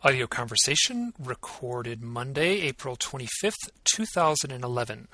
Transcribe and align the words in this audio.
Audio 0.00 0.28
conversation 0.28 1.12
recorded 1.18 2.00
Monday, 2.00 2.60
April 2.60 2.94
25th, 2.94 3.70
2011. 3.82 5.08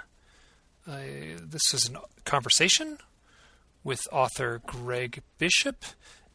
Uh, 0.87 0.99
this 1.42 1.72
is 1.72 1.88
a 1.88 2.22
conversation 2.25 2.99
with 3.83 4.07
author 4.12 4.60
Greg 4.67 5.23
Bishop, 5.39 5.86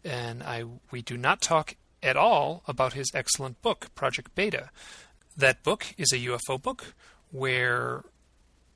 and 0.04 0.42
I 0.42 0.64
we 0.90 1.04
do 1.04 1.16
not 1.16 1.42
talk 1.42 1.76
at 2.02 2.18
all 2.18 2.64
about 2.68 2.94
his 2.94 3.12
excellent 3.14 3.62
book, 3.62 3.94
Project 3.94 4.34
Beta. 4.34 4.72
That 5.38 5.62
book 5.62 5.94
is 6.00 6.12
a 6.12 6.18
UFO 6.18 6.60
book 6.60 6.96
where 7.30 8.04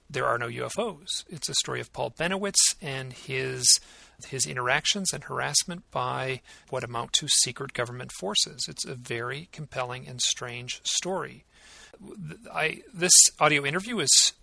there 0.07 0.27
are 0.27 0.37
no 0.37 0.49
UFOs. 0.49 1.25
It's 1.29 1.49
a 1.49 1.55
story 1.55 1.81
of 1.81 1.91
Paul 1.91 2.11
Bennewitz 2.11 2.75
and 2.79 3.11
his 3.11 3.79
his 4.27 4.45
interactions 4.45 5.13
and 5.13 5.23
harassment 5.23 5.89
by 5.91 6.41
what 6.69 6.83
amount 6.83 7.13
to 7.13 7.27
secret 7.27 7.73
government 7.73 8.11
forces. 8.11 8.65
It's 8.67 8.85
a 8.85 8.95
very 8.95 9.49
compelling 9.51 10.07
and 10.07 10.21
strange 10.21 10.81
story. 10.83 11.45
I, 12.53 12.81
this 12.93 13.13
audio 13.39 13.65
interview 13.65 13.99
is 13.99 14.33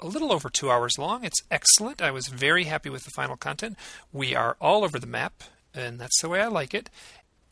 a 0.00 0.06
little 0.06 0.32
over 0.32 0.48
two 0.48 0.70
hours 0.70 0.98
long. 0.98 1.24
It's 1.24 1.42
excellent. 1.50 2.02
I 2.02 2.10
was 2.10 2.28
very 2.28 2.64
happy 2.64 2.90
with 2.90 3.04
the 3.04 3.10
final 3.10 3.36
content. 3.36 3.76
We 4.12 4.34
are 4.34 4.56
all 4.60 4.84
over 4.84 4.98
the 4.98 5.06
map, 5.06 5.44
and 5.74 6.00
that's 6.00 6.20
the 6.20 6.28
way 6.28 6.40
I 6.40 6.48
like 6.48 6.74
it. 6.74 6.90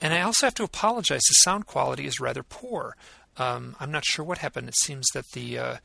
And 0.00 0.14
I 0.14 0.22
also 0.22 0.46
have 0.46 0.54
to 0.54 0.64
apologize. 0.64 1.22
The 1.28 1.34
sound 1.42 1.66
quality 1.66 2.06
is 2.06 2.20
rather 2.20 2.42
poor. 2.42 2.96
Um, 3.38 3.76
I'm 3.78 3.92
not 3.92 4.04
sure 4.04 4.24
what 4.24 4.38
happened. 4.38 4.68
It 4.68 4.76
seems 4.76 5.06
that 5.14 5.30
the 5.32 5.58
uh, 5.58 5.76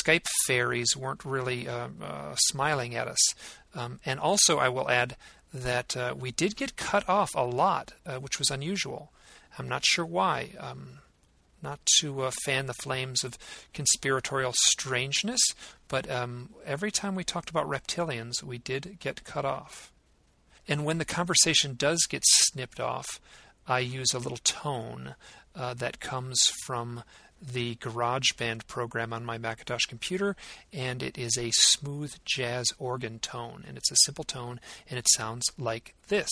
Skype 0.00 0.26
fairies 0.46 0.96
weren't 0.96 1.24
really 1.24 1.68
uh, 1.68 1.88
uh, 2.00 2.34
smiling 2.36 2.94
at 2.94 3.08
us. 3.08 3.34
Um, 3.74 4.00
and 4.06 4.20
also, 4.20 4.58
I 4.58 4.68
will 4.68 4.88
add 4.88 5.16
that 5.52 5.96
uh, 5.96 6.14
we 6.18 6.30
did 6.30 6.56
get 6.56 6.76
cut 6.76 7.08
off 7.08 7.30
a 7.34 7.44
lot, 7.44 7.92
uh, 8.06 8.16
which 8.16 8.38
was 8.38 8.50
unusual. 8.50 9.12
I'm 9.58 9.68
not 9.68 9.84
sure 9.84 10.06
why. 10.06 10.50
Um, 10.58 10.98
not 11.62 11.80
to 12.00 12.22
uh, 12.22 12.30
fan 12.44 12.66
the 12.66 12.74
flames 12.74 13.22
of 13.22 13.38
conspiratorial 13.72 14.52
strangeness, 14.56 15.40
but 15.88 16.10
um, 16.10 16.50
every 16.64 16.90
time 16.90 17.14
we 17.14 17.24
talked 17.24 17.50
about 17.50 17.68
reptilians, 17.68 18.42
we 18.42 18.58
did 18.58 18.96
get 18.98 19.24
cut 19.24 19.44
off. 19.44 19.92
And 20.66 20.84
when 20.84 20.98
the 20.98 21.04
conversation 21.04 21.74
does 21.74 22.06
get 22.08 22.22
snipped 22.24 22.80
off, 22.80 23.20
I 23.66 23.80
use 23.80 24.12
a 24.12 24.18
little 24.18 24.38
tone 24.38 25.14
uh, 25.54 25.74
that 25.74 26.00
comes 26.00 26.40
from 26.64 27.02
the 27.40 27.74
GarageBand 27.76 28.66
program 28.66 29.12
on 29.12 29.24
my 29.24 29.38
Macintosh 29.38 29.86
computer, 29.86 30.36
and 30.72 31.02
it 31.02 31.18
is 31.18 31.36
a 31.36 31.50
smooth 31.52 32.14
jazz 32.24 32.72
organ 32.78 33.18
tone, 33.18 33.64
and 33.66 33.76
it's 33.76 33.90
a 33.90 33.96
simple 34.04 34.24
tone, 34.24 34.60
and 34.88 34.98
it 34.98 35.06
sounds 35.10 35.50
like 35.58 35.94
this. 36.08 36.30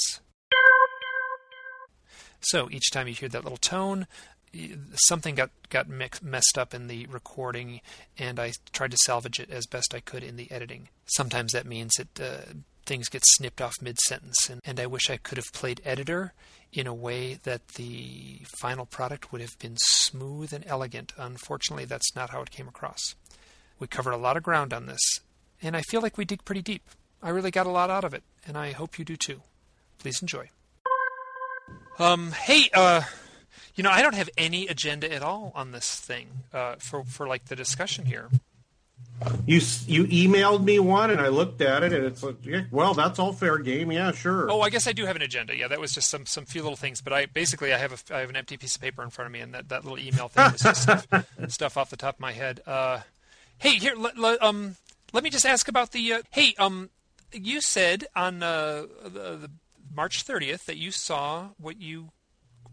So 2.40 2.70
each 2.70 2.90
time 2.90 3.08
you 3.08 3.14
hear 3.14 3.28
that 3.28 3.44
little 3.44 3.58
tone, 3.58 4.06
something 4.94 5.34
got 5.34 5.50
got 5.68 5.88
messed 5.88 6.56
up 6.56 6.74
in 6.74 6.86
the 6.86 7.06
recording, 7.06 7.80
and 8.18 8.40
I 8.40 8.52
tried 8.72 8.92
to 8.92 8.96
salvage 9.04 9.40
it 9.40 9.50
as 9.50 9.66
best 9.66 9.94
I 9.94 10.00
could 10.00 10.22
in 10.22 10.36
the 10.36 10.50
editing. 10.50 10.88
Sometimes 11.06 11.52
that 11.52 11.66
means 11.66 11.92
that 11.96 12.20
uh, 12.20 12.52
things 12.86 13.08
get 13.08 13.22
snipped 13.26 13.60
off 13.60 13.82
mid 13.82 13.98
sentence, 13.98 14.48
and, 14.48 14.60
and 14.64 14.80
I 14.80 14.86
wish 14.86 15.10
I 15.10 15.16
could 15.16 15.38
have 15.38 15.52
played 15.52 15.82
editor 15.84 16.32
in 16.72 16.86
a 16.86 16.94
way 16.94 17.34
that 17.42 17.66
the 17.68 18.40
final 18.60 18.86
product 18.86 19.32
would 19.32 19.40
have 19.40 19.58
been 19.58 19.76
smooth 19.78 20.52
and 20.52 20.64
elegant. 20.66 21.12
Unfortunately, 21.16 21.84
that's 21.84 22.14
not 22.14 22.30
how 22.30 22.42
it 22.42 22.50
came 22.50 22.68
across. 22.68 23.14
We 23.78 23.86
covered 23.86 24.12
a 24.12 24.16
lot 24.16 24.36
of 24.36 24.42
ground 24.42 24.72
on 24.72 24.86
this, 24.86 25.20
and 25.62 25.76
I 25.76 25.82
feel 25.82 26.00
like 26.00 26.16
we 26.16 26.24
dig 26.24 26.44
pretty 26.44 26.62
deep. 26.62 26.82
I 27.22 27.30
really 27.30 27.50
got 27.50 27.66
a 27.66 27.70
lot 27.70 27.90
out 27.90 28.04
of 28.04 28.14
it, 28.14 28.22
and 28.46 28.56
I 28.56 28.72
hope 28.72 28.98
you 28.98 29.04
do 29.04 29.16
too. 29.16 29.42
Please 29.98 30.22
enjoy. 30.22 30.48
Um, 31.98 32.32
hey, 32.32 32.70
uh, 32.72 33.02
you 33.74 33.84
know, 33.84 33.90
I 33.90 34.00
don't 34.02 34.14
have 34.14 34.30
any 34.38 34.68
agenda 34.68 35.12
at 35.12 35.22
all 35.22 35.52
on 35.54 35.72
this 35.72 35.98
thing 36.00 36.28
uh, 36.52 36.76
for 36.78 37.04
for 37.04 37.26
like 37.26 37.46
the 37.46 37.56
discussion 37.56 38.06
here. 38.06 38.28
You 39.46 39.60
you 39.86 40.04
emailed 40.06 40.64
me 40.64 40.78
one 40.78 41.10
and 41.10 41.20
I 41.20 41.28
looked 41.28 41.60
at 41.60 41.82
it 41.82 41.92
and 41.92 42.06
it's 42.06 42.22
like, 42.22 42.36
yeah, 42.42 42.62
well, 42.70 42.94
that's 42.94 43.18
all 43.18 43.34
fair 43.34 43.58
game. 43.58 43.92
Yeah, 43.92 44.12
sure. 44.12 44.50
Oh, 44.50 44.62
I 44.62 44.70
guess 44.70 44.86
I 44.86 44.92
do 44.92 45.04
have 45.04 45.14
an 45.14 45.20
agenda. 45.20 45.54
Yeah, 45.54 45.68
that 45.68 45.78
was 45.78 45.92
just 45.92 46.08
some 46.08 46.24
some 46.24 46.46
few 46.46 46.62
little 46.62 46.76
things. 46.76 47.02
But 47.02 47.12
I 47.12 47.26
basically 47.26 47.74
I 47.74 47.78
have 47.78 47.92
a 47.92 48.14
I 48.14 48.20
have 48.20 48.30
an 48.30 48.36
empty 48.36 48.56
piece 48.56 48.76
of 48.76 48.82
paper 48.82 49.02
in 49.02 49.10
front 49.10 49.26
of 49.26 49.32
me 49.32 49.40
and 49.40 49.52
that, 49.52 49.68
that 49.68 49.84
little 49.84 49.98
email 49.98 50.28
thing 50.28 50.50
was 50.52 50.62
just 50.62 50.82
stuff, 50.82 51.06
stuff 51.48 51.76
off 51.76 51.90
the 51.90 51.98
top 51.98 52.14
of 52.14 52.20
my 52.20 52.32
head. 52.32 52.60
Uh, 52.66 53.00
hey, 53.58 53.74
here, 53.74 53.94
um, 54.40 54.76
let 55.12 55.22
me 55.22 55.28
just 55.28 55.44
ask 55.44 55.68
about 55.68 55.92
the. 55.92 56.14
Uh, 56.14 56.22
hey, 56.30 56.54
um, 56.58 56.88
you 57.30 57.60
said 57.60 58.06
on 58.16 58.42
uh, 58.42 58.86
the, 59.02 59.08
the 59.10 59.50
March 59.94 60.24
30th 60.24 60.64
that 60.64 60.78
you 60.78 60.90
saw 60.90 61.48
what 61.58 61.80
you 61.80 62.10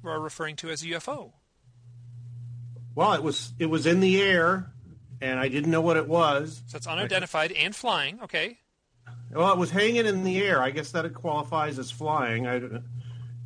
are 0.06 0.20
referring 0.20 0.56
to 0.58 0.70
as 0.70 0.82
a 0.82 0.86
UFO. 0.88 1.34
Well, 2.96 3.14
it 3.14 3.22
was 3.22 3.52
it 3.60 3.68
was 3.68 3.86
in 3.86 4.00
the 4.00 4.22
air 4.22 4.72
and 5.22 5.40
I 5.40 5.48
didn't 5.48 5.72
know 5.72 5.82
what 5.82 5.98
it 5.98 6.08
was. 6.08 6.62
So 6.68 6.78
it's 6.78 6.88
unidentified 6.88 7.52
and 7.52 7.76
flying. 7.76 8.20
Okay. 8.24 8.60
Well, 9.32 9.52
it 9.52 9.58
was 9.58 9.72
hanging 9.72 10.06
in 10.06 10.24
the 10.24 10.42
air. 10.42 10.62
I 10.62 10.72
guess 10.72 10.92
that 10.92 11.06
it 11.06 11.14
qualifies 11.14 11.80
as 11.80 11.92
flying. 11.92 12.48
I, 12.48 12.62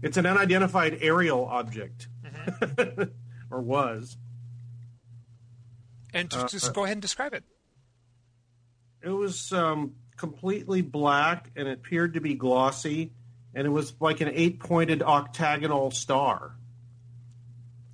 it's 0.02 0.18
an 0.18 0.26
unidentified 0.26 1.00
aerial 1.02 1.46
object, 1.46 2.08
mm-hmm. 2.24 3.04
or 3.52 3.62
was. 3.62 4.18
And 6.14 6.30
just, 6.30 6.46
uh, 6.46 6.48
just, 6.50 6.74
go 6.74 6.84
ahead 6.84 6.94
and 6.94 7.02
describe 7.02 7.34
it. 7.34 7.44
It 9.02 9.10
was 9.10 9.52
um, 9.54 9.94
completely 10.18 10.82
black, 10.82 11.50
and 11.56 11.68
it 11.68 11.72
appeared 11.72 12.14
to 12.16 12.22
be 12.22 12.36
glossy, 12.36 13.12
and 13.56 13.66
it 13.66 13.70
was 13.70 13.94
like 14.00 14.22
an 14.22 14.30
eight-pointed 14.32 15.02
octagonal 15.02 15.92
star. 15.92 16.56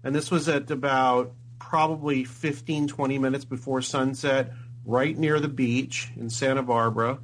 And 0.04 0.14
this 0.16 0.32
was 0.32 0.50
at 0.50 0.70
about 0.72 1.34
probably 1.68 2.24
15, 2.24 2.88
20 2.88 3.18
minutes 3.20 3.44
before 3.44 3.82
sunset, 3.82 4.54
right 4.86 5.18
near 5.18 5.38
the 5.38 5.50
beach 5.50 6.10
in 6.16 6.30
Santa 6.30 6.64
Barbara, 6.64 7.20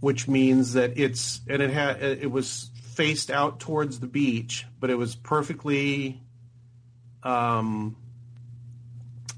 which 0.00 0.26
means 0.26 0.72
that 0.72 0.98
it's 0.98 1.42
and 1.46 1.60
it 1.60 1.68
had 1.68 2.02
it 2.02 2.30
was 2.30 2.70
faced 2.94 3.30
out 3.30 3.60
towards 3.60 4.00
the 4.00 4.06
beach, 4.06 4.64
but 4.80 4.88
it 4.88 4.94
was 4.94 5.14
perfectly 5.14 6.22
um, 7.22 7.94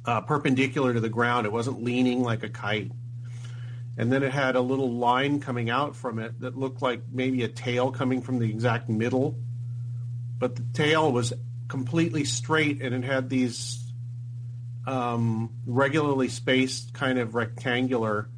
uh, 0.05 0.21
perpendicular 0.21 0.95
to 0.95 1.01
the 1.01 1.09
ground. 1.09 1.45
It 1.45 1.53
wasn't 1.53 1.83
leaning 1.83 2.23
like 2.23 2.45
a 2.45 2.49
kite. 2.49 2.93
And 3.99 4.13
then 4.13 4.23
it 4.23 4.33
had 4.33 4.55
a 4.55 4.61
little 4.61 4.93
line 4.93 5.41
coming 5.41 5.71
out 5.71 5.97
from 5.97 6.21
it 6.21 6.41
that 6.41 6.57
looked 6.57 6.83
like 6.83 7.03
maybe 7.11 7.43
a 7.43 7.49
tail 7.49 7.91
coming 7.91 8.23
from 8.23 8.39
the 8.39 8.49
exact 8.49 8.89
middle. 8.89 9.37
But 10.39 10.55
the 10.55 10.65
tail 10.73 11.11
was 11.11 11.33
completely 11.67 12.25
straight 12.25 12.81
and 12.81 12.95
it 12.95 13.05
had 13.05 13.29
these 13.29 13.80
um, 14.87 15.51
regularly 15.67 16.29
spaced 16.29 16.95
kind 16.95 17.19
of 17.19 17.35
rectangular 17.35 18.29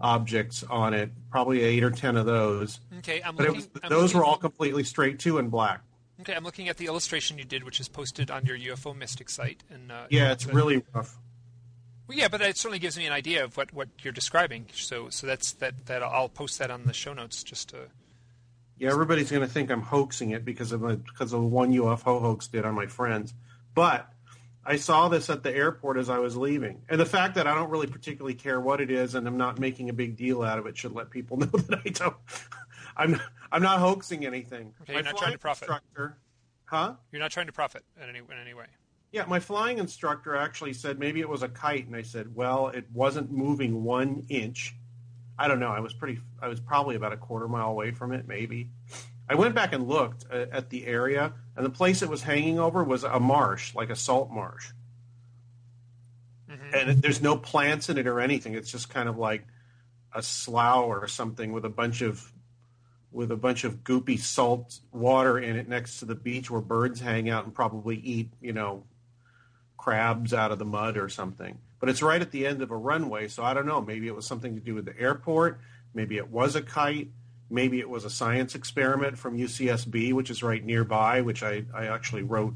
objects 0.00 0.62
on 0.64 0.94
it, 0.94 1.10
probably 1.30 1.62
eight 1.62 1.82
or 1.82 1.90
ten 1.90 2.16
of 2.16 2.26
those. 2.26 2.80
Okay, 2.98 3.22
I'm 3.22 3.36
but 3.36 3.46
looking, 3.46 3.56
was, 3.56 3.68
I'm 3.82 3.90
those 3.90 4.02
looking, 4.02 4.18
were 4.18 4.24
all 4.24 4.36
completely 4.36 4.84
straight 4.84 5.18
too 5.18 5.38
and 5.38 5.50
black. 5.50 5.80
Okay, 6.20 6.34
I'm 6.34 6.44
looking 6.44 6.68
at 6.68 6.76
the 6.76 6.86
illustration 6.86 7.38
you 7.38 7.44
did, 7.44 7.64
which 7.64 7.80
is 7.80 7.88
posted 7.88 8.30
on 8.30 8.46
your 8.46 8.56
UFO 8.56 8.96
Mystic 8.96 9.28
site. 9.28 9.62
And 9.70 9.90
uh, 9.90 10.06
yeah, 10.10 10.32
it's 10.32 10.46
really 10.46 10.82
rough. 10.92 11.18
Well, 12.06 12.18
yeah, 12.18 12.28
but 12.28 12.40
it 12.42 12.56
certainly 12.56 12.78
gives 12.78 12.98
me 12.98 13.06
an 13.06 13.12
idea 13.12 13.44
of 13.44 13.56
what, 13.56 13.72
what 13.72 13.88
you're 14.02 14.12
describing. 14.12 14.66
So 14.74 15.08
so 15.08 15.26
that's 15.26 15.52
that 15.52 15.86
that 15.86 16.02
I'll 16.02 16.28
post 16.28 16.58
that 16.58 16.70
on 16.70 16.84
the 16.84 16.92
show 16.92 17.14
notes 17.14 17.42
just 17.42 17.70
to. 17.70 17.88
Yeah, 18.78 18.90
everybody's 18.90 19.30
going 19.30 19.46
to 19.46 19.52
think 19.52 19.70
I'm 19.70 19.82
hoaxing 19.82 20.30
it 20.30 20.44
because 20.44 20.72
of 20.72 20.82
a, 20.82 20.96
because 20.96 21.32
of 21.32 21.42
one 21.42 21.72
UFO 21.72 22.20
hoax 22.20 22.48
did 22.48 22.64
on 22.64 22.74
my 22.74 22.86
friends, 22.86 23.32
but 23.74 24.10
I 24.66 24.76
saw 24.76 25.08
this 25.08 25.28
at 25.30 25.42
the 25.42 25.54
airport 25.54 25.98
as 25.98 26.08
I 26.08 26.18
was 26.18 26.36
leaving. 26.36 26.82
And 26.88 26.98
the 27.00 27.06
fact 27.06 27.34
that 27.34 27.46
I 27.46 27.54
don't 27.54 27.70
really 27.70 27.86
particularly 27.86 28.34
care 28.34 28.60
what 28.60 28.80
it 28.80 28.90
is 28.90 29.14
and 29.14 29.26
I'm 29.26 29.36
not 29.36 29.58
making 29.58 29.90
a 29.90 29.92
big 29.92 30.16
deal 30.16 30.42
out 30.42 30.58
of 30.58 30.66
it 30.66 30.76
should 30.76 30.92
let 30.92 31.10
people 31.10 31.36
know 31.38 31.46
that 31.46 31.80
I 31.84 31.88
don't 31.90 32.16
I'm 32.96 33.20
I'm 33.52 33.62
not 33.62 33.80
hoaxing 33.80 34.24
anything. 34.26 34.72
Okay, 34.82 34.94
you're 34.94 35.02
not 35.02 35.16
trying 35.16 35.32
to 35.32 35.38
profit. 35.38 35.68
Huh? 36.66 36.94
You're 37.12 37.20
not 37.20 37.30
trying 37.30 37.46
to 37.46 37.52
profit 37.52 37.84
in 38.02 38.08
any 38.08 38.18
in 38.18 38.38
any 38.40 38.54
way. 38.54 38.66
Yeah, 39.12 39.24
my 39.26 39.38
flying 39.38 39.78
instructor 39.78 40.34
actually 40.34 40.72
said 40.72 40.98
maybe 40.98 41.20
it 41.20 41.28
was 41.28 41.42
a 41.42 41.48
kite 41.48 41.86
and 41.86 41.94
I 41.94 42.02
said, 42.02 42.34
"Well, 42.34 42.68
it 42.68 42.86
wasn't 42.92 43.30
moving 43.30 43.84
1 43.84 44.26
inch." 44.28 44.74
I 45.38 45.48
don't 45.48 45.60
know. 45.60 45.70
I 45.70 45.80
was 45.80 45.92
pretty 45.94 46.20
I 46.40 46.48
was 46.48 46.60
probably 46.60 46.96
about 46.96 47.12
a 47.12 47.16
quarter 47.16 47.48
mile 47.48 47.70
away 47.70 47.92
from 47.92 48.12
it, 48.12 48.26
maybe. 48.26 48.70
I 49.28 49.34
went 49.34 49.54
back 49.54 49.72
and 49.72 49.88
looked 49.88 50.24
uh, 50.30 50.46
at 50.52 50.70
the 50.70 50.86
area, 50.86 51.32
and 51.56 51.64
the 51.64 51.70
place 51.70 52.02
it 52.02 52.08
was 52.08 52.22
hanging 52.22 52.58
over 52.58 52.82
was 52.82 53.04
a 53.04 53.20
marsh, 53.20 53.74
like 53.74 53.90
a 53.90 53.96
salt 53.96 54.30
marsh. 54.30 54.70
Mm-hmm. 56.50 56.74
And 56.74 57.02
there's 57.02 57.22
no 57.22 57.36
plants 57.36 57.88
in 57.88 57.98
it 57.98 58.06
or 58.06 58.20
anything. 58.20 58.54
It's 58.54 58.70
just 58.70 58.90
kind 58.90 59.08
of 59.08 59.18
like 59.18 59.44
a 60.12 60.22
slough 60.22 60.86
or 60.86 61.06
something 61.08 61.52
with 61.52 61.64
a 61.64 61.70
bunch 61.70 62.02
of 62.02 62.32
with 63.10 63.30
a 63.30 63.36
bunch 63.36 63.62
of 63.62 63.84
goopy 63.84 64.18
salt 64.18 64.80
water 64.90 65.38
in 65.38 65.56
it 65.56 65.68
next 65.68 66.00
to 66.00 66.04
the 66.04 66.16
beach 66.16 66.50
where 66.50 66.60
birds 66.60 67.00
hang 67.00 67.30
out 67.30 67.44
and 67.44 67.54
probably 67.54 67.96
eat, 67.96 68.28
you 68.40 68.52
know, 68.52 68.82
crabs 69.76 70.34
out 70.34 70.50
of 70.50 70.58
the 70.58 70.64
mud 70.64 70.96
or 70.96 71.08
something. 71.08 71.56
But 71.78 71.88
it's 71.88 72.02
right 72.02 72.20
at 72.20 72.32
the 72.32 72.44
end 72.44 72.60
of 72.60 72.72
a 72.72 72.76
runway, 72.76 73.28
so 73.28 73.44
I 73.44 73.54
don't 73.54 73.66
know. 73.66 73.80
Maybe 73.80 74.08
it 74.08 74.16
was 74.16 74.26
something 74.26 74.56
to 74.56 74.60
do 74.60 74.74
with 74.74 74.84
the 74.84 74.98
airport. 74.98 75.60
Maybe 75.94 76.16
it 76.16 76.28
was 76.28 76.56
a 76.56 76.62
kite 76.62 77.10
maybe 77.50 77.80
it 77.80 77.88
was 77.88 78.04
a 78.04 78.10
science 78.10 78.54
experiment 78.54 79.18
from 79.18 79.36
UCSB, 79.36 80.12
which 80.12 80.30
is 80.30 80.42
right 80.42 80.64
nearby, 80.64 81.20
which 81.20 81.42
I, 81.42 81.64
I 81.74 81.86
actually 81.86 82.22
wrote 82.22 82.54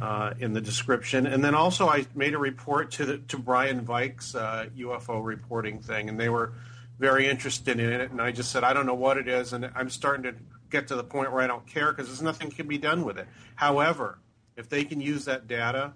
uh, 0.00 0.34
in 0.38 0.52
the 0.52 0.60
description. 0.60 1.26
And 1.26 1.42
then 1.42 1.54
also 1.54 1.88
I 1.88 2.06
made 2.14 2.34
a 2.34 2.38
report 2.38 2.90
to 2.92 3.04
the, 3.04 3.18
to 3.18 3.38
Brian 3.38 3.82
Vike's 3.82 4.34
uh, 4.34 4.66
UFO 4.76 5.24
reporting 5.24 5.80
thing, 5.80 6.08
and 6.08 6.18
they 6.18 6.28
were 6.28 6.52
very 6.98 7.28
interested 7.28 7.78
in 7.78 7.92
it. 7.92 8.10
And 8.10 8.20
I 8.20 8.32
just 8.32 8.50
said, 8.50 8.64
I 8.64 8.72
don't 8.72 8.86
know 8.86 8.94
what 8.94 9.18
it 9.18 9.28
is, 9.28 9.52
and 9.52 9.70
I'm 9.74 9.90
starting 9.90 10.22
to 10.24 10.34
get 10.70 10.88
to 10.88 10.96
the 10.96 11.04
point 11.04 11.32
where 11.32 11.42
I 11.42 11.46
don't 11.46 11.66
care 11.66 11.92
because 11.92 12.06
there's 12.06 12.22
nothing 12.22 12.50
can 12.50 12.68
be 12.68 12.78
done 12.78 13.04
with 13.04 13.18
it. 13.18 13.26
However, 13.54 14.18
if 14.56 14.68
they 14.68 14.84
can 14.84 15.00
use 15.00 15.24
that 15.24 15.46
data 15.46 15.92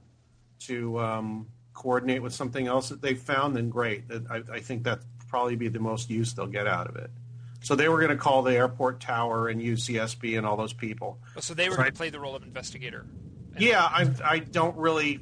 to 0.60 0.98
um, 1.00 1.46
coordinate 1.74 2.22
with 2.22 2.32
something 2.32 2.66
else 2.66 2.88
that 2.88 3.02
they 3.02 3.14
found, 3.14 3.56
then 3.56 3.68
great. 3.68 4.04
I, 4.30 4.42
I 4.52 4.60
think 4.60 4.84
that 4.84 5.00
probably 5.28 5.56
be 5.56 5.68
the 5.68 5.80
most 5.80 6.10
use 6.10 6.32
they'll 6.34 6.46
get 6.46 6.66
out 6.66 6.88
of 6.88 6.96
it. 6.96 7.10
So 7.62 7.76
they 7.76 7.88
were 7.88 7.98
going 7.98 8.10
to 8.10 8.16
call 8.16 8.42
the 8.42 8.54
airport 8.54 9.00
tower 9.00 9.48
and 9.48 9.60
UCSB 9.60 10.36
and 10.36 10.46
all 10.46 10.56
those 10.56 10.72
people. 10.72 11.18
Oh, 11.36 11.40
so 11.40 11.54
they 11.54 11.68
were 11.68 11.76
going 11.76 11.90
to 11.90 11.96
play 11.96 12.10
the 12.10 12.20
role 12.20 12.34
of 12.34 12.42
investigator. 12.42 13.06
Yeah, 13.58 13.82
I, 13.82 14.10
I 14.24 14.38
don't 14.40 14.76
really. 14.76 15.20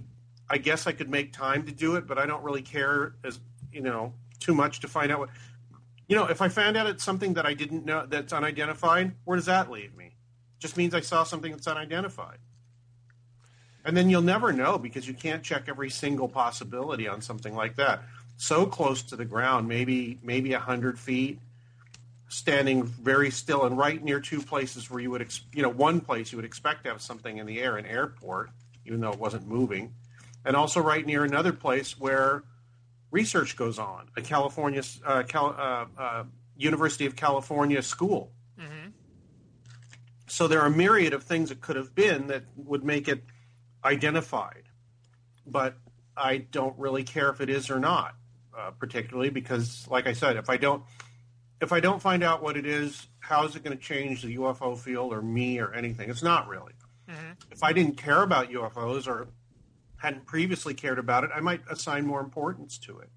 I 0.49 0.59
guess 0.59 0.89
I 0.89 0.93
could 0.93 1.09
make 1.09 1.33
time 1.33 1.65
to 1.67 1.73
do 1.73 1.95
it, 1.95 2.09
but 2.09 2.19
I 2.19 2.27
don't 2.27 2.43
really 2.43 2.63
care 2.63 3.15
as 3.23 3.39
you 3.73 3.83
know 3.83 4.15
too 4.41 4.55
much 4.55 4.81
to 4.81 4.89
find 4.89 5.13
out 5.13 5.21
what. 5.21 5.29
You 6.09 6.17
know, 6.17 6.25
if 6.25 6.43
I 6.43 6.49
found 6.49 6.77
out 6.77 6.89
it's 6.89 7.05
something 7.05 7.35
that 7.35 7.47
I 7.47 7.55
didn't 7.55 7.85
know 7.85 8.05
that's 8.05 8.33
unidentified, 8.33 9.13
where 9.25 9.37
does 9.37 9.47
that 9.47 9.71
leave 9.71 9.95
me? 9.95 10.17
Just 10.59 10.77
means 10.77 10.93
I 10.93 11.01
saw 11.01 11.23
something 11.23 11.53
that's 11.53 11.69
unidentified. 11.69 12.39
And 13.85 13.97
then 13.97 14.11
you'll 14.11 14.23
never 14.23 14.53
know 14.53 14.77
because 14.77 15.07
you 15.07 15.15
can't 15.15 15.43
check 15.43 15.65
every 15.69 15.89
single 15.89 16.29
possibility 16.29 17.09
on 17.09 17.23
something 17.23 17.55
like 17.55 17.77
that. 17.77 18.03
So 18.37 18.67
close 18.67 19.03
to 19.03 19.17
the 19.17 19.25
ground, 19.25 19.69
maybe 19.69 20.19
maybe 20.23 20.53
a 20.53 20.59
hundred 20.59 20.99
feet, 20.99 21.39
standing 22.31 22.85
very 22.85 23.29
still 23.29 23.65
and 23.65 23.77
right 23.77 24.03
near 24.03 24.21
two 24.21 24.41
places 24.41 24.89
where 24.89 25.01
you 25.01 25.11
would, 25.11 25.21
ex- 25.21 25.43
you 25.53 25.63
know, 25.63 25.69
one 25.69 26.01
place 26.01 26.31
you 26.31 26.37
would 26.39 26.45
expect 26.45 26.85
to 26.85 26.91
have 26.91 27.03
something 27.03 27.39
in 27.39 27.45
the 27.45 27.61
air, 27.61 27.77
an 27.77 27.85
airport, 27.85 28.51
even 28.87 29.01
though 29.01 29.11
it 29.11 29.19
wasn't 29.19 29.47
moving, 29.47 29.93
and 30.45 30.55
also 30.55 30.81
right 30.81 31.05
near 31.05 31.25
another 31.25 31.53
place 31.53 31.99
where 31.99 32.45
research 33.11 33.57
goes 33.57 33.81
on, 33.81 34.09
a 34.17 34.23
California, 34.23 34.83
uh, 35.05 35.25
Cal- 35.25 35.57
uh, 35.59 36.01
uh, 36.01 36.25
University 36.57 37.05
of 37.05 37.17
California 37.17 37.83
school. 37.83 38.31
Mm-hmm. 38.59 38.91
So 40.29 40.47
there 40.47 40.61
are 40.61 40.69
a 40.69 40.71
myriad 40.71 41.13
of 41.13 41.25
things 41.25 41.51
it 41.51 41.61
could 41.61 41.75
have 41.75 41.97
been 41.97 42.29
that 42.29 42.45
would 42.57 42.85
make 42.85 43.09
it 43.09 43.25
identified, 43.85 44.63
but 45.45 45.75
I 46.17 46.37
don't 46.39 46.79
really 46.79 47.03
care 47.03 47.31
if 47.31 47.41
it 47.41 47.51
is 47.51 47.71
or 47.71 47.81
not, 47.81 48.15
uh, 48.57 48.71
particularly 48.71 49.31
because, 49.31 49.89
like 49.91 50.07
I 50.07 50.13
said, 50.13 50.37
if 50.37 50.49
I 50.49 50.59
don't 50.59 50.85
if 51.61 51.73
I 51.73 51.81
don't 51.81 52.01
find 52.01 52.23
out 52.23 52.43
what 52.43 52.57
it 52.57 52.67
is, 52.67 53.07
how 53.21 53.45
is 53.45 53.55
it 53.55 53.63
going 53.63 53.77
to 53.77 53.83
change 53.83 54.23
the 54.23 54.37
UFO 54.37 54.79
field 54.79 55.13
or 55.13 55.23
me 55.23 55.61
or 55.61 55.75
anything? 55.75 56.09
It's 56.11 56.23
not 56.23 56.49
really. 56.49 56.73
Mm-hmm. 57.09 57.33
If 57.51 57.63
I 57.63 57.73
didn't 57.73 57.97
care 57.97 58.23
about 58.23 58.51
UFOs 58.51 59.07
or 59.07 59.29
hadn't 59.97 60.27
previously 60.27 60.75
cared 60.75 60.99
about 60.99 61.25
it, 61.25 61.31
I 61.35 61.41
might 61.41 61.61
assign 61.71 62.07
more 62.07 62.21
importance 62.21 62.79
to 62.79 62.99
it. 63.01 63.11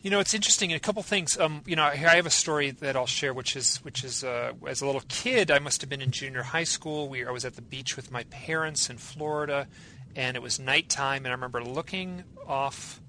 You 0.00 0.10
know, 0.10 0.20
it's 0.20 0.32
interesting. 0.32 0.72
A 0.72 0.78
couple 0.78 1.02
things. 1.02 1.36
Um, 1.38 1.62
you 1.66 1.74
know, 1.74 1.82
I 1.82 1.96
have 1.96 2.24
a 2.24 2.30
story 2.30 2.70
that 2.70 2.96
I'll 2.96 3.06
share, 3.06 3.34
which 3.34 3.56
is, 3.56 3.78
which 3.78 4.04
is, 4.04 4.22
uh, 4.22 4.52
as 4.66 4.80
a 4.80 4.86
little 4.86 5.02
kid, 5.08 5.50
I 5.50 5.58
must 5.58 5.80
have 5.80 5.90
been 5.90 6.00
in 6.00 6.12
junior 6.12 6.42
high 6.42 6.64
school. 6.64 7.08
We, 7.08 7.26
I 7.26 7.30
was 7.32 7.44
at 7.44 7.56
the 7.56 7.62
beach 7.62 7.96
with 7.96 8.10
my 8.10 8.22
parents 8.24 8.88
in 8.88 8.96
Florida, 8.96 9.66
and 10.14 10.36
it 10.36 10.40
was 10.40 10.60
nighttime, 10.60 11.24
and 11.24 11.28
I 11.28 11.32
remember 11.32 11.62
looking 11.62 12.22
off 12.46 13.00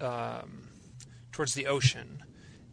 um, 0.00 0.68
towards 1.30 1.52
the 1.54 1.66
ocean, 1.66 2.22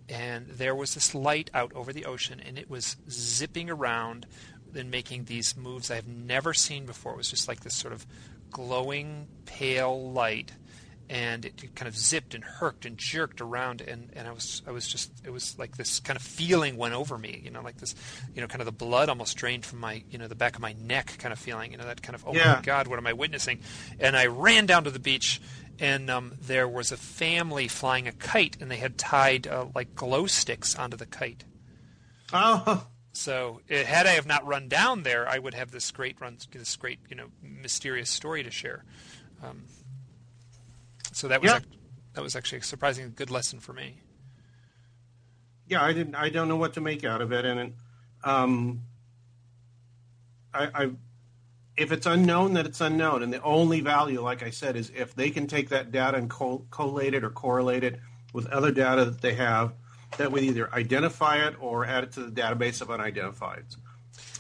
and 0.08 0.48
there 0.48 0.76
was 0.76 0.94
this 0.94 1.16
light 1.16 1.50
out 1.54 1.74
over 1.74 1.92
the 1.92 2.06
ocean, 2.06 2.40
and 2.40 2.58
it 2.58 2.70
was 2.70 2.98
zipping 3.10 3.70
around 3.70 4.28
and 4.76 4.92
making 4.92 5.26
these 5.26 5.56
moves 5.56 5.90
I've 5.90 6.08
never 6.08 6.54
seen 6.54 6.86
before. 6.86 7.14
It 7.14 7.18
was 7.18 7.30
just 7.30 7.48
like 7.48 7.62
this 7.62 7.76
sort 7.76 7.94
of 7.94 8.06
glowing 8.52 9.28
pale 9.46 10.12
light, 10.12 10.52
and 11.10 11.46
it 11.46 11.76
kind 11.76 11.88
of 11.88 11.98
zipped 11.98 12.36
and 12.36 12.44
herked 12.44 12.86
and 12.86 12.98
jerked 12.98 13.42
around, 13.42 13.82
and, 13.82 14.10
and 14.14 14.28
I 14.28 14.32
was 14.32 14.62
I 14.68 14.72
was 14.72 14.88
just 14.88 15.12
it 15.26 15.32
was 15.32 15.58
like 15.58 15.78
this 15.78 16.00
kind 16.00 16.18
of 16.18 16.24
feeling 16.24 16.78
went 16.78 16.94
over 16.94 17.18
me, 17.18 17.42
you 17.44 17.50
know, 17.50 17.62
like 17.62 17.78
this, 17.78 17.96
you 18.34 18.42
know, 18.42 18.48
kind 18.48 18.62
of 18.62 18.66
the 18.66 18.72
blood 18.72 19.10
almost 19.10 19.38
drained 19.38 19.66
from 19.66 19.80
my 19.80 20.04
you 20.10 20.18
know 20.18 20.28
the 20.28 20.36
back 20.36 20.56
of 20.56 20.62
my 20.62 20.74
neck 20.74 21.16
kind 21.18 21.34
of 21.34 21.40
feeling, 21.40 21.72
you 21.72 21.78
know, 21.78 21.86
that 21.86 22.02
kind 22.02 22.16
of 22.16 22.26
oh 22.28 22.34
yeah. 22.34 22.56
my 22.56 22.62
god, 22.62 22.88
what 22.88 23.00
am 23.00 23.08
I 23.08 23.14
witnessing? 23.14 23.60
And 24.00 24.16
I 24.16 24.28
ran 24.28 24.66
down 24.66 24.84
to 24.84 24.92
the 24.92 25.00
beach 25.00 25.42
and 25.80 26.10
um, 26.10 26.34
there 26.42 26.68
was 26.68 26.92
a 26.92 26.98
family 26.98 27.68
flying 27.68 28.08
a 28.08 28.12
kite, 28.12 28.58
and 28.60 28.70
they 28.72 28.78
had 28.78 28.98
tied 28.98 29.48
uh, 29.48 29.68
like 29.76 29.96
glow 29.96 30.26
sticks 30.26 30.76
onto 30.76 30.98
the 30.98 31.06
kite. 31.06 31.44
Oh. 32.34 32.88
So, 33.12 33.62
it, 33.68 33.86
had 33.86 34.08
I 34.08 34.12
have 34.12 34.28
not 34.28 34.46
run 34.46 34.68
down 34.68 35.04
there, 35.04 35.28
I 35.28 35.40
would 35.40 35.54
have 35.54 35.72
this 35.72 35.90
great 35.92 36.20
run, 36.20 36.38
this 36.52 36.76
great, 36.76 37.00
you 37.10 37.16
know, 37.16 37.28
mysterious 37.42 38.10
story 38.10 38.44
to 38.44 38.52
share. 38.52 38.84
Um, 39.42 39.64
so 41.14 41.30
that 41.30 41.42
was 41.42 41.52
yeah. 41.52 41.60
that 42.14 42.22
was 42.22 42.36
actually 42.36 42.60
a 42.60 42.64
surprisingly 42.64 43.12
good 43.12 43.32
lesson 43.32 43.60
for 43.60 43.72
me. 43.72 44.02
Yeah, 45.68 45.82
I 45.82 45.94
didn't. 45.94 46.16
I 46.16 46.30
don't 46.30 46.50
know 46.50 46.58
what 46.58 46.74
to 46.74 46.82
make 46.82 47.06
out 47.06 47.22
of 47.22 47.32
it, 47.32 47.46
and 47.46 47.74
um, 48.24 48.82
I, 50.54 50.84
I 50.84 50.90
if 51.78 51.92
it's 51.92 52.06
unknown, 52.06 52.54
that 52.54 52.66
it's 52.66 52.82
unknown. 52.82 53.24
And 53.24 53.34
the 53.34 53.42
only 53.44 53.82
value, 53.82 54.22
like 54.22 54.44
I 54.44 54.50
said, 54.50 54.76
is 54.76 54.92
if 54.96 55.16
they 55.16 55.30
can 55.30 55.48
take 55.48 55.70
that 55.70 55.92
data 55.92 56.18
and 56.18 56.30
co- 56.30 56.66
collate 56.72 57.14
it 57.14 57.24
or 57.24 57.30
correlate 57.30 57.84
it 57.84 58.00
with 58.34 58.48
other 58.48 58.72
data 58.72 59.06
that 59.06 59.22
they 59.22 59.34
have 59.34 59.74
that 60.18 60.32
would 60.32 60.44
either 60.44 60.74
identify 60.74 61.46
it 61.48 61.56
or 61.60 61.86
add 61.86 62.06
it 62.06 62.12
to 62.14 62.22
the 62.22 62.42
database 62.42 62.82
of 62.82 62.88
unidentifieds. 62.88 63.76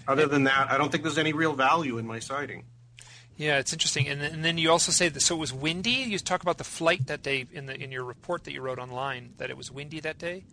Other 0.08 0.28
than 0.28 0.44
that, 0.44 0.72
I 0.72 0.78
don't 0.78 0.92
think 0.92 1.04
there's 1.04 1.18
any 1.18 1.34
real 1.34 1.54
value 1.54 1.98
in 1.98 2.06
my 2.06 2.20
sighting. 2.20 2.64
Yeah, 3.38 3.58
it's 3.58 3.74
interesting. 3.74 4.08
And, 4.08 4.22
and 4.22 4.46
then 4.46 4.58
you 4.58 4.72
also 4.72 4.92
say 4.92 5.10
that 5.10 5.20
so 5.20 5.36
it 5.36 5.40
was 5.40 5.52
windy. 5.52 5.90
You 5.90 6.18
talk 6.20 6.42
about 6.42 6.58
the 6.58 6.64
flight 6.64 7.08
that 7.08 7.22
day 7.22 7.46
in 7.52 7.66
the 7.66 7.76
in 7.76 7.92
your 7.92 8.06
report 8.06 8.46
that 8.46 8.54
you 8.54 8.62
wrote 8.62 8.80
online 8.80 9.34
that 9.38 9.50
it 9.50 9.58
was 9.58 9.70
windy 9.70 10.00
that 10.02 10.18
day. 10.18 10.44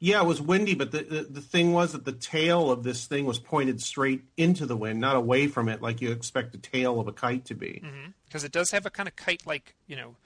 Yeah, 0.00 0.20
it 0.20 0.26
was 0.26 0.40
windy, 0.40 0.74
but 0.74 0.90
the, 0.90 1.02
the, 1.02 1.22
the 1.22 1.40
thing 1.40 1.72
was 1.72 1.92
that 1.92 2.04
the 2.04 2.12
tail 2.12 2.70
of 2.70 2.82
this 2.82 3.06
thing 3.06 3.24
was 3.24 3.38
pointed 3.38 3.80
straight 3.80 4.22
into 4.36 4.66
the 4.66 4.76
wind, 4.76 5.00
not 5.00 5.16
away 5.16 5.46
from 5.46 5.68
it, 5.68 5.80
like 5.80 6.00
you 6.02 6.10
expect 6.10 6.52
the 6.52 6.58
tail 6.58 7.00
of 7.00 7.08
a 7.08 7.12
kite 7.12 7.46
to 7.46 7.54
be. 7.54 7.82
Because 8.26 8.42
mm-hmm. 8.42 8.46
it 8.46 8.52
does 8.52 8.70
have 8.72 8.86
a 8.86 8.90
kind 8.90 9.08
of 9.08 9.16
kite-like, 9.16 9.74
you 9.86 9.96
know, 9.96 10.16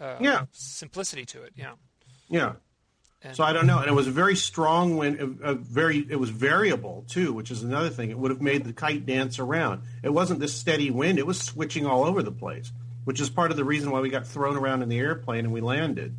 uh, 0.00 0.16
yeah. 0.20 0.46
simplicity 0.52 1.24
to 1.26 1.42
it. 1.42 1.52
Yeah. 1.56 1.72
Yeah. 2.28 2.54
And, 3.20 3.36
so 3.36 3.42
I 3.42 3.52
don't 3.52 3.66
know, 3.66 3.78
and 3.78 3.88
it 3.88 3.94
was 3.94 4.06
a 4.06 4.12
very 4.12 4.36
strong 4.36 4.96
wind. 4.96 5.38
A, 5.42 5.50
a 5.50 5.54
very, 5.54 5.98
it 5.98 6.16
was 6.16 6.30
variable 6.30 7.04
too, 7.08 7.32
which 7.32 7.50
is 7.50 7.64
another 7.64 7.90
thing. 7.90 8.10
It 8.10 8.18
would 8.18 8.30
have 8.30 8.40
made 8.40 8.64
the 8.64 8.72
kite 8.72 9.06
dance 9.06 9.40
around. 9.40 9.82
It 10.04 10.10
wasn't 10.10 10.38
this 10.38 10.54
steady 10.54 10.92
wind; 10.92 11.18
it 11.18 11.26
was 11.26 11.40
switching 11.40 11.84
all 11.84 12.04
over 12.04 12.22
the 12.22 12.30
place, 12.30 12.70
which 13.04 13.20
is 13.20 13.28
part 13.28 13.50
of 13.50 13.56
the 13.56 13.64
reason 13.64 13.90
why 13.90 13.98
we 13.98 14.08
got 14.08 14.24
thrown 14.24 14.56
around 14.56 14.82
in 14.82 14.88
the 14.88 15.00
airplane 15.00 15.44
and 15.44 15.52
we 15.52 15.60
landed, 15.60 16.16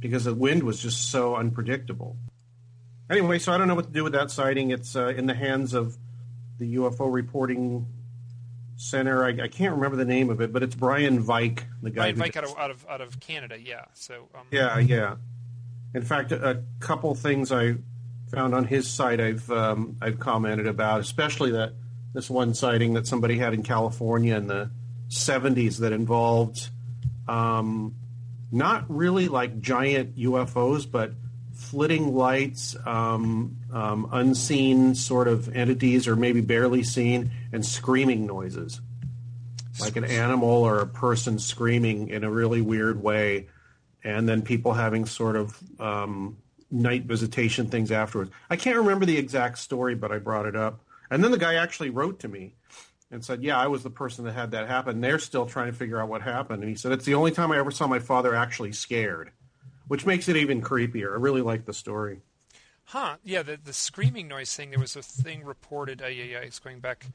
because 0.00 0.24
the 0.24 0.34
wind 0.34 0.64
was 0.64 0.82
just 0.82 1.12
so 1.12 1.36
unpredictable 1.36 2.16
anyway, 3.10 3.38
so 3.38 3.52
I 3.52 3.58
don't 3.58 3.68
know 3.68 3.74
what 3.74 3.86
to 3.86 3.92
do 3.92 4.04
with 4.04 4.12
that 4.12 4.30
sighting. 4.30 4.70
It's 4.70 4.96
uh, 4.96 5.08
in 5.08 5.26
the 5.26 5.34
hands 5.34 5.74
of 5.74 5.96
the 6.58 6.76
UFO 6.76 7.12
reporting 7.12 7.86
center. 8.76 9.24
I, 9.24 9.28
I, 9.44 9.48
can't 9.48 9.74
remember 9.74 9.96
the 9.96 10.04
name 10.04 10.30
of 10.30 10.40
it, 10.40 10.52
but 10.52 10.62
it's 10.62 10.74
Brian 10.74 11.20
Vike, 11.20 11.66
the 11.82 11.90
guy. 11.90 12.12
Brian 12.12 12.16
Vike 12.16 12.36
out 12.36 12.44
of, 12.44 12.58
out 12.58 12.70
of 12.70 12.86
out 12.88 13.00
of 13.00 13.20
Canada. 13.20 13.60
Yeah. 13.60 13.84
So. 13.94 14.28
Um, 14.34 14.42
yeah, 14.50 14.78
yeah. 14.78 15.16
In 15.94 16.02
fact, 16.02 16.32
a, 16.32 16.50
a, 16.50 16.62
couple 16.80 17.14
things 17.14 17.52
I 17.52 17.76
found 18.30 18.54
on 18.54 18.64
his 18.64 18.88
site 18.88 19.20
I've 19.20 19.50
um, 19.50 19.96
I've 20.00 20.18
commented 20.18 20.66
about, 20.66 21.00
especially 21.00 21.52
that 21.52 21.74
this 22.14 22.28
one 22.28 22.54
sighting 22.54 22.94
that 22.94 23.06
somebody 23.06 23.38
had 23.38 23.54
in 23.54 23.62
California 23.62 24.36
in 24.36 24.46
the 24.46 24.70
70s 25.08 25.78
that 25.78 25.92
involved 25.92 26.68
um, 27.28 27.94
not 28.50 28.84
really 28.88 29.28
like 29.28 29.60
giant 29.60 30.16
UFOs, 30.16 30.90
but 30.90 31.12
flitting 31.62 32.14
lights, 32.14 32.76
um, 32.84 33.56
um, 33.72 34.08
unseen 34.12 34.94
sort 34.94 35.28
of 35.28 35.54
entities, 35.54 36.08
or 36.08 36.16
maybe 36.16 36.40
barely 36.40 36.82
seen, 36.82 37.30
and 37.52 37.64
screaming 37.64 38.26
noises, 38.26 38.80
like 39.80 39.96
an 39.96 40.04
animal 40.04 40.50
or 40.50 40.80
a 40.80 40.86
person 40.86 41.38
screaming 41.38 42.08
in 42.08 42.24
a 42.24 42.30
really 42.30 42.60
weird 42.60 43.02
way, 43.02 43.48
and 44.04 44.28
then 44.28 44.42
people 44.42 44.72
having 44.72 45.06
sort 45.06 45.36
of 45.36 45.56
um, 45.80 46.36
night 46.70 47.04
visitation 47.04 47.68
things 47.68 47.92
afterwards. 47.92 48.30
I 48.50 48.56
can't 48.56 48.76
remember 48.76 49.06
the 49.06 49.16
exact 49.16 49.58
story, 49.58 49.94
but 49.94 50.10
I 50.10 50.18
brought 50.18 50.46
it 50.46 50.56
up. 50.56 50.80
And 51.10 51.22
then 51.22 51.30
the 51.30 51.38
guy 51.38 51.54
actually 51.54 51.90
wrote 51.90 52.20
to 52.20 52.28
me 52.28 52.54
and 53.10 53.24
said, 53.24 53.42
"Yeah, 53.42 53.58
I 53.58 53.68
was 53.68 53.82
the 53.82 53.90
person 53.90 54.24
that 54.24 54.32
had 54.32 54.50
that 54.50 54.68
happen." 54.68 55.00
They're 55.00 55.18
still 55.18 55.46
trying 55.46 55.70
to 55.70 55.76
figure 55.76 56.00
out 56.00 56.08
what 56.08 56.22
happened, 56.22 56.62
and 56.62 56.68
he 56.68 56.76
said, 56.76 56.92
"It's 56.92 57.04
the 57.04 57.14
only 57.14 57.30
time 57.30 57.52
I 57.52 57.58
ever 57.58 57.70
saw 57.70 57.86
my 57.86 57.98
father 57.98 58.34
actually 58.34 58.72
scared." 58.72 59.30
Which 59.88 60.06
makes 60.06 60.28
it 60.28 60.36
even 60.36 60.62
creepier. 60.62 61.12
I 61.12 61.16
really 61.16 61.42
like 61.42 61.64
the 61.64 61.72
story. 61.74 62.20
Huh? 62.86 63.16
Yeah, 63.24 63.42
the 63.42 63.58
the 63.62 63.72
screaming 63.72 64.28
noise 64.28 64.54
thing. 64.54 64.70
There 64.70 64.78
was 64.78 64.96
a 64.96 65.02
thing 65.02 65.44
reported. 65.44 66.02
Uh, 66.02 66.06
yeah, 66.06 66.24
yeah, 66.24 66.38
it's 66.38 66.58
going 66.58 66.80
back. 66.80 67.06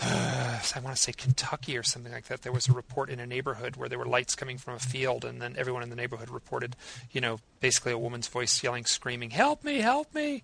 Uh, 0.00 0.60
I 0.76 0.80
want 0.80 0.94
to 0.96 1.02
say 1.02 1.12
Kentucky 1.12 1.76
or 1.76 1.82
something 1.82 2.12
like 2.12 2.26
that. 2.26 2.42
There 2.42 2.52
was 2.52 2.68
a 2.68 2.72
report 2.72 3.10
in 3.10 3.20
a 3.20 3.26
neighborhood 3.26 3.76
where 3.76 3.88
there 3.88 3.98
were 3.98 4.06
lights 4.06 4.34
coming 4.34 4.58
from 4.58 4.74
a 4.74 4.78
field, 4.78 5.24
and 5.24 5.40
then 5.40 5.54
everyone 5.56 5.82
in 5.82 5.90
the 5.90 5.96
neighborhood 5.96 6.30
reported, 6.30 6.76
you 7.10 7.20
know, 7.20 7.38
basically 7.60 7.92
a 7.92 7.98
woman's 7.98 8.28
voice 8.28 8.62
yelling, 8.62 8.84
screaming, 8.84 9.30
"Help 9.30 9.64
me! 9.64 9.78
Help 9.78 10.14
me!" 10.14 10.42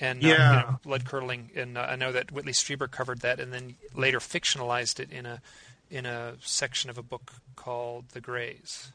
and 0.00 0.22
yeah. 0.22 0.32
uh, 0.32 0.36
you 0.36 0.56
know, 0.56 0.78
blood 0.82 1.04
curdling. 1.04 1.50
And 1.54 1.78
uh, 1.78 1.86
I 1.88 1.96
know 1.96 2.12
that 2.12 2.32
Whitley 2.32 2.52
Strieber 2.52 2.90
covered 2.90 3.20
that, 3.20 3.40
and 3.40 3.52
then 3.52 3.76
later 3.94 4.18
fictionalized 4.18 5.00
it 5.00 5.10
in 5.10 5.26
a 5.26 5.40
in 5.90 6.06
a 6.06 6.34
section 6.40 6.90
of 6.90 6.98
a 6.98 7.02
book 7.02 7.34
called 7.54 8.10
The 8.10 8.20
Grays. 8.20 8.92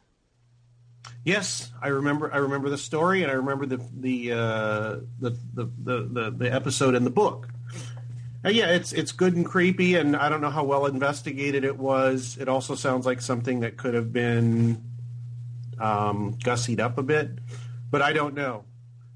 Yes, 1.24 1.72
I 1.82 1.90
remember. 1.90 2.34
I 2.34 2.38
remember 2.38 2.70
the 2.70 2.78
story, 2.78 3.22
and 3.22 3.32
I 3.32 3.36
remember 3.36 3.66
the 3.66 3.82
the 3.94 4.32
uh, 4.32 4.96
the, 5.20 5.38
the, 5.54 5.70
the, 5.84 6.34
the 6.36 6.52
episode 6.52 6.96
in 6.96 7.04
the 7.04 7.12
book. 7.12 7.50
Uh, 8.44 8.50
yeah, 8.50 8.70
it's 8.70 8.92
it's 8.92 9.12
good 9.12 9.36
and 9.36 9.46
creepy, 9.46 9.96
and 9.96 10.16
I 10.16 10.30
don't 10.30 10.42
know 10.42 10.50
how 10.50 10.64
well 10.64 10.88
investigated 10.88 11.64
it 11.64 11.78
was. 11.78 12.38
It 12.40 12.50
also 12.50 12.74
sounds 12.74 13.06
like 13.06 13.22
something 13.22 13.60
that 13.60 13.78
could 13.78 13.94
have 13.94 14.12
been 14.12 14.84
um, 15.80 16.36
gussied 16.40 16.80
up 16.80 16.98
a 16.98 17.04
bit, 17.04 17.30
but 17.92 18.02
I 18.02 18.14
don't 18.14 18.34
know. 18.34 18.64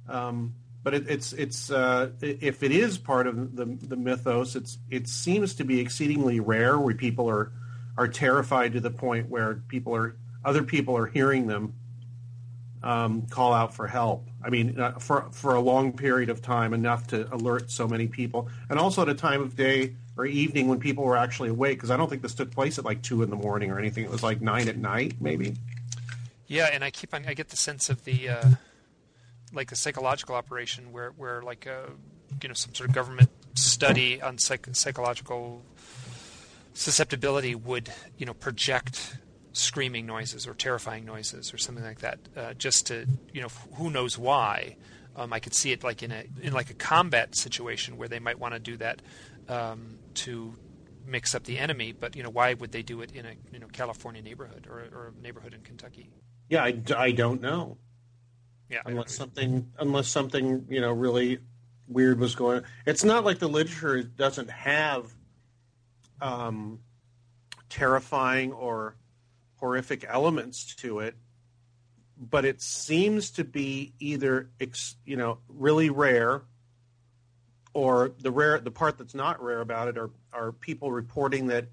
Um, 0.08 0.54
but 0.84 0.94
it, 0.94 1.10
it's 1.10 1.34
it's 1.34 1.72
uh, 1.72 2.12
if 2.22 2.62
it 2.62 2.72
is 2.72 3.00
part 3.00 3.25
of 3.25 3.56
the 3.56 3.65
the 3.65 3.96
mythos, 3.96 4.56
it's 4.56 4.77
it 4.92 5.08
seems 5.08 5.56
to 5.56 5.63
be 5.63 5.80
exceedingly 5.80 6.39
rare 6.39 6.77
where 6.77 6.94
people 6.94 7.27
are 7.27 7.51
are 7.98 8.08
terrified 8.08 8.74
to 8.74 8.80
the 8.80 8.92
point 8.92 9.27
where 9.27 9.56
people 9.68 9.96
are 9.96 10.15
other 10.46 10.64
people 10.64 10.96
are 10.96 11.08
hearing 11.08 11.48
them 11.48 11.74
um, 12.84 13.24
call 13.24 13.52
out 13.52 13.74
for 13.74 13.88
help. 13.88 14.30
I 14.44 14.50
mean, 14.50 14.80
uh, 14.80 15.00
for 15.00 15.28
for 15.32 15.56
a 15.56 15.60
long 15.60 15.92
period 15.92 16.30
of 16.30 16.42
time, 16.42 16.74
enough 16.74 17.08
to 17.08 17.34
alert 17.34 17.72
so 17.72 17.88
many 17.88 18.08
people, 18.08 18.48
and 18.70 18.80
also 18.80 19.02
at 19.02 19.10
a 19.10 19.16
time 19.16 19.42
of 19.42 19.56
day 19.56 19.96
or 20.16 20.25
evening 20.25 20.68
when 20.68 20.80
people 20.80 21.04
were 21.04 21.18
actually 21.18 21.50
awake. 21.50 21.78
Because 21.78 21.90
I 21.90 21.98
don't 21.98 22.10
think 22.10 22.22
this 22.22 22.36
took 22.36 22.52
place 22.52 22.78
at 22.78 22.86
like 22.86 23.02
two 23.02 23.24
in 23.24 23.32
the 23.32 23.36
morning 23.36 23.72
or 23.72 23.80
anything. 23.80 24.06
It 24.06 24.12
was 24.12 24.22
like 24.22 24.40
nine 24.40 24.70
at 24.70 24.78
night, 24.78 25.16
maybe. 25.20 25.56
Yeah, 26.48 26.70
and 26.72 26.84
I 26.84 26.92
keep 26.92 27.14
on. 27.14 27.25
I 27.28 27.34
get 27.34 27.50
the 27.50 27.58
sense 27.58 27.90
of 27.90 28.06
the 28.06 28.30
uh, 28.30 28.50
like 29.52 29.72
a 29.72 29.75
psychological 29.75 30.36
operation 30.36 30.92
where 30.92 31.10
where 31.12 31.42
like 31.42 31.66
a 31.66 31.90
you 32.44 32.48
know 32.48 32.54
some 32.54 32.75
sort 32.75 32.90
of 32.90 32.96
government 32.96 33.32
study 33.56 34.22
on 34.22 34.38
psych- 34.38 34.68
psychological 34.74 35.64
susceptibility 36.75 37.56
would 37.56 37.92
you 38.18 38.28
know 38.28 38.34
project 38.34 39.18
screaming 39.55 40.05
noises 40.05 40.45
or 40.47 40.53
terrifying 40.53 41.05
noises 41.05 41.53
or 41.53 41.57
something 41.57 41.83
like 41.83 42.00
that, 42.00 42.19
uh, 42.35 42.53
just 42.53 42.88
to 42.88 43.07
you 43.33 43.41
know 43.41 43.50
who 43.75 43.89
knows 43.89 44.17
why. 44.17 44.75
Um, 45.15 45.31
I 45.31 45.39
could 45.39 45.53
see 45.53 45.71
it 45.71 45.83
like 45.83 46.03
in 46.03 46.12
a 46.12 46.25
in 46.41 46.53
like 46.53 46.69
a 46.69 46.74
combat 46.74 47.35
situation 47.35 47.97
where 47.97 48.09
they 48.09 48.19
might 48.19 48.38
want 48.38 48.53
to 48.53 48.59
do 48.59 48.75
that 48.77 49.01
um, 49.47 50.00
to 50.15 50.55
mix 51.05 51.35
up 51.35 51.43
the 51.43 51.57
enemy, 51.57 51.93
but 51.93 52.15
you 52.15 52.24
know 52.24 52.29
why 52.29 52.53
would 52.53 52.71
they 52.71 52.81
do 52.81 53.01
it 53.01 53.12
in 53.13 53.25
a 53.25 53.33
you 53.51 53.59
know 53.59 53.67
California 53.67 54.21
neighborhood 54.21 54.67
or, 54.69 54.79
or 54.93 55.13
a 55.17 55.21
neighborhood 55.21 55.53
in 55.53 55.62
Kentucky? 55.62 56.09
Yeah, 56.50 56.63
I, 56.63 56.81
I 56.95 57.12
don't 57.12 57.41
know. 57.41 57.77
Yeah, 58.69 58.81
unless 58.85 59.15
something 59.15 59.71
unless 59.79 60.07
something 60.07 60.65
you 60.69 60.81
know 60.81 60.91
really 60.91 61.39
weird 61.88 62.19
was 62.19 62.35
going. 62.35 62.57
On. 62.57 62.63
It's 62.85 63.03
not 63.03 63.24
like 63.24 63.39
the 63.39 63.47
literature 63.47 64.03
doesn't 64.03 64.50
have 64.50 65.13
um, 66.19 66.79
terrifying 67.69 68.51
or 68.51 68.95
horrific 69.57 70.05
elements 70.07 70.75
to 70.75 71.00
it, 71.00 71.15
but 72.17 72.45
it 72.45 72.62
seems 72.62 73.31
to 73.31 73.43
be 73.43 73.93
either 74.00 74.50
you 75.05 75.17
know 75.17 75.39
really 75.47 75.89
rare, 75.89 76.43
or 77.74 78.12
the 78.19 78.31
rare 78.31 78.59
the 78.59 78.71
part 78.71 78.97
that's 78.97 79.15
not 79.15 79.41
rare 79.41 79.62
about 79.62 79.88
it 79.88 79.97
are 79.97 80.12
are 80.33 80.51
people 80.51 80.91
reporting 80.91 81.47
that 81.47 81.67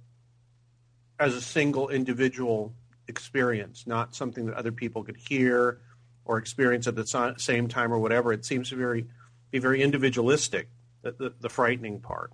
as 1.19 1.35
a 1.35 1.41
single 1.41 1.89
individual 1.89 2.75
experience, 3.09 3.87
not 3.87 4.15
something 4.15 4.47
that 4.47 4.57
other 4.57 4.73
people 4.73 5.05
could 5.05 5.17
hear 5.17 5.81
or 6.25 6.39
experience 6.39 6.87
at 6.87 6.95
the 6.95 7.35
same 7.37 7.69
time 7.69 7.93
or 7.93 7.99
whatever. 7.99 8.33
It 8.33 8.45
seems 8.45 8.69
to 8.71 8.77
be 8.77 8.83
very 8.83 9.07
be 9.51 9.59
very 9.59 9.83
individualistic. 9.83 10.69
The, 11.03 11.13
the, 11.13 11.35
the 11.41 11.49
frightening 11.49 11.99
part 12.01 12.33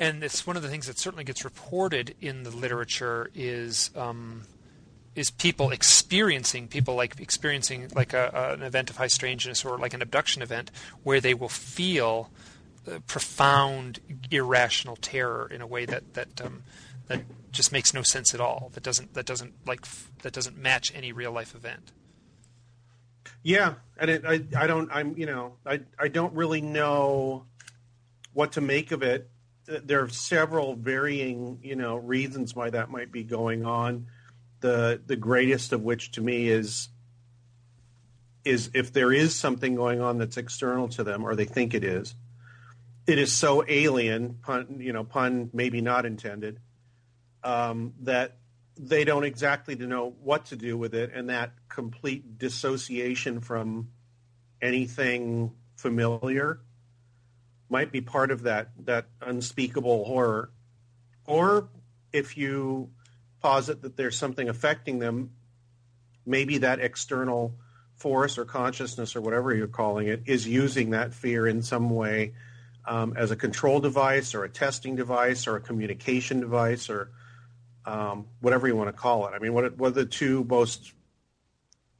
and 0.00 0.24
it's 0.24 0.46
one 0.46 0.56
of 0.56 0.62
the 0.62 0.68
things 0.68 0.86
that 0.86 0.98
certainly 0.98 1.24
gets 1.24 1.44
reported 1.44 2.16
in 2.20 2.42
the 2.42 2.50
literature 2.50 3.30
is 3.34 3.90
um, 3.94 4.42
is 5.14 5.30
people 5.30 5.70
experiencing 5.70 6.66
people 6.66 6.94
like 6.94 7.20
experiencing 7.20 7.90
like 7.94 8.14
a, 8.14 8.54
an 8.54 8.62
event 8.62 8.88
of 8.88 8.96
high 8.96 9.06
strangeness 9.06 9.64
or 9.64 9.78
like 9.78 9.92
an 9.92 10.00
abduction 10.00 10.40
event 10.40 10.70
where 11.02 11.20
they 11.20 11.34
will 11.34 11.50
feel 11.50 12.30
uh, 12.90 12.98
profound 13.06 14.00
irrational 14.30 14.96
terror 14.96 15.46
in 15.52 15.60
a 15.60 15.66
way 15.66 15.84
that 15.84 16.14
that 16.14 16.40
um, 16.40 16.62
that 17.08 17.20
just 17.52 17.70
makes 17.70 17.92
no 17.92 18.02
sense 18.02 18.32
at 18.32 18.40
all 18.40 18.70
that 18.72 18.82
doesn't 18.82 19.12
that 19.12 19.26
doesn't 19.26 19.52
like 19.66 19.84
that 20.22 20.32
doesn't 20.32 20.56
match 20.56 20.92
any 20.94 21.12
real 21.12 21.30
life 21.30 21.54
event. 21.54 21.92
Yeah 23.42 23.74
and 23.98 24.10
it, 24.10 24.24
I 24.24 24.40
I 24.56 24.66
don't 24.66 24.90
I'm 24.90 25.16
you 25.18 25.26
know 25.26 25.56
I 25.66 25.80
I 25.98 26.08
don't 26.08 26.32
really 26.32 26.62
know 26.62 27.44
what 28.32 28.52
to 28.52 28.62
make 28.62 28.92
of 28.92 29.02
it 29.02 29.28
there 29.70 30.02
are 30.02 30.08
several 30.08 30.74
varying, 30.74 31.58
you 31.62 31.76
know, 31.76 31.96
reasons 31.96 32.54
why 32.54 32.70
that 32.70 32.90
might 32.90 33.12
be 33.12 33.22
going 33.22 33.64
on. 33.64 34.06
The 34.60 35.00
the 35.06 35.16
greatest 35.16 35.72
of 35.72 35.82
which 35.82 36.12
to 36.12 36.20
me 36.20 36.48
is 36.48 36.88
is 38.44 38.70
if 38.74 38.92
there 38.92 39.12
is 39.12 39.34
something 39.34 39.74
going 39.74 40.00
on 40.00 40.18
that's 40.18 40.36
external 40.36 40.88
to 40.88 41.04
them 41.04 41.24
or 41.24 41.34
they 41.34 41.44
think 41.44 41.74
it 41.74 41.84
is, 41.84 42.14
it 43.06 43.18
is 43.18 43.32
so 43.32 43.64
alien, 43.68 44.38
pun, 44.42 44.78
you 44.80 44.92
know, 44.92 45.04
pun 45.04 45.50
maybe 45.52 45.80
not 45.80 46.06
intended, 46.06 46.58
um, 47.44 47.92
that 48.00 48.38
they 48.78 49.04
don't 49.04 49.24
exactly 49.24 49.74
know 49.74 50.14
what 50.22 50.46
to 50.46 50.56
do 50.56 50.76
with 50.78 50.94
it, 50.94 51.12
and 51.14 51.28
that 51.28 51.52
complete 51.68 52.38
dissociation 52.38 53.40
from 53.40 53.90
anything 54.62 55.52
familiar 55.76 56.60
might 57.70 57.92
be 57.92 58.00
part 58.00 58.30
of 58.30 58.42
that 58.42 58.70
that 58.84 59.06
unspeakable 59.22 60.04
horror 60.04 60.50
or 61.26 61.68
if 62.12 62.36
you 62.36 62.90
posit 63.40 63.82
that 63.82 63.96
there's 63.96 64.18
something 64.18 64.48
affecting 64.48 64.98
them 64.98 65.30
maybe 66.26 66.58
that 66.58 66.80
external 66.80 67.54
force 67.94 68.36
or 68.36 68.44
consciousness 68.44 69.14
or 69.14 69.20
whatever 69.20 69.54
you're 69.54 69.66
calling 69.66 70.08
it 70.08 70.22
is 70.26 70.46
using 70.46 70.90
that 70.90 71.14
fear 71.14 71.46
in 71.46 71.62
some 71.62 71.90
way 71.90 72.32
um, 72.86 73.14
as 73.16 73.30
a 73.30 73.36
control 73.36 73.80
device 73.80 74.34
or 74.34 74.44
a 74.44 74.48
testing 74.48 74.96
device 74.96 75.46
or 75.46 75.56
a 75.56 75.60
communication 75.60 76.40
device 76.40 76.88
or 76.90 77.10
um, 77.86 78.26
whatever 78.40 78.66
you 78.66 78.76
want 78.76 78.88
to 78.88 78.92
call 78.92 79.26
it. 79.26 79.32
I 79.34 79.38
mean, 79.38 79.52
what, 79.52 79.76
what 79.76 79.94
the 79.94 80.04
two 80.04 80.44
most 80.44 80.92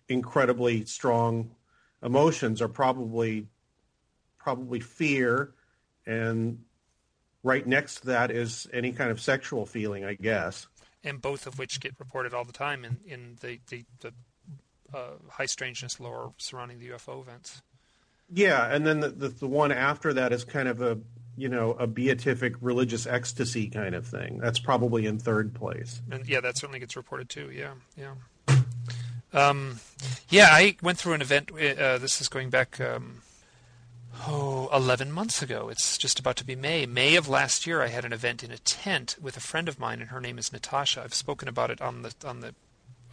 incredibly 0.09 0.85
strong 0.85 1.51
emotions 2.03 2.61
are 2.61 2.69
probably 2.69 3.47
probably 4.39 4.81
fear 4.81 5.53
and 6.07 6.59
right 7.43 7.67
next 7.67 8.01
to 8.01 8.07
that 8.07 8.31
is 8.31 8.67
any 8.73 8.93
kind 8.93 9.11
of 9.11 9.21
sexual 9.21 9.67
feeling, 9.67 10.05
I 10.05 10.15
guess. 10.15 10.67
And 11.03 11.21
both 11.21 11.47
of 11.47 11.59
which 11.59 11.81
get 11.81 11.95
reported 11.99 12.35
all 12.35 12.45
the 12.45 12.53
time 12.53 12.85
in 12.85 12.99
in 13.07 13.37
the 13.41 13.61
the, 13.69 13.85
the 14.01 14.13
uh, 14.93 15.13
high 15.31 15.47
strangeness 15.47 16.01
lore 16.01 16.33
surrounding 16.37 16.79
the 16.79 16.91
UFO 16.91 17.21
events. 17.21 17.63
Yeah, 18.33 18.73
and 18.73 18.87
then 18.87 19.01
the, 19.01 19.09
the, 19.09 19.29
the 19.29 19.49
one 19.49 19.73
after 19.73 20.13
that 20.13 20.33
is 20.33 20.45
kind 20.45 20.69
of 20.69 20.81
a 20.81 20.99
you 21.37 21.49
know 21.49 21.73
a 21.73 21.87
beatific 21.87 22.55
religious 22.61 23.07
ecstasy 23.07 23.69
kind 23.69 23.95
of 23.95 24.07
thing. 24.07 24.39
That's 24.39 24.59
probably 24.59 25.07
in 25.07 25.19
third 25.19 25.55
place. 25.55 26.03
And 26.11 26.29
yeah, 26.29 26.41
that 26.41 26.57
certainly 26.57 26.81
gets 26.81 26.97
reported 26.97 27.29
too. 27.29 27.51
Yeah, 27.53 27.73
yeah. 27.97 28.15
Um, 29.33 29.79
yeah, 30.29 30.49
I 30.51 30.77
went 30.83 30.99
through 30.99 31.15
an 31.15 31.23
event. 31.23 31.51
Uh, 31.53 31.99
this 31.99 32.21
is 32.21 32.29
going 32.29 32.51
back 32.51 32.81
um, 32.81 33.23
oh, 34.27 34.69
11 34.73 35.13
months 35.13 35.43
ago. 35.43 35.69
It's 35.69 35.97
just 35.99 36.19
about 36.19 36.37
to 36.37 36.45
be 36.45 36.57
May. 36.57 36.87
May 36.87 37.17
of 37.17 37.29
last 37.29 37.67
year, 37.67 37.83
I 37.83 37.89
had 37.89 38.05
an 38.05 38.13
event 38.13 38.43
in 38.43 38.51
a 38.51 38.59
tent 38.59 39.17
with 39.21 39.37
a 39.37 39.41
friend 39.41 39.69
of 39.69 39.79
mine, 39.79 40.01
and 40.01 40.11
her 40.11 40.21
name 40.21 40.39
is 40.39 40.53
Natasha. 40.53 41.03
I've 41.03 41.15
spoken 41.15 41.49
about 41.49 41.71
it 41.71 41.81
on 41.81 42.03
the 42.03 42.15
on 42.25 42.41
the 42.41 42.55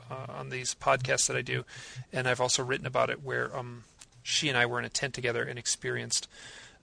uh, 0.10 0.26
on 0.30 0.50
these 0.50 0.76
podcasts 0.76 1.28
that 1.28 1.38
I 1.38 1.42
do, 1.42 1.66
and 2.12 2.28
I've 2.28 2.42
also 2.42 2.64
written 2.64 2.88
about 2.88 3.10
it 3.10 3.24
where 3.24 3.56
um, 3.56 3.84
she 4.24 4.50
and 4.50 4.58
I 4.58 4.66
were 4.66 4.80
in 4.80 4.86
a 4.86 4.90
tent 4.90 5.14
together 5.14 5.44
and 5.44 5.58
experienced 5.60 6.28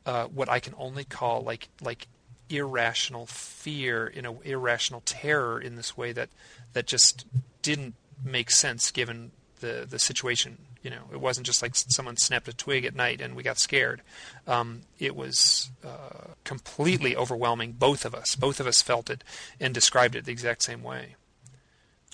uh, 0.07 0.25
what 0.26 0.49
I 0.49 0.61
can 0.61 0.75
only 0.78 1.04
call 1.04 1.43
like 1.43 1.69
like 1.81 2.07
irrational 2.49 3.26
fear, 3.26 4.07
in 4.07 4.26
a 4.26 4.40
irrational 4.40 5.02
terror 5.04 5.61
in 5.61 5.76
this 5.76 5.97
way 5.97 6.12
that 6.12 6.28
that 6.73 6.87
just 6.87 7.26
didn't 7.62 7.95
make 8.23 8.50
sense 8.50 8.90
given 8.90 9.33
the 9.61 9.87
the 9.88 9.99
situation 9.99 10.59
you 10.84 10.90
know, 10.90 11.02
it 11.10 11.20
wasn't 11.20 11.46
just 11.46 11.62
like 11.62 11.74
someone 11.74 12.18
snapped 12.18 12.46
a 12.46 12.52
twig 12.52 12.84
at 12.84 12.94
night 12.94 13.22
and 13.22 13.34
we 13.34 13.42
got 13.42 13.58
scared. 13.58 14.02
Um, 14.46 14.82
it 14.98 15.16
was 15.16 15.70
uh, 15.82 16.34
completely 16.44 17.16
overwhelming. 17.16 17.72
Both 17.72 18.04
of 18.04 18.14
us, 18.14 18.36
both 18.36 18.60
of 18.60 18.66
us 18.66 18.82
felt 18.82 19.08
it 19.08 19.24
and 19.58 19.72
described 19.72 20.14
it 20.14 20.26
the 20.26 20.32
exact 20.32 20.62
same 20.62 20.82
way. 20.82 21.16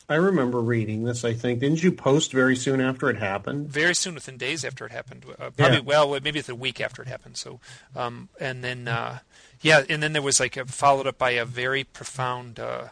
I 0.08 0.14
remember 0.14 0.60
reading 0.60 1.04
this. 1.04 1.24
I 1.24 1.34
think 1.34 1.60
didn't 1.60 1.82
you 1.82 1.92
post 1.92 2.32
very 2.32 2.56
soon 2.56 2.80
after 2.80 3.10
it 3.10 3.18
happened? 3.18 3.68
Very 3.68 3.94
soon, 3.94 4.14
within 4.14 4.36
days 4.36 4.64
after 4.64 4.86
it 4.86 4.92
happened. 4.92 5.24
Uh, 5.38 5.50
probably 5.50 5.76
yeah. 5.76 5.82
well, 5.84 6.18
maybe 6.20 6.38
it's 6.38 6.48
a 6.48 6.54
week 6.54 6.80
after 6.80 7.02
it 7.02 7.08
happened. 7.08 7.36
So, 7.36 7.60
um, 7.94 8.28
and 8.40 8.62
then 8.64 8.88
uh, 8.88 9.18
yeah, 9.60 9.82
and 9.88 10.02
then 10.02 10.12
there 10.12 10.22
was 10.22 10.40
like 10.40 10.56
a, 10.56 10.64
followed 10.64 11.06
up 11.06 11.18
by 11.18 11.30
a 11.30 11.44
very 11.44 11.84
profound 11.84 12.58
uh, 12.58 12.88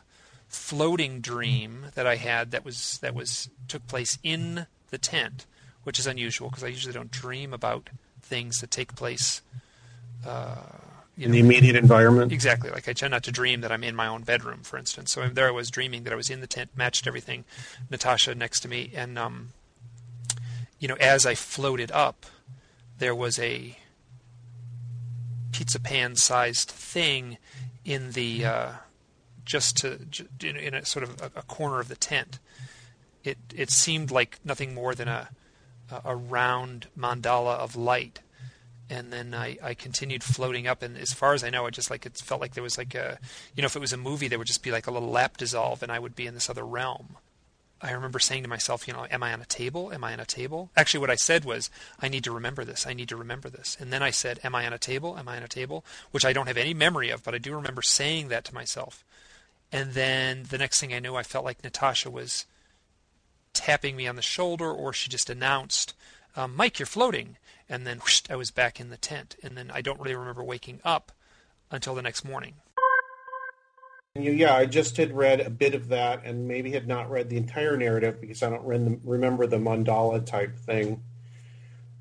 floating 0.47 1.21
dream 1.21 1.87
that 1.97 2.07
I 2.07 2.17
had 2.17 2.53
that 2.53 2.65
was 2.65 2.99
that 2.99 3.17
was 3.17 3.49
took 3.67 3.87
place 3.89 4.19
in 4.23 4.67
the 4.91 4.99
tent 4.99 5.47
which 5.85 5.99
is 5.99 6.07
unusual 6.07 6.49
because 6.49 6.65
I 6.65 6.69
usually 6.69 6.95
don't 6.95 7.11
dream 7.11 7.53
about 7.53 7.91
things 8.23 8.61
that 8.61 8.71
take 8.71 8.95
place. 8.95 9.43
Uh, 10.27 10.57
in 11.17 11.33
the 11.33 11.41
immediate 11.41 11.75
environment. 11.75 12.31
Exactly. 12.31 12.71
Like 12.71 12.89
I 12.89 12.93
tend 12.93 13.11
not 13.11 13.25
to 13.25 13.33
dream 13.33 13.61
that 13.63 13.73
I'm 13.73 13.83
in 13.83 13.97
my 13.97 14.07
own 14.07 14.23
bedroom, 14.23 14.61
for 14.63 14.79
instance. 14.79 15.13
So 15.13 15.29
there 15.29 15.49
I 15.49 15.51
was 15.51 15.69
dreaming 15.71 16.05
that 16.05 16.13
I 16.13 16.17
was 16.17 16.31
in 16.31 16.41
the 16.41 16.47
tent, 16.47 16.71
matched 16.77 17.07
everything, 17.07 17.45
Natasha 17.91 18.35
next 18.35 18.61
to 18.61 18.69
me, 18.69 18.93
and 18.95 19.19
um, 19.19 19.51
you 20.79 20.87
know, 20.87 20.97
as 21.01 21.27
I 21.27 21.35
floated 21.35 21.91
up, 21.91 22.27
there 22.99 23.15
was 23.15 23.39
a 23.39 23.77
pizza 25.53 25.81
pan 25.81 26.15
sized 26.15 26.71
thing 26.71 27.39
in 27.85 28.13
the 28.13 28.45
uh, 28.45 28.73
just 29.45 29.79
to 29.79 29.99
in 30.43 30.75
a 30.75 30.85
sort 30.85 31.03
of 31.03 31.21
a, 31.21 31.41
a, 31.41 31.43
corner 31.43 31.81
of 31.81 31.89
the 31.89 31.97
tent. 31.97 32.39
It 33.25 33.39
it 33.55 33.71
seemed 33.71 34.11
like 34.11 34.39
nothing 34.45 34.73
more 34.73 34.95
than 34.95 35.09
a 35.09 35.31
a 36.05 36.15
round 36.15 36.89
mandala 36.97 37.57
of 37.57 37.77
light 37.77 38.21
and 38.91 39.13
then 39.13 39.35
I, 39.35 39.59
I 39.63 39.75
continued 39.75 40.23
floating 40.25 40.67
up 40.67 40.83
and 40.83 40.97
as 40.97 41.13
far 41.13 41.35
as 41.35 41.45
I 41.45 41.51
know 41.51 41.67
it 41.67 41.75
just 41.75 41.91
like 41.91 42.07
it 42.07 42.17
felt 42.17 42.41
like 42.41 42.55
there 42.55 42.63
was 42.63 42.79
like 42.79 42.95
a 42.95 43.19
you 43.55 43.63
know 43.63 43.67
if 43.67 43.77
it 43.77 43.81
was 43.81 43.93
a 43.93 43.99
movie 43.99 44.29
there 44.29 44.39
would 44.39 44.47
just 44.47 44.63
be 44.63 44.71
like 44.71 44.87
a 44.87 44.91
little 44.91 45.11
lap 45.11 45.37
dissolve 45.37 45.83
and 45.83 45.93
I 45.93 45.99
would 45.99 46.17
be 46.17 46.27
in 46.27 46.35
this 46.35 46.51
other 46.51 46.65
realm. 46.65 47.17
I 47.81 47.93
remember 47.93 48.19
saying 48.19 48.43
to 48.43 48.49
myself, 48.49 48.89
you 48.89 48.93
know, 48.93 49.07
am 49.09 49.23
I 49.23 49.33
on 49.33 49.41
a 49.41 49.47
table? 49.47 49.93
Am 49.93 50.03
I 50.03 50.13
on 50.13 50.19
a 50.19 50.25
table? 50.25 50.71
Actually 50.77 51.01
what 51.01 51.11
I 51.11 51.15
said 51.15 51.45
was 51.45 51.71
I 52.01 52.09
need 52.09 52.25
to 52.25 52.33
remember 52.33 52.65
this. 52.65 52.87
I 52.87 52.93
need 52.93 53.09
to 53.11 53.17
remember 53.17 53.49
this. 53.49 53.77
And 53.79 53.93
then 53.93 54.03
I 54.03 54.11
said, 54.11 54.41
am 54.43 54.55
I 54.55 54.67
on 54.67 54.73
a 54.73 54.79
table? 54.79 55.17
Am 55.17 55.29
I 55.29 55.37
on 55.37 55.45
a 55.45 55.49
table? 55.49 55.85
Which 56.11 56.25
I 56.25 56.33
don't 56.33 56.49
have 56.49 56.57
any 56.57 56.75
memory 56.75 57.11
of, 57.11 57.23
but 57.23 57.35
I 57.35 57.39
do 57.39 57.55
remember 57.55 57.83
saying 57.83 58.29
that 58.29 58.45
to 58.47 58.55
myself. 58.55 59.05
And 59.71 59.93
then 59.93 60.45
the 60.49 60.59
next 60.59 60.81
thing 60.81 60.93
I 60.93 60.99
knew 60.99 61.15
I 61.15 61.23
felt 61.23 61.45
like 61.45 61.63
Natasha 61.63 62.11
was 62.11 62.47
tapping 63.59 63.97
me 63.97 64.07
on 64.07 64.17
the 64.17 64.23
shoulder 64.23 64.71
or 64.71 64.93
she 64.93 65.11
just 65.11 65.29
announced, 65.29 65.95
um, 66.37 66.55
Mike, 66.55 66.79
you're 66.79 66.87
floating 66.87 67.37
and 67.69 67.87
then 67.87 67.99
whoosh, 67.99 68.23
I 68.31 68.37
was 68.37 68.51
back 68.51 68.81
in 68.81 68.91
the 68.91 68.97
tent. 68.97 69.37
And 69.43 69.57
then 69.57 69.71
I 69.73 69.83
don't 69.83 70.01
really 70.01 70.15
remember 70.15 70.45
waking 70.45 70.81
up 70.85 71.13
until 71.71 71.95
the 71.95 72.03
next 72.03 72.25
morning. 72.25 72.55
Yeah, 74.15 74.55
I 74.55 74.67
just 74.67 74.97
had 74.97 75.13
read 75.13 75.41
a 75.41 75.51
bit 75.51 75.75
of 75.75 75.89
that 75.89 76.25
and 76.25 76.49
maybe 76.49 76.71
had 76.71 76.89
not 76.89 77.11
read 77.11 77.29
the 77.29 77.37
entire 77.37 77.77
narrative 77.77 78.21
because 78.21 78.43
I 78.43 78.51
don't 78.51 78.65
remember 79.05 79.47
the 79.47 79.59
mandala 79.59 80.25
type 80.25 80.57
thing 80.57 81.03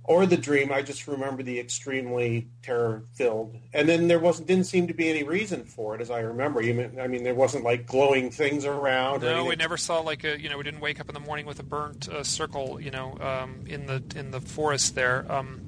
or 0.08 0.26
the 0.26 0.38
dream. 0.38 0.72
I 0.72 0.82
just 0.82 1.06
remember 1.08 1.44
the 1.44 1.60
extremely 1.60 2.48
terror 2.64 3.04
filled, 3.14 3.56
and 3.74 3.88
then 3.88 4.08
there 4.08 4.20
wasn't 4.20 4.48
didn't 4.48 4.66
seem 4.66 4.88
to 4.88 4.94
be 4.94 5.10
any 5.10 5.24
reason 5.24 5.66
for 5.66 5.94
it, 5.94 6.02
as 6.02 6.10
I 6.10 6.22
remember. 6.22 6.62
Mean, 6.62 7.00
I 7.00 7.08
mean, 7.08 7.24
there 7.24 7.36
wasn't 7.36 7.64
like 7.64 7.86
glowing 7.86 8.32
things 8.32 8.66
around. 8.66 9.22
No, 9.22 9.46
we 9.46 9.56
never 9.56 9.78
saw 9.78 10.00
like 10.00 10.24
a 10.24 10.40
you 10.40 10.50
know 10.50 10.58
we 10.58 10.64
didn't 10.64 10.80
wake 10.80 11.00
up 11.00 11.10
in 11.10 11.14
the 11.14 11.20
morning 11.20 11.46
with 11.46 11.60
a 11.60 11.64
burnt 11.64 12.10
uh, 12.10 12.24
circle 12.24 12.80
you 12.82 12.90
know 12.90 13.18
um, 13.20 13.66
in 13.68 13.86
the 13.86 14.02
in 14.16 14.32
the 14.32 14.42
forest 14.42 14.96
there. 14.96 15.26
Um, 15.30 15.62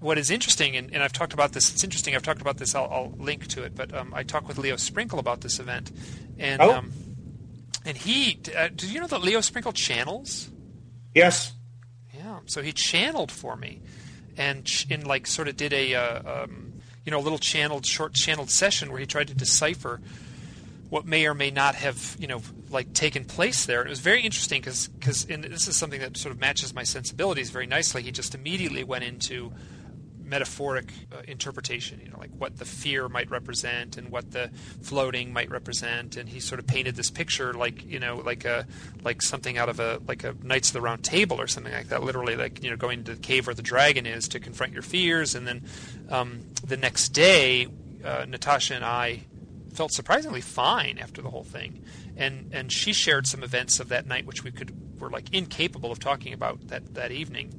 what 0.00 0.16
is 0.16 0.30
interesting, 0.30 0.76
and, 0.76 0.94
and, 0.94 1.02
I've 1.02 1.12
talked 1.12 1.34
about 1.34 1.52
this. 1.52 1.70
It's 1.70 1.84
interesting. 1.84 2.16
I've 2.16 2.22
talked 2.22 2.40
about 2.40 2.56
this. 2.56 2.74
I'll, 2.74 2.88
I'll 2.90 3.14
link 3.18 3.46
to 3.48 3.64
it, 3.64 3.74
but 3.74 3.94
um, 3.94 4.14
I 4.14 4.22
talked 4.22 4.48
with 4.48 4.56
Leo 4.56 4.76
Sprinkle 4.76 5.18
about 5.18 5.42
this 5.42 5.60
event, 5.60 5.92
and 6.38 6.62
oh. 6.62 6.72
Um, 6.72 6.92
and 7.84 7.98
he 7.98 8.40
uh, 8.56 8.68
did 8.68 8.84
you 8.84 9.00
know 9.00 9.06
that 9.06 9.20
Leo 9.20 9.42
Sprinkle 9.42 9.72
channels? 9.72 10.48
Yes. 11.14 11.52
So 12.46 12.62
he 12.62 12.72
channeled 12.72 13.30
for 13.30 13.56
me, 13.56 13.80
and 14.36 14.68
in 14.88 15.04
like 15.04 15.26
sort 15.26 15.48
of 15.48 15.56
did 15.56 15.72
a 15.72 15.94
uh, 15.94 16.44
um, 16.44 16.72
you 17.04 17.12
know 17.12 17.18
a 17.18 17.22
little 17.22 17.38
channeled 17.38 17.86
short 17.86 18.14
channeled 18.14 18.50
session 18.50 18.90
where 18.90 19.00
he 19.00 19.06
tried 19.06 19.28
to 19.28 19.34
decipher 19.34 20.00
what 20.88 21.06
may 21.06 21.26
or 21.26 21.34
may 21.34 21.50
not 21.50 21.76
have 21.76 22.16
you 22.18 22.26
know 22.26 22.42
like 22.70 22.92
taken 22.92 23.24
place 23.24 23.66
there. 23.66 23.82
It 23.82 23.88
was 23.88 24.00
very 24.00 24.22
interesting 24.22 24.60
because 24.60 24.88
because 24.88 25.24
this 25.26 25.68
is 25.68 25.76
something 25.76 26.00
that 26.00 26.16
sort 26.16 26.34
of 26.34 26.40
matches 26.40 26.74
my 26.74 26.82
sensibilities 26.84 27.50
very 27.50 27.66
nicely. 27.66 28.02
He 28.02 28.12
just 28.12 28.34
immediately 28.34 28.84
went 28.84 29.04
into 29.04 29.52
metaphoric 30.30 30.92
uh, 31.12 31.22
interpretation, 31.26 32.00
you 32.02 32.10
know, 32.10 32.18
like 32.18 32.30
what 32.38 32.56
the 32.58 32.64
fear 32.64 33.08
might 33.08 33.28
represent 33.30 33.96
and 33.96 34.08
what 34.10 34.30
the 34.30 34.48
floating 34.80 35.32
might 35.32 35.50
represent, 35.50 36.16
and 36.16 36.28
he 36.28 36.38
sort 36.38 36.60
of 36.60 36.66
painted 36.66 36.94
this 36.94 37.10
picture 37.10 37.52
like 37.52 37.84
you 37.84 37.98
know, 37.98 38.16
like 38.24 38.44
a 38.44 38.66
like 39.02 39.20
something 39.20 39.58
out 39.58 39.68
of 39.68 39.80
a 39.80 40.00
like 40.06 40.22
a 40.24 40.34
Knights 40.42 40.68
of 40.68 40.74
the 40.74 40.80
Round 40.80 41.02
Table 41.02 41.40
or 41.40 41.48
something 41.48 41.72
like 41.72 41.88
that. 41.88 42.04
Literally, 42.04 42.36
like 42.36 42.62
you 42.62 42.70
know, 42.70 42.76
going 42.76 43.04
to 43.04 43.14
the 43.16 43.20
cave 43.20 43.46
where 43.46 43.54
the 43.54 43.62
dragon 43.62 44.06
is 44.06 44.28
to 44.28 44.40
confront 44.40 44.72
your 44.72 44.82
fears, 44.82 45.34
and 45.34 45.46
then 45.46 45.62
um, 46.08 46.40
the 46.64 46.76
next 46.76 47.08
day, 47.08 47.66
uh, 48.04 48.24
Natasha 48.26 48.74
and 48.74 48.84
I 48.84 49.24
felt 49.74 49.92
surprisingly 49.92 50.40
fine 50.40 50.98
after 50.98 51.20
the 51.20 51.30
whole 51.30 51.44
thing, 51.44 51.84
and 52.16 52.50
and 52.52 52.70
she 52.70 52.92
shared 52.92 53.26
some 53.26 53.42
events 53.42 53.80
of 53.80 53.88
that 53.88 54.06
night 54.06 54.26
which 54.26 54.44
we 54.44 54.52
could 54.52 55.00
were 55.00 55.10
like 55.10 55.34
incapable 55.34 55.90
of 55.90 55.98
talking 55.98 56.32
about 56.32 56.68
that 56.68 56.94
that 56.94 57.10
evening 57.10 57.52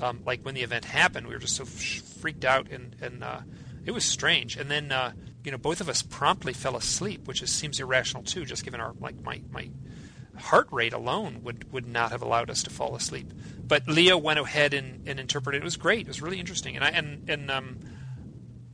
um, 0.00 0.20
like 0.24 0.44
when 0.44 0.54
the 0.54 0.62
event 0.62 0.84
happened, 0.84 1.26
we 1.26 1.34
were 1.34 1.40
just 1.40 1.56
so 1.56 1.64
freaked 1.64 2.44
out, 2.44 2.70
and 2.70 2.96
and 3.00 3.24
uh, 3.24 3.40
it 3.84 3.92
was 3.92 4.04
strange. 4.04 4.56
And 4.56 4.70
then 4.70 4.92
uh, 4.92 5.12
you 5.44 5.50
know 5.50 5.58
both 5.58 5.80
of 5.80 5.88
us 5.88 6.02
promptly 6.02 6.52
fell 6.52 6.76
asleep, 6.76 7.26
which 7.26 7.42
is, 7.42 7.50
seems 7.50 7.80
irrational 7.80 8.22
too, 8.22 8.44
just 8.44 8.64
given 8.64 8.80
our 8.80 8.94
like 9.00 9.22
my 9.22 9.42
my 9.50 9.70
heart 10.38 10.68
rate 10.70 10.92
alone 10.92 11.42
would 11.42 11.72
would 11.72 11.86
not 11.86 12.10
have 12.12 12.22
allowed 12.22 12.50
us 12.50 12.62
to 12.64 12.70
fall 12.70 12.94
asleep. 12.94 13.32
But 13.66 13.88
Leo 13.88 14.16
went 14.16 14.38
ahead 14.38 14.74
and, 14.74 15.08
and 15.08 15.18
interpreted. 15.18 15.62
It 15.62 15.64
was 15.64 15.76
great. 15.76 16.02
It 16.02 16.08
was 16.08 16.22
really 16.22 16.40
interesting, 16.40 16.76
and 16.76 16.84
I 16.84 16.90
and 16.90 17.28
and 17.28 17.50
um, 17.50 17.78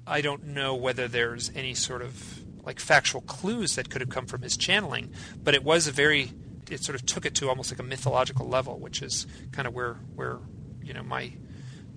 I 0.07 0.21
don't 0.21 0.49
know 0.49 0.75
whether 0.75 1.09
there's 1.09 1.51
any 1.55 1.75
sort 1.75 2.03
of 2.03 2.43
like 2.65 2.79
factual 2.79 3.21
clues 3.23 3.75
that 3.77 3.91
could 3.91 4.01
have 4.01 4.11
come 4.11 4.27
from 4.27 4.43
his 4.43 4.57
channeling, 4.57 5.13
but 5.43 5.55
it 5.55 5.65
was 5.65 5.87
a 5.87 5.93
very 5.93 6.33
it 6.71 6.83
sort 6.83 6.97
of 6.97 7.05
took 7.07 7.27
it 7.27 7.35
to 7.37 7.49
almost 7.49 7.71
like 7.71 7.79
a 7.79 7.85
mythological 7.85 8.49
level, 8.49 8.79
which 8.79 9.03
is 9.03 9.27
kind 9.53 9.69
of 9.69 9.75
where 9.75 9.95
where 10.15 10.39
you 10.83 10.93
know 10.95 11.03
my 11.03 11.33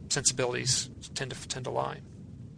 sensibilities 0.09 0.89
tend 1.13 1.31
to 1.31 1.47
tend 1.47 1.65
to 1.65 1.71
lie. 1.71 1.99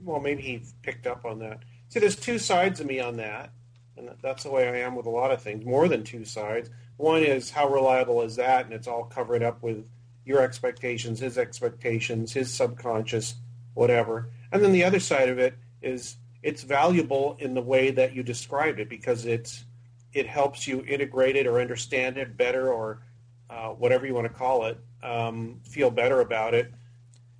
Well, 0.03 0.19
maybe 0.19 0.41
he 0.41 0.63
picked 0.83 1.07
up 1.07 1.25
on 1.25 1.39
that. 1.39 1.59
See, 1.89 1.99
there's 1.99 2.15
two 2.15 2.39
sides 2.39 2.79
of 2.79 2.87
me 2.87 2.99
on 2.99 3.17
that, 3.17 3.51
and 3.97 4.09
that's 4.21 4.43
the 4.43 4.51
way 4.51 4.67
I 4.67 4.85
am 4.85 4.95
with 4.95 5.05
a 5.05 5.11
lot 5.11 5.31
of 5.31 5.41
things. 5.41 5.65
More 5.65 5.87
than 5.87 6.03
two 6.03 6.25
sides. 6.25 6.69
One 6.97 7.21
is 7.21 7.51
how 7.51 7.69
reliable 7.69 8.21
is 8.23 8.35
that, 8.37 8.65
and 8.65 8.73
it's 8.73 8.87
all 8.87 9.03
covered 9.03 9.43
up 9.43 9.61
with 9.61 9.85
your 10.25 10.41
expectations, 10.41 11.19
his 11.19 11.37
expectations, 11.37 12.33
his 12.33 12.53
subconscious, 12.53 13.35
whatever. 13.73 14.29
And 14.51 14.63
then 14.63 14.73
the 14.73 14.83
other 14.83 14.99
side 14.99 15.29
of 15.29 15.39
it 15.39 15.57
is 15.81 16.17
it's 16.43 16.63
valuable 16.63 17.37
in 17.39 17.53
the 17.53 17.61
way 17.61 17.91
that 17.91 18.13
you 18.13 18.23
described 18.23 18.79
it 18.79 18.89
because 18.89 19.25
it's 19.25 19.65
it 20.13 20.27
helps 20.27 20.67
you 20.67 20.83
integrate 20.87 21.35
it 21.35 21.45
or 21.45 21.59
understand 21.59 22.17
it 22.17 22.37
better 22.37 22.71
or 22.71 23.01
uh, 23.49 23.69
whatever 23.69 24.05
you 24.05 24.13
want 24.13 24.27
to 24.27 24.33
call 24.33 24.65
it, 24.65 24.79
um, 25.03 25.59
feel 25.63 25.91
better 25.91 26.21
about 26.21 26.53
it 26.53 26.73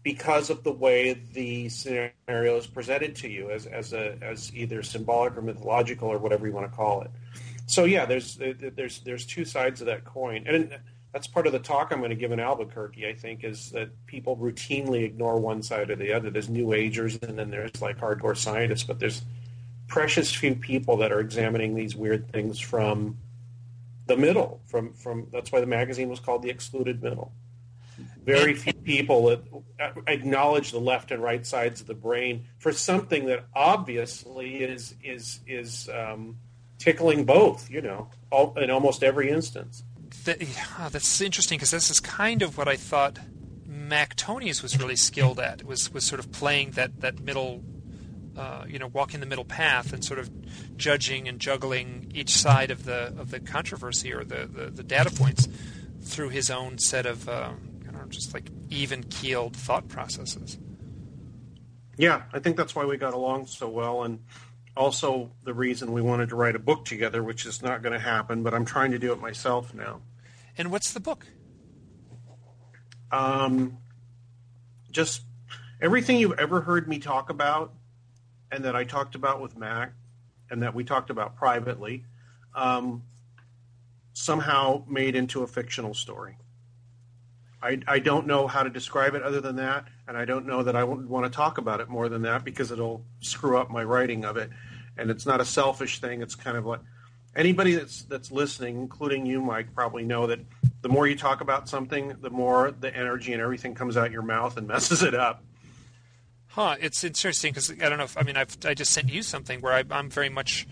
because 0.04 0.50
of 0.50 0.63
the 0.63 0.72
way 0.72 1.22
the 1.34 1.67
scenario 1.67 2.56
is 2.56 2.65
presented 2.65 3.13
to 3.13 3.28
you 3.28 3.50
as, 3.50 3.65
as, 3.65 3.91
a, 3.91 4.17
as 4.22 4.54
either 4.56 4.82
symbolic 4.82 5.36
or 5.36 5.41
mythological 5.41 6.08
or 6.08 6.17
whatever 6.17 6.48
you 6.48 6.54
want 6.54 6.70
to 6.70 6.74
call 6.74 7.02
it. 7.02 7.12
So 7.65 7.84
yeah, 7.84 8.06
there's 8.06 8.38
there's 8.38 9.00
there's 9.02 9.26
two 9.26 9.43
sides 9.43 9.82
of 9.82 9.88
that 9.88 10.06
coin, 10.06 10.46
and 10.48 10.80
that's 11.12 11.28
part 11.28 11.46
of 11.46 11.52
the 11.52 11.60
talk 11.60 11.91
I'm 11.91 12.00
going 12.00 12.12
to 12.12 12.15
give 12.15 12.32
in 12.32 12.39
Albuquerque. 12.39 13.06
I 13.06 13.13
think 13.13 13.43
is 13.43 13.72
that 13.72 13.89
people 14.06 14.38
routinely 14.38 15.04
ignore 15.04 15.38
one 15.38 15.62
side 15.62 15.89
or 15.89 15.98
the 15.98 16.13
other. 16.13 16.30
There's 16.30 16.48
New 16.48 16.72
Agers, 16.72 17.20
and 17.22 17.38
then 17.38 17.52
there's 17.52 17.82
like 17.82 17.98
hardcore 17.98 18.38
scientists, 18.38 18.84
but 18.84 19.00
there's 19.00 19.24
precious 19.89 20.34
few 20.34 20.56
people 20.56 20.96
that 20.98 21.12
are 21.12 21.20
examining 21.20 21.76
these 21.76 21.98
weird 21.98 22.32
things 22.32 22.58
from 22.58 23.17
the 24.06 24.15
middle. 24.15 24.62
From 24.67 24.93
from 24.93 25.28
that's 25.34 25.52
why 25.52 25.60
the 25.60 25.67
magazine 25.67 26.08
was 26.08 26.22
called 26.22 26.43
the 26.43 26.50
Excluded 26.50 27.04
Middle 27.04 27.34
very 28.24 28.54
few 28.54 28.74
people 28.74 29.42
acknowledge 30.08 30.72
the 30.72 30.80
left 30.80 31.12
and 31.12 31.24
right 31.24 31.46
sides 31.46 31.82
of 31.82 31.88
the 31.88 31.94
brain 31.94 32.46
for 32.60 32.72
something 32.72 33.26
that 33.26 33.46
obviously 33.56 34.58
is 34.58 34.96
is 35.04 35.40
is 35.48 35.90
um, 35.90 36.38
tickling 36.78 37.26
both. 37.26 37.70
You 37.70 37.82
know, 37.82 38.10
all, 38.30 38.58
in 38.58 38.70
almost 38.70 39.04
every 39.04 39.30
instance. 39.30 39.84
That, 40.26 40.42
yeah, 40.42 40.90
that's 40.90 41.22
interesting 41.22 41.58
because 41.58 41.72
this 41.72 41.90
is 41.90 42.00
kind 42.00 42.42
of 42.42 42.58
what 42.58 42.68
I 42.68 42.76
thought 42.76 43.20
Mac 43.66 44.16
Tonnies 44.16 44.62
was 44.62 44.78
really 44.78 44.98
skilled 44.98 45.40
at. 45.40 45.64
Was 45.64 45.94
was 45.94 46.06
sort 46.06 46.20
of 46.20 46.32
playing 46.32 46.72
that 46.72 47.02
that 47.02 47.20
middle. 47.22 47.64
Uh, 48.38 48.66
you 48.68 48.78
know, 48.78 48.86
walking 48.86 49.20
the 49.20 49.26
middle 49.26 49.44
path 49.44 49.92
and 49.92 50.06
sort 50.06 50.20
of 50.20 50.30
judging 50.78 51.28
and 51.28 51.40
juggling 51.40 52.12
each 52.14 52.30
side 52.30 52.70
of 52.70 52.86
the 52.86 53.12
of 53.18 53.32
the 53.32 53.40
controversy 53.40 54.14
or 54.14 54.24
the, 54.24 54.46
the, 54.46 54.70
the 54.70 54.84
data 54.84 55.10
points 55.10 55.48
through 56.02 56.30
his 56.30 56.52
own 56.52 56.78
set 56.78 57.08
of 57.08 57.28
um, 57.28 57.67
just 58.10 58.34
like 58.34 58.50
even 58.70 59.04
keeled 59.04 59.56
thought 59.56 59.88
processes. 59.88 60.58
Yeah, 61.98 62.24
I 62.32 62.39
think 62.39 62.58
that's 62.58 62.76
why 62.76 62.86
we 62.86 62.98
got 62.98 63.13
along 63.13 63.48
so 63.48 63.67
well, 63.67 64.04
and 64.04 64.20
also 64.76 65.32
the 65.43 65.54
reason 65.54 65.91
we 65.91 66.02
wanted 66.02 66.30
to 66.30 66.36
write 66.36 66.56
a 66.56 66.60
book 66.60 66.86
together, 66.86 67.24
which 67.24 67.46
is 67.46 67.62
not 67.62 67.82
going 67.82 67.93
to 67.93 68.00
happen, 68.00 68.43
but 68.43 68.54
I'm 68.54 68.65
trying 68.65 68.91
to 68.91 69.00
do 69.00 69.12
it 69.12 69.20
myself 69.20 69.74
now. 69.74 70.02
And 70.58 70.72
what's 70.72 70.93
the 70.93 71.00
book? 71.00 71.26
Um, 73.12 73.78
just 74.91 75.24
everything 75.82 76.17
you've 76.17 76.38
ever 76.39 76.62
heard 76.62 76.88
me 76.88 77.00
talk 77.00 77.30
about, 77.30 77.74
and 78.52 78.63
that 78.63 78.76
I 78.76 78.84
talked 78.84 79.15
about 79.15 79.41
with 79.41 79.58
Mac, 79.58 79.93
and 80.50 80.63
that 80.63 80.74
we 80.76 80.84
talked 80.84 81.10
about 81.10 81.36
privately, 81.36 82.06
um, 82.54 83.04
somehow 84.13 84.84
made 84.88 85.15
into 85.15 85.43
a 85.43 85.48
fictional 85.48 85.93
story. 85.93 86.38
I, 87.62 87.80
I 87.88 88.00
don't 88.00 88.28
know 88.28 88.48
how 88.48 88.63
to 88.63 88.70
describe 88.70 89.15
it 89.15 89.24
other 89.24 89.41
than 89.41 89.56
that, 89.56 89.86
and 90.08 90.15
I 90.15 90.26
don't 90.26 90.46
know 90.46 90.63
that 90.63 90.76
I 90.76 90.84
want 90.84 91.26
to 91.26 91.36
talk 91.36 91.58
about 91.58 91.82
it 91.82 91.89
more 91.89 92.08
than 92.08 92.22
that 92.24 92.43
because 92.43 92.72
it'll 92.72 93.04
screw 93.20 93.58
up 93.58 93.72
my 93.72 93.84
writing 93.84 94.26
of 94.26 94.38
it. 94.38 94.52
And 94.98 95.10
it's 95.10 95.26
not 95.26 95.41
a 95.41 95.46
selfish 95.46 96.00
thing. 96.00 96.22
It's 96.22 96.36
kind 96.36 96.58
of 96.58 96.65
like 96.65 96.82
anybody 97.36 97.76
that's 97.76 98.04
that's 98.04 98.32
listening, 98.32 98.78
including 98.78 99.26
you, 99.26 99.41
Mike, 99.41 99.74
probably 99.74 100.04
know 100.04 100.28
that 100.28 100.39
the 100.82 100.89
more 100.89 101.08
you 101.08 101.15
talk 101.15 101.41
about 101.41 101.67
something, 101.70 102.15
the 102.22 102.30
more 102.30 102.72
the 102.72 102.96
energy 102.96 103.34
and 103.34 103.41
everything 103.41 103.76
comes 103.76 103.98
out 103.98 104.12
your 104.12 104.22
mouth 104.22 104.58
and 104.58 104.67
messes 104.67 105.04
it 105.04 105.15
up. 105.15 105.43
Huh? 106.48 106.76
It's 106.80 107.04
interesting 107.04 107.52
because 107.52 107.72
I 107.72 107.89
don't 107.89 107.98
know. 107.98 108.06
if 108.06 108.17
I 108.17 108.24
mean, 108.24 108.38
I've 108.38 108.58
I 108.65 108.74
just 108.74 108.91
sent 108.91 109.10
you 109.10 109.22
something 109.22 109.62
where 109.62 109.74
I, 109.74 109.84
I'm 109.91 110.10
very 110.10 110.30
much 110.30 110.67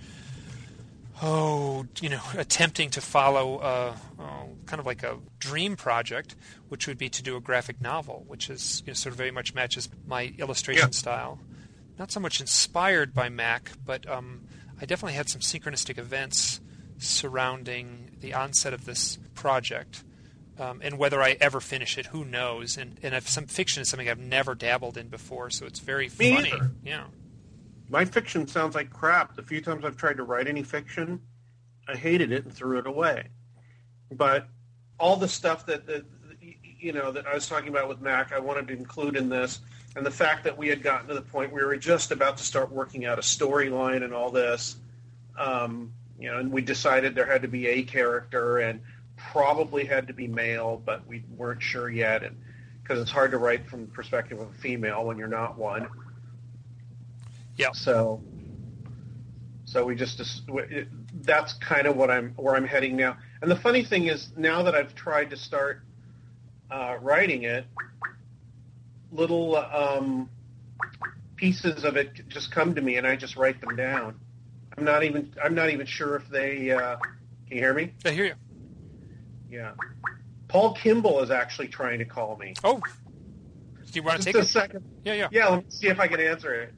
oh, 1.21 1.85
you 2.01 2.09
know, 2.09 2.21
attempting 2.37 2.89
to 2.91 3.01
follow 3.01 3.59
a, 3.61 3.95
oh, 4.21 4.49
kind 4.65 4.79
of 4.79 4.85
like 4.85 5.03
a 5.03 5.17
dream 5.39 5.75
project, 5.75 6.35
which 6.69 6.87
would 6.87 6.97
be 6.97 7.09
to 7.09 7.23
do 7.23 7.35
a 7.35 7.41
graphic 7.41 7.81
novel, 7.81 8.23
which 8.27 8.49
is 8.49 8.81
you 8.85 8.91
know, 8.91 8.93
sort 8.93 9.13
of 9.13 9.17
very 9.17 9.31
much 9.31 9.53
matches 9.53 9.89
my 10.07 10.33
illustration 10.37 10.89
yeah. 10.89 10.91
style. 10.91 11.39
Not 11.97 12.11
so 12.11 12.19
much 12.19 12.41
inspired 12.41 13.13
by 13.13 13.29
Mac, 13.29 13.71
but 13.85 14.09
um, 14.09 14.47
I 14.81 14.85
definitely 14.85 15.13
had 15.13 15.29
some 15.29 15.41
synchronistic 15.41 15.97
events 15.97 16.59
surrounding 16.97 18.17
the 18.19 18.33
onset 18.33 18.73
of 18.73 18.85
this 18.85 19.17
project. 19.33 20.03
Um, 20.57 20.81
and 20.81 20.97
whether 20.97 21.21
I 21.21 21.35
ever 21.41 21.59
finish 21.59 21.97
it, 21.97 22.07
who 22.07 22.23
knows? 22.23 22.77
And 22.77 22.97
and 23.03 23.13
if 23.13 23.27
some 23.27 23.45
fiction 23.45 23.81
is 23.81 23.89
something 23.89 24.07
I've 24.07 24.17
never 24.17 24.55
dabbled 24.55 24.97
in 24.97 25.09
before, 25.09 25.49
so 25.49 25.65
it's 25.65 25.79
very 25.79 26.09
Me 26.17 26.33
funny. 26.33 26.51
Either. 26.53 26.71
Yeah 26.83 27.03
my 27.89 28.05
fiction 28.05 28.47
sounds 28.47 28.75
like 28.75 28.89
crap. 28.89 29.35
The 29.35 29.43
few 29.43 29.61
times 29.61 29.85
I've 29.85 29.97
tried 29.97 30.17
to 30.17 30.23
write 30.23 30.47
any 30.47 30.63
fiction, 30.63 31.21
I 31.87 31.95
hated 31.95 32.31
it 32.31 32.45
and 32.45 32.53
threw 32.53 32.79
it 32.79 32.87
away. 32.87 33.29
But 34.11 34.47
all 34.99 35.17
the 35.17 35.27
stuff 35.27 35.65
that, 35.67 35.85
that 35.87 36.05
you 36.41 36.93
know 36.93 37.11
that 37.11 37.27
I 37.27 37.33
was 37.33 37.47
talking 37.47 37.69
about 37.69 37.87
with 37.87 38.01
Mac, 38.01 38.31
I 38.31 38.39
wanted 38.39 38.67
to 38.67 38.73
include 38.73 39.15
in 39.15 39.29
this, 39.29 39.59
and 39.95 40.05
the 40.05 40.11
fact 40.11 40.43
that 40.43 40.57
we 40.57 40.67
had 40.67 40.83
gotten 40.83 41.07
to 41.07 41.13
the 41.13 41.21
point 41.21 41.51
where 41.51 41.63
we 41.63 41.75
were 41.75 41.77
just 41.77 42.11
about 42.11 42.37
to 42.37 42.43
start 42.43 42.71
working 42.71 43.05
out 43.05 43.17
a 43.17 43.21
storyline 43.21 44.03
and 44.03 44.13
all 44.13 44.29
this, 44.29 44.77
um, 45.37 45.93
you 46.19 46.31
know, 46.31 46.37
and 46.37 46.51
we 46.51 46.61
decided 46.61 47.15
there 47.15 47.25
had 47.25 47.41
to 47.41 47.47
be 47.47 47.67
a 47.67 47.83
character 47.83 48.59
and 48.59 48.81
probably 49.17 49.85
had 49.85 50.07
to 50.07 50.13
be 50.13 50.27
male, 50.27 50.81
but 50.85 51.05
we 51.07 51.23
weren't 51.35 51.61
sure 51.61 51.89
yet, 51.89 52.23
and 52.23 52.37
because 52.81 53.01
it's 53.01 53.11
hard 53.11 53.31
to 53.31 53.37
write 53.37 53.67
from 53.67 53.81
the 53.81 53.91
perspective 53.91 54.39
of 54.39 54.49
a 54.49 54.53
female 54.53 55.05
when 55.05 55.17
you're 55.17 55.27
not 55.27 55.57
one. 55.57 55.87
Yeah. 57.57 57.71
So, 57.73 58.21
so 59.65 59.85
we 59.85 59.95
just 59.95 60.21
that's 61.21 61.53
kind 61.53 61.87
of 61.87 61.95
what 61.95 62.11
I'm 62.11 62.31
where 62.35 62.55
I'm 62.55 62.67
heading 62.67 62.95
now. 62.95 63.17
And 63.41 63.49
the 63.49 63.55
funny 63.55 63.83
thing 63.83 64.07
is, 64.07 64.29
now 64.37 64.63
that 64.63 64.75
I've 64.75 64.95
tried 64.95 65.29
to 65.31 65.37
start 65.37 65.81
uh, 66.69 66.97
writing 67.01 67.43
it, 67.43 67.65
little 69.11 69.55
um, 69.55 70.29
pieces 71.35 71.83
of 71.83 71.95
it 71.95 72.27
just 72.27 72.51
come 72.51 72.75
to 72.75 72.81
me, 72.81 72.97
and 72.97 73.07
I 73.07 73.15
just 73.15 73.35
write 73.35 73.61
them 73.61 73.75
down. 73.75 74.19
I'm 74.77 74.83
not 74.83 75.03
even 75.03 75.33
I'm 75.43 75.55
not 75.55 75.69
even 75.69 75.85
sure 75.85 76.15
if 76.15 76.27
they. 76.29 76.71
Uh, 76.71 76.97
can 77.47 77.57
you 77.57 77.63
hear 77.63 77.73
me? 77.73 77.93
I 78.03 78.11
hear 78.11 78.25
you. 78.25 78.33
Yeah. 79.49 79.73
Paul 80.47 80.73
Kimball 80.73 81.21
is 81.21 81.31
actually 81.31 81.67
trying 81.67 81.99
to 81.99 82.05
call 82.05 82.37
me. 82.37 82.53
Oh. 82.63 82.81
Do 83.91 83.99
you 83.99 84.03
want 84.03 84.19
to 84.19 84.25
take 84.25 84.35
a 84.35 84.39
it? 84.39 84.47
second? 84.47 84.83
Yeah, 85.03 85.13
yeah. 85.13 85.27
Yeah, 85.31 85.47
let 85.49 85.59
me 85.59 85.65
see 85.69 85.87
if 85.87 85.99
I 85.99 86.07
can 86.07 86.19
answer 86.19 86.53
it. 86.53 86.73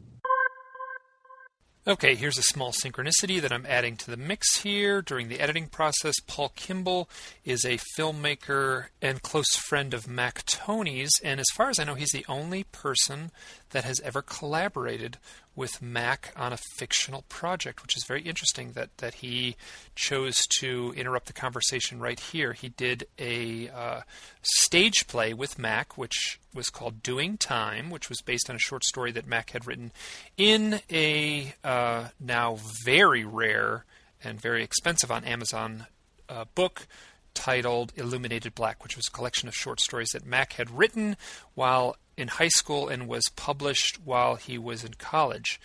Okay, 1.88 2.15
here's 2.15 2.38
a 2.38 2.43
small 2.43 2.73
synchronicity 2.73 3.39
that 3.39 3.54
I'm 3.54 3.65
adding 3.65 3.95
to 3.95 4.12
the 4.12 4.17
mix 4.17 4.58
here 4.58 5.02
during 5.02 5.30
the 5.30 5.39
editing 5.39 5.67
process. 5.67 6.15
Paul 6.28 6.52
Kimball 6.54 7.08
is 7.45 7.63
a 7.63 7.80
filmmaker 7.97 8.88
and 9.02 9.21
close 9.21 9.56
friend 9.56 9.93
of 9.93 10.06
Mac 10.06 10.43
Tonnies, 10.45 11.12
and 11.23 11.39
as 11.39 11.45
far 11.54 11.69
as 11.69 11.80
I 11.80 11.86
know, 11.86 11.95
he's 11.95 12.12
the 12.12 12.26
only 12.28 12.65
person 12.65 13.32
that 13.69 13.86
has 13.86 14.02
ever 14.02 14.21
collaborated 14.21 15.17
with 15.58 15.82
Mac 15.82 16.32
on 16.38 16.54
a 16.54 16.58
fictional 16.78 17.24
project, 17.24 17.82
which 17.82 17.98
is 17.98 18.06
very 18.08 18.22
interesting 18.22 18.74
that, 18.74 18.96
that 18.98 19.15
he 19.15 19.56
chose 19.96 20.46
to 20.60 20.93
interrupt 20.96 21.26
the 21.26 21.34
conversation 21.34 22.00
right 22.00 22.20
here. 22.20 22.54
He 22.54 22.70
did 22.70 23.08
a 23.17 23.67
uh, 23.70 24.02
stage 24.43 25.08
play 25.08 25.34
with 25.34 25.58
Mac, 25.58 25.98
which 25.98 26.39
was 26.54 26.70
called 26.70 27.02
Doing 27.02 27.38
Time, 27.38 27.89
which 27.89 28.08
was 28.08 28.22
based 28.22 28.52
on 28.52 28.56
a 28.56 28.60
short 28.60 28.84
story 28.86 29.12
that 29.13 29.26
Mac 29.26 29.50
had 29.50 29.65
written 29.65 29.91
in 30.38 30.80
a 30.91 31.56
uh, 31.63 32.10
now 32.20 32.60
very 32.86 33.26
rare 33.26 33.84
and 34.24 34.39
very 34.39 34.63
expensive 34.63 35.12
on 35.12 35.24
Amazon 35.24 35.88
uh, 36.30 36.46
book 36.54 36.88
titled 37.34 37.93
Illuminated 37.96 38.54
Black, 38.54 38.84
which 38.84 38.96
was 38.96 39.08
a 39.08 39.12
collection 39.12 39.48
of 39.48 39.56
short 39.56 39.80
stories 39.80 40.10
that 40.10 40.26
Mac 40.26 40.54
had 40.54 40.70
written 40.70 41.17
while 41.56 41.96
in 42.18 42.28
high 42.28 42.48
school 42.50 42.90
and 42.90 43.08
was 43.08 43.30
published 43.36 44.00
while 44.04 44.36
he 44.36 44.58
was 44.58 44.84
in 44.84 44.96
college. 44.96 45.60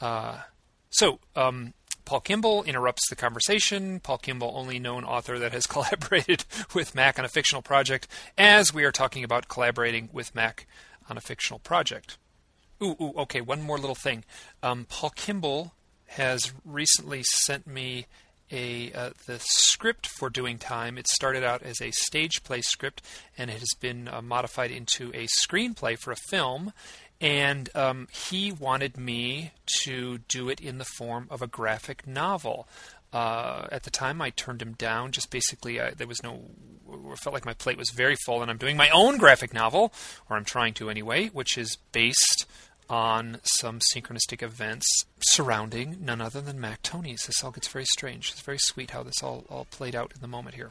Uh, 0.00 0.38
so, 0.90 1.18
um, 1.36 1.74
Paul 2.04 2.20
Kimball 2.20 2.62
interrupts 2.62 3.06
the 3.10 3.16
conversation. 3.16 4.00
Paul 4.00 4.16
Kimball, 4.16 4.52
only 4.54 4.78
known 4.78 5.04
author 5.04 5.38
that 5.38 5.52
has 5.52 5.66
collaborated 5.66 6.44
with 6.72 6.94
Mac 6.94 7.18
on 7.18 7.24
a 7.24 7.28
fictional 7.28 7.60
project, 7.60 8.08
as 8.38 8.72
we 8.72 8.84
are 8.84 8.92
talking 8.92 9.24
about 9.24 9.48
collaborating 9.48 10.08
with 10.12 10.34
Mac 10.34 10.66
on 11.10 11.18
a 11.18 11.20
fictional 11.20 11.58
project. 11.58 12.16
Ooh, 12.82 12.96
ooh 13.00 13.12
okay, 13.18 13.40
one 13.40 13.60
more 13.60 13.78
little 13.78 13.94
thing. 13.94 14.24
Um, 14.62 14.86
Paul 14.88 15.10
Kimball 15.10 15.72
has 16.06 16.52
recently 16.64 17.22
sent 17.24 17.66
me 17.66 18.06
a 18.50 18.92
uh, 18.92 19.10
the 19.26 19.38
script 19.40 20.06
for 20.06 20.30
Doing 20.30 20.58
Time. 20.58 20.98
It 20.98 21.08
started 21.08 21.44
out 21.44 21.62
as 21.62 21.80
a 21.80 21.90
stage 21.90 22.42
play 22.44 22.60
script, 22.60 23.02
and 23.36 23.50
it 23.50 23.58
has 23.58 23.74
been 23.80 24.08
uh, 24.08 24.22
modified 24.22 24.70
into 24.70 25.10
a 25.10 25.26
screenplay 25.26 25.98
for 25.98 26.12
a 26.12 26.16
film. 26.16 26.72
And 27.20 27.68
um, 27.74 28.06
he 28.12 28.52
wanted 28.52 28.96
me 28.96 29.50
to 29.82 30.18
do 30.28 30.48
it 30.48 30.60
in 30.60 30.78
the 30.78 30.84
form 30.84 31.26
of 31.30 31.42
a 31.42 31.48
graphic 31.48 32.06
novel. 32.06 32.68
Uh, 33.12 33.66
at 33.72 33.82
the 33.82 33.90
time, 33.90 34.20
I 34.20 34.30
turned 34.30 34.62
him 34.62 34.74
down. 34.74 35.12
Just 35.12 35.30
basically, 35.30 35.80
uh, 35.80 35.92
there 35.96 36.06
was 36.06 36.22
no. 36.22 36.42
I 36.90 37.16
felt 37.16 37.34
like 37.34 37.44
my 37.44 37.54
plate 37.54 37.76
was 37.76 37.90
very 37.90 38.16
full, 38.24 38.40
and 38.40 38.50
I'm 38.50 38.56
doing 38.56 38.76
my 38.76 38.88
own 38.90 39.18
graphic 39.18 39.52
novel, 39.52 39.92
or 40.30 40.36
I'm 40.36 40.44
trying 40.44 40.74
to 40.74 40.90
anyway, 40.90 41.28
which 41.28 41.58
is 41.58 41.76
based 41.92 42.46
on 42.88 43.38
some 43.42 43.80
synchronistic 43.94 44.42
events 44.42 44.86
surrounding 45.20 45.98
none 46.00 46.20
other 46.20 46.40
than 46.40 46.60
Mac 46.60 46.82
Tonnies. 46.82 47.26
This 47.26 47.42
all 47.44 47.50
gets 47.50 47.68
very 47.68 47.84
strange. 47.84 48.30
It's 48.30 48.40
very 48.40 48.58
sweet 48.58 48.92
how 48.92 49.02
this 49.02 49.22
all, 49.22 49.44
all 49.48 49.66
played 49.70 49.94
out 49.94 50.12
in 50.14 50.20
the 50.20 50.28
moment 50.28 50.54
here. 50.54 50.70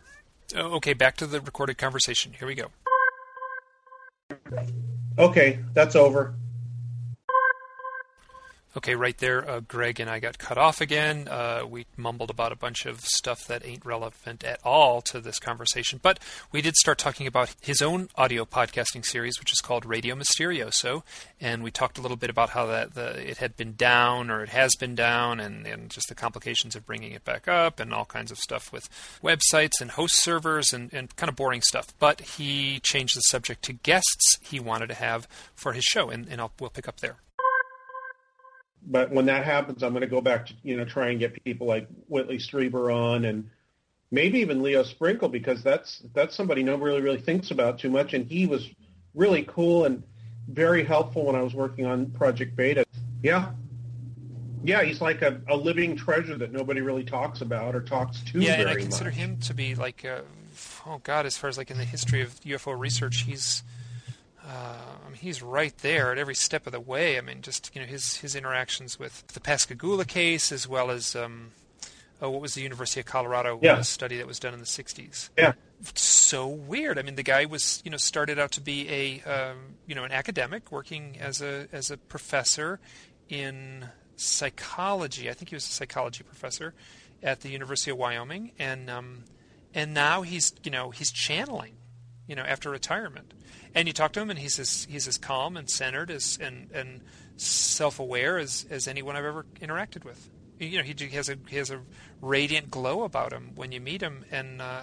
Oh, 0.56 0.76
okay, 0.76 0.94
back 0.94 1.18
to 1.18 1.28
the 1.28 1.42
recorded 1.42 1.78
conversation. 1.78 2.34
Here 2.38 2.48
we 2.48 2.56
go. 2.56 2.68
Okay, 5.18 5.60
that's 5.74 5.96
over. 5.96 6.36
Okay, 8.78 8.94
right 8.94 9.18
there, 9.18 9.50
uh, 9.50 9.60
Greg 9.62 10.00
and 10.00 10.08
I 10.08 10.20
got 10.20 10.38
cut 10.38 10.60
off 10.60 10.82
again. 10.82 11.28
Uh, 11.28 11.64
we 11.68 11.88
mumbled 11.98 12.30
about 12.30 12.52
a 12.52 12.56
bunch 12.56 12.86
of 12.86 13.02
stuff 13.02 13.48
that 13.48 13.66
ain't 13.66 13.84
relevant 13.84 14.44
at 14.44 14.60
all 14.64 15.02
to 15.02 15.20
this 15.20 15.40
conversation, 15.40 16.00
but 16.00 16.20
we 16.52 16.62
did 16.62 16.76
start 16.76 17.00
talking 17.00 17.26
about 17.26 17.56
his 17.60 17.82
own 17.82 18.08
audio 18.16 18.46
podcasting 18.46 19.04
series, 19.04 19.40
which 19.40 19.52
is 19.52 19.62
called 19.62 19.84
Radio 19.84 20.14
Mysterioso, 20.14 21.02
and 21.42 21.64
we 21.64 21.72
talked 21.72 21.98
a 21.98 22.02
little 22.02 22.18
bit 22.18 22.30
about 22.30 22.52
how 22.52 22.68
that 22.68 22.94
the, 22.94 23.28
it 23.28 23.38
had 23.38 23.58
been 23.58 23.74
down 23.74 24.30
or 24.30 24.44
it 24.44 24.50
has 24.50 24.76
been 24.76 24.94
down, 24.94 25.40
and, 25.40 25.66
and 25.66 25.90
just 25.90 26.08
the 26.08 26.14
complications 26.14 26.76
of 26.76 26.86
bringing 26.86 27.14
it 27.14 27.26
back 27.26 27.48
up, 27.48 27.80
and 27.80 27.92
all 27.92 28.06
kinds 28.06 28.30
of 28.30 28.38
stuff 28.38 28.72
with 28.72 28.88
websites 29.24 29.82
and 29.82 29.90
host 29.90 30.22
servers 30.22 30.72
and, 30.72 30.94
and 30.94 31.16
kind 31.16 31.30
of 31.30 31.36
boring 31.36 31.64
stuff. 31.64 31.96
But 31.98 32.22
he 32.22 32.80
changed 32.82 33.18
the 33.18 33.22
subject 33.22 33.64
to 33.64 33.74
guests 33.74 34.38
he 34.40 34.60
wanted 34.60 34.90
to 34.90 34.94
have 34.94 35.28
for 35.56 35.74
his 35.74 35.84
show, 35.84 36.12
and, 36.12 36.28
and 36.28 36.40
I'll, 36.40 36.52
we'll 36.60 36.70
pick 36.70 36.88
up 36.88 37.00
there 37.00 37.16
but 38.90 39.12
when 39.12 39.26
that 39.26 39.44
happens, 39.44 39.84
I'm 39.84 39.92
going 39.92 40.02
to 40.02 40.08
go 40.08 40.22
back 40.22 40.48
to 40.48 40.54
you 40.64 40.78
know 40.78 40.86
try 40.86 41.10
and 41.10 41.20
get 41.20 41.44
people 41.44 41.68
like 41.68 41.88
Whitley 42.08 42.38
Strieber 42.38 42.94
on 42.94 43.26
and 43.26 43.50
maybe 44.10 44.40
even 44.40 44.64
Leo 44.64 44.84
Sprinkle 44.84 45.30
because 45.30 45.62
that's 45.62 46.02
that's 46.14 46.36
somebody 46.36 46.64
nobody 46.64 46.86
really 46.86 47.02
really 47.02 47.22
thinks 47.22 47.52
about 47.52 47.80
too 47.80 47.90
much, 47.90 48.14
and 48.14 48.26
he 48.26 48.48
was 48.48 48.68
really 49.14 49.44
cool 49.44 49.86
and 49.86 50.04
very 50.48 50.84
helpful 50.84 51.26
when 51.26 51.36
I 51.36 51.42
was 51.42 51.54
working 51.54 51.86
on 51.86 52.12
Project 52.12 52.56
Beta. 52.56 52.86
Yeah. 53.22 53.52
Yeah, 54.64 54.84
he's 54.84 55.02
like 55.02 55.22
a, 55.22 55.42
a 55.48 55.56
living 55.56 55.96
treasure 55.96 56.38
that 56.38 56.52
nobody 56.52 56.82
really 56.82 57.04
talks 57.04 57.42
about 57.42 57.76
or 57.76 57.82
talks 57.82 58.22
to. 58.32 58.40
Yeah, 58.40 58.54
and 58.54 58.70
I 58.70 58.76
consider 58.76 59.10
much. 59.10 59.20
him 59.20 59.38
to 59.42 59.54
be 59.54 59.76
like, 59.76 60.04
uh, 60.04 60.22
oh 60.86 61.00
god, 61.04 61.26
as 61.26 61.38
far 61.38 61.50
as 61.50 61.58
like 61.58 61.70
in 61.72 61.78
the 61.78 61.86
history 61.86 62.22
of 62.22 62.40
UFO 62.42 62.78
research, 62.78 63.24
he's 63.24 63.64
uh, 64.48 64.78
I 65.06 65.10
mean, 65.10 65.18
he's 65.18 65.44
right 65.44 65.78
there 65.80 66.12
at 66.12 66.18
every 66.18 66.36
step 66.36 66.66
of 66.68 66.72
the 66.72 66.80
way. 66.80 67.18
I 67.18 67.22
mean, 67.22 67.42
just 67.42 67.70
you 67.76 67.82
know 67.82 67.88
his 67.88 68.18
his 68.18 68.36
interactions 68.36 68.98
with 68.98 69.28
the 69.28 69.42
Pascagoula 69.42 70.06
case, 70.06 70.52
as 70.54 70.68
well 70.68 70.90
as 70.90 71.16
um, 71.16 71.52
oh, 72.22 72.30
what 72.30 72.42
was 72.42 72.54
the 72.54 72.62
University 72.62 73.02
of 73.02 73.06
Colorado 73.06 73.60
yeah. 73.62 73.82
study 73.82 74.18
that 74.18 74.28
was 74.28 74.40
done 74.40 74.54
in 74.54 74.60
the 74.60 74.66
'60s? 74.66 75.30
Yeah, 75.38 75.54
so 75.96 76.48
weird. 76.48 76.98
I 76.98 77.02
mean, 77.02 77.16
the 77.16 77.24
guy 77.24 77.44
was 77.46 77.82
you 77.84 77.92
know 77.92 77.98
started 77.98 78.40
out 78.40 78.52
to 78.52 78.62
be 78.62 78.90
a 78.90 79.22
um, 79.30 79.58
you 79.86 79.96
know 79.96 80.06
an 80.06 80.14
academic 80.14 80.72
working 80.72 81.18
as 81.20 81.42
a 81.42 81.68
as 81.74 81.92
a 81.92 81.98
professor 81.98 82.80
in 83.28 83.90
psychology. 84.16 85.30
I 85.30 85.34
think 85.34 85.50
he 85.50 85.56
was 85.56 85.66
a 85.66 85.72
psychology 85.72 86.24
professor 86.24 86.74
at 87.22 87.42
the 87.42 87.50
University 87.50 87.92
of 87.92 87.98
Wyoming, 87.98 88.54
and 88.58 88.90
um, 88.90 89.26
and 89.74 89.94
now 89.94 90.22
he's 90.22 90.54
you 90.64 90.72
know 90.72 90.92
he's 90.92 91.12
channeling 91.12 91.74
you 92.28 92.36
know, 92.36 92.44
after 92.44 92.70
retirement. 92.70 93.34
And 93.78 93.88
you 93.88 93.94
talk 93.94 94.12
to 94.14 94.20
him, 94.20 94.32
and 94.32 94.40
he's 94.40 94.58
as 94.58 94.88
he's 94.90 95.08
as 95.08 95.20
calm 95.20 95.56
and 95.56 95.70
centered 95.70 96.10
as 96.10 96.40
and 96.42 96.72
and 96.74 97.02
self-aware 97.36 98.40
as 98.40 98.66
as 98.72 98.88
anyone 98.88 99.16
I've 99.16 99.24
ever 99.24 99.46
interacted 99.62 100.04
with. 100.04 100.32
You 100.60 100.80
know, 100.80 100.84
he, 100.84 100.96
he 100.98 101.16
has 101.16 101.30
a 101.30 101.38
he 101.48 101.58
has 101.58 101.70
a 101.70 101.82
radiant 102.20 102.72
glow 102.72 103.04
about 103.04 103.32
him 103.32 103.52
when 103.54 103.72
you 103.72 103.80
meet 103.80 104.02
him, 104.02 104.26
and. 104.32 104.62
Uh, 104.62 104.82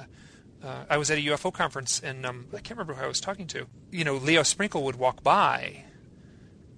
uh, 0.62 0.86
I 0.88 0.96
was 0.96 1.10
at 1.10 1.18
a 1.18 1.20
UFO 1.20 1.52
conference, 1.52 2.00
and 2.00 2.24
um, 2.24 2.46
I 2.54 2.56
can't 2.56 2.78
remember 2.78 2.94
who 2.94 3.04
I 3.04 3.06
was 3.06 3.20
talking 3.20 3.46
to. 3.48 3.66
You 3.90 4.02
know, 4.02 4.14
Leo 4.14 4.42
Sprinkle 4.42 4.82
would 4.84 4.96
walk 4.96 5.22
by, 5.22 5.84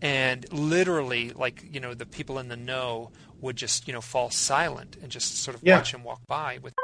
and 0.03 0.45
literally, 0.53 1.31
like 1.31 1.65
you 1.73 1.79
know, 1.79 1.95
the 1.95 2.05
people 2.05 2.41
in 2.41 2.49
the 2.49 2.57
know 2.57 3.13
would 3.41 3.55
just 3.55 3.87
you 3.87 3.95
know 3.95 4.01
fall 4.01 4.29
silent 4.29 4.97
and 5.01 5.13
just 5.13 5.37
sort 5.37 5.57
of 5.57 5.63
yeah. 5.63 5.77
watch 5.77 5.95
him 5.95 6.03
walk 6.03 6.27
by 6.27 6.59
with 6.61 6.75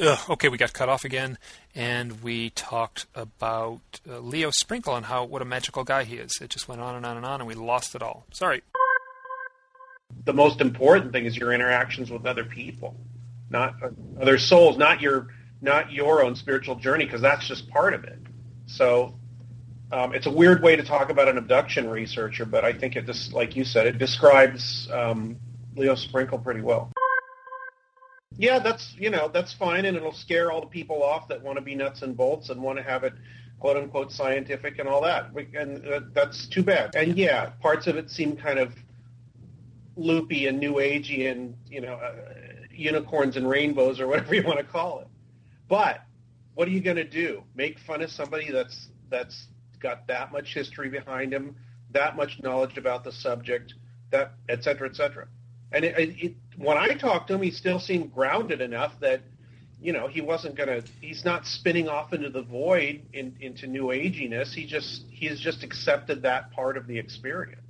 Ugh, 0.00 0.18
okay, 0.30 0.48
we 0.48 0.58
got 0.58 0.72
cut 0.72 0.88
off 0.88 1.04
again, 1.04 1.38
and 1.74 2.20
we 2.22 2.50
talked 2.50 3.06
about 3.14 4.00
uh, 4.08 4.18
Leo 4.18 4.50
Sprinkle 4.50 4.96
and 4.96 5.06
how 5.06 5.24
what 5.24 5.40
a 5.40 5.44
magical 5.44 5.84
guy 5.84 6.02
he 6.02 6.16
is. 6.16 6.32
It 6.40 6.50
just 6.50 6.66
went 6.66 6.80
on 6.80 6.96
and 6.96 7.06
on 7.06 7.16
and 7.16 7.24
on, 7.24 7.40
and 7.40 7.46
we 7.46 7.54
lost 7.54 7.94
it 7.94 8.02
all. 8.02 8.26
Sorry. 8.32 8.62
The 10.24 10.32
most 10.32 10.60
important 10.60 11.12
thing 11.12 11.26
is 11.26 11.36
your 11.36 11.52
interactions 11.52 12.10
with 12.10 12.26
other 12.26 12.44
people, 12.44 12.96
not 13.50 13.74
uh, 13.82 13.90
other 14.20 14.36
souls, 14.36 14.76
not 14.76 15.00
your 15.00 15.28
not 15.60 15.92
your 15.92 16.24
own 16.24 16.34
spiritual 16.34 16.74
journey, 16.74 17.04
because 17.04 17.20
that's 17.20 17.46
just 17.46 17.68
part 17.70 17.94
of 17.94 18.02
it. 18.04 18.18
So 18.66 19.14
um, 19.92 20.12
it's 20.12 20.26
a 20.26 20.30
weird 20.30 20.60
way 20.60 20.74
to 20.74 20.82
talk 20.82 21.10
about 21.10 21.28
an 21.28 21.38
abduction 21.38 21.88
researcher, 21.88 22.44
but 22.44 22.64
I 22.64 22.72
think 22.72 22.96
it 22.96 23.06
just, 23.06 23.32
like 23.32 23.54
you 23.54 23.64
said, 23.64 23.86
it 23.86 23.98
describes 23.98 24.88
um, 24.90 25.36
Leo 25.76 25.94
Sprinkle 25.94 26.38
pretty 26.38 26.60
well 26.62 26.90
yeah, 28.36 28.58
that's 28.58 28.94
you 28.98 29.10
know 29.10 29.28
that's 29.32 29.52
fine, 29.52 29.84
and 29.84 29.96
it'll 29.96 30.12
scare 30.12 30.50
all 30.50 30.60
the 30.60 30.66
people 30.66 31.02
off 31.02 31.28
that 31.28 31.42
want 31.42 31.56
to 31.56 31.62
be 31.62 31.74
nuts 31.74 32.02
and 32.02 32.16
bolts 32.16 32.50
and 32.50 32.60
want 32.60 32.78
to 32.78 32.84
have 32.84 33.04
it 33.04 33.12
quote 33.60 33.76
unquote 33.76 34.12
scientific 34.12 34.78
and 34.78 34.88
all 34.88 35.02
that. 35.02 35.30
And 35.54 35.86
uh, 35.86 36.00
that's 36.12 36.48
too 36.48 36.62
bad. 36.62 36.94
And 36.94 37.16
yeah, 37.16 37.50
parts 37.60 37.86
of 37.86 37.96
it 37.96 38.10
seem 38.10 38.36
kind 38.36 38.58
of 38.58 38.72
loopy 39.96 40.48
and 40.48 40.58
new 40.58 40.74
agey 40.74 41.30
and 41.30 41.56
you 41.68 41.80
know 41.80 41.94
uh, 41.94 42.14
unicorns 42.70 43.36
and 43.36 43.48
rainbows 43.48 44.00
or 44.00 44.08
whatever 44.08 44.34
you 44.34 44.42
want 44.42 44.58
to 44.58 44.64
call 44.64 45.00
it. 45.00 45.08
But 45.68 46.00
what 46.54 46.68
are 46.68 46.72
you 46.72 46.80
going 46.80 46.96
to 46.96 47.08
do? 47.08 47.42
Make 47.54 47.78
fun 47.78 48.02
of 48.02 48.10
somebody 48.10 48.50
that's 48.50 48.88
that's 49.10 49.46
got 49.80 50.06
that 50.08 50.32
much 50.32 50.54
history 50.54 50.88
behind 50.88 51.32
him, 51.32 51.56
that 51.90 52.16
much 52.16 52.40
knowledge 52.42 52.76
about 52.78 53.04
the 53.04 53.12
subject, 53.12 53.74
that 54.10 54.32
et 54.48 54.64
cetera, 54.64 54.88
et 54.88 54.96
cetera. 54.96 55.26
And 55.72 55.84
it, 55.84 55.98
it, 55.98 56.34
when 56.56 56.76
I 56.76 56.94
talked 56.94 57.28
to 57.28 57.34
him, 57.34 57.42
he 57.42 57.50
still 57.50 57.78
seemed 57.78 58.14
grounded 58.14 58.60
enough 58.60 58.98
that, 59.00 59.22
you 59.80 59.92
know, 59.92 60.06
he 60.06 60.20
wasn't 60.20 60.54
going 60.54 60.68
to. 60.68 60.88
He's 61.00 61.24
not 61.24 61.46
spinning 61.46 61.88
off 61.88 62.12
into 62.12 62.30
the 62.30 62.42
void 62.42 63.02
in, 63.12 63.36
into 63.40 63.66
new 63.66 63.86
aginess. 63.86 64.52
He 64.52 64.66
just 64.66 65.04
he 65.10 65.26
has 65.26 65.40
just 65.40 65.62
accepted 65.62 66.22
that 66.22 66.52
part 66.52 66.76
of 66.76 66.86
the 66.86 66.98
experience. 66.98 67.60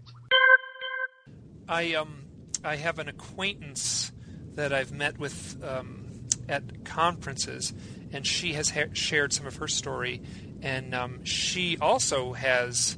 I 1.68 1.94
um 1.94 2.24
I 2.62 2.76
have 2.76 2.98
an 2.98 3.08
acquaintance 3.08 4.12
that 4.54 4.72
I've 4.72 4.92
met 4.92 5.18
with 5.18 5.62
um, 5.64 6.06
at 6.48 6.84
conferences, 6.84 7.72
and 8.12 8.26
she 8.26 8.52
has 8.54 8.70
ha- 8.70 8.92
shared 8.92 9.32
some 9.32 9.46
of 9.46 9.56
her 9.56 9.68
story, 9.68 10.22
and 10.62 10.94
um, 10.94 11.24
she 11.24 11.78
also 11.78 12.32
has. 12.32 12.96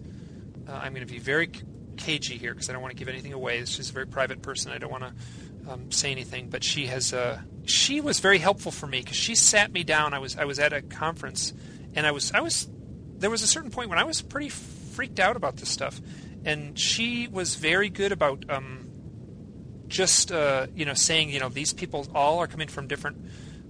Uh, 0.69 0.73
I'm 0.73 0.93
going 0.95 1.07
to 1.07 1.13
be 1.13 1.21
very 1.21 1.49
cagey 1.97 2.37
here 2.37 2.53
because 2.53 2.69
I 2.69 2.73
don't 2.73 2.83
want 2.83 2.93
to 2.93 2.99
give 2.99 3.09
anything 3.09 3.33
away. 3.33 3.65
She's 3.65 3.91
a 3.91 3.93
very 3.93 4.07
private 4.07 4.43
person. 4.43 4.73
I 4.73 4.79
don't 4.79 4.91
want 4.91 5.05
to 5.05 5.13
um, 5.69 5.91
say 5.91 6.11
anything, 6.11 6.49
but 6.49 6.65
she 6.65 6.87
has. 6.87 7.13
Uh, 7.13 7.41
she 7.65 8.01
was 8.01 8.21
very 8.21 8.39
helpful 8.39 8.71
for 8.73 8.87
me 8.87 9.01
because 9.01 9.17
she 9.17 9.35
sat 9.35 9.73
me 9.73 9.83
down. 9.83 10.15
I 10.15 10.19
was 10.19 10.37
I 10.37 10.45
was 10.45 10.59
at 10.59 10.73
a 10.73 10.83
conference, 10.83 11.53
and 11.95 12.07
I 12.07 12.11
was 12.11 12.33
I 12.33 12.41
was 12.41 12.69
there 13.19 13.31
was 13.31 13.43
a 13.43 13.47
certain 13.47 13.71
point 13.71 13.89
when 13.89 13.99
I 13.99 14.05
was 14.05 14.23
pretty 14.23 14.49
freaked 14.49 15.21
out 15.21 15.37
about 15.37 15.57
this 15.57 15.69
stuff, 15.69 16.01
and 16.45 16.79
she 16.79 17.29
was 17.29 17.57
very 17.57 17.89
good 17.89 18.13
about 18.13 18.45
um, 18.49 18.89
just 19.89 20.33
uh, 20.33 20.67
you 20.75 20.85
know 20.85 20.95
saying 20.95 21.31
you 21.31 21.41
know 21.41 21.49
these 21.49 21.73
people 21.73 22.07
all 22.15 22.39
are 22.39 22.47
coming 22.47 22.69
from 22.69 22.87
different 22.87 23.17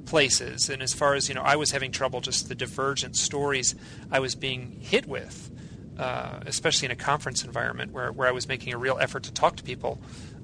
places 0.06 0.70
and 0.70 0.82
as 0.82 0.94
far 0.94 1.14
as 1.14 1.28
you 1.28 1.35
know 1.35 1.42
i 1.42 1.56
was 1.56 1.72
having 1.72 1.90
trouble 1.90 2.20
just 2.20 2.48
the 2.48 2.54
divergent 2.54 3.16
stories 3.16 3.74
i 4.12 4.20
was 4.20 4.37
being 4.37 4.78
hit 4.80 5.04
with 5.04 5.50
uh, 5.98 6.40
especially 6.46 6.87
in 6.87 6.92
a 6.92 6.96
conference 6.96 7.44
environment 7.44 7.92
where, 7.92 8.12
where 8.12 8.28
I 8.28 8.32
was 8.32 8.46
making 8.48 8.74
a 8.74 8.78
real 8.78 8.98
effort 9.00 9.22
to 9.24 9.32
talk 9.32 9.56
to 9.56 9.62
people 9.62 10.00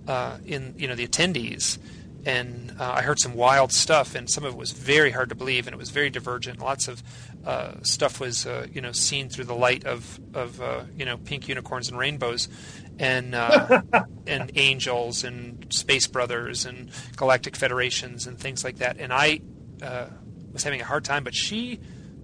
uh, 0.06 0.38
in 0.44 0.74
you 0.76 0.88
know 0.88 0.94
the 0.94 1.06
attendees, 1.06 1.78
and 2.24 2.74
uh, 2.78 2.92
I 2.92 3.02
heard 3.02 3.18
some 3.18 3.34
wild 3.34 3.72
stuff, 3.72 4.14
and 4.14 4.28
some 4.28 4.44
of 4.44 4.54
it 4.54 4.56
was 4.56 4.72
very 4.72 5.10
hard 5.10 5.28
to 5.30 5.34
believe, 5.34 5.66
and 5.66 5.74
it 5.74 5.78
was 5.78 5.90
very 5.90 6.10
divergent. 6.10 6.60
Lots 6.60 6.88
of 6.88 7.02
uh, 7.44 7.74
stuff 7.82 8.20
was 8.20 8.46
uh, 8.46 8.66
you 8.72 8.80
know 8.80 8.92
seen 8.92 9.28
through 9.28 9.44
the 9.44 9.54
light 9.54 9.84
of 9.84 10.20
of 10.34 10.60
you 10.96 11.04
know 11.04 11.16
pink 11.16 11.48
unicorns 11.48 11.88
and 11.88 11.98
rainbows, 11.98 12.48
and 12.98 13.34
and 14.26 14.50
angels 14.54 15.24
and 15.24 15.66
space 15.72 16.06
brothers 16.06 16.66
and 16.66 16.90
galactic 17.16 17.56
federations 17.56 18.26
and 18.26 18.38
things 18.38 18.64
like 18.64 18.78
that, 18.78 18.98
and 18.98 19.12
I 19.12 19.40
was 20.52 20.64
having 20.64 20.80
a 20.80 20.84
hard 20.84 21.04
time, 21.04 21.24
but 21.24 21.34
she 21.34 21.80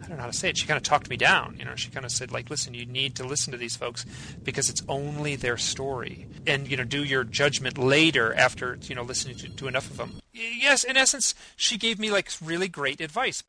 I 0.08 0.12
don't 0.12 0.16
know 0.16 0.22
how 0.22 0.30
to 0.30 0.36
say 0.36 0.48
it. 0.48 0.56
She 0.56 0.66
kind 0.66 0.78
of 0.78 0.82
talked 0.82 1.10
me 1.10 1.18
down. 1.18 1.56
You 1.58 1.66
know, 1.66 1.74
she 1.74 1.90
kind 1.90 2.06
of 2.06 2.10
said, 2.10 2.32
like, 2.32 2.48
listen, 2.48 2.72
you 2.72 2.86
need 2.86 3.14
to 3.16 3.24
listen 3.24 3.52
to 3.52 3.58
these 3.58 3.76
folks 3.76 4.06
because 4.42 4.70
it's 4.70 4.82
only 4.88 5.36
their 5.36 5.58
story, 5.58 6.26
and 6.46 6.66
you 6.66 6.78
know, 6.78 6.84
do 6.84 7.04
your 7.04 7.24
judgment 7.24 7.76
later 7.76 8.32
after 8.32 8.78
you 8.84 8.94
know 8.94 9.02
listening 9.02 9.36
to, 9.36 9.50
to 9.50 9.68
enough 9.68 9.90
of 9.90 9.98
them. 9.98 10.14
Yes, 10.32 10.82
in 10.82 10.96
essence, 10.96 11.34
she 11.56 11.76
gave 11.76 11.98
me 11.98 12.10
like 12.10 12.30
really 12.42 12.68
great 12.68 13.02
advice. 13.02 13.44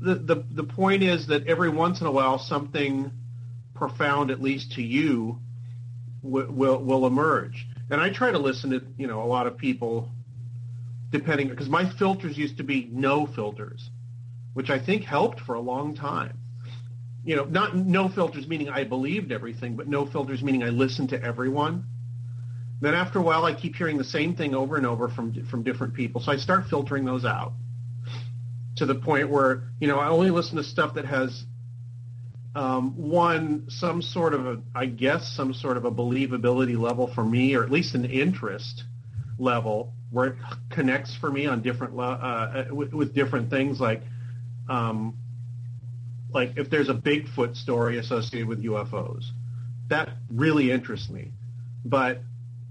The 0.00 0.16
the 0.16 0.44
the 0.50 0.64
point 0.64 1.04
is 1.04 1.28
that 1.28 1.46
every 1.46 1.70
once 1.70 2.00
in 2.00 2.08
a 2.08 2.12
while, 2.12 2.40
something 2.40 3.12
profound, 3.74 4.32
at 4.32 4.42
least 4.42 4.72
to 4.72 4.82
you, 4.82 5.38
will 6.20 6.50
will, 6.50 6.78
will 6.78 7.06
emerge. 7.06 7.64
And 7.90 8.00
I 8.00 8.10
try 8.10 8.32
to 8.32 8.38
listen 8.38 8.70
to 8.70 8.82
you 8.98 9.06
know 9.06 9.22
a 9.22 9.28
lot 9.28 9.46
of 9.46 9.56
people, 9.56 10.10
depending 11.10 11.48
because 11.48 11.68
my 11.68 11.88
filters 11.88 12.36
used 12.36 12.56
to 12.56 12.64
be 12.64 12.88
no 12.90 13.24
filters 13.24 13.90
which 14.54 14.70
I 14.70 14.78
think 14.78 15.04
helped 15.04 15.40
for 15.40 15.54
a 15.54 15.60
long 15.60 15.94
time. 15.94 16.38
You 17.24 17.36
know, 17.36 17.44
not 17.44 17.76
no 17.76 18.08
filters 18.08 18.46
meaning 18.46 18.68
I 18.68 18.84
believed 18.84 19.32
everything, 19.32 19.76
but 19.76 19.88
no 19.88 20.06
filters 20.06 20.42
meaning 20.42 20.62
I 20.62 20.70
listened 20.70 21.10
to 21.10 21.22
everyone. 21.22 21.84
Then 22.80 22.94
after 22.94 23.18
a 23.18 23.22
while, 23.22 23.44
I 23.44 23.54
keep 23.54 23.76
hearing 23.76 23.98
the 23.98 24.04
same 24.04 24.34
thing 24.34 24.54
over 24.54 24.76
and 24.76 24.86
over 24.86 25.08
from 25.08 25.44
from 25.46 25.62
different 25.62 25.94
people, 25.94 26.20
so 26.20 26.32
I 26.32 26.36
start 26.36 26.68
filtering 26.68 27.04
those 27.04 27.24
out 27.24 27.52
to 28.76 28.86
the 28.86 28.94
point 28.94 29.30
where 29.30 29.64
you 29.80 29.88
know 29.88 29.98
I 29.98 30.08
only 30.08 30.30
listen 30.30 30.56
to 30.56 30.64
stuff 30.64 30.94
that 30.94 31.06
has 31.06 31.44
um, 32.54 32.96
one 32.96 33.64
some 33.68 34.02
sort 34.02 34.34
of 34.34 34.46
a 34.46 34.60
I 34.74 34.86
guess 34.86 35.32
some 35.34 35.54
sort 35.54 35.76
of 35.76 35.84
a 35.84 35.90
believability 35.90 36.78
level 36.78 37.06
for 37.06 37.24
me, 37.24 37.54
or 37.54 37.64
at 37.64 37.70
least 37.70 37.94
an 37.94 38.04
interest 38.04 38.84
level 39.38 39.92
where 40.10 40.26
it 40.26 40.36
connects 40.70 41.16
for 41.16 41.30
me 41.30 41.46
on 41.46 41.62
different 41.62 41.98
uh, 41.98 42.02
uh, 42.02 42.64
with, 42.70 42.92
with 42.92 43.14
different 43.14 43.50
things 43.50 43.80
like 43.80 44.02
um, 44.68 45.16
like 46.32 46.52
if 46.56 46.70
there's 46.70 46.88
a 46.88 46.94
Bigfoot 46.94 47.56
story 47.56 47.98
associated 47.98 48.48
with 48.48 48.62
UFOs, 48.64 49.24
that 49.88 50.10
really 50.30 50.70
interests 50.70 51.08
me. 51.10 51.32
But 51.84 52.22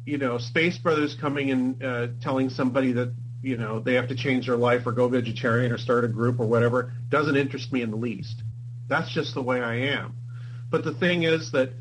you 0.05 0.17
know, 0.17 0.37
Space 0.37 0.77
Brothers 0.77 1.15
coming 1.19 1.51
and 1.51 1.83
uh, 1.83 2.07
telling 2.21 2.49
somebody 2.49 2.91
that 2.93 3.13
you 3.41 3.57
know 3.57 3.79
they 3.79 3.93
have 3.93 4.09
to 4.09 4.15
change 4.15 4.47
their 4.47 4.57
life 4.57 4.85
or 4.85 4.91
go 4.91 5.07
vegetarian 5.07 5.71
or 5.71 5.77
start 5.77 6.03
a 6.03 6.07
group 6.07 6.39
or 6.39 6.45
whatever 6.45 6.93
doesn't 7.09 7.35
interest 7.35 7.71
me 7.71 7.81
in 7.81 7.91
the 7.91 7.97
least. 7.97 8.43
That's 8.87 9.11
just 9.11 9.33
the 9.33 9.41
way 9.41 9.61
I 9.61 9.75
am. 9.75 10.15
But 10.69 10.83
the 10.83 10.93
thing 10.93 11.23
is 11.23 11.51
that 11.51 11.71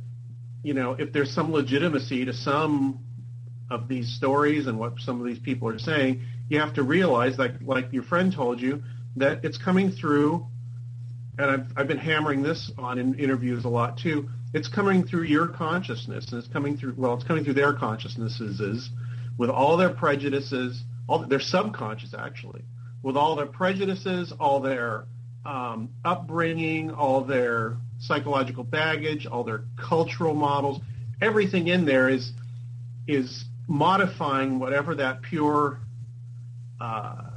you 0.62 0.74
know, 0.74 0.92
if 0.92 1.12
there's 1.12 1.32
some 1.32 1.52
legitimacy 1.52 2.24
to 2.24 2.32
some 2.32 3.00
of 3.70 3.88
these 3.88 4.08
stories 4.14 4.66
and 4.66 4.78
what 4.78 5.00
some 5.00 5.20
of 5.20 5.26
these 5.26 5.38
people 5.38 5.68
are 5.68 5.78
saying, 5.78 6.22
you 6.48 6.60
have 6.60 6.74
to 6.74 6.82
realize 6.82 7.36
that, 7.38 7.62
like 7.66 7.92
your 7.92 8.02
friend 8.02 8.32
told 8.32 8.60
you, 8.60 8.82
that 9.16 9.44
it's 9.44 9.58
coming 9.58 9.90
through, 9.90 10.46
and 11.38 11.50
I've, 11.50 11.66
I've 11.76 11.88
been 11.88 11.98
hammering 11.98 12.42
this 12.42 12.70
on 12.78 12.98
in 12.98 13.14
interviews 13.14 13.64
a 13.64 13.68
lot 13.68 13.98
too. 13.98 14.28
It's 14.54 14.68
coming 14.68 15.04
through 15.06 15.24
your 15.24 15.48
consciousness, 15.48 16.30
and 16.30 16.42
it's 16.42 16.52
coming 16.52 16.76
through 16.76 16.94
well, 16.96 17.14
it's 17.14 17.24
coming 17.24 17.44
through 17.44 17.54
their 17.54 17.72
consciousnesses 17.72 18.60
is 18.60 18.90
with 19.38 19.50
all 19.50 19.76
their 19.76 19.90
prejudices, 19.90 20.82
all 21.08 21.26
their 21.26 21.40
subconscious 21.40 22.14
actually, 22.14 22.62
with 23.02 23.16
all 23.16 23.34
their 23.36 23.46
prejudices, 23.46 24.32
all 24.38 24.60
their 24.60 25.06
um, 25.44 25.90
upbringing, 26.04 26.90
all 26.90 27.24
their 27.24 27.76
psychological 27.98 28.64
baggage, 28.64 29.26
all 29.26 29.44
their 29.44 29.64
cultural 29.76 30.34
models, 30.34 30.80
everything 31.20 31.68
in 31.68 31.84
there 31.84 32.08
is 32.08 32.32
is 33.06 33.44
modifying 33.68 34.58
whatever 34.58 34.94
that 34.94 35.22
pure 35.22 35.78
uh, 36.80 37.31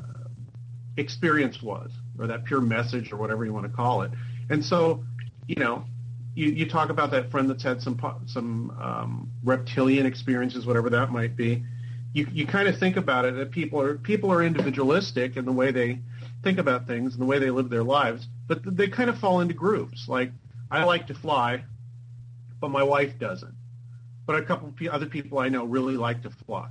experience 0.98 1.62
was, 1.62 1.92
or 2.20 2.28
that 2.28 2.46
pure 2.46 2.62
message, 2.62 3.12
or 3.12 3.18
whatever 3.18 3.46
you 3.46 3.54
want 3.54 3.66
to 3.66 3.72
call 3.72 4.02
it. 4.04 4.12
And 4.50 4.64
so, 4.64 5.04
you 5.48 5.56
know, 5.56 5.86
you, 6.36 6.48
you 6.48 6.70
talk 6.70 6.90
about 6.90 7.12
that 7.12 7.32
friend 7.32 7.50
that's 7.50 7.64
had 7.64 7.82
some 7.82 8.00
some 8.28 8.72
um, 8.82 9.32
reptilian 9.44 10.06
experiences, 10.06 10.66
whatever 10.66 10.90
that 10.92 11.12
might 11.12 11.36
be. 11.36 11.64
You 12.14 12.28
you 12.32 12.46
kind 12.46 12.68
of 12.68 12.78
think 12.78 12.98
about 12.98 13.26
it 13.26 13.36
that 13.36 13.52
people 13.52 13.82
are 13.82 13.98
people 13.98 14.32
are 14.32 14.44
individualistic 14.44 15.38
in 15.38 15.46
the 15.46 15.52
way 15.52 15.72
they 15.72 16.00
think 16.44 16.60
about 16.60 16.88
things 16.88 17.14
and 17.14 17.22
the 17.22 17.26
way 17.26 17.40
they 17.40 17.50
live 17.50 17.70
their 17.70 17.84
lives, 17.84 18.28
but 18.48 18.60
they 18.64 18.88
kind 18.88 19.10
of 19.10 19.18
fall 19.18 19.42
into 19.42 19.54
groups. 19.54 20.06
Like 20.08 20.32
I 20.70 20.84
like 20.84 21.08
to 21.08 21.14
fly, 21.14 21.64
but 22.60 22.70
my 22.70 22.84
wife 22.84 23.18
doesn't. 23.18 23.56
But 24.26 24.38
a 24.38 24.44
couple 24.44 24.70
of 24.70 24.88
other 24.88 25.06
people 25.06 25.40
I 25.40 25.50
know 25.50 25.66
really 25.66 25.98
like 25.98 26.24
to 26.24 26.30
fly. 26.46 26.70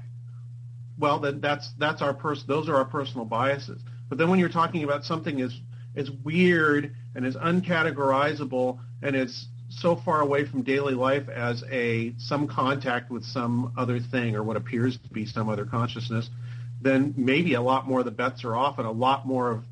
Well, 0.98 1.20
then 1.20 1.40
that's 1.40 1.72
that's 1.78 2.02
our 2.02 2.14
pers- 2.14 2.44
those 2.44 2.68
are 2.68 2.76
our 2.76 2.84
personal 2.84 3.24
biases. 3.24 3.80
But 4.14 4.18
then 4.18 4.30
when 4.30 4.38
you're 4.38 4.48
talking 4.48 4.84
about 4.84 5.04
something 5.04 5.40
as 5.40 5.52
as 5.96 6.08
weird 6.08 6.94
and 7.16 7.26
as 7.26 7.34
uncategorizable 7.34 8.78
and 9.02 9.16
as 9.16 9.46
so 9.68 9.96
far 9.96 10.20
away 10.20 10.44
from 10.44 10.62
daily 10.62 10.94
life 10.94 11.28
as 11.28 11.64
a 11.68 12.14
some 12.16 12.46
contact 12.46 13.10
with 13.10 13.24
some 13.24 13.72
other 13.76 13.98
thing 13.98 14.36
or 14.36 14.44
what 14.44 14.56
appears 14.56 14.96
to 14.98 15.08
be 15.08 15.26
some 15.26 15.48
other 15.48 15.64
consciousness, 15.64 16.30
then 16.80 17.12
maybe 17.16 17.54
a 17.54 17.60
lot 17.60 17.88
more 17.88 17.98
of 17.98 18.04
the 18.04 18.12
bets 18.12 18.44
are 18.44 18.54
off 18.54 18.78
and 18.78 18.86
a 18.86 18.92
lot 18.92 19.26
more 19.26 19.50
of 19.50 19.64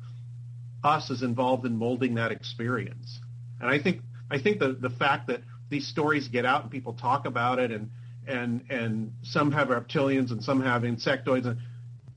us 0.83 1.09
is 1.09 1.23
involved 1.23 1.65
in 1.65 1.77
molding 1.77 2.15
that 2.15 2.33
experience. 2.33 3.19
And 3.61 3.69
I 3.69 3.79
think 3.79 4.01
I 4.29 4.39
think 4.39 4.59
the 4.59 4.73
the 4.73 4.89
fact 4.89 5.27
that 5.27 5.39
these 5.69 5.87
stories 5.87 6.27
get 6.27 6.45
out 6.45 6.63
and 6.63 6.69
people 6.69 6.91
talk 6.91 7.25
about 7.25 7.59
it 7.59 7.71
and 7.71 7.89
and 8.27 8.65
and 8.69 9.13
some 9.21 9.53
have 9.53 9.69
reptilians 9.69 10.31
and 10.31 10.43
some 10.43 10.61
have 10.61 10.81
insectoids 10.81 11.45
and 11.45 11.59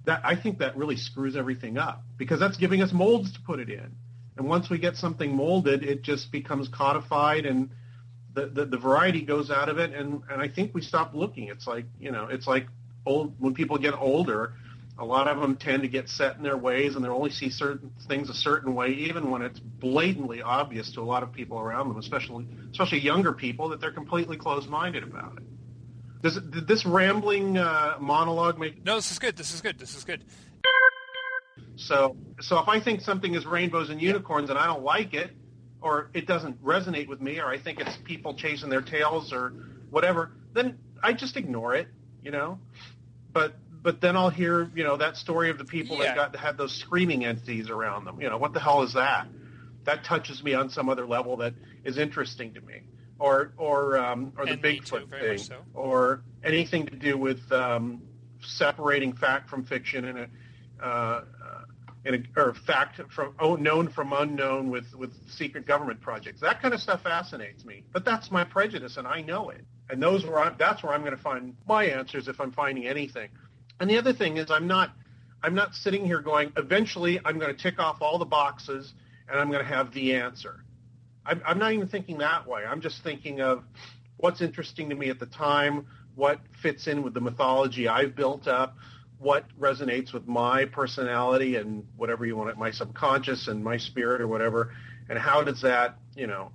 that 0.07 0.21
I 0.25 0.37
think 0.37 0.59
that 0.59 0.77
really 0.77 0.97
screws 0.97 1.37
everything 1.37 1.77
up 1.77 2.03
because 2.17 2.41
that's 2.41 2.57
giving 2.57 2.81
us 2.81 2.93
molds 2.93 3.33
to 3.33 3.41
put 3.41 3.61
it 3.61 3.69
in. 3.69 3.93
And 4.37 4.49
once 4.49 4.71
we 4.71 4.79
get 4.79 4.97
something 4.97 5.35
molded, 5.35 5.83
it 5.83 6.03
just 6.03 6.31
becomes 6.33 6.69
codified 6.69 7.45
and 7.45 7.71
the, 8.35 8.47
the, 8.47 8.67
the 8.67 8.79
variety 8.79 9.23
goes 9.23 9.51
out 9.51 9.69
of 9.69 9.79
it 9.79 9.93
and, 9.93 10.23
and 10.31 10.41
I 10.41 10.49
think 10.49 10.75
we 10.75 10.81
stop 10.81 11.15
looking. 11.15 11.49
It's 11.49 11.67
like, 11.67 11.87
you 11.99 12.13
know, 12.13 12.29
it's 12.31 12.47
like 12.47 12.67
old 13.05 13.35
when 13.39 13.55
people 13.55 13.79
get 13.79 13.95
older, 13.95 14.55
a 14.99 15.05
lot 15.05 15.27
of 15.27 15.41
them 15.41 15.57
tend 15.57 15.83
to 15.83 15.89
get 15.89 16.09
set 16.09 16.37
in 16.37 16.43
their 16.43 16.57
ways 16.57 16.95
and 16.95 17.05
they 17.05 17.09
only 17.09 17.31
see 17.31 17.51
certain 17.51 17.91
things 18.07 18.31
a 18.31 18.35
certain 18.35 18.75
way, 18.75 18.91
even 18.91 19.31
when 19.31 19.43
it's 19.43 19.59
blatantly 19.59 20.41
obvious 20.41 20.93
to 20.93 21.01
a 21.01 21.03
lot 21.03 21.23
of 21.23 21.33
people 21.33 21.59
around 21.59 21.89
them, 21.89 21.99
especially 21.99 22.47
especially 22.71 23.01
younger 23.01 23.33
people, 23.33 23.71
that 23.71 23.81
they're 23.81 23.91
completely 23.93 24.37
closed-minded 24.37 25.03
about 25.03 25.37
it. 25.39 25.43
Does 26.23 26.37
did 26.37 26.67
this 26.67 26.87
rambling 26.87 27.59
uh, 27.59 27.97
monologue 28.01 28.59
make? 28.59 28.85
No, 28.85 28.97
this 28.97 29.11
is 29.11 29.19
good. 29.19 29.37
This 29.37 29.55
is 29.55 29.61
good. 29.61 29.79
This 29.79 29.97
is 29.97 30.05
good. 30.05 30.25
So, 31.77 32.17
so 32.41 32.59
if 32.59 32.69
I 32.69 32.81
think 32.81 33.03
something 33.03 33.35
is 33.35 33.45
rainbows 33.45 33.91
and 33.91 34.01
unicorns 34.01 34.49
and 34.49 34.59
I 34.59 34.67
don't 34.67 34.83
like 34.83 35.13
it, 35.13 35.31
or 35.83 36.11
it 36.15 36.27
doesn't 36.27 36.65
resonate 36.65 37.07
with 37.07 37.21
me, 37.21 37.39
or 37.39 37.47
I 37.47 37.59
think 37.59 37.81
it's 37.81 37.97
people 38.05 38.35
chasing 38.35 38.71
their 38.71 38.81
tails 38.81 39.33
or 39.33 39.53
whatever, 39.91 40.33
then 40.55 40.79
I 41.03 41.13
just 41.13 41.37
ignore 41.37 41.75
it. 41.75 41.89
You 42.23 42.31
know, 42.33 42.59
but 43.33 43.55
but 43.87 44.01
then 44.01 44.17
I'll 44.17 44.31
hear, 44.31 44.69
you 44.75 44.83
know, 44.83 44.97
that 44.97 45.17
story 45.17 45.49
of 45.49 45.59
the 45.59 45.65
people 45.65 45.97
yeah. 45.99 46.07
that 46.07 46.17
got 46.17 46.33
to 46.33 46.41
have 46.41 46.57
those 46.57 46.75
screaming 46.75 47.25
entities 47.25 47.71
around 47.71 48.05
them. 48.05 48.21
You 48.21 48.29
know, 48.29 48.37
what 48.37 48.53
the 48.53 48.59
hell 48.59 48.83
is 48.83 48.95
that? 48.95 49.29
That 49.85 50.03
touches 50.03 50.43
me 50.43 50.55
on 50.55 50.71
some 50.71 50.89
other 50.89 51.07
level 51.07 51.37
that 51.37 51.55
is 51.85 51.97
interesting 51.97 52.55
to 52.55 52.61
me, 52.63 52.81
or 53.19 53.53
or 53.57 53.99
um, 53.99 54.33
or 54.37 54.47
the 54.47 54.53
and 54.53 54.63
Bigfoot 54.63 55.11
too, 55.11 55.19
thing, 55.19 55.39
so. 55.39 55.57
or 55.75 56.23
anything 56.45 56.87
to 56.87 56.97
do 56.97 57.17
with 57.17 57.51
um, 57.53 58.03
separating 58.41 59.13
fact 59.13 59.49
from 59.49 59.65
fiction 59.65 60.05
in 60.05 60.19
a. 60.19 60.85
Uh, 60.85 61.25
in 62.05 62.15
a, 62.15 62.41
or 62.41 62.55
fact 62.55 63.01
from 63.11 63.35
oh, 63.41 63.57
known 63.57 63.89
from 63.89 64.13
unknown 64.13 64.71
with, 64.71 64.95
with 64.95 65.13
secret 65.29 65.67
government 65.67 66.01
projects. 66.01 66.41
That 66.41 66.63
kind 66.63 66.73
of 66.73 66.81
stuff 66.81 67.03
fascinates 67.03 67.65
me. 67.65 67.83
But 67.93 68.05
that's 68.05 68.31
my 68.31 68.45
prejudice, 68.45 68.97
and 68.97 69.09
I 69.09 69.23
know 69.23 69.51
it. 69.51 69.65
And 69.91 70.01
those 70.01 70.25
where 70.25 70.39
I'm, 70.39 70.55
that's 70.57 70.85
where 70.85 70.93
I'm 70.93 71.01
going 71.01 71.17
to 71.17 71.21
find 71.21 71.57
my 71.67 71.85
answers 71.85 72.29
if 72.29 72.41
I'm 72.41 72.53
finding 72.53 72.87
anything. 72.87 73.29
And 73.81 73.91
the 73.91 73.99
other 73.99 74.13
thing 74.13 74.37
is 74.37 74.53
I'm 74.53 74.69
not 74.69 74.93
I'm 75.43 75.55
not 75.55 75.75
sitting 75.75 76.05
here 76.05 76.21
going, 76.21 76.53
eventually 76.57 77.21
I'm 77.25 77.39
going 77.39 77.55
to 77.55 77.63
tick 77.63 77.79
off 77.79 78.01
all 78.01 78.19
the 78.19 78.25
boxes 78.25 78.95
and 79.29 79.39
I'm 79.39 79.51
going 79.51 79.65
to 79.65 79.69
have 79.71 79.93
the 79.93 80.15
answer. 80.15 80.65
I'm, 81.27 81.43
I'm 81.45 81.59
not 81.59 81.73
even 81.73 81.89
thinking 81.89 82.19
that 82.19 82.47
way. 82.47 82.65
I'm 82.65 82.81
just 82.81 83.03
thinking 83.03 83.41
of 83.41 83.65
what's 84.19 84.41
interesting 84.41 84.89
to 84.91 84.95
me 84.95 85.11
at 85.11 85.19
the 85.19 85.27
time, 85.27 85.87
what 86.15 86.41
fits 86.63 86.87
in 86.87 87.03
with 87.03 87.15
the 87.15 87.21
mythology 87.21 87.89
I've 87.89 88.15
built 88.15 88.49
up, 88.49 88.77
what 89.19 89.45
resonates 89.59 90.13
with 90.13 90.27
my 90.27 90.65
personality 90.65 91.57
and 91.57 91.85
whatever 91.97 92.25
you 92.27 92.37
want 92.37 92.51
it, 92.51 92.57
my 92.57 92.71
subconscious 92.71 93.49
and 93.49 93.63
my 93.63 93.77
spirit 93.77 94.21
or 94.21 94.29
whatever, 94.29 94.73
and 95.09 95.19
how 95.19 95.43
does 95.43 95.61
that, 95.63 95.97
you 96.15 96.27
know, 96.27 96.51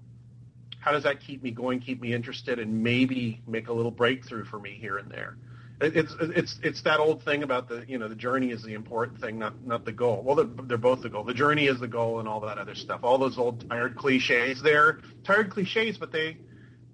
how 0.79 0.91
does 0.91 1.03
that 1.03 1.19
keep 1.19 1.43
me 1.43 1.51
going, 1.51 1.79
keep 1.79 2.01
me 2.01 2.13
interested, 2.13 2.57
and 2.57 2.83
maybe 2.83 3.41
make 3.47 3.67
a 3.67 3.73
little 3.73 3.91
breakthrough 3.91 4.45
for 4.45 4.59
me 4.59 4.77
here 4.79 4.97
and 4.97 5.11
there 5.11 5.37
it's 5.81 6.15
it's 6.19 6.59
it's 6.61 6.81
that 6.83 6.99
old 6.99 7.23
thing 7.23 7.43
about 7.43 7.67
the 7.67 7.83
you 7.87 7.97
know 7.97 8.07
the 8.07 8.15
journey 8.15 8.51
is 8.51 8.63
the 8.63 8.73
important 8.73 9.19
thing, 9.19 9.39
not 9.39 9.65
not 9.65 9.83
the 9.83 9.91
goal. 9.91 10.21
Well, 10.23 10.35
they're, 10.35 10.65
they're 10.65 10.77
both 10.77 11.01
the 11.01 11.09
goal. 11.09 11.23
The 11.23 11.33
journey 11.33 11.67
is 11.67 11.79
the 11.79 11.87
goal, 11.87 12.19
and 12.19 12.27
all 12.27 12.39
that 12.41 12.57
other 12.57 12.75
stuff. 12.75 13.01
All 13.03 13.17
those 13.17 13.37
old 13.37 13.67
tired 13.69 13.95
cliches. 13.95 14.61
They're 14.61 14.99
tired 15.23 15.49
cliches, 15.49 15.97
but 15.97 16.11
they 16.11 16.37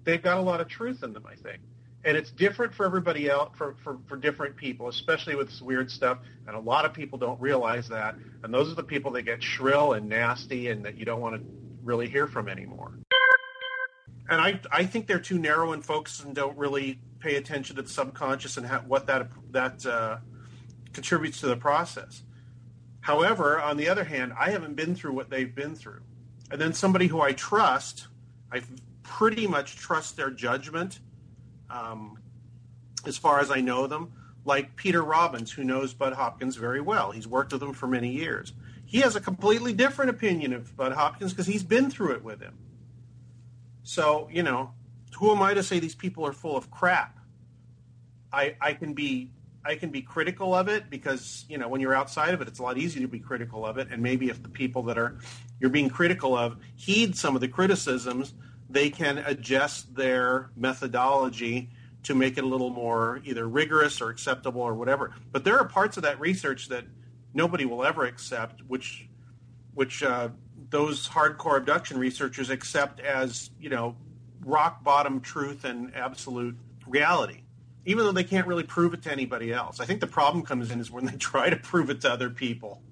they've 0.04 0.22
got 0.22 0.38
a 0.38 0.42
lot 0.42 0.60
of 0.60 0.68
truth 0.68 1.02
in 1.02 1.12
them, 1.12 1.26
I 1.26 1.34
think. 1.34 1.60
And 2.04 2.16
it's 2.16 2.30
different 2.30 2.72
for 2.74 2.86
everybody 2.86 3.28
else, 3.28 3.50
for, 3.58 3.74
for, 3.82 3.98
for 4.06 4.16
different 4.16 4.56
people, 4.56 4.88
especially 4.88 5.34
with 5.34 5.48
this 5.48 5.60
weird 5.60 5.90
stuff. 5.90 6.18
And 6.46 6.56
a 6.56 6.60
lot 6.60 6.84
of 6.84 6.94
people 6.94 7.18
don't 7.18 7.40
realize 7.40 7.88
that. 7.88 8.14
And 8.44 8.54
those 8.54 8.70
are 8.70 8.74
the 8.74 8.84
people 8.84 9.10
that 9.12 9.22
get 9.22 9.42
shrill 9.42 9.94
and 9.94 10.08
nasty 10.08 10.68
and 10.68 10.84
that 10.84 10.96
you 10.96 11.04
don't 11.04 11.20
want 11.20 11.34
to 11.34 11.42
really 11.82 12.08
hear 12.08 12.28
from 12.28 12.48
anymore. 12.48 12.92
And 14.30 14.40
I, 14.40 14.60
I 14.70 14.86
think 14.86 15.06
they're 15.06 15.18
too 15.18 15.38
narrow 15.38 15.72
and 15.72 15.84
focused 15.84 16.24
and 16.24 16.34
don't 16.34 16.56
really 16.56 17.00
pay 17.20 17.36
attention 17.36 17.76
to 17.76 17.82
the 17.82 17.88
subconscious 17.88 18.56
and 18.56 18.66
how, 18.66 18.80
what 18.80 19.06
that 19.06 19.28
that 19.50 19.84
uh, 19.86 20.18
contributes 20.92 21.40
to 21.40 21.46
the 21.46 21.56
process. 21.56 22.22
However, 23.00 23.60
on 23.60 23.76
the 23.76 23.88
other 23.88 24.04
hand, 24.04 24.32
I 24.38 24.50
haven't 24.50 24.74
been 24.74 24.94
through 24.94 25.12
what 25.12 25.30
they've 25.30 25.54
been 25.54 25.74
through, 25.74 26.02
and 26.50 26.60
then 26.60 26.72
somebody 26.72 27.06
who 27.06 27.20
I 27.20 27.32
trust, 27.32 28.08
I 28.52 28.62
pretty 29.02 29.46
much 29.46 29.76
trust 29.76 30.16
their 30.16 30.30
judgment, 30.30 31.00
um, 31.70 32.18
as 33.06 33.16
far 33.16 33.40
as 33.40 33.50
I 33.50 33.60
know 33.60 33.86
them. 33.86 34.12
Like 34.44 34.76
Peter 34.76 35.02
Robbins, 35.02 35.50
who 35.52 35.62
knows 35.62 35.92
Bud 35.92 36.14
Hopkins 36.14 36.56
very 36.56 36.80
well. 36.80 37.10
He's 37.10 37.26
worked 37.26 37.52
with 37.52 37.62
him 37.62 37.74
for 37.74 37.86
many 37.86 38.10
years. 38.10 38.54
He 38.86 39.00
has 39.00 39.14
a 39.14 39.20
completely 39.20 39.74
different 39.74 40.10
opinion 40.10 40.54
of 40.54 40.74
Bud 40.74 40.92
Hopkins 40.92 41.32
because 41.32 41.46
he's 41.46 41.62
been 41.62 41.90
through 41.90 42.12
it 42.12 42.24
with 42.24 42.40
him. 42.40 42.56
So, 43.82 44.28
you 44.32 44.42
know, 44.42 44.72
who 45.18 45.32
am 45.32 45.42
I 45.42 45.54
to 45.54 45.62
say 45.62 45.80
these 45.80 45.96
people 45.96 46.24
are 46.26 46.32
full 46.32 46.56
of 46.56 46.70
crap? 46.70 47.18
I 48.32 48.54
I 48.60 48.72
can 48.74 48.94
be 48.94 49.32
I 49.64 49.74
can 49.74 49.90
be 49.90 50.00
critical 50.00 50.54
of 50.54 50.68
it 50.68 50.90
because 50.90 51.44
you 51.48 51.58
know 51.58 51.68
when 51.68 51.80
you're 51.80 51.94
outside 51.94 52.34
of 52.34 52.40
it, 52.40 52.48
it's 52.48 52.60
a 52.60 52.62
lot 52.62 52.78
easier 52.78 53.02
to 53.02 53.08
be 53.08 53.18
critical 53.18 53.66
of 53.66 53.78
it. 53.78 53.88
And 53.90 54.02
maybe 54.02 54.28
if 54.28 54.42
the 54.42 54.48
people 54.48 54.84
that 54.84 54.96
are 54.96 55.18
you're 55.58 55.70
being 55.70 55.90
critical 55.90 56.36
of 56.36 56.56
heed 56.76 57.16
some 57.16 57.34
of 57.34 57.40
the 57.40 57.48
criticisms, 57.48 58.32
they 58.70 58.90
can 58.90 59.18
adjust 59.18 59.92
their 59.94 60.50
methodology 60.56 61.70
to 62.04 62.14
make 62.14 62.38
it 62.38 62.44
a 62.44 62.46
little 62.46 62.70
more 62.70 63.20
either 63.24 63.48
rigorous 63.48 64.00
or 64.00 64.10
acceptable 64.10 64.60
or 64.60 64.74
whatever. 64.74 65.12
But 65.32 65.42
there 65.42 65.58
are 65.58 65.66
parts 65.66 65.96
of 65.96 66.04
that 66.04 66.20
research 66.20 66.68
that 66.68 66.84
nobody 67.34 67.64
will 67.64 67.84
ever 67.84 68.04
accept, 68.04 68.62
which 68.68 69.08
which 69.74 70.04
uh, 70.04 70.28
those 70.70 71.08
hardcore 71.08 71.56
abduction 71.56 71.98
researchers 71.98 72.50
accept 72.50 73.00
as 73.00 73.50
you 73.58 73.68
know 73.68 73.96
rock 74.44 74.82
bottom 74.82 75.20
truth 75.20 75.64
and 75.64 75.94
absolute 75.94 76.56
reality, 76.86 77.42
even 77.84 78.04
though 78.04 78.12
they 78.12 78.24
can't 78.24 78.46
really 78.46 78.64
prove 78.64 78.94
it 78.94 79.02
to 79.02 79.12
anybody 79.12 79.52
else. 79.52 79.80
I 79.80 79.84
think 79.84 80.00
the 80.00 80.06
problem 80.06 80.44
comes 80.44 80.70
in 80.70 80.80
is 80.80 80.90
when 80.90 81.04
they 81.04 81.16
try 81.18 81.50
to 81.50 81.56
prove 81.56 81.90
it 81.90 82.00
to 82.02 82.12
other 82.12 82.30
people. 82.30 82.82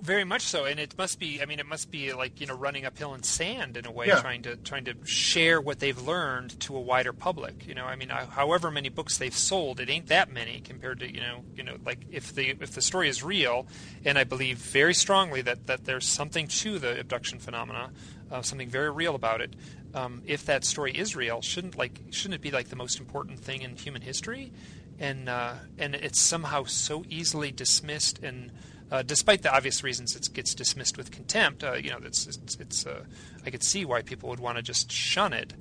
Very 0.00 0.24
much 0.24 0.42
so, 0.42 0.64
and 0.64 0.80
it 0.80 0.96
must 0.96 1.18
be. 1.18 1.42
I 1.42 1.44
mean, 1.44 1.58
it 1.58 1.66
must 1.66 1.90
be 1.90 2.14
like 2.14 2.40
you 2.40 2.46
know 2.46 2.56
running 2.56 2.86
uphill 2.86 3.12
in 3.14 3.22
sand 3.22 3.76
in 3.76 3.84
a 3.84 3.92
way, 3.92 4.06
yeah. 4.06 4.20
trying 4.20 4.42
to 4.42 4.56
trying 4.56 4.86
to 4.86 4.94
share 5.04 5.60
what 5.60 5.78
they've 5.78 6.00
learned 6.00 6.58
to 6.60 6.74
a 6.74 6.80
wider 6.80 7.12
public. 7.12 7.66
You 7.66 7.74
know, 7.74 7.84
I 7.84 7.96
mean, 7.96 8.08
however 8.08 8.70
many 8.70 8.88
books 8.88 9.18
they've 9.18 9.36
sold, 9.36 9.78
it 9.78 9.90
ain't 9.90 10.06
that 10.06 10.32
many 10.32 10.60
compared 10.60 11.00
to 11.00 11.12
you 11.12 11.20
know, 11.20 11.44
you 11.54 11.62
know, 11.62 11.76
like 11.84 11.98
if 12.10 12.34
the 12.34 12.48
if 12.48 12.72
the 12.72 12.80
story 12.80 13.10
is 13.10 13.22
real, 13.22 13.66
and 14.02 14.18
I 14.18 14.24
believe 14.24 14.56
very 14.56 14.94
strongly 14.94 15.42
that 15.42 15.66
that 15.66 15.84
there's 15.84 16.06
something 16.06 16.48
to 16.48 16.78
the 16.78 16.98
abduction 16.98 17.38
phenomena, 17.38 17.90
uh, 18.30 18.42
something 18.42 18.68
very 18.68 18.90
real 18.90 19.14
about 19.14 19.40
it. 19.40 19.54
Um, 19.94 20.22
if 20.26 20.44
that 20.46 20.64
story 20.64 20.92
is 20.92 21.16
real, 21.16 21.42
shouldn't 21.42 21.76
like 21.76 22.00
shouldn't 22.10 22.34
it 22.34 22.42
be 22.42 22.50
like 22.50 22.68
the 22.68 22.76
most 22.76 22.98
important 23.00 23.40
thing 23.40 23.62
in 23.62 23.76
human 23.76 24.02
history? 24.02 24.52
And 24.98 25.28
uh, 25.28 25.54
and 25.78 25.94
it's 25.94 26.20
somehow 26.20 26.64
so 26.64 27.04
easily 27.08 27.50
dismissed, 27.50 28.22
and 28.22 28.52
uh, 28.90 29.02
despite 29.02 29.42
the 29.42 29.54
obvious 29.54 29.82
reasons 29.82 30.14
it 30.16 30.28
gets 30.32 30.54
dismissed 30.54 30.96
with 30.96 31.10
contempt, 31.10 31.64
uh, 31.64 31.74
you 31.74 31.90
know, 31.90 31.98
it's 32.04 32.26
it's, 32.26 32.56
it's 32.56 32.86
uh, 32.86 33.04
I 33.44 33.50
could 33.50 33.62
see 33.62 33.84
why 33.84 34.02
people 34.02 34.28
would 34.28 34.40
want 34.40 34.56
to 34.56 34.62
just 34.62 34.90
shun 34.92 35.32
it. 35.32 35.54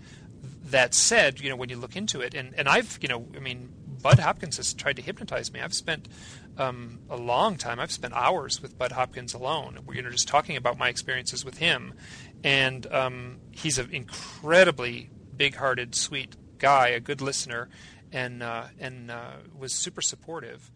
That 0.65 0.93
said, 0.93 1.39
you 1.39 1.49
know, 1.49 1.55
when 1.55 1.69
you 1.69 1.77
look 1.77 1.95
into 1.95 2.21
it, 2.21 2.35
and, 2.35 2.53
and 2.55 2.69
I've, 2.69 2.99
you 3.01 3.07
know, 3.07 3.25
I 3.35 3.39
mean, 3.39 3.73
Bud 4.01 4.19
Hopkins 4.19 4.57
has 4.57 4.73
tried 4.73 4.95
to 4.97 5.01
hypnotize 5.01 5.51
me. 5.51 5.61
I've 5.61 5.73
spent 5.73 6.07
um, 6.57 6.99
a 7.09 7.17
long 7.17 7.57
time. 7.57 7.79
I've 7.79 7.91
spent 7.91 8.13
hours 8.13 8.61
with 8.61 8.77
Bud 8.77 8.91
Hopkins 8.91 9.33
alone. 9.33 9.79
We're 9.85 9.95
you 9.95 10.01
know 10.01 10.09
just 10.09 10.27
talking 10.27 10.57
about 10.57 10.77
my 10.77 10.89
experiences 10.89 11.45
with 11.45 11.57
him, 11.57 11.93
and 12.43 12.85
um, 12.91 13.37
he's 13.51 13.77
an 13.77 13.89
incredibly 13.91 15.09
big-hearted, 15.35 15.95
sweet 15.95 16.35
guy, 16.57 16.89
a 16.89 16.99
good 16.99 17.21
listener, 17.21 17.69
and 18.11 18.43
uh, 18.43 18.65
and 18.79 19.11
uh, 19.11 19.33
was 19.57 19.73
super 19.73 20.01
supportive. 20.01 20.71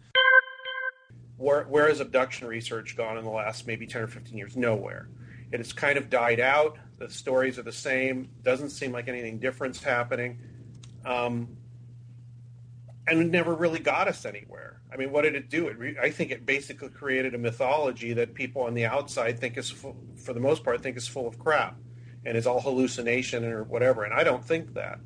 where, 1.38 1.64
where 1.64 1.88
has 1.90 2.00
abduction 2.00 2.48
research 2.48 2.96
gone 2.96 3.18
in 3.18 3.24
the 3.24 3.32
last 3.32 3.68
maybe 3.68 3.86
10 3.86 4.04
or 4.04 4.08
15 4.08 4.38
years? 4.38 4.56
Nowhere. 4.56 5.10
It 5.52 5.60
has 5.60 5.74
kind 5.74 5.98
of 5.98 6.10
died 6.10 6.40
out. 6.40 6.78
The 6.98 7.10
stories 7.10 7.60
are 7.60 7.64
the 7.64 7.72
same. 7.72 8.30
Doesn't 8.44 8.70
seem 8.70 8.92
like 8.92 9.08
anything 9.08 9.40
different's 9.40 9.84
happening. 9.84 10.40
Um, 11.06 11.58
and 13.08 13.20
it 13.20 13.30
never 13.30 13.54
really 13.54 13.80
got 13.80 14.08
us 14.08 14.26
anywhere. 14.26 14.73
I 14.94 14.98
mean, 14.98 15.12
what 15.12 15.24
did 15.24 15.36
it 15.36 15.50
do? 15.50 15.68
It 15.68 15.78
re- 15.80 15.98
I 16.00 16.12
think 16.12 16.32
it 16.32 16.46
basically 16.46 16.90
created 16.90 17.34
a 17.34 17.38
mythology 17.38 18.14
that 18.14 18.36
people 18.36 18.62
on 18.62 18.76
the 18.76 18.86
outside 18.86 19.40
think 19.40 19.58
is, 19.58 19.72
for 19.72 20.34
the 20.34 20.40
most 20.40 20.64
part, 20.64 20.84
think 20.84 20.98
is 20.98 21.08
full 21.08 21.28
of 21.28 21.40
crap 21.40 21.78
and 22.26 22.38
is 22.38 22.46
all 22.46 22.62
hallucination 22.62 23.44
or 23.44 23.64
whatever. 23.64 24.04
And 24.04 24.14
I 24.14 24.24
don't 24.24 24.46
think 24.46 24.76
that. 24.76 25.00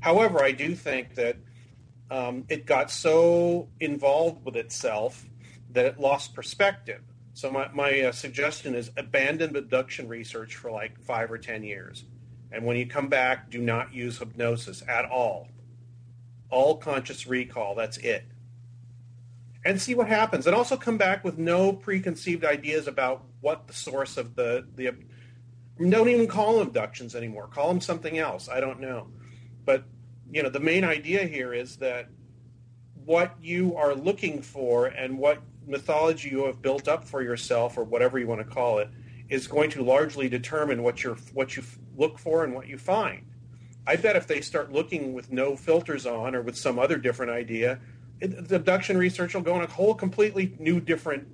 However, 0.00 0.42
I 0.42 0.52
do 0.52 0.74
think 0.74 1.14
that 1.16 1.36
um, 2.10 2.44
it 2.48 2.66
got 2.66 2.90
so 2.90 3.68
involved 3.80 4.44
with 4.44 4.56
itself 4.56 5.26
that 5.72 5.84
it 5.84 6.00
lost 6.00 6.34
perspective. 6.34 7.02
So 7.34 7.50
my, 7.50 7.68
my 7.72 8.00
uh, 8.00 8.12
suggestion 8.12 8.74
is 8.74 8.90
abandon 8.96 9.56
abduction 9.56 10.08
research 10.08 10.56
for 10.56 10.70
like 10.70 11.00
five 11.00 11.30
or 11.30 11.38
ten 11.38 11.64
years. 11.64 12.04
And 12.52 12.64
when 12.64 12.76
you 12.76 12.86
come 12.86 13.08
back, 13.08 13.50
do 13.50 13.60
not 13.60 13.92
use 13.92 14.18
hypnosis 14.18 14.82
at 14.88 15.04
all. 15.04 15.48
All 16.50 16.76
conscious 16.76 17.26
recall, 17.26 17.74
that's 17.74 17.96
it. 17.98 18.24
And 19.64 19.80
see 19.80 19.94
what 19.94 20.08
happens. 20.08 20.46
And 20.46 20.54
also 20.54 20.76
come 20.76 20.98
back 20.98 21.24
with 21.24 21.38
no 21.38 21.72
preconceived 21.72 22.44
ideas 22.44 22.86
about 22.86 23.24
what 23.40 23.66
the 23.66 23.72
source 23.72 24.16
of 24.16 24.36
the, 24.36 24.66
the 24.74 24.92
don't 25.78 26.08
even 26.08 26.26
call 26.26 26.58
them 26.58 26.68
abductions 26.68 27.14
anymore. 27.14 27.48
Call 27.48 27.68
them 27.68 27.80
something 27.80 28.18
else. 28.18 28.48
I 28.48 28.60
don't 28.60 28.80
know. 28.80 29.08
But, 29.64 29.84
you 30.30 30.42
know, 30.42 30.50
the 30.50 30.60
main 30.60 30.84
idea 30.84 31.24
here 31.24 31.52
is 31.54 31.76
that 31.78 32.08
what 33.04 33.34
you 33.40 33.76
are 33.76 33.94
looking 33.94 34.42
for 34.42 34.86
and 34.86 35.18
what 35.18 35.42
mythology 35.66 36.28
you 36.28 36.44
have 36.44 36.62
built 36.62 36.88
up 36.88 37.04
for 37.04 37.22
yourself 37.22 37.78
or 37.78 37.84
whatever 37.84 38.18
you 38.18 38.26
want 38.26 38.40
to 38.40 38.54
call 38.54 38.78
it 38.78 38.88
is 39.28 39.46
going 39.46 39.70
to 39.70 39.82
largely 39.82 40.28
determine 40.28 40.82
what 40.82 41.02
you 41.02 41.16
what 41.32 41.56
you 41.56 41.62
look 41.96 42.18
for 42.18 42.44
and 42.44 42.54
what 42.54 42.68
you 42.68 42.76
find. 42.76 43.26
I 43.86 43.96
bet 43.96 44.16
if 44.16 44.26
they 44.26 44.40
start 44.40 44.72
looking 44.72 45.12
with 45.12 45.30
no 45.30 45.56
filters 45.56 46.06
on 46.06 46.34
or 46.34 46.42
with 46.42 46.56
some 46.56 46.78
other 46.78 46.96
different 46.96 47.32
idea, 47.32 47.80
the 48.20 48.56
abduction 48.56 48.96
research 48.96 49.34
will 49.34 49.42
go 49.42 49.56
in 49.56 49.62
a 49.62 49.66
whole 49.66 49.94
completely 49.94 50.54
new 50.58 50.80
different 50.80 51.28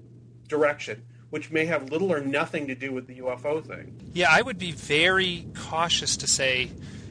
direction 0.48 1.02
which 1.30 1.50
may 1.50 1.64
have 1.64 1.90
little 1.90 2.12
or 2.12 2.20
nothing 2.20 2.66
to 2.66 2.74
do 2.74 2.92
with 2.92 3.06
the 3.06 3.20
UFO 3.20 3.64
thing. 3.64 3.96
Yeah, 4.12 4.26
I 4.28 4.42
would 4.42 4.58
be 4.58 4.72
very 4.72 5.46
cautious 5.54 6.16
to 6.18 6.26
say, 6.26 6.70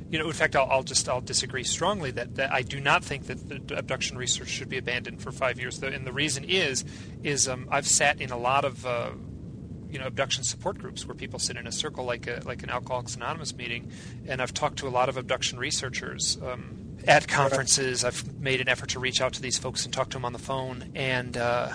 you 0.10 0.20
know, 0.20 0.28
in 0.28 0.34
fact, 0.34 0.56
I'll, 0.56 0.68
I'll 0.70 0.84
just 0.84 1.08
I'll 1.08 1.22
disagree 1.22 1.64
strongly 1.64 2.12
that, 2.12 2.36
that 2.36 2.52
I 2.52 2.62
do 2.62 2.80
not 2.80 3.04
think 3.04 3.28
that 3.28 3.68
the 3.68 3.78
abduction 3.78 4.18
research 4.18 4.50
should 4.50 4.70
be 4.70 4.78
abandoned 4.78 5.22
for 5.22 5.32
five 5.32 5.60
years. 5.60 5.82
And 5.82 6.06
the 6.06 6.12
reason 6.12 6.44
is, 6.44 6.84
is 7.24 7.48
um, 7.48 7.68
I've 7.72 7.88
sat 7.88 8.20
in 8.20 8.32
a 8.32 8.38
lot 8.38 8.66
of 8.66 8.86
uh, 8.86 9.12
you 9.90 10.00
know 10.00 10.06
abduction 10.06 10.44
support 10.44 10.78
groups 10.78 11.06
where 11.06 11.16
people 11.16 11.40
sit 11.40 11.56
in 11.56 11.66
a 11.66 11.72
circle 11.72 12.06
like 12.06 12.28
a 12.28 12.42
like 12.46 12.64
an 12.64 12.70
Alcoholics 12.70 13.16
Anonymous 13.16 13.56
meeting, 13.56 13.92
and 14.28 14.42
I've 14.42 14.54
talked 14.54 14.80
to 14.80 14.88
a 14.88 14.90
lot 14.90 15.10
of 15.10 15.16
abduction 15.16 15.58
researchers. 15.60 16.38
Um, 16.44 16.79
at 17.10 17.28
conferences, 17.28 18.06
I've 18.06 18.40
made 18.40 18.62
an 18.62 18.70
effort 18.70 18.90
to 18.90 19.00
reach 19.00 19.20
out 19.20 19.34
to 19.34 19.42
these 19.42 19.58
folks 19.58 19.84
and 19.84 19.94
talk 19.94 20.12
to 20.12 20.16
them 20.18 20.26
on 20.26 20.32
the 20.32 20.40
phone, 20.40 20.92
and 20.94 21.36
uh, 21.36 21.72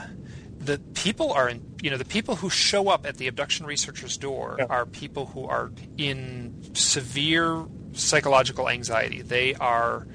the 0.58 0.78
people 0.94 1.32
are 1.32 1.48
in 1.48 1.74
you 1.82 1.90
know 1.90 1.96
the 1.96 2.04
people 2.04 2.36
who 2.36 2.48
show 2.48 2.88
up 2.88 3.04
at 3.04 3.16
the 3.16 3.26
abduction 3.26 3.66
researcher's 3.66 4.16
door 4.16 4.56
yeah. 4.58 4.66
are 4.70 4.86
people 4.86 5.26
who 5.26 5.44
are 5.44 5.72
in 5.98 6.72
severe 6.74 7.66
psychological 7.92 8.68
anxiety. 8.68 9.22
They 9.22 9.54
are 9.56 10.06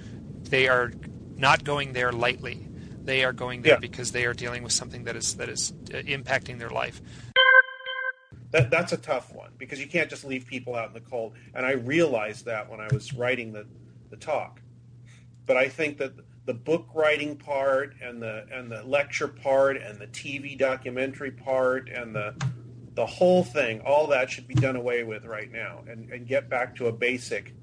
they 0.43 0.69
are 0.69 0.93
not 1.35 1.65
going 1.65 1.93
there 1.93 2.13
lightly. 2.13 2.65
They 3.03 3.25
are 3.25 3.33
going 3.33 3.61
there 3.61 3.73
yeah. 3.73 3.79
because 3.79 4.13
they 4.13 4.25
are 4.25 4.33
dealing 4.33 4.63
with 4.63 4.71
something 4.71 5.03
that 5.03 5.17
is 5.17 5.35
that 5.35 5.49
is 5.49 5.73
uh, 5.93 5.97
impacting 5.97 6.59
their 6.59 6.69
life. 6.69 7.01
That, 8.51 8.71
that's 8.71 8.93
a 8.93 8.97
tough 8.97 9.31
one 9.35 9.51
because 9.57 9.79
you 9.79 9.85
can't 9.85 10.09
just 10.09 10.23
leave 10.23 10.47
people 10.47 10.75
out 10.75 10.87
in 10.87 10.93
the 10.93 11.01
cold. 11.01 11.33
And 11.53 11.65
i 11.65 11.73
realized 11.73 12.45
that 12.45 12.69
when 12.69 12.79
i 12.79 12.87
was 12.91 13.13
writing 13.13 13.53
the, 13.53 13.67
the 14.09 14.17
talk 14.17 14.59
but 15.49 15.57
i 15.57 15.67
think 15.67 15.97
that 15.97 16.13
the 16.49 16.53
book 16.55 16.87
writing 16.95 17.35
part 17.35 17.95
and 18.01 18.19
the 18.19 18.43
and 18.51 18.71
the 18.71 18.81
lecture 18.81 19.27
part 19.27 19.77
and 19.77 19.99
the 19.99 20.07
TV 20.07 20.57
documentary 20.57 21.29
part 21.29 21.89
and 21.89 22.15
the 22.15 22.33
the 22.95 23.05
whole 23.05 23.43
thing, 23.43 23.81
all 23.81 24.07
that 24.07 24.31
should 24.31 24.47
be 24.47 24.55
done 24.55 24.75
away 24.75 25.03
with 25.03 25.25
right 25.25 25.51
now 25.51 25.83
and, 25.87 26.11
and 26.11 26.27
get 26.27 26.49
back 26.49 26.75
to 26.75 26.87
a 26.87 26.91
basic 26.91 27.53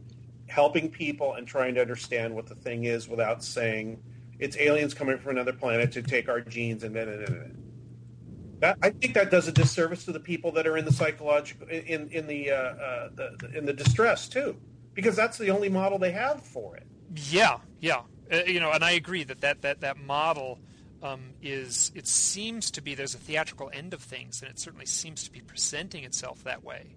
helping 0.46 0.88
people 0.88 1.34
and 1.34 1.48
trying 1.48 1.74
to 1.74 1.80
understand 1.80 2.32
what 2.32 2.46
the 2.46 2.54
thing 2.54 2.84
is 2.84 3.08
without 3.08 3.42
saying 3.42 4.00
it's 4.38 4.56
aliens 4.56 4.94
coming 4.94 5.18
from 5.18 5.32
another 5.32 5.52
planet 5.52 5.90
to 5.90 6.00
take 6.00 6.28
our 6.28 6.40
genes 6.40 6.84
and 6.84 6.94
then 6.94 7.08
and 7.08 7.62
that 8.60 8.78
I 8.84 8.90
think 8.90 9.14
that 9.14 9.32
does 9.32 9.48
a 9.48 9.52
disservice 9.52 10.04
to 10.04 10.12
the 10.12 10.20
people 10.20 10.52
that 10.52 10.64
are 10.64 10.76
in 10.76 10.84
the 10.84 10.92
psychological 10.92 11.66
in 11.66 12.08
in 12.10 12.28
the, 12.28 12.52
uh, 12.52 12.54
uh, 12.54 13.08
the 13.16 13.50
in 13.52 13.66
the 13.66 13.72
distress 13.72 14.28
too, 14.28 14.56
because 14.94 15.16
that's 15.16 15.38
the 15.38 15.50
only 15.50 15.68
model 15.68 15.98
they 15.98 16.12
have 16.12 16.40
for 16.42 16.76
it. 16.76 16.86
Yeah, 17.28 17.58
yeah, 17.80 18.02
uh, 18.32 18.38
you 18.46 18.60
know, 18.60 18.72
and 18.72 18.84
I 18.84 18.92
agree 18.92 19.24
that 19.24 19.40
that 19.40 19.62
that 19.62 19.80
that 19.80 19.98
model 19.98 20.58
um, 21.02 21.32
is 21.42 21.92
it 21.94 22.06
seems 22.06 22.70
to 22.72 22.82
be 22.82 22.94
there's 22.94 23.14
a 23.14 23.18
theatrical 23.18 23.70
end 23.72 23.94
of 23.94 24.02
things, 24.02 24.42
and 24.42 24.50
it 24.50 24.58
certainly 24.58 24.86
seems 24.86 25.24
to 25.24 25.32
be 25.32 25.40
presenting 25.40 26.04
itself 26.04 26.42
that 26.44 26.64
way. 26.64 26.94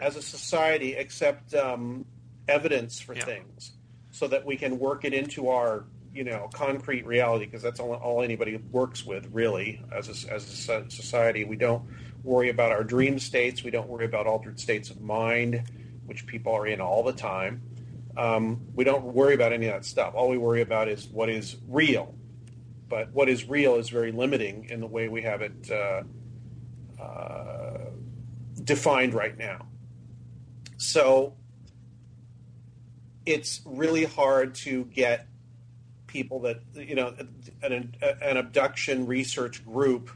As 0.00 0.16
a 0.16 0.22
society, 0.22 0.94
accept 0.94 1.54
um, 1.54 2.04
evidence 2.48 3.00
for 3.00 3.14
yeah. 3.14 3.24
things, 3.24 3.72
so 4.10 4.28
that 4.28 4.44
we 4.44 4.56
can 4.56 4.78
work 4.78 5.04
it 5.04 5.14
into 5.14 5.48
our 5.48 5.84
you 6.12 6.24
know 6.24 6.48
concrete 6.52 7.06
reality, 7.06 7.46
because 7.46 7.62
that's 7.62 7.80
all, 7.80 7.94
all 7.94 8.22
anybody 8.22 8.58
works 8.70 9.04
with 9.04 9.28
really 9.32 9.82
as 9.92 10.08
a, 10.08 10.32
as 10.32 10.68
a 10.68 10.90
society. 10.90 11.44
We 11.44 11.56
don't 11.56 11.82
worry 12.22 12.50
about 12.50 12.72
our 12.72 12.84
dream 12.84 13.18
states. 13.18 13.64
We 13.64 13.70
don't 13.70 13.88
worry 13.88 14.04
about 14.04 14.26
altered 14.26 14.60
states 14.60 14.90
of 14.90 15.00
mind, 15.00 15.62
which 16.04 16.26
people 16.26 16.52
are 16.52 16.66
in 16.66 16.80
all 16.80 17.02
the 17.02 17.12
time 17.12 17.62
um, 18.16 18.60
we 18.74 18.84
don't 18.84 19.04
worry 19.04 19.34
about 19.34 19.52
any 19.52 19.66
of 19.66 19.74
that 19.74 19.84
stuff. 19.84 20.14
All 20.14 20.28
we 20.28 20.38
worry 20.38 20.62
about 20.62 20.88
is 20.88 21.06
what 21.06 21.28
is 21.28 21.56
real. 21.68 22.14
But 22.88 23.12
what 23.12 23.28
is 23.28 23.48
real 23.48 23.76
is 23.76 23.88
very 23.88 24.12
limiting 24.12 24.68
in 24.70 24.80
the 24.80 24.86
way 24.86 25.08
we 25.08 25.22
have 25.22 25.42
it 25.42 25.70
uh, 25.70 26.02
uh, 27.02 27.90
defined 28.62 29.12
right 29.12 29.36
now. 29.36 29.66
So 30.76 31.34
it's 33.24 33.60
really 33.64 34.04
hard 34.04 34.54
to 34.56 34.84
get 34.84 35.26
people 36.06 36.40
that, 36.40 36.60
you 36.74 36.94
know, 36.94 37.14
an, 37.62 37.96
an 38.00 38.36
abduction 38.36 39.06
research 39.06 39.64
group 39.64 40.10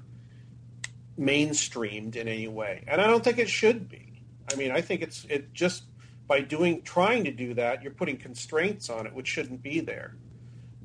mainstreamed 1.19 2.17
in 2.17 2.29
any 2.29 2.49
way. 2.49 2.85
And 2.87 3.01
I 3.01 3.07
don't 3.07 3.23
think 3.23 3.39
it 3.39 3.49
should 3.49 3.89
be. 3.89 4.23
I 4.51 4.57
mean, 4.57 4.71
I 4.71 4.81
think 4.81 5.03
it's 5.03 5.27
it 5.29 5.53
just 5.53 5.85
by 6.31 6.41
doing 6.41 6.81
trying 6.83 7.25
to 7.25 7.33
do 7.33 7.55
that, 7.55 7.83
you're 7.83 7.91
putting 7.91 8.17
constraints 8.17 8.89
on 8.89 9.05
it 9.05 9.13
which 9.13 9.27
shouldn't 9.27 9.61
be 9.65 9.81
there. 9.81 10.15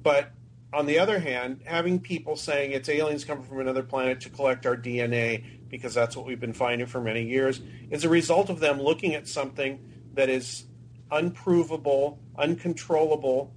But 0.01 0.31
on 0.73 0.87
the 0.87 0.97
other 0.97 1.19
hand, 1.19 1.61
having 1.65 1.99
people 1.99 2.35
saying 2.35 2.71
it's 2.71 2.89
aliens 2.89 3.23
coming 3.23 3.43
from 3.43 3.59
another 3.59 3.83
planet 3.83 4.21
to 4.21 4.29
collect 4.31 4.65
our 4.65 4.75
DNA 4.75 5.43
because 5.69 5.93
that's 5.93 6.17
what 6.17 6.25
we've 6.25 6.39
been 6.39 6.51
finding 6.51 6.87
for 6.87 6.99
many 6.99 7.21
years 7.21 7.61
is 7.91 8.03
a 8.03 8.09
result 8.09 8.49
of 8.49 8.59
them 8.59 8.81
looking 8.81 9.13
at 9.13 9.27
something 9.27 9.87
that 10.15 10.29
is 10.29 10.65
unprovable, 11.11 12.17
uncontrollable, 12.35 13.53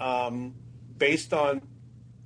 um, 0.00 0.54
based 0.96 1.34
on 1.34 1.60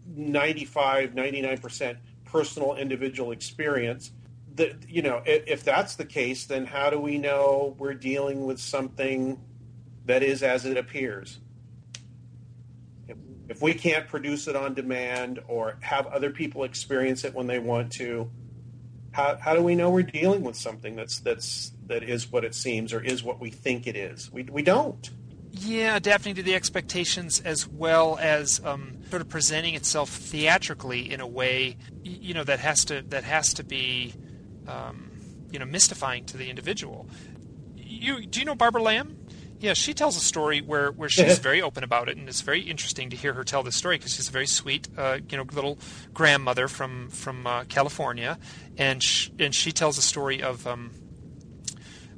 95, 0.07 1.15
99% 1.15 1.97
personal 2.27 2.77
individual 2.77 3.33
experience 3.33 4.13
the, 4.61 4.77
you 4.87 5.01
know, 5.01 5.23
if, 5.25 5.45
if 5.47 5.65
that's 5.65 5.97
the 5.97 6.05
case, 6.05 6.45
then 6.45 6.67
how 6.67 6.91
do 6.91 7.01
we 7.01 7.17
know 7.17 7.75
we're 7.79 7.95
dealing 7.95 8.45
with 8.45 8.61
something 8.61 9.41
that 10.05 10.23
is 10.23 10.43
as 10.43 10.67
it 10.67 10.77
appears? 10.77 11.39
If, 13.09 13.17
if 13.49 13.63
we 13.63 13.73
can't 13.73 14.07
produce 14.07 14.49
it 14.49 14.57
on 14.57 14.75
demand 14.75 15.41
or 15.49 15.79
have 15.81 16.07
other 16.07 16.31
people 16.31 16.65
experience 16.65 17.25
it 17.25 17.35
when 17.35 17.47
they 17.47 17.59
want 17.59 17.93
to, 17.93 18.31
how, 19.13 19.37
how 19.37 19.55
do 19.55 19.63
we 19.63 19.75
know 19.75 19.89
we're 19.89 20.03
dealing 20.03 20.43
with 20.43 20.57
something 20.57 20.95
that's 20.95 21.19
that's 21.21 21.73
that 21.87 22.05
is 22.05 22.31
what 22.31 22.45
it 22.45 22.55
seems 22.55 22.93
or 22.93 23.01
is 23.01 23.25
what 23.25 23.41
we 23.41 23.51
think 23.51 23.87
it 23.87 23.97
is? 23.97 24.31
We 24.31 24.45
we 24.45 24.63
don't. 24.63 25.11
Yeah, 25.53 25.97
adapting 25.97 26.37
to 26.37 26.45
the 26.45 26.55
expectations 26.55 27.41
as 27.41 27.67
well 27.67 28.17
as 28.21 28.61
um, 28.65 28.99
sort 29.09 29.21
of 29.21 29.29
presenting 29.29 29.75
itself 29.75 30.11
theatrically 30.11 31.11
in 31.13 31.21
a 31.21 31.27
way, 31.27 31.77
you 32.05 32.35
know, 32.35 32.45
that 32.45 32.61
has 32.61 32.85
to 32.85 33.03
that 33.09 33.25
has 33.25 33.55
to 33.55 33.65
be 33.65 34.15
um, 34.67 35.11
you 35.51 35.59
know 35.59 35.65
mystifying 35.65 36.25
to 36.27 36.37
the 36.37 36.49
individual. 36.51 37.09
You 37.77 38.25
do 38.27 38.41
you 38.41 38.45
know 38.47 38.55
Barbara 38.55 38.83
Lamb? 38.83 39.17
Yeah, 39.59 39.75
she 39.75 39.93
tells 39.93 40.17
a 40.17 40.21
story 40.21 40.63
where, 40.63 40.91
where 40.91 41.11
she's 41.11 41.39
very 41.39 41.61
open 41.61 41.85
about 41.85 42.09
it, 42.09 42.17
and 42.17 42.27
it's 42.31 42.41
very 42.41 42.63
interesting 42.63 43.11
to 43.11 43.17
hear 43.17 43.35
her 43.35 43.45
tell 43.45 43.63
this 43.63 43.77
story 43.77 43.99
because 43.99 44.15
she's 44.15 44.27
a 44.27 44.33
very 44.33 44.47
sweet, 44.47 44.89
uh, 44.97 45.19
you 45.29 45.37
know, 45.37 45.45
little 45.53 45.79
grandmother 46.15 46.67
from 46.67 47.11
from 47.11 47.47
uh, 47.47 47.65
California, 47.65 48.39
and 48.79 49.03
sh- 49.03 49.29
and 49.39 49.55
she 49.55 49.71
tells 49.71 49.99
a 49.99 50.03
story 50.03 50.43
of 50.43 50.67
um, 50.67 50.93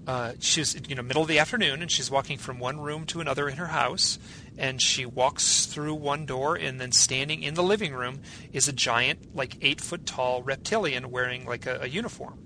uh, 0.07 0.33
she's 0.41 0.81
you 0.89 0.95
know 0.95 1.03
middle 1.03 1.23
of 1.23 1.29
the 1.29 1.39
afternoon 1.39 1.83
and 1.83 1.91
she's 1.91 2.11
walking 2.11 2.39
from 2.39 2.59
one 2.59 2.81
room 2.81 3.07
to 3.07 3.21
another 3.21 3.49
in 3.49 3.57
her 3.57 3.69
house 3.69 4.19
and 4.59 4.81
she 4.81 5.07
walks 5.07 5.67
through 5.67 5.95
one 5.95 6.27
door 6.27 6.57
and 6.57 6.81
then 6.81 6.93
standing 6.93 7.43
in 7.43 7.55
the 7.55 7.63
living 7.63 7.93
room 7.95 8.21
is 8.53 8.69
a 8.69 8.73
giant 8.73 9.35
like 9.35 9.57
eight 9.63 9.81
foot 9.81 10.05
tall 10.07 10.43
reptilian 10.43 11.11
wearing 11.11 11.45
like 11.47 11.67
a, 11.67 11.81
a 11.83 11.87
uniform. 11.89 12.39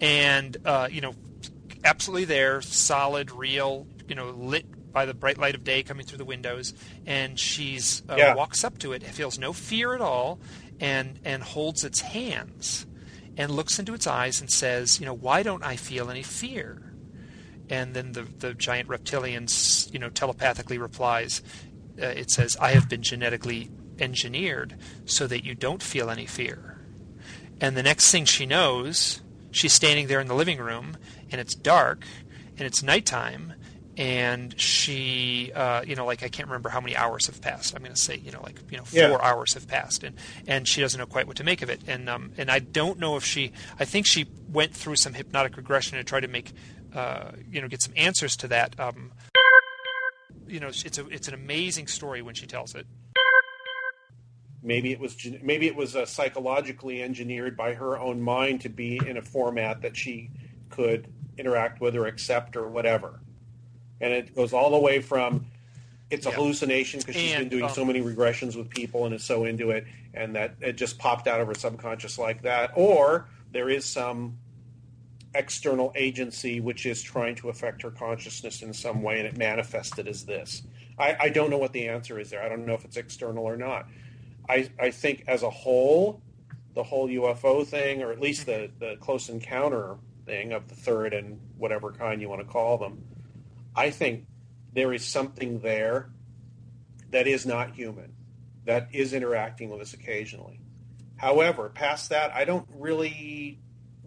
And 0.00 0.56
uh, 0.64 0.88
you 0.90 1.00
know 1.00 1.14
absolutely 1.84 2.24
there 2.26 2.60
solid 2.62 3.30
real 3.32 3.86
you 4.08 4.14
know 4.14 4.30
lit 4.30 4.66
by 4.92 5.06
the 5.06 5.14
bright 5.14 5.38
light 5.38 5.54
of 5.54 5.64
day 5.64 5.82
coming 5.82 6.04
through 6.04 6.18
the 6.18 6.24
windows. 6.24 6.74
And 7.06 7.38
she's 7.38 8.02
uh, 8.08 8.16
Yeah. 8.18 8.34
walks 8.34 8.64
up 8.64 8.78
to 8.78 8.92
it 8.92 9.02
feels 9.02 9.38
no 9.38 9.52
fear 9.52 9.94
at 9.94 10.00
all 10.00 10.40
and 10.80 11.18
and 11.24 11.42
holds 11.42 11.84
its 11.84 12.00
hands 12.00 12.86
and 13.36 13.50
looks 13.52 13.78
into 13.78 13.94
its 13.94 14.06
eyes 14.06 14.40
and 14.40 14.50
says 14.50 14.98
you 14.98 15.06
know 15.06 15.14
why 15.14 15.42
don't 15.42 15.62
i 15.62 15.76
feel 15.76 16.10
any 16.10 16.22
fear 16.22 16.89
and 17.70 17.94
then 17.94 18.12
the 18.12 18.26
the 18.40 18.52
giant 18.52 18.88
reptilian 18.88 19.46
you 19.92 19.98
know 19.98 20.10
telepathically 20.10 20.76
replies. 20.76 21.40
Uh, 22.00 22.06
it 22.06 22.30
says 22.30 22.56
i 22.60 22.70
have 22.72 22.88
been 22.88 23.02
genetically 23.02 23.70
engineered 23.98 24.76
so 25.04 25.26
that 25.26 25.44
you 25.44 25.54
don't 25.54 25.82
feel 25.82 26.08
any 26.10 26.26
fear. 26.26 26.76
And 27.60 27.76
the 27.76 27.82
next 27.82 28.10
thing 28.10 28.24
she 28.24 28.46
knows 28.46 29.20
she's 29.50 29.72
standing 29.72 30.06
there 30.06 30.20
in 30.20 30.28
the 30.28 30.34
living 30.34 30.58
room 30.58 30.96
and 31.30 31.40
it's 31.40 31.54
dark 31.54 32.04
and 32.56 32.66
it's 32.66 32.82
nighttime 32.82 33.54
and 33.96 34.58
she 34.58 35.50
uh, 35.54 35.82
you 35.86 35.94
know 35.96 36.06
like 36.06 36.22
i 36.22 36.28
can't 36.28 36.48
remember 36.48 36.68
how 36.70 36.80
many 36.80 36.96
hours 36.96 37.26
have 37.26 37.40
passed. 37.42 37.74
I'm 37.74 37.82
going 37.82 37.94
to 37.94 38.00
say 38.00 38.16
you 38.16 38.30
know 38.30 38.40
like 38.42 38.60
you 38.70 38.78
know 38.78 38.84
four 38.84 38.98
Yeah. 39.00 39.18
hours 39.20 39.52
have 39.54 39.66
passed 39.68 40.02
and 40.04 40.14
and 40.46 40.66
she 40.66 40.80
doesn't 40.80 40.98
know 40.98 41.06
quite 41.06 41.26
what 41.26 41.36
to 41.36 41.44
make 41.44 41.60
of 41.60 41.68
it. 41.68 41.82
And 41.86 42.08
um 42.08 42.32
and 42.38 42.50
i 42.50 42.60
don't 42.60 42.98
know 42.98 43.16
if 43.16 43.24
she 43.24 43.52
i 43.78 43.84
think 43.84 44.06
she 44.06 44.26
went 44.48 44.72
through 44.74 44.96
some 44.96 45.14
hypnotic 45.14 45.56
regression 45.56 45.98
to 45.98 46.04
try 46.04 46.20
to 46.20 46.28
make 46.28 46.52
uh, 46.94 47.32
you 47.50 47.60
know 47.60 47.68
get 47.68 47.82
some 47.82 47.94
answers 47.96 48.36
to 48.36 48.48
that 48.48 48.78
um 48.80 49.12
you 50.48 50.58
know 50.60 50.68
it's 50.68 50.98
a 50.98 51.06
it's 51.08 51.28
an 51.28 51.34
amazing 51.34 51.86
story 51.86 52.22
when 52.22 52.34
she 52.34 52.46
tells 52.46 52.74
it. 52.74 52.86
Maybe 54.62 54.92
it 54.92 55.00
was 55.00 55.16
maybe 55.42 55.66
it 55.66 55.74
was 55.76 55.96
uh, 55.96 56.04
psychologically 56.04 57.02
engineered 57.02 57.56
by 57.56 57.74
her 57.74 57.98
own 57.98 58.20
mind 58.20 58.60
to 58.62 58.68
be 58.68 59.00
in 59.06 59.16
a 59.16 59.22
format 59.22 59.80
that 59.82 59.96
she 59.96 60.30
could 60.68 61.08
interact 61.38 61.80
with 61.80 61.96
or 61.96 62.06
accept 62.06 62.56
or 62.56 62.68
whatever. 62.68 63.20
And 64.02 64.12
it 64.12 64.34
goes 64.34 64.52
all 64.52 64.70
the 64.70 64.78
way 64.78 65.00
from 65.00 65.46
it's 66.10 66.26
a 66.26 66.30
Yeah. 66.30 66.34
hallucination 66.36 67.00
because 67.00 67.14
she's 67.16 67.34
been 67.36 67.48
doing 67.48 67.64
um, 67.64 67.70
so 67.70 67.84
many 67.84 68.00
regressions 68.02 68.54
with 68.56 68.68
people 68.68 69.06
and 69.06 69.14
is 69.14 69.24
so 69.24 69.44
into 69.44 69.70
it 69.70 69.86
and 70.12 70.34
that 70.34 70.56
it 70.60 70.72
just 70.72 70.98
popped 70.98 71.26
out 71.28 71.40
of 71.40 71.46
her 71.46 71.54
subconscious 71.54 72.18
like 72.18 72.42
that. 72.42 72.72
Or 72.74 73.28
there 73.52 73.70
is 73.70 73.84
some 73.86 74.36
external 75.34 75.92
agency 75.94 76.60
which 76.60 76.86
is 76.86 77.02
trying 77.02 77.36
to 77.36 77.48
affect 77.48 77.82
her 77.82 77.90
consciousness 77.90 78.62
in 78.62 78.72
some 78.72 79.02
way 79.02 79.18
and 79.18 79.28
it 79.28 79.36
manifested 79.36 80.08
as 80.08 80.24
this. 80.24 80.62
I, 80.98 81.16
I 81.20 81.28
don't 81.28 81.50
know 81.50 81.58
what 81.58 81.72
the 81.72 81.88
answer 81.88 82.18
is 82.18 82.30
there. 82.30 82.42
I 82.42 82.48
don't 82.48 82.66
know 82.66 82.74
if 82.74 82.84
it's 82.84 82.96
external 82.96 83.44
or 83.44 83.56
not. 83.56 83.86
I, 84.48 84.68
I 84.78 84.90
think 84.90 85.24
as 85.28 85.42
a 85.42 85.50
whole, 85.50 86.20
the 86.74 86.82
whole 86.82 87.08
UFO 87.08 87.64
thing, 87.66 88.02
or 88.02 88.10
at 88.12 88.20
least 88.20 88.46
the, 88.46 88.70
the 88.80 88.96
close 89.00 89.28
encounter 89.28 89.96
thing 90.26 90.52
of 90.52 90.68
the 90.68 90.74
third 90.74 91.14
and 91.14 91.40
whatever 91.56 91.92
kind 91.92 92.20
you 92.20 92.28
want 92.28 92.40
to 92.40 92.46
call 92.46 92.76
them, 92.78 93.04
I 93.76 93.90
think 93.90 94.26
there 94.72 94.92
is 94.92 95.04
something 95.04 95.60
there 95.60 96.10
that 97.10 97.26
is 97.26 97.46
not 97.46 97.74
human, 97.74 98.12
that 98.64 98.88
is 98.92 99.12
interacting 99.12 99.70
with 99.70 99.80
us 99.80 99.94
occasionally. 99.94 100.60
However, 101.16 101.68
past 101.68 102.10
that, 102.10 102.32
I 102.34 102.44
don't 102.44 102.66
really 102.74 103.60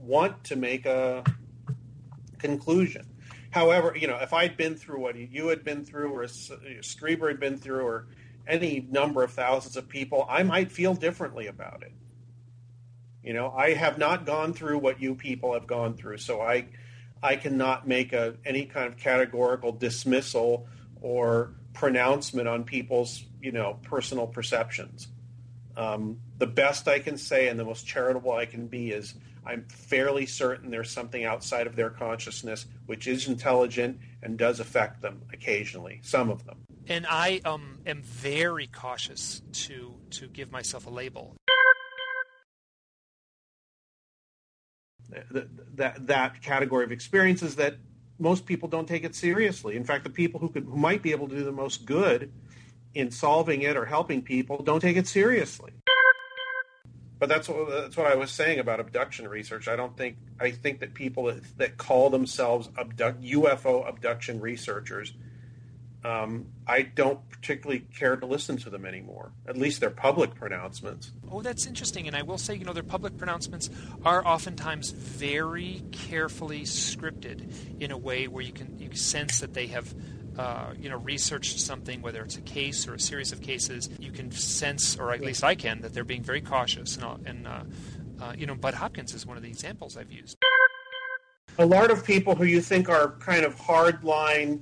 want 0.04 0.44
to 0.46 0.56
make 0.56 0.86
a 0.86 1.24
conclusion. 2.38 3.06
However, 3.52 3.96
you 3.96 4.08
know, 4.08 4.18
if 4.18 4.34
I'd 4.34 4.58
been 4.58 4.76
through 4.76 5.00
what 5.00 5.16
you 5.16 5.48
had 5.48 5.64
been 5.64 5.86
through, 5.86 6.12
or 6.12 6.24
S- 6.24 6.52
Strieber 6.82 7.28
had 7.28 7.40
been 7.40 7.58
through, 7.58 7.86
or 7.86 8.08
any 8.48 8.88
number 8.90 9.24
of 9.24 9.32
thousands 9.32 9.78
of 9.78 9.88
people, 9.88 10.26
I 10.30 10.44
might 10.44 10.72
feel 10.72 10.96
differently 10.96 11.48
about 11.48 11.84
it. 11.84 11.94
You 13.24 13.34
know, 13.34 13.52
I 13.52 13.74
have 13.74 13.98
not 13.98 14.26
gone 14.26 14.54
through 14.54 14.80
what 14.80 15.02
you 15.02 15.16
people 15.16 15.54
have 15.54 15.68
gone 15.68 15.96
through, 15.96 16.18
so 16.18 16.42
I, 16.42 16.66
I 17.22 17.36
cannot 17.38 17.88
make 17.88 18.12
a 18.12 18.36
any 18.44 18.66
kind 18.66 18.88
of 18.88 18.98
categorical 18.98 19.72
dismissal 19.72 20.68
or 21.00 21.54
pronouncement 21.74 22.48
on 22.48 22.64
people's 22.64 23.24
you 23.42 23.52
know 23.52 23.80
personal 23.84 24.28
perceptions. 24.28 25.08
Um, 25.78 26.20
the 26.38 26.48
best 26.48 26.88
I 26.88 27.00
can 27.00 27.18
say 27.18 27.48
and 27.48 27.60
the 27.60 27.66
most 27.66 27.88
charitable 27.88 28.34
I 28.34 28.46
can 28.46 28.68
be 28.68 28.92
is 28.92 29.14
I'm 29.46 29.66
fairly 29.66 30.26
certain 30.26 30.72
there's 30.72 30.90
something 30.90 31.26
outside 31.26 31.68
of 31.68 31.76
their 31.76 31.90
consciousness 31.90 32.66
which 32.86 33.08
is 33.08 33.28
intelligent 33.28 34.00
and 34.22 34.38
does 34.38 34.60
affect 34.60 35.02
them 35.02 35.22
occasionally, 35.34 36.00
some 36.04 36.30
of 36.30 36.46
them. 36.46 36.64
and 36.88 37.06
I 37.10 37.42
um, 37.46 37.80
am 37.86 38.02
very 38.02 38.68
cautious 38.68 39.42
to 39.54 39.96
to 40.12 40.28
give 40.28 40.52
myself 40.52 40.88
a 40.88 40.90
label. 40.90 41.36
th- 45.32 45.48
that 45.76 46.08
that 46.08 46.42
category 46.42 46.86
of 46.86 46.92
experiences 46.92 47.56
that 47.56 47.76
most 48.20 48.46
people 48.46 48.70
don't 48.70 48.88
take 48.88 49.04
it 49.04 49.16
seriously. 49.16 49.76
In 49.76 49.84
fact, 49.84 50.04
the 50.04 50.10
people 50.10 50.40
who 50.40 50.50
could 50.50 50.64
who 50.64 50.78
might 50.78 51.02
be 51.02 51.12
able 51.12 51.28
to 51.28 51.36
do 51.36 51.44
the 51.44 51.52
most 51.52 51.86
good 51.86 52.32
in 52.94 53.12
solving 53.12 53.64
it 53.64 53.76
or 53.76 53.86
helping 53.86 54.22
people 54.22 54.62
don't 54.62 54.80
take 54.80 54.98
it 54.98 55.08
seriously. 55.08 55.72
But 57.20 57.30
that's 57.30 57.48
what 57.48 57.70
that's 57.70 57.96
what 57.96 58.08
I 58.08 58.16
was 58.16 58.32
saying 58.32 58.60
about 58.60 58.80
abduction 58.80 59.28
research. 59.28 59.68
I 59.68 59.76
don't 59.76 59.96
think 59.96 60.18
I 60.40 60.52
think 60.52 60.80
that 60.82 60.94
people 60.94 61.26
that, 61.26 61.58
that 61.58 61.78
call 61.78 62.10
themselves 62.10 62.70
abduct 62.78 63.22
UFO 63.24 63.88
abduction 63.88 64.42
researchers, 64.42 65.14
um, 66.04 66.48
I 66.68 66.82
don't 66.82 67.28
particularly 67.30 67.86
care 67.98 68.18
to 68.18 68.26
listen 68.26 68.58
to 68.58 68.70
them 68.70 68.86
anymore. 68.86 69.32
At 69.48 69.58
least 69.58 69.80
their 69.80 69.90
public 69.90 70.36
pronouncements. 70.36 71.12
Oh, 71.32 71.42
that's 71.42 71.66
interesting. 71.66 72.08
And 72.08 72.16
I 72.16 72.24
will 72.24 72.38
say, 72.38 72.56
you 72.56 72.66
know, 72.66 72.74
their 72.74 72.84
public 72.84 73.18
pronouncements 73.18 73.70
are 74.04 74.26
oftentimes 74.26 74.92
very 74.92 75.82
carefully 75.92 76.64
scripted 76.64 77.80
in 77.80 77.92
a 77.92 77.98
way 77.98 78.28
where 78.28 78.44
you 78.44 78.52
can 78.52 78.78
you 78.80 78.90
can 78.90 78.98
sense 78.98 79.40
that 79.40 79.54
they 79.54 79.68
have. 79.68 79.94
Uh, 80.38 80.74
you 80.80 80.90
know, 80.90 80.98
researched 80.98 81.60
something, 81.60 82.02
whether 82.02 82.24
it's 82.24 82.38
a 82.38 82.42
case 82.42 82.88
or 82.88 82.96
a 82.96 83.00
series 83.00 83.32
of 83.32 83.40
cases, 83.42 83.90
you 84.00 84.12
can 84.12 84.32
sense, 84.32 84.98
or 84.98 85.14
at 85.14 85.22
least 85.22 85.44
I 85.44 85.54
can, 85.54 85.82
that 85.82 85.94
they're 85.94 86.04
being 86.04 86.24
very 86.24 86.42
cautious. 86.42 86.98
And, 86.98 87.28
and 87.28 87.48
uh, 87.48 87.64
uh, 88.20 88.34
you 88.36 88.48
know, 88.48 88.56
Bud 88.56 88.74
Hopkins 88.74 89.14
is 89.14 89.26
one 89.26 89.38
of 89.38 89.44
the 89.44 89.50
examples 89.50 89.96
I've 89.96 90.12
used. 90.12 90.38
a 91.60 91.66
lot 91.66 91.92
of 91.92 92.04
people 92.04 92.36
who 92.36 92.46
you 92.46 92.62
think 92.62 92.90
are 92.90 93.12
kind 93.20 93.46
of 93.46 93.56
hardline 93.56 94.62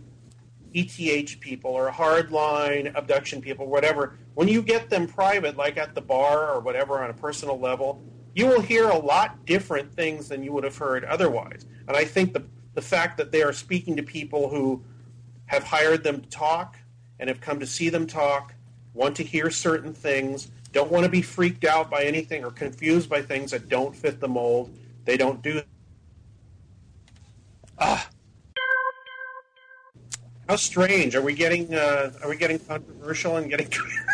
ETH 0.73 1.39
people 1.39 1.71
or 1.71 1.89
hardline 1.89 2.93
abduction 2.95 3.41
people, 3.41 3.67
whatever, 3.67 4.17
when 4.35 4.47
you 4.47 4.61
get 4.61 4.89
them 4.89 5.07
private, 5.07 5.57
like 5.57 5.77
at 5.77 5.95
the 5.95 6.01
bar 6.01 6.53
or 6.53 6.59
whatever 6.59 7.03
on 7.03 7.09
a 7.09 7.13
personal 7.13 7.59
level, 7.59 8.01
you 8.33 8.45
will 8.45 8.61
hear 8.61 8.89
a 8.89 8.97
lot 8.97 9.45
different 9.45 9.93
things 9.93 10.29
than 10.29 10.43
you 10.43 10.53
would 10.53 10.63
have 10.63 10.77
heard 10.77 11.03
otherwise. 11.05 11.65
And 11.87 11.97
I 11.97 12.05
think 12.05 12.33
the, 12.33 12.43
the 12.73 12.81
fact 12.81 13.17
that 13.17 13.31
they 13.31 13.43
are 13.43 13.51
speaking 13.51 13.97
to 13.97 14.03
people 14.03 14.49
who 14.49 14.83
have 15.51 15.63
hired 15.65 16.01
them 16.01 16.21
to 16.21 16.29
talk 16.29 16.77
and 17.19 17.27
have 17.27 17.41
come 17.41 17.59
to 17.59 17.67
see 17.67 17.89
them 17.89 18.07
talk, 18.07 18.53
want 18.93 19.17
to 19.17 19.23
hear 19.23 19.49
certain 19.51 19.93
things, 19.93 20.49
don't 20.71 20.89
want 20.89 21.03
to 21.03 21.09
be 21.11 21.21
freaked 21.21 21.65
out 21.65 21.89
by 21.91 22.03
anything 22.03 22.45
or 22.45 22.51
confused 22.51 23.09
by 23.09 23.21
things 23.21 23.51
that 23.51 23.67
don't 23.67 23.93
fit 23.93 24.21
the 24.21 24.29
mold. 24.29 24.73
They 25.03 25.17
don't 25.17 25.41
do 25.41 25.61
Ah, 27.77 28.07
How 30.47 30.55
strange! 30.55 31.15
Are 31.15 31.21
we 31.21 31.33
getting 31.33 31.73
uh, 31.73 32.13
are 32.23 32.29
we 32.29 32.37
getting 32.37 32.59
controversial 32.59 33.35
and 33.35 33.49
getting? 33.49 33.67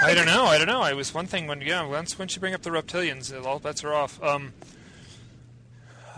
I 0.03 0.15
don't 0.15 0.25
know. 0.33 0.45
I 0.45 0.57
don't 0.57 0.67
know. 0.67 0.81
I 0.81 0.93
was 0.93 1.13
one 1.13 1.27
thing 1.27 1.45
when 1.45 1.61
yeah. 1.61 1.85
Once 1.85 2.17
once 2.17 2.33
you 2.35 2.39
bring 2.39 2.55
up 2.55 2.63
the 2.63 2.71
reptilians, 2.71 3.31
all 3.45 3.59
bets 3.59 3.83
are 3.83 3.93
off. 3.93 4.23
Um, 4.23 4.53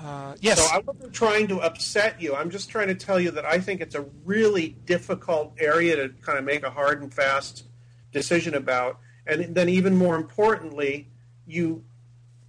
uh, 0.04 0.36
yes. 0.40 0.60
So 0.60 0.76
I 0.76 0.80
wasn't 0.80 1.14
trying 1.14 1.48
to 1.48 1.60
upset 1.60 2.22
you. 2.22 2.36
I'm 2.36 2.50
just 2.50 2.70
trying 2.70 2.88
to 2.88 2.96
tell 2.96 3.20
you 3.20 3.32
that 3.32 3.46
I 3.46 3.60
think 3.60 3.82
it's 3.82 3.96
a 3.96 4.06
really 4.24 4.70
difficult 4.86 5.54
area 5.60 5.96
to 5.96 6.10
kind 6.22 6.38
of 6.38 6.46
make 6.46 6.64
a 6.64 6.70
hard 6.70 7.02
and 7.02 7.14
fast 7.14 7.66
decision 8.12 8.56
about. 8.56 9.00
And 9.28 9.54
then 9.56 9.70
even 9.70 9.96
more 9.96 10.16
importantly, 10.16 11.08
you 11.46 11.84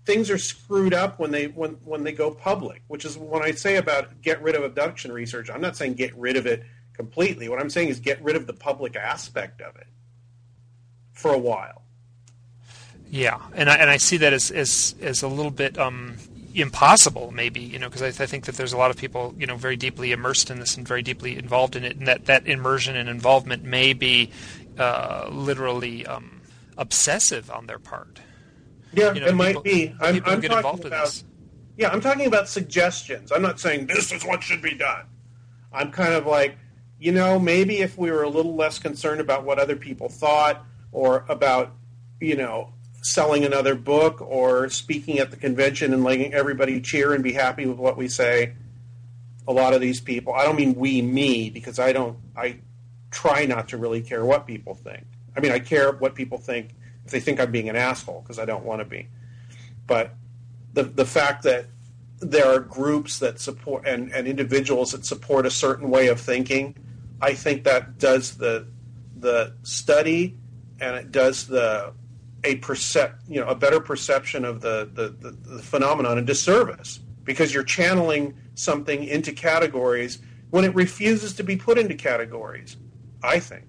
things 0.04 0.30
are 0.30 0.38
screwed 0.38 0.94
up 0.94 1.18
when 1.18 1.30
they 1.30 1.46
when 1.48 1.72
when 1.84 2.04
they 2.04 2.12
go 2.12 2.30
public, 2.30 2.82
which 2.88 3.04
is 3.04 3.18
when 3.18 3.42
I 3.42 3.52
say 3.52 3.76
about 3.76 4.22
get 4.22 4.42
rid 4.42 4.54
of 4.54 4.62
abduction 4.62 5.12
research. 5.12 5.50
I'm 5.50 5.60
not 5.60 5.76
saying 5.76 5.94
get 5.94 6.16
rid 6.16 6.36
of 6.36 6.46
it 6.46 6.64
completely. 6.94 7.48
What 7.48 7.60
I'm 7.60 7.70
saying 7.70 7.88
is 7.88 8.00
get 8.00 8.22
rid 8.22 8.36
of 8.36 8.46
the 8.46 8.52
public 8.52 8.96
aspect 8.96 9.60
of 9.60 9.76
it 9.76 9.86
for 11.12 11.32
a 11.32 11.38
while. 11.38 11.82
Yeah, 13.10 13.40
and 13.54 13.68
I 13.68 13.74
and 13.76 13.90
I 13.90 13.96
see 13.96 14.18
that 14.18 14.32
as 14.32 14.50
as 14.50 14.94
as 15.00 15.22
a 15.22 15.28
little 15.28 15.50
bit 15.50 15.76
um, 15.78 16.16
impossible, 16.54 17.30
maybe 17.32 17.60
you 17.60 17.78
know, 17.78 17.88
because 17.88 18.02
I, 18.20 18.22
I 18.22 18.26
think 18.26 18.44
that 18.46 18.56
there's 18.56 18.72
a 18.72 18.76
lot 18.76 18.90
of 18.90 18.96
people 18.96 19.34
you 19.38 19.46
know 19.46 19.56
very 19.56 19.76
deeply 19.76 20.12
immersed 20.12 20.50
in 20.50 20.58
this 20.60 20.76
and 20.76 20.86
very 20.86 21.02
deeply 21.02 21.36
involved 21.38 21.76
in 21.76 21.84
it, 21.84 21.96
and 21.96 22.06
that 22.06 22.26
that 22.26 22.46
immersion 22.46 22.96
and 22.96 23.08
involvement 23.08 23.62
may 23.64 23.92
be 23.92 24.30
uh, 24.78 25.28
literally 25.30 26.06
um, 26.06 26.40
obsessive 26.78 27.50
on 27.50 27.66
their 27.66 27.78
part. 27.78 28.20
Yeah, 28.92 29.12
You 29.14 29.20
know, 29.20 29.26
it 29.28 29.34
might 29.34 29.48
people- 29.48 29.62
be. 29.62 29.94
I'm, 30.00 30.16
I'm 30.24 30.40
talking 30.42 30.52
about 30.52 30.82
this. 30.82 31.24
Yeah, 31.76 31.88
I'm 31.90 32.00
talking 32.00 32.26
about 32.26 32.48
suggestions. 32.48 33.30
I'm 33.32 33.42
not 33.42 33.58
saying 33.60 33.86
this 33.86 34.12
is 34.12 34.24
what 34.24 34.42
should 34.42 34.60
be 34.60 34.74
done. 34.74 35.06
I'm 35.72 35.92
kind 35.92 36.12
of 36.12 36.26
like, 36.26 36.56
you 36.98 37.12
know, 37.12 37.38
maybe 37.38 37.78
if 37.78 37.96
we 37.96 38.10
were 38.10 38.22
a 38.24 38.28
little 38.28 38.54
less 38.56 38.78
concerned 38.78 39.20
about 39.20 39.44
what 39.44 39.58
other 39.58 39.76
people 39.76 40.08
thought 40.08 40.66
or 40.92 41.24
about, 41.28 41.72
you 42.20 42.36
know, 42.36 42.72
selling 43.02 43.44
another 43.44 43.74
book 43.74 44.20
or 44.20 44.68
speaking 44.68 45.18
at 45.18 45.30
the 45.30 45.36
convention 45.36 45.94
and 45.94 46.04
letting 46.04 46.34
everybody 46.34 46.80
cheer 46.80 47.14
and 47.14 47.24
be 47.24 47.32
happy 47.32 47.66
with 47.66 47.78
what 47.78 47.96
we 47.96 48.08
say, 48.08 48.54
a 49.48 49.52
lot 49.52 49.72
of 49.72 49.80
these 49.80 50.00
people, 50.00 50.34
I 50.34 50.44
don't 50.44 50.56
mean 50.56 50.74
we, 50.74 51.00
me, 51.02 51.50
because 51.50 51.78
I 51.78 51.92
don't, 51.92 52.18
I 52.36 52.58
try 53.10 53.46
not 53.46 53.68
to 53.68 53.78
really 53.78 54.02
care 54.02 54.24
what 54.24 54.46
people 54.46 54.74
think. 54.74 55.04
I 55.36 55.40
mean, 55.40 55.52
I 55.52 55.58
care 55.58 55.92
what 55.92 56.14
people 56.14 56.38
think 56.38 56.74
if 57.04 57.10
they 57.10 57.20
think 57.20 57.40
I'm 57.40 57.50
being 57.50 57.68
an 57.68 57.76
asshole 57.76 58.20
because 58.20 58.38
I 58.38 58.44
don't 58.44 58.64
want 58.64 58.80
to 58.80 58.84
be. 58.84 59.08
But 59.86 60.14
the 60.72 60.84
the 60.84 61.04
fact 61.04 61.42
that 61.44 61.66
there 62.20 62.46
are 62.46 62.60
groups 62.60 63.18
that 63.20 63.40
support 63.40 63.86
and, 63.86 64.12
and 64.12 64.28
individuals 64.28 64.92
that 64.92 65.04
support 65.04 65.46
a 65.46 65.50
certain 65.50 65.90
way 65.90 66.08
of 66.08 66.20
thinking, 66.20 66.76
I 67.20 67.34
think 67.34 67.64
that 67.64 67.98
does 67.98 68.36
the 68.36 68.66
the 69.16 69.54
study 69.62 70.36
and 70.80 70.96
it 70.96 71.10
does 71.10 71.46
the 71.46 71.92
a 72.44 72.56
percep 72.58 73.14
you 73.28 73.40
know 73.40 73.46
a 73.46 73.54
better 73.54 73.80
perception 73.80 74.44
of 74.44 74.60
the, 74.60 74.90
the, 74.94 75.08
the, 75.08 75.30
the 75.56 75.62
phenomenon 75.62 76.18
a 76.18 76.22
disservice 76.22 77.00
because 77.24 77.52
you're 77.52 77.62
channeling 77.62 78.34
something 78.54 79.04
into 79.04 79.32
categories 79.32 80.20
when 80.50 80.64
it 80.64 80.74
refuses 80.74 81.34
to 81.34 81.42
be 81.42 81.56
put 81.56 81.78
into 81.78 81.94
categories. 81.94 82.76
I 83.22 83.38
think. 83.38 83.66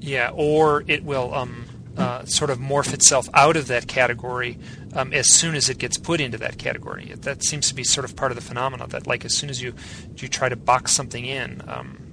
Yeah, 0.00 0.30
or 0.34 0.84
it 0.86 1.04
will 1.04 1.34
um, 1.34 1.64
uh, 1.96 2.24
sort 2.24 2.50
of 2.50 2.58
morph 2.58 2.92
itself 2.92 3.28
out 3.34 3.56
of 3.56 3.66
that 3.68 3.86
category 3.86 4.58
um, 4.94 5.12
as 5.12 5.28
soon 5.28 5.54
as 5.54 5.68
it 5.68 5.78
gets 5.78 5.98
put 5.98 6.20
into 6.20 6.38
that 6.38 6.58
category. 6.58 7.12
That 7.16 7.44
seems 7.44 7.68
to 7.68 7.74
be 7.74 7.84
sort 7.84 8.04
of 8.04 8.16
part 8.16 8.32
of 8.32 8.36
the 8.36 8.42
phenomenon 8.42 8.88
that, 8.90 9.06
like, 9.06 9.24
as 9.24 9.34
soon 9.34 9.50
as 9.50 9.60
you 9.60 9.74
you 10.16 10.28
try 10.28 10.48
to 10.48 10.56
box 10.56 10.92
something 10.92 11.24
in, 11.24 11.62
um, 11.68 12.11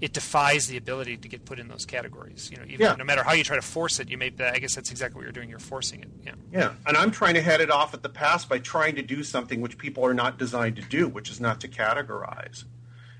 it 0.00 0.12
defies 0.12 0.68
the 0.68 0.76
ability 0.76 1.16
to 1.16 1.28
get 1.28 1.44
put 1.44 1.58
in 1.58 1.66
those 1.68 1.84
categories. 1.84 2.50
You 2.50 2.58
know, 2.58 2.64
even 2.68 2.80
Yeah. 2.86 2.94
no 2.94 3.04
matter 3.04 3.22
how 3.24 3.32
you 3.32 3.42
try 3.44 3.56
to 3.56 3.62
force 3.62 3.98
it, 3.98 4.08
you 4.08 4.16
may. 4.18 4.32
I 4.38 4.58
guess 4.58 4.74
that's 4.74 4.90
exactly 4.90 5.16
what 5.18 5.22
you're 5.24 5.32
doing. 5.32 5.48
You're 5.50 5.58
forcing 5.58 6.00
it. 6.02 6.08
Yeah. 6.24 6.32
Yeah, 6.52 6.72
and 6.86 6.96
I'm 6.96 7.10
trying 7.10 7.34
to 7.34 7.42
head 7.42 7.60
it 7.60 7.70
off 7.70 7.94
at 7.94 8.02
the 8.02 8.08
pass 8.08 8.44
by 8.44 8.58
trying 8.58 8.94
to 8.96 9.02
do 9.02 9.22
something 9.24 9.60
which 9.60 9.76
people 9.78 10.04
are 10.06 10.14
not 10.14 10.38
designed 10.38 10.76
to 10.76 10.82
do, 10.82 11.08
which 11.08 11.30
is 11.30 11.40
not 11.40 11.60
to 11.62 11.68
categorize. 11.68 12.64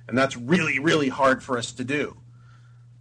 And 0.06 0.16
that's 0.16 0.36
really, 0.36 0.78
really 0.78 1.08
hard 1.08 1.42
for 1.42 1.58
us 1.58 1.72
to 1.72 1.84
do. 1.84 2.16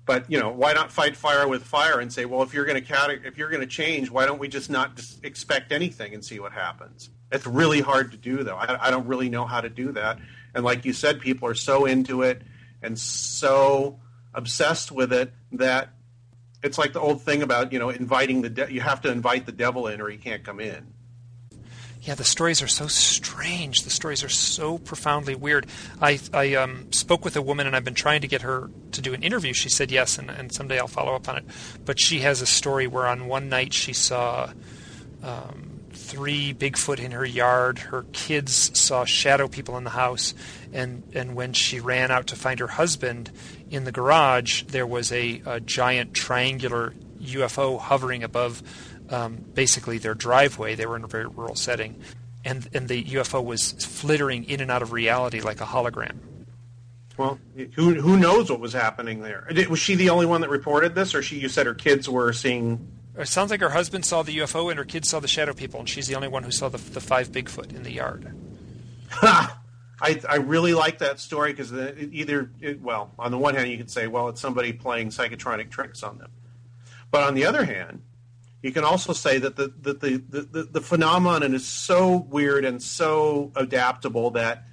But 0.06 0.30
you 0.32 0.40
know, 0.40 0.50
why 0.50 0.74
not 0.74 0.92
fight 0.92 1.16
fire 1.18 1.48
with 1.48 1.64
fire 1.64 2.00
and 2.00 2.12
say, 2.12 2.26
well, 2.26 2.42
if 2.42 2.54
you're 2.54 2.66
going 2.66 2.82
to 2.82 2.94
cate- 2.94 3.22
if 3.26 3.38
you're 3.38 3.50
going 3.50 3.62
to 3.62 3.68
change, 3.68 4.10
why 4.10 4.26
don't 4.26 4.40
we 4.40 4.48
just 4.48 4.70
not 4.70 5.00
expect 5.24 5.72
anything 5.72 6.14
and 6.14 6.24
see 6.24 6.40
what 6.40 6.54
happens? 6.54 7.10
It's 7.32 7.46
really 7.46 7.82
hard 7.82 8.12
to 8.12 8.18
do, 8.18 8.44
though. 8.44 8.56
I, 8.56 8.88
I 8.88 8.90
don't 8.92 9.06
really 9.06 9.28
know 9.30 9.46
how 9.46 9.60
to 9.62 9.70
do 9.70 9.92
that. 9.92 10.18
And 10.56 10.64
like 10.64 10.86
you 10.86 10.94
said, 10.94 11.20
people 11.20 11.48
are 11.50 11.54
so 11.56 11.86
into 11.86 12.22
it 12.24 12.42
and 12.82 12.98
so 12.98 14.00
obsessed 14.34 14.92
with 14.92 15.12
it 15.12 15.32
that 15.54 15.90
it's 16.64 16.78
like 16.78 16.94
the 16.94 17.00
old 17.00 17.22
thing 17.22 17.42
about 17.42 17.72
you 17.72 17.80
know 17.80 17.90
inviting 17.90 18.42
the 18.42 18.50
de- 18.50 18.74
you 18.74 18.82
have 18.82 19.02
to 19.02 19.12
invite 19.12 19.46
the 19.46 19.52
devil 19.52 19.88
in 19.88 20.02
or 20.02 20.10
he 20.10 20.18
can't 20.18 20.44
come 20.44 20.60
in. 20.60 20.94
Yeah, 22.02 22.16
the 22.16 22.24
stories 22.24 22.62
are 22.62 22.68
so 22.68 22.88
strange. 22.88 23.84
The 23.84 23.90
stories 23.90 24.24
are 24.24 24.30
so 24.30 24.78
profoundly 24.78 25.36
weird. 25.36 25.68
I, 26.02 26.20
I 26.32 26.54
um, 26.54 26.90
spoke 26.94 27.26
with 27.26 27.36
a 27.36 27.42
woman, 27.42 27.68
and 27.68 27.76
I've 27.76 27.84
been 27.84 27.96
trying 27.96 28.22
to 28.22 28.28
get 28.28 28.44
her 28.44 28.70
to 28.94 29.02
do 29.02 29.14
an 29.14 29.24
interview. 29.24 29.52
She 29.52 29.68
said 29.68 29.92
yes, 29.92 30.18
and, 30.18 30.30
and 30.30 30.50
someday 30.54 30.80
I'll 30.80 30.88
follow 30.88 31.16
up 31.16 31.28
on 31.28 31.38
it. 31.38 31.46
But 31.84 32.00
she 32.00 32.20
has 32.20 32.42
a 32.42 32.46
story 32.46 32.88
where 32.88 33.08
on 33.08 33.28
one 33.28 33.50
night 33.50 33.74
she 33.74 33.92
saw 33.92 34.52
um, 35.22 35.77
three 35.98 36.54
Bigfoot 36.54 37.00
in 37.00 37.12
her 37.12 37.26
yard. 37.26 37.80
Her 37.80 38.04
kids 38.14 38.78
saw 38.80 39.04
shadow 39.06 39.48
people 39.48 39.78
in 39.78 39.84
the 39.84 39.90
house, 39.90 40.34
and 40.72 41.04
and 41.14 41.36
when 41.36 41.54
she 41.54 41.80
ran 41.80 42.12
out 42.12 42.28
to 42.28 42.36
find 42.36 42.60
her 42.60 42.68
husband 42.68 43.32
in 43.70 43.84
the 43.84 43.92
garage, 43.92 44.64
there 44.64 44.88
was 44.88 45.12
a, 45.12 45.42
a 45.46 45.60
giant 45.60 46.14
triangular 46.14 46.94
UFO 47.22 47.80
hovering 47.80 48.24
above 48.24 48.64
um, 49.10 49.36
basically 49.54 49.98
their 49.98 50.14
driveway. 50.14 50.76
They 50.76 50.86
were 50.86 50.96
in 50.96 51.04
a 51.04 51.08
very 51.08 51.28
rural 51.28 51.56
setting, 51.56 52.02
and 52.46 52.68
and 52.74 52.88
the 52.88 53.04
UFO 53.04 53.44
was 53.44 53.74
flittering 53.74 54.46
in 54.46 54.62
and 54.62 54.72
out 54.72 54.82
of 54.82 54.92
reality 54.92 55.42
like 55.42 55.62
a 55.62 55.66
hologram. 55.66 56.18
Well, 57.18 57.40
who 57.74 57.96
who 57.96 58.18
knows 58.18 58.50
what 58.52 58.60
was 58.60 58.74
happening 58.74 59.22
there? 59.22 59.48
Was 59.70 59.80
she 59.80 59.96
the 59.96 60.12
only 60.12 60.28
one 60.28 60.42
that 60.42 60.50
reported 60.50 60.94
this, 60.94 61.16
or 61.16 61.24
she? 61.24 61.40
You 61.40 61.50
said 61.50 61.66
her 61.66 61.74
kids 61.74 62.08
were 62.08 62.32
seeing. 62.32 62.92
It 63.18 63.28
sounds 63.28 63.50
like 63.50 63.62
her 63.62 63.70
husband 63.70 64.06
saw 64.06 64.22
the 64.22 64.38
UFO 64.38 64.70
and 64.70 64.78
her 64.78 64.86
kids 64.86 65.10
saw 65.10 65.20
the 65.20 65.28
shadow 65.28 65.54
people, 65.54 65.80
and 65.80 65.90
she's 65.90 66.08
the 66.08 66.16
only 66.16 66.28
one 66.28 66.44
who 66.44 66.52
saw 66.52 66.70
the, 66.70 66.78
the 66.78 67.02
five 67.02 67.32
Bigfoot 67.32 67.76
in 67.76 67.82
the 67.82 67.92
yard. 67.92 68.32
Ha! 69.10 69.60
I 70.00 70.22
I 70.30 70.36
really 70.36 70.76
like 70.76 71.00
that 71.00 71.20
story 71.20 71.52
because 71.54 71.74
either 71.74 72.52
it, 72.62 72.80
well, 72.82 73.14
on 73.18 73.32
the 73.32 73.38
one 73.38 73.56
hand, 73.56 73.72
you 73.72 73.78
could 73.78 73.90
say, 73.90 74.06
well, 74.06 74.30
it's 74.30 74.40
somebody 74.40 74.72
playing 74.72 75.10
psychotronic 75.10 75.72
tricks 75.72 76.04
on 76.04 76.20
them, 76.20 76.30
but 77.10 77.24
on 77.24 77.34
the 77.34 77.46
other 77.46 77.66
hand, 77.66 78.04
you 78.62 78.72
can 78.72 78.84
also 78.84 79.14
say 79.14 79.40
that 79.40 79.56
the 79.56 79.74
the 79.82 79.94
the 79.94 80.42
the, 80.42 80.64
the, 80.72 80.82
phenomenon 80.82 81.56
is 81.56 81.68
so 81.68 82.18
weird 82.18 82.66
and 82.66 82.82
so 82.82 83.52
adaptable 83.56 84.32
that. 84.32 84.64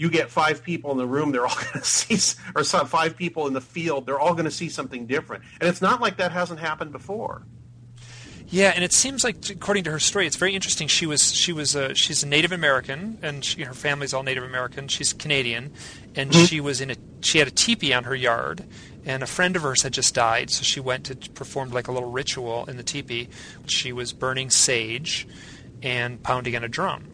You 0.00 0.08
get 0.10 0.30
five 0.30 0.62
people 0.62 0.92
in 0.92 0.96
the 0.96 1.08
room; 1.08 1.32
they're 1.32 1.44
all 1.44 1.56
going 1.72 1.72
to 1.72 1.84
see, 1.84 2.38
or 2.54 2.62
five 2.62 3.16
people 3.16 3.48
in 3.48 3.52
the 3.52 3.60
field. 3.60 4.06
They're 4.06 4.20
all 4.20 4.34
going 4.34 4.44
to 4.44 4.50
see 4.52 4.68
something 4.68 5.06
different, 5.08 5.42
and 5.60 5.68
it's 5.68 5.82
not 5.82 6.00
like 6.00 6.18
that 6.18 6.30
hasn't 6.30 6.60
happened 6.60 6.92
before. 6.92 7.42
Yeah, 8.50 8.72
and 8.74 8.82
it 8.82 8.94
seems 8.94 9.24
like, 9.24 9.50
according 9.50 9.84
to 9.84 9.90
her 9.90 9.98
story, 9.98 10.26
it's 10.26 10.36
very 10.36 10.54
interesting. 10.54 10.88
She 10.88 11.04
was 11.04 11.34
she 11.34 11.52
was 11.52 11.74
a, 11.74 11.94
she's 11.94 12.22
a 12.22 12.26
Native 12.26 12.50
American, 12.52 13.18
and 13.20 13.44
she, 13.44 13.62
her 13.62 13.74
family's 13.74 14.14
all 14.14 14.22
Native 14.22 14.44
American. 14.44 14.88
She's 14.88 15.12
Canadian, 15.12 15.70
and 16.14 16.34
she 16.34 16.58
was 16.60 16.80
in 16.80 16.90
a 16.90 16.96
she 17.20 17.38
had 17.38 17.48
a 17.48 17.50
teepee 17.50 17.92
on 17.92 18.04
her 18.04 18.14
yard, 18.14 18.64
and 19.04 19.22
a 19.22 19.26
friend 19.26 19.54
of 19.54 19.62
hers 19.62 19.82
had 19.82 19.92
just 19.92 20.14
died, 20.14 20.48
so 20.48 20.62
she 20.62 20.80
went 20.80 21.04
to 21.06 21.30
perform 21.32 21.70
like 21.70 21.88
a 21.88 21.92
little 21.92 22.10
ritual 22.10 22.64
in 22.66 22.78
the 22.78 22.82
teepee. 22.82 23.28
She 23.66 23.92
was 23.92 24.14
burning 24.14 24.48
sage 24.48 25.28
and 25.82 26.22
pounding 26.22 26.56
on 26.56 26.64
a 26.64 26.68
drum. 26.68 27.04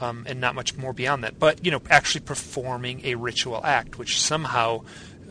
Um, 0.00 0.26
and 0.28 0.40
not 0.40 0.54
much 0.54 0.76
more 0.76 0.92
beyond 0.92 1.24
that, 1.24 1.40
but 1.40 1.64
you 1.64 1.72
know, 1.72 1.82
actually 1.90 2.20
performing 2.20 3.04
a 3.04 3.16
ritual 3.16 3.60
act, 3.64 3.98
which 3.98 4.22
somehow 4.22 4.84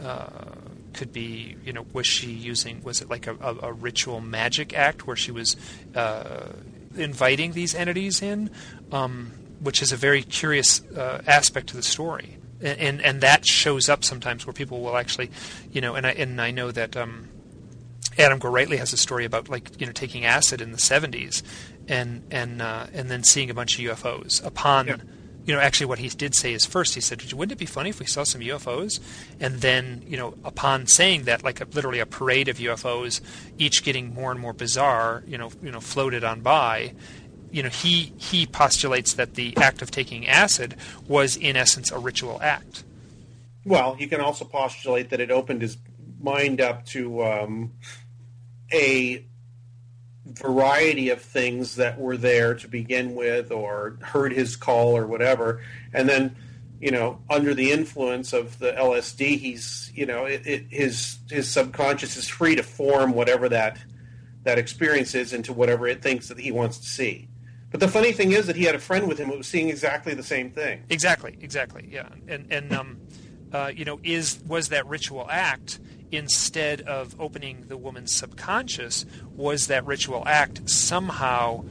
uh, 0.04 0.28
could 0.98 1.14
be, 1.14 1.56
you 1.64 1.72
know, 1.72 1.86
was 1.94 2.06
she 2.06 2.32
using, 2.32 2.84
was 2.84 3.02
it 3.02 3.10
like 3.10 3.28
a, 3.28 3.36
a, 3.40 3.68
a 3.68 3.74
ritual 3.74 4.20
magic 4.20 4.78
act 4.78 5.08
where 5.08 5.16
she 5.16 5.32
was 5.32 5.56
uh, 5.96 6.52
inviting 6.96 7.54
these 7.54 7.74
entities 7.76 8.22
in, 8.22 8.50
um, 8.92 9.32
which 9.62 9.82
is 9.82 9.92
a 9.92 9.96
very 9.96 10.24
curious 10.24 10.82
uh, 10.92 11.22
aspect 11.26 11.68
to 11.68 11.76
the 11.78 11.84
story. 11.84 12.38
And, 12.60 12.80
and 12.80 13.02
and 13.02 13.22
that 13.22 13.46
shows 13.46 13.88
up 13.88 14.04
sometimes 14.04 14.48
where 14.48 14.54
people 14.54 14.82
will 14.82 14.98
actually, 14.98 15.30
you 15.72 15.80
know, 15.80 15.94
and 15.94 16.08
I 16.08 16.12
and 16.14 16.42
I 16.42 16.50
know 16.50 16.72
that 16.72 16.98
um, 16.98 17.30
Adam 18.18 18.40
Gorightly 18.40 18.80
has 18.80 18.94
a 18.94 18.98
story 18.98 19.26
about 19.26 19.48
like 19.48 19.80
you 19.80 19.86
know 19.86 19.92
taking 19.92 20.26
acid 20.26 20.60
in 20.60 20.72
the 20.72 20.80
70s, 20.80 21.44
and 21.88 22.24
and 22.32 22.62
uh, 22.62 22.88
and 22.94 23.12
then 23.12 23.24
seeing 23.24 23.52
a 23.52 23.54
bunch 23.54 23.78
of 23.78 23.86
UFOs 23.86 24.44
upon. 24.44 25.04
You 25.48 25.54
know, 25.54 25.62
actually, 25.62 25.86
what 25.86 26.00
he 26.00 26.10
did 26.10 26.36
say 26.36 26.52
is 26.52 26.66
first 26.66 26.94
he 26.94 27.00
said, 27.00 27.24
"Wouldn't 27.32 27.54
it 27.54 27.58
be 27.58 27.66
funny 27.66 27.90
if 27.90 28.02
we 28.02 28.06
saw 28.06 28.24
some 28.24 28.42
UFOs?" 28.42 29.00
And 29.40 29.62
then, 29.62 30.04
you 30.06 30.18
know, 30.18 30.34
upon 30.44 30.88
saying 30.88 31.24
that, 31.24 31.42
like 31.42 31.62
a, 31.62 31.66
literally 31.72 32.00
a 32.00 32.06
parade 32.06 32.50
of 32.50 32.58
UFOs, 32.58 33.22
each 33.58 33.82
getting 33.82 34.14
more 34.14 34.30
and 34.30 34.42
more 34.42 34.52
bizarre, 34.52 35.24
you 35.26 35.38
know, 35.38 35.50
you 35.64 35.72
know, 35.72 35.80
floated 35.80 36.26
on 36.26 36.42
by. 36.42 36.94
You 37.50 37.64
know, 37.64 37.70
he 37.70 38.12
he 38.18 38.46
postulates 38.46 39.14
that 39.14 39.36
the 39.36 39.56
act 39.56 39.82
of 39.82 39.90
taking 39.90 40.28
acid 40.28 40.76
was 41.08 41.38
in 41.38 41.56
essence 41.56 41.92
a 41.92 41.98
ritual 41.98 42.40
act. 42.42 42.84
Well, 43.64 43.96
you 43.98 44.10
can 44.10 44.20
also 44.20 44.44
postulate 44.44 45.12
that 45.12 45.22
it 45.22 45.32
opened 45.32 45.62
his 45.62 45.78
mind 46.20 46.60
up 46.60 46.86
to 46.88 47.24
um, 47.24 47.72
a 48.74 49.24
variety 50.34 51.10
of 51.10 51.22
things 51.22 51.76
that 51.76 52.00
were 52.00 52.18
there 52.18 52.54
to 52.56 52.68
begin 52.68 53.16
with, 53.16 53.52
or 53.52 53.98
heard 54.02 54.34
his 54.34 54.56
call, 54.56 54.96
or 54.98 55.08
whatever, 55.08 55.62
and 55.94 56.08
then, 56.08 56.36
you 56.80 56.92
know, 56.92 57.20
under 57.30 57.54
the 57.54 57.72
influence 57.72 58.34
of 58.34 58.60
the 58.60 58.72
LSD, 58.74 59.40
he's, 59.40 59.92
you 59.96 60.06
know, 60.06 60.26
it, 60.26 60.46
it, 60.46 60.66
his 60.70 61.18
his 61.30 61.50
subconscious 61.50 62.18
is 62.18 62.28
free 62.28 62.56
to 62.56 62.64
form 62.64 63.14
whatever 63.14 63.50
that 63.50 63.78
that 64.44 64.58
experience 64.58 65.14
is 65.14 65.34
into 65.34 65.52
whatever 65.54 65.88
it 65.88 66.02
thinks 66.02 66.30
that 66.30 66.40
he 66.40 66.52
wants 66.52 66.78
to 66.78 66.86
see. 66.86 67.28
But 67.70 67.82
the 67.82 67.88
funny 67.88 68.14
thing 68.14 68.32
is 68.32 68.48
that 68.48 68.56
he 68.56 68.64
had 68.64 68.76
a 68.76 68.80
friend 68.80 69.08
with 69.08 69.18
him 69.18 69.30
who 69.30 69.38
was 69.38 69.48
seeing 69.48 69.70
exactly 69.70 70.14
the 70.14 70.24
same 70.24 70.52
thing. 70.52 70.84
Exactly, 70.90 71.38
exactly, 71.42 71.88
yeah. 71.92 72.08
And 72.28 72.48
and 72.52 72.74
um, 72.74 72.98
uh, 73.52 73.72
you 73.74 73.86
know, 73.86 74.00
is 74.04 74.40
was 74.48 74.70
that 74.70 74.86
ritual 74.88 75.28
act 75.30 75.80
instead 76.12 76.82
of 76.82 77.20
opening 77.20 77.66
the 77.68 77.78
woman's 77.78 78.12
subconscious? 78.12 79.06
Was 79.36 79.68
that 79.68 79.86
ritual 79.86 80.24
act 80.26 80.70
somehow 80.70 81.66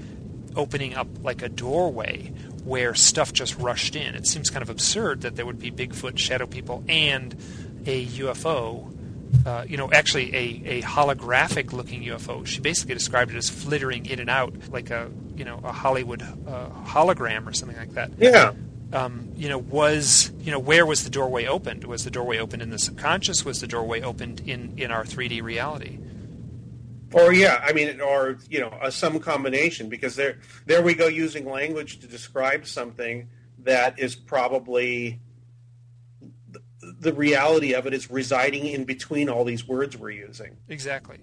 opening 0.55 0.95
up 0.95 1.09
like 1.22 1.43
a 1.43 1.49
doorway 1.49 2.32
where 2.64 2.95
stuff 2.95 3.32
just 3.32 3.57
rushed 3.59 3.97
in? 3.97 4.14
It 4.14 4.26
seems 4.26 4.51
kind 4.51 4.62
of 4.62 4.70
absurd 4.70 5.22
that 5.22 5.37
there 5.37 5.47
would 5.47 5.59
be 5.59 5.70
Bigfoot, 5.70 6.18
shadow 6.18 6.47
people, 6.47 6.84
and 6.89 7.34
a 7.87 8.07
UFO. 8.07 8.93
Uh, 9.45 9.64
you 9.68 9.76
know, 9.76 9.91
actually 9.93 10.34
a, 10.34 10.78
a 10.78 10.82
holographic 10.82 11.72
looking 11.72 12.03
UFO. 12.05 12.47
She 12.47 12.61
basically 12.61 12.95
described 12.95 13.32
it 13.32 13.37
as 13.37 13.51
flittering 13.51 14.07
in 14.07 14.20
and 14.20 14.30
out 14.30 14.55
like 14.70 14.91
a 14.91 15.11
you 15.37 15.45
know 15.45 15.61
a 15.64 15.72
Hollywood 15.72 16.22
uh, 16.22 16.68
hologram 16.84 17.47
or 17.47 17.53
something 17.53 17.76
like 17.76 17.93
that. 17.95 18.12
Yeah. 18.18 18.53
Um, 18.97 19.32
you 19.36 19.51
know, 19.51 19.59
was 19.59 20.32
you 20.40 20.51
know 20.51 20.59
where 20.59 20.86
was 20.86 21.05
the 21.05 21.11
doorway 21.11 21.44
opened? 21.44 21.84
Was 21.84 22.05
the 22.05 22.11
doorway 22.11 22.38
opened 22.38 22.62
in 22.62 22.70
the 22.70 22.78
subconscious? 22.78 23.44
Was 23.44 23.61
the 23.61 23.66
doorway 23.66 24.01
opened 24.01 24.40
in 24.47 24.72
in 24.78 24.90
our 24.90 25.05
3D 25.05 25.42
reality? 25.42 25.99
Or 27.12 27.32
yeah, 27.32 27.62
I 27.62 27.74
mean, 27.74 28.01
or 28.01 28.38
you 28.49 28.61
know, 28.61 28.72
a, 28.80 28.90
some 28.90 29.20
combination 29.20 29.90
because 29.90 30.16
there 30.16 30.38
there 30.64 30.82
we 30.82 30.94
go 30.94 31.09
using 31.09 31.44
language 31.44 31.99
to 32.01 32.07
describe 32.07 32.66
something 32.66 33.28
that 33.59 33.99
is 33.99 34.16
probably 34.16 35.20
the 36.80 37.12
reality 37.12 37.74
of 37.74 37.86
it 37.86 37.92
is 37.92 38.11
residing 38.11 38.66
in 38.66 38.84
between 38.84 39.28
all 39.28 39.44
these 39.44 39.68
words 39.68 39.97
we're 39.97 40.11
using. 40.11 40.57
Exactly. 40.68 41.18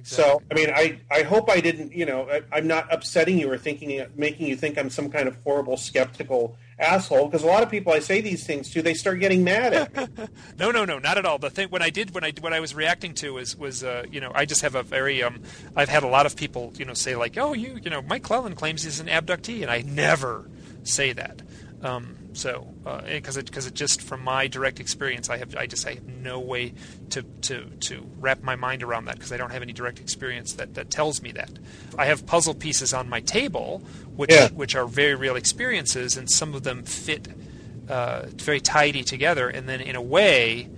Exactly. 0.00 0.24
So, 0.24 0.42
I 0.50 0.54
mean, 0.54 0.70
I, 0.70 0.98
I 1.10 1.22
hope 1.22 1.50
I 1.50 1.60
didn't, 1.60 1.92
you 1.92 2.06
know, 2.06 2.28
I, 2.52 2.58
am 2.58 2.66
not 2.66 2.92
upsetting 2.92 3.38
you 3.38 3.50
or 3.50 3.58
thinking, 3.58 4.04
making 4.16 4.46
you 4.46 4.56
think 4.56 4.78
I'm 4.78 4.90
some 4.90 5.10
kind 5.10 5.28
of 5.28 5.36
horrible, 5.44 5.76
skeptical 5.76 6.56
asshole. 6.78 7.26
Because 7.26 7.42
a 7.42 7.46
lot 7.46 7.62
of 7.62 7.70
people 7.70 7.92
I 7.92 7.98
say 7.98 8.20
these 8.20 8.46
things 8.46 8.70
to, 8.70 8.82
they 8.82 8.94
start 8.94 9.20
getting 9.20 9.44
mad 9.44 9.74
at 9.74 9.96
me. 9.96 10.26
no, 10.58 10.70
no, 10.70 10.84
no, 10.84 10.98
not 10.98 11.18
at 11.18 11.26
all. 11.26 11.38
The 11.38 11.50
thing, 11.50 11.68
when 11.68 11.82
I 11.82 11.90
did, 11.90 12.14
when 12.14 12.24
I, 12.24 12.32
what 12.40 12.52
I 12.52 12.60
was 12.60 12.74
reacting 12.74 13.14
to 13.14 13.34
was, 13.34 13.56
was, 13.56 13.84
uh, 13.84 14.04
you 14.10 14.20
know, 14.20 14.32
I 14.34 14.46
just 14.46 14.62
have 14.62 14.74
a 14.74 14.82
very, 14.82 15.22
um, 15.22 15.42
I've 15.76 15.88
had 15.90 16.02
a 16.02 16.08
lot 16.08 16.26
of 16.26 16.34
people, 16.34 16.72
you 16.76 16.84
know, 16.84 16.94
say 16.94 17.14
like, 17.14 17.36
oh, 17.36 17.52
you, 17.52 17.78
you 17.82 17.90
know, 17.90 18.02
Mike 18.02 18.22
Clelland 18.22 18.56
claims 18.56 18.82
he's 18.82 19.00
an 19.00 19.08
abductee, 19.08 19.62
and 19.62 19.70
I 19.70 19.82
never 19.82 20.48
say 20.82 21.12
that. 21.12 21.42
Um, 21.82 22.16
so, 22.32 22.66
because 23.06 23.36
uh, 23.36 23.40
it 23.40 23.46
because 23.46 23.66
it 23.66 23.74
just 23.74 24.02
from 24.02 24.22
my 24.22 24.46
direct 24.46 24.80
experience, 24.80 25.28
I 25.28 25.36
have 25.38 25.56
I 25.56 25.66
just 25.66 25.86
I 25.86 25.94
have 25.94 26.06
no 26.06 26.38
way 26.38 26.74
to 27.10 27.22
to 27.22 27.64
to 27.64 28.06
wrap 28.18 28.42
my 28.42 28.56
mind 28.56 28.82
around 28.82 29.06
that 29.06 29.16
because 29.16 29.32
I 29.32 29.36
don't 29.36 29.50
have 29.50 29.62
any 29.62 29.72
direct 29.72 29.98
experience 29.98 30.52
that 30.54 30.74
that 30.74 30.90
tells 30.90 31.22
me 31.22 31.32
that. 31.32 31.50
I 31.98 32.06
have 32.06 32.26
puzzle 32.26 32.54
pieces 32.54 32.94
on 32.94 33.08
my 33.08 33.20
table, 33.20 33.82
which 34.14 34.30
yeah. 34.30 34.48
which 34.50 34.76
are 34.76 34.86
very 34.86 35.14
real 35.14 35.36
experiences, 35.36 36.16
and 36.16 36.30
some 36.30 36.54
of 36.54 36.62
them 36.62 36.84
fit 36.84 37.28
uh, 37.88 38.26
very 38.34 38.60
tidy 38.60 39.02
together, 39.02 39.48
and 39.48 39.68
then 39.68 39.80
in 39.80 39.96
a 39.96 40.02
way, 40.02 40.68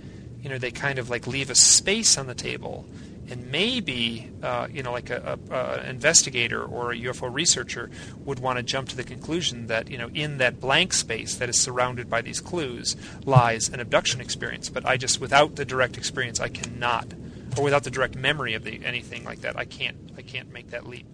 you 0.41 0.49
know, 0.49 0.57
they 0.57 0.71
kind 0.71 0.97
of 0.97 1.09
like 1.09 1.27
leave 1.27 1.49
a 1.49 1.55
space 1.55 2.17
on 2.17 2.27
the 2.27 2.35
table 2.35 2.85
and 3.33 3.51
maybe 3.51 4.29
uh, 4.43 4.67
you 4.71 4.83
know 4.83 4.91
like 4.91 5.09
a, 5.09 5.39
a, 5.49 5.55
a, 5.55 5.89
investigator 5.89 6.63
or 6.63 6.91
a 6.91 6.95
UFO 6.95 7.33
researcher 7.33 7.89
would 8.19 8.37
want 8.37 8.57
to 8.57 8.63
jump 8.63 8.87
to 8.89 8.95
the 8.95 9.03
conclusion 9.03 9.65
that 9.67 9.89
you 9.89 9.97
know 9.97 10.09
in 10.13 10.37
that 10.37 10.59
blank 10.59 10.93
space 10.93 11.35
that 11.35 11.49
is 11.49 11.59
surrounded 11.59 12.07
by 12.07 12.21
these 12.21 12.39
clues 12.39 12.95
lies 13.25 13.69
an 13.69 13.79
abduction 13.79 14.21
experience. 14.21 14.69
But 14.69 14.85
I 14.85 14.97
just 14.97 15.19
without 15.19 15.55
the 15.55 15.65
direct 15.65 15.97
experience, 15.97 16.39
I 16.39 16.49
cannot, 16.49 17.11
or 17.57 17.63
without 17.63 17.83
the 17.83 17.89
direct 17.89 18.15
memory 18.15 18.53
of 18.53 18.63
the, 18.63 18.79
anything 18.85 19.23
like 19.23 19.41
that, 19.41 19.57
I 19.57 19.65
can't 19.65 19.97
I 20.15 20.21
can't 20.21 20.51
make 20.51 20.69
that 20.69 20.87
leap. 20.87 21.07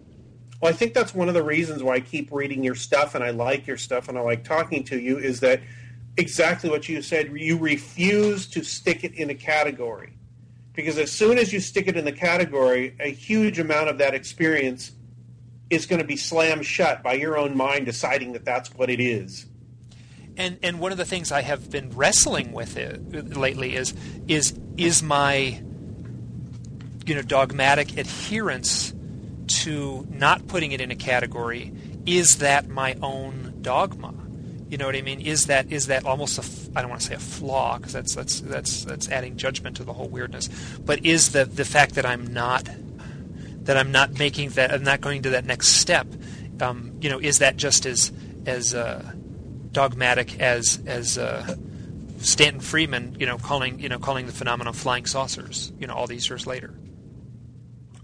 Well, 0.62 0.70
I 0.70 0.76
think 0.76 0.94
that's 0.94 1.16
one 1.16 1.30
of 1.30 1.34
the 1.34 1.44
reasons 1.44 1.82
why 1.82 1.96
I 1.96 2.00
keep 2.02 2.34
reading 2.34 2.66
your 2.66 2.76
stuff 2.76 3.16
and 3.16 3.24
I 3.24 3.30
like 3.30 3.66
your 3.66 3.78
stuff 3.78 4.10
and 4.10 4.18
I 4.18 4.22
like 4.22 4.44
talking 4.44 4.84
to 4.86 5.00
you 5.00 5.18
is 5.18 5.40
that 5.40 5.62
exactly 6.18 6.70
what 6.70 6.90
you 6.90 7.02
said. 7.02 7.32
You 7.34 7.58
refuse 7.58 8.46
to 8.48 8.62
stick 8.62 9.06
it 9.06 9.14
in 9.14 9.30
a 9.30 9.36
category 9.36 10.19
because 10.80 10.98
as 10.98 11.12
soon 11.12 11.38
as 11.38 11.52
you 11.52 11.60
stick 11.60 11.90
it 11.90 11.98
in 11.98 12.06
the 12.06 12.12
category, 12.14 12.96
a 13.02 13.10
huge 13.10 13.60
amount 13.60 13.90
of 13.90 13.98
that 13.98 14.14
experience 14.14 14.94
is 15.70 15.86
going 15.86 16.00
to 16.00 16.08
be 16.08 16.16
slammed 16.16 16.66
shut 16.66 17.04
by 17.04 17.12
your 17.12 17.38
own 17.38 17.58
mind 17.58 17.86
deciding 17.86 18.32
that 18.32 18.46
that's 18.46 18.74
what 18.76 18.90
it 18.90 19.02
is. 19.02 19.46
And 20.38 20.58
and 20.64 20.80
one 20.80 20.94
of 20.94 20.98
the 20.98 21.04
things 21.04 21.34
I 21.34 21.42
have 21.42 21.70
been 21.70 21.90
wrestling 21.90 22.54
with 22.54 22.78
it 22.78 23.36
lately 23.36 23.76
is 23.76 23.94
is 24.30 24.58
is 24.78 25.04
my 25.04 25.62
you 27.06 27.14
know 27.14 27.24
dogmatic 27.24 27.98
adherence 27.98 28.94
to 29.48 30.08
not 30.10 30.48
putting 30.48 30.72
it 30.72 30.80
in 30.80 30.92
a 30.92 30.96
category 30.96 31.74
is 32.06 32.38
that 32.38 32.70
my 32.70 32.96
own 33.02 33.58
dogma 33.62 34.14
you 34.70 34.78
know 34.78 34.86
what 34.86 34.96
I 34.96 35.02
mean? 35.02 35.22
Is 35.22 35.48
that 35.48 35.72
is 35.72 35.88
that 35.88 36.06
almost 36.06 36.38
a 36.38 36.78
I 36.78 36.82
don't 36.82 36.90
want 36.90 37.02
to 37.02 37.08
say 37.08 37.16
a 37.16 37.20
flaw 37.20 37.78
because 37.78 37.94
that's 37.94 38.14
that's 38.14 38.40
that's 38.42 38.86
that's 38.86 39.10
adding 39.10 39.36
judgment 39.36 39.78
to 39.78 39.84
the 39.84 39.94
whole 39.94 40.08
weirdness. 40.08 40.48
But 40.86 41.04
is 41.04 41.32
the 41.32 41.46
the 41.46 41.66
fact 41.66 41.96
that 41.96 42.06
I'm 42.06 42.28
not 42.28 42.70
that 43.64 43.78
I'm 43.78 43.92
not 43.92 44.20
making 44.20 44.52
that 44.52 44.72
I'm 44.72 44.84
not 44.84 45.02
going 45.02 45.24
to 45.24 45.32
that 45.32 45.46
next 45.46 45.70
step? 45.70 46.08
Um, 46.62 46.94
you 47.02 47.10
know, 47.10 47.20
is 47.20 47.40
that 47.40 47.58
just 47.58 47.88
as 47.88 48.12
as 48.46 48.76
uh, 48.76 49.12
dogmatic 49.72 50.40
as 50.40 50.80
as 50.86 51.18
uh, 51.18 51.56
Stanton 52.20 52.62
Friedman? 52.62 53.16
You 53.20 53.26
know, 53.26 53.40
calling 53.40 53.80
you 53.80 53.90
know 53.90 53.98
calling 53.98 54.28
the 54.28 54.32
phenomenon 54.32 54.74
flying 54.74 55.08
saucers. 55.08 55.74
You 55.80 55.88
know, 55.88 55.96
all 55.96 56.06
these 56.06 56.30
years 56.30 56.46
later. 56.46 56.76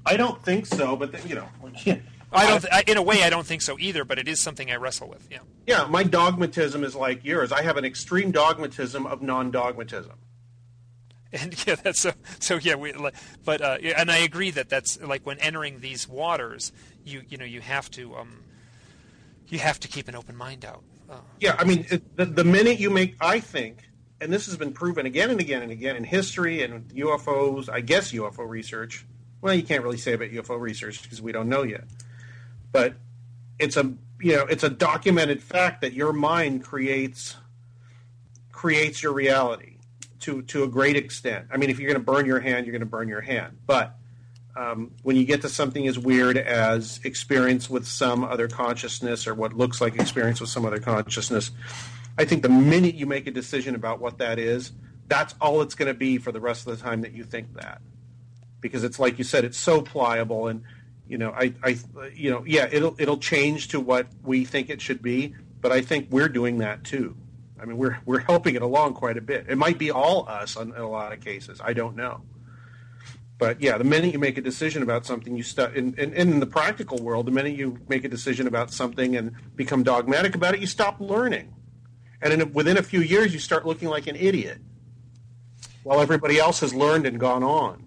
I 0.07 0.17
don't 0.17 0.41
think 0.43 0.67
so, 0.67 0.95
but 0.95 1.11
the, 1.11 1.27
you 1.27 1.35
know, 1.35 1.47
I 2.35 2.47
don't. 2.47 2.65
I, 2.71 2.83
in 2.87 2.97
a 2.97 3.01
way, 3.01 3.23
I 3.23 3.29
don't 3.29 3.45
think 3.45 3.61
so 3.61 3.77
either. 3.79 4.03
But 4.03 4.19
it 4.19 4.27
is 4.27 4.41
something 4.41 4.69
I 4.71 4.75
wrestle 4.75 5.07
with. 5.07 5.27
Yeah. 5.31 5.39
Yeah, 5.65 5.87
my 5.89 6.03
dogmatism 6.03 6.83
is 6.83 6.95
like 6.95 7.23
yours. 7.23 7.51
I 7.51 7.61
have 7.63 7.77
an 7.77 7.85
extreme 7.85 8.31
dogmatism 8.31 9.05
of 9.07 9.21
non-dogmatism. 9.21 10.13
And 11.33 11.67
yeah, 11.67 11.75
that's 11.75 11.99
so. 11.99 12.13
So 12.39 12.55
yeah, 12.55 12.75
we. 12.75 12.93
But 13.43 13.59
uh, 13.59 13.77
and 13.97 14.09
I 14.09 14.19
agree 14.19 14.51
that 14.51 14.69
that's 14.69 15.01
like 15.01 15.25
when 15.25 15.37
entering 15.39 15.81
these 15.81 16.07
waters, 16.07 16.71
you 17.03 17.23
you 17.27 17.37
know 17.37 17.43
you 17.43 17.59
have 17.59 17.91
to 17.91 18.15
um, 18.15 18.43
you 19.49 19.59
have 19.59 19.77
to 19.81 19.89
keep 19.89 20.07
an 20.07 20.15
open 20.15 20.37
mind 20.37 20.63
out. 20.63 20.83
Uh, 21.09 21.17
yeah, 21.41 21.57
I 21.59 21.65
mean 21.65 21.87
it, 21.89 22.15
the 22.15 22.25
the 22.25 22.45
minute 22.45 22.79
you 22.79 22.89
make, 22.89 23.15
I 23.19 23.41
think, 23.41 23.89
and 24.21 24.31
this 24.31 24.45
has 24.45 24.55
been 24.55 24.71
proven 24.71 25.05
again 25.05 25.29
and 25.29 25.41
again 25.41 25.61
and 25.61 25.71
again 25.73 25.97
in 25.97 26.05
history 26.05 26.63
and 26.63 26.87
UFOs. 26.89 27.69
I 27.69 27.81
guess 27.81 28.13
UFO 28.13 28.47
research. 28.47 29.05
Well, 29.41 29.53
you 29.53 29.63
can't 29.63 29.83
really 29.83 29.97
say 29.97 30.13
about 30.13 30.29
UFO 30.29 30.57
research 30.57 31.03
because 31.03 31.21
we 31.21 31.33
don't 31.33 31.49
know 31.49 31.63
yet 31.63 31.83
but 32.75 32.93
it's 33.57 33.77
a 33.77 33.89
you 34.19 34.35
know 34.35 34.43
it's 34.49 34.65
a 34.65 34.69
documented 34.69 35.41
fact 35.41 35.79
that 35.79 35.93
your 35.93 36.11
mind 36.11 36.61
creates 36.61 37.37
creates 38.51 39.01
your 39.01 39.13
reality 39.13 39.77
to 40.19 40.41
to 40.41 40.63
a 40.63 40.67
great 40.67 40.97
extent. 40.97 41.47
I 41.53 41.55
mean, 41.55 41.69
if 41.69 41.79
you're 41.79 41.89
going 41.89 42.05
to 42.05 42.11
burn 42.11 42.25
your 42.25 42.41
hand, 42.41 42.65
you're 42.65 42.73
going 42.73 42.81
to 42.81 42.85
burn 42.85 43.07
your 43.07 43.21
hand. 43.21 43.59
But 43.65 43.95
um, 44.57 44.91
when 45.03 45.15
you 45.15 45.23
get 45.23 45.41
to 45.43 45.49
something 45.49 45.87
as 45.87 45.97
weird 45.97 46.37
as 46.37 46.99
experience 47.05 47.69
with 47.69 47.87
some 47.87 48.25
other 48.25 48.49
consciousness 48.49 49.25
or 49.25 49.33
what 49.33 49.53
looks 49.53 49.79
like 49.79 49.95
experience 49.95 50.41
with 50.41 50.49
some 50.49 50.65
other 50.65 50.79
consciousness, 50.79 51.51
I 52.17 52.25
think 52.25 52.41
the 52.41 52.49
minute 52.49 52.95
you 52.95 53.05
make 53.05 53.25
a 53.25 53.31
decision 53.31 53.73
about 53.73 54.01
what 54.01 54.17
that 54.17 54.37
is, 54.37 54.73
that's 55.07 55.33
all 55.39 55.61
it's 55.61 55.75
going 55.75 55.87
to 55.87 55.97
be 55.97 56.17
for 56.17 56.33
the 56.33 56.41
rest 56.41 56.67
of 56.67 56.77
the 56.77 56.83
time 56.83 57.03
that 57.03 57.13
you 57.13 57.23
think 57.23 57.53
that. 57.53 57.81
Because 58.59 58.83
it's 58.83 58.99
like 58.99 59.17
you 59.17 59.23
said, 59.23 59.45
it's 59.45 59.57
so 59.57 59.81
pliable 59.81 60.49
and 60.49 60.63
you 61.07 61.17
know, 61.17 61.31
I, 61.31 61.53
I, 61.63 61.77
you 62.13 62.31
know, 62.31 62.43
yeah, 62.45 62.67
it'll 62.71 62.95
it'll 62.97 63.17
change 63.17 63.69
to 63.69 63.79
what 63.79 64.07
we 64.23 64.43
think 64.45 64.69
it 64.69 64.81
should 64.81 65.01
be, 65.01 65.35
but 65.61 65.71
I 65.71 65.81
think 65.81 66.07
we're 66.09 66.29
doing 66.29 66.57
that 66.59 66.83
too. 66.83 67.15
I 67.59 67.65
mean, 67.65 67.77
we're 67.77 67.99
we're 68.05 68.19
helping 68.19 68.55
it 68.55 68.61
along 68.61 68.95
quite 68.95 69.17
a 69.17 69.21
bit. 69.21 69.45
It 69.47 69.57
might 69.57 69.77
be 69.77 69.91
all 69.91 70.27
us 70.27 70.55
in, 70.55 70.71
a 70.71 70.87
lot 70.87 71.13
of 71.13 71.21
cases. 71.21 71.61
I 71.63 71.73
don't 71.73 71.95
know, 71.95 72.21
but 73.37 73.61
yeah, 73.61 73.77
the 73.77 73.83
minute 73.83 74.13
you 74.13 74.19
make 74.19 74.37
a 74.37 74.41
decision 74.41 74.81
about 74.81 75.05
something, 75.05 75.37
you 75.37 75.43
start 75.43 75.75
in, 75.75 75.93
in, 75.95 76.13
in 76.13 76.39
the 76.39 76.47
practical 76.47 76.97
world. 76.97 77.27
The 77.27 77.31
minute 77.31 77.55
you 77.55 77.79
make 77.87 78.03
a 78.03 78.09
decision 78.09 78.47
about 78.47 78.71
something 78.71 79.15
and 79.15 79.33
become 79.55 79.83
dogmatic 79.83 80.33
about 80.33 80.55
it, 80.55 80.59
you 80.59 80.67
stop 80.67 80.99
learning, 80.99 81.53
and 82.21 82.33
in, 82.33 82.53
within 82.53 82.77
a 82.77 82.83
few 82.83 83.01
years, 83.01 83.31
you 83.31 83.39
start 83.39 83.65
looking 83.65 83.89
like 83.89 84.07
an 84.07 84.15
idiot, 84.15 84.57
while 85.83 86.01
everybody 86.01 86.39
else 86.39 86.61
has 86.61 86.73
learned 86.73 87.05
and 87.05 87.19
gone 87.19 87.43
on 87.43 87.84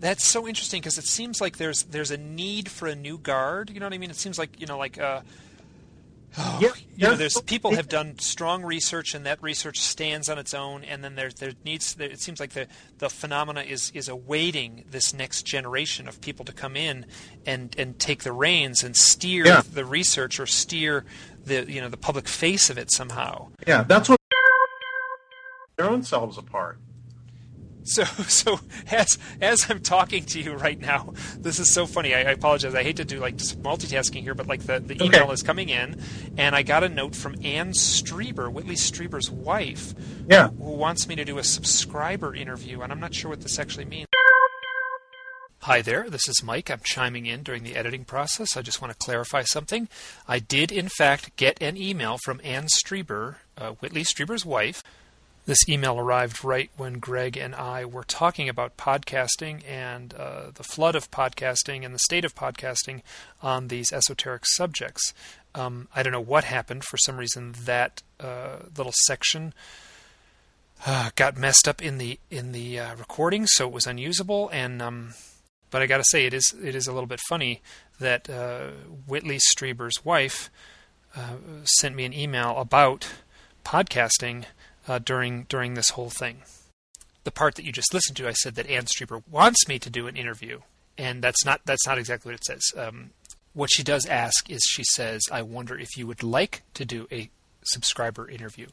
that's 0.00 0.24
so 0.24 0.46
interesting 0.46 0.80
because 0.80 0.98
it 0.98 1.04
seems 1.04 1.40
like 1.40 1.56
there's 1.56 1.84
there's 1.84 2.10
a 2.10 2.16
need 2.16 2.68
for 2.68 2.88
a 2.88 2.94
new 2.94 3.18
guard. 3.18 3.70
You 3.70 3.80
know 3.80 3.86
what 3.86 3.94
I 3.94 3.98
mean? 3.98 4.10
It 4.10 4.16
seems 4.16 4.38
like 4.38 4.60
you 4.60 4.66
know, 4.66 4.78
like 4.78 4.98
uh, 4.98 5.22
oh, 6.38 6.58
yeah, 6.62 6.70
you 6.96 7.08
know, 7.08 7.14
there's 7.16 7.40
people 7.42 7.74
have 7.74 7.88
done 7.88 8.18
strong 8.18 8.62
research, 8.62 9.14
and 9.14 9.24
that 9.26 9.42
research 9.42 9.80
stands 9.80 10.28
on 10.28 10.38
its 10.38 10.54
own. 10.54 10.84
And 10.84 11.02
then 11.02 11.14
there 11.14 11.30
there 11.30 11.52
needs 11.64 11.94
there, 11.94 12.10
it 12.10 12.20
seems 12.20 12.40
like 12.40 12.50
the 12.50 12.66
the 12.98 13.08
phenomena 13.08 13.62
is 13.62 13.90
is 13.94 14.08
awaiting 14.08 14.84
this 14.90 15.14
next 15.14 15.42
generation 15.42 16.08
of 16.08 16.20
people 16.20 16.44
to 16.44 16.52
come 16.52 16.76
in 16.76 17.06
and 17.46 17.74
and 17.78 17.98
take 17.98 18.22
the 18.22 18.32
reins 18.32 18.82
and 18.82 18.96
steer 18.96 19.46
yeah. 19.46 19.62
the 19.72 19.84
research 19.84 20.38
or 20.38 20.46
steer 20.46 21.04
the 21.44 21.70
you 21.70 21.80
know 21.80 21.88
the 21.88 21.96
public 21.96 22.28
face 22.28 22.70
of 22.70 22.78
it 22.78 22.90
somehow. 22.90 23.48
Yeah, 23.66 23.84
that's 23.84 24.08
what 24.08 24.20
their 25.76 25.90
own 25.90 26.02
selves 26.02 26.38
apart. 26.38 26.78
So, 27.86 28.04
so 28.28 28.60
as 28.90 29.18
as 29.40 29.70
I'm 29.70 29.80
talking 29.80 30.24
to 30.26 30.40
you 30.40 30.54
right 30.54 30.78
now, 30.78 31.14
this 31.38 31.58
is 31.58 31.72
so 31.72 31.86
funny. 31.86 32.14
I, 32.14 32.18
I 32.18 32.32
apologize. 32.32 32.74
I 32.74 32.82
hate 32.82 32.96
to 32.96 33.04
do 33.04 33.20
like 33.20 33.36
just 33.36 33.62
multitasking 33.62 34.22
here, 34.22 34.34
but 34.34 34.46
like 34.46 34.64
the, 34.64 34.80
the 34.80 35.02
email 35.02 35.30
is 35.30 35.42
coming 35.42 35.68
in, 35.68 36.00
and 36.36 36.54
I 36.54 36.62
got 36.62 36.84
a 36.84 36.88
note 36.88 37.14
from 37.14 37.36
Anne 37.44 37.72
Strieber, 37.72 38.52
Whitley 38.52 38.76
Strieber's 38.76 39.30
wife, 39.30 39.94
yeah, 40.28 40.48
who 40.48 40.72
wants 40.72 41.08
me 41.08 41.16
to 41.16 41.24
do 41.24 41.38
a 41.38 41.44
subscriber 41.44 42.34
interview, 42.34 42.82
and 42.82 42.92
I'm 42.92 43.00
not 43.00 43.14
sure 43.14 43.30
what 43.30 43.40
this 43.40 43.58
actually 43.58 43.86
means. 43.86 44.06
Hi 45.60 45.82
there, 45.82 46.08
this 46.08 46.28
is 46.28 46.44
Mike. 46.44 46.70
I'm 46.70 46.80
chiming 46.84 47.26
in 47.26 47.42
during 47.42 47.64
the 47.64 47.74
editing 47.74 48.04
process. 48.04 48.56
I 48.56 48.62
just 48.62 48.80
want 48.80 48.92
to 48.92 49.04
clarify 49.04 49.42
something. 49.42 49.88
I 50.28 50.38
did, 50.38 50.70
in 50.70 50.88
fact, 50.88 51.34
get 51.34 51.60
an 51.60 51.76
email 51.76 52.18
from 52.24 52.40
Anne 52.44 52.66
Strieber, 52.66 53.36
uh, 53.58 53.70
Whitley 53.70 54.04
Strieber's 54.04 54.46
wife, 54.46 54.84
This 55.46 55.68
email 55.68 55.96
arrived 55.96 56.44
right 56.44 56.70
when 56.76 56.94
Greg 56.94 57.36
and 57.36 57.54
I 57.54 57.84
were 57.84 58.02
talking 58.02 58.48
about 58.48 58.76
podcasting 58.76 59.62
and 59.64 60.12
uh, 60.14 60.50
the 60.52 60.64
flood 60.64 60.96
of 60.96 61.12
podcasting 61.12 61.84
and 61.84 61.94
the 61.94 62.00
state 62.00 62.24
of 62.24 62.34
podcasting 62.34 63.02
on 63.40 63.68
these 63.68 63.92
esoteric 63.92 64.42
subjects. 64.44 65.14
Um, 65.54 65.86
I 65.94 66.02
don't 66.02 66.12
know 66.12 66.20
what 66.20 66.42
happened. 66.42 66.82
For 66.82 66.96
some 66.96 67.16
reason, 67.16 67.54
that 67.64 68.02
uh, 68.18 68.56
little 68.76 68.92
section 69.04 69.54
uh, 70.84 71.10
got 71.14 71.36
messed 71.36 71.68
up 71.68 71.80
in 71.80 71.98
the 71.98 72.18
in 72.28 72.50
the 72.50 72.80
uh, 72.80 72.96
recording, 72.96 73.46
so 73.46 73.68
it 73.68 73.72
was 73.72 73.86
unusable. 73.86 74.50
And 74.52 74.82
um, 74.82 75.14
but 75.70 75.80
I 75.80 75.86
got 75.86 75.98
to 75.98 76.04
say, 76.04 76.26
it 76.26 76.34
is 76.34 76.52
it 76.60 76.74
is 76.74 76.88
a 76.88 76.92
little 76.92 77.06
bit 77.06 77.20
funny 77.28 77.62
that 78.00 78.28
uh, 78.28 78.70
Whitley 79.06 79.38
Strieber's 79.38 80.04
wife 80.04 80.50
uh, 81.14 81.36
sent 81.62 81.94
me 81.94 82.04
an 82.04 82.12
email 82.12 82.58
about 82.58 83.06
podcasting 83.64 84.46
uh, 84.86 84.98
during 84.98 85.44
during 85.44 85.74
this 85.74 85.90
whole 85.90 86.10
thing. 86.10 86.42
The 87.24 87.30
part 87.30 87.56
that 87.56 87.64
you 87.64 87.72
just 87.72 87.92
listened 87.92 88.16
to, 88.18 88.28
I 88.28 88.32
said 88.32 88.54
that 88.54 88.68
Anne 88.68 88.84
Strieber 88.84 89.22
wants 89.28 89.66
me 89.66 89.78
to 89.80 89.90
do 89.90 90.06
an 90.06 90.16
interview, 90.16 90.60
and 90.96 91.22
that's 91.22 91.44
not 91.44 91.60
that's 91.64 91.86
not 91.86 91.98
exactly 91.98 92.30
what 92.30 92.40
it 92.40 92.44
says. 92.44 92.62
Um, 92.76 93.10
what 93.52 93.70
she 93.72 93.82
does 93.82 94.06
ask 94.06 94.50
is, 94.50 94.62
she 94.68 94.84
says, 94.94 95.22
"I 95.32 95.42
wonder 95.42 95.78
if 95.78 95.96
you 95.96 96.06
would 96.06 96.22
like 96.22 96.62
to 96.74 96.84
do 96.84 97.08
a 97.10 97.30
subscriber 97.64 98.28
interview." 98.28 98.68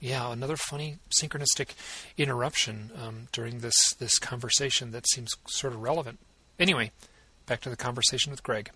Yeah, 0.00 0.32
another 0.32 0.56
funny 0.56 0.98
synchronistic 1.10 1.70
interruption 2.16 2.90
um, 3.00 3.28
during 3.32 3.58
this 3.58 3.94
this 3.94 4.18
conversation 4.18 4.92
that 4.92 5.08
seems 5.08 5.34
sort 5.46 5.72
of 5.72 5.80
relevant. 5.80 6.18
Anyway, 6.58 6.92
back 7.46 7.60
to 7.62 7.70
the 7.70 7.76
conversation 7.76 8.30
with 8.30 8.42
Greg 8.42 8.70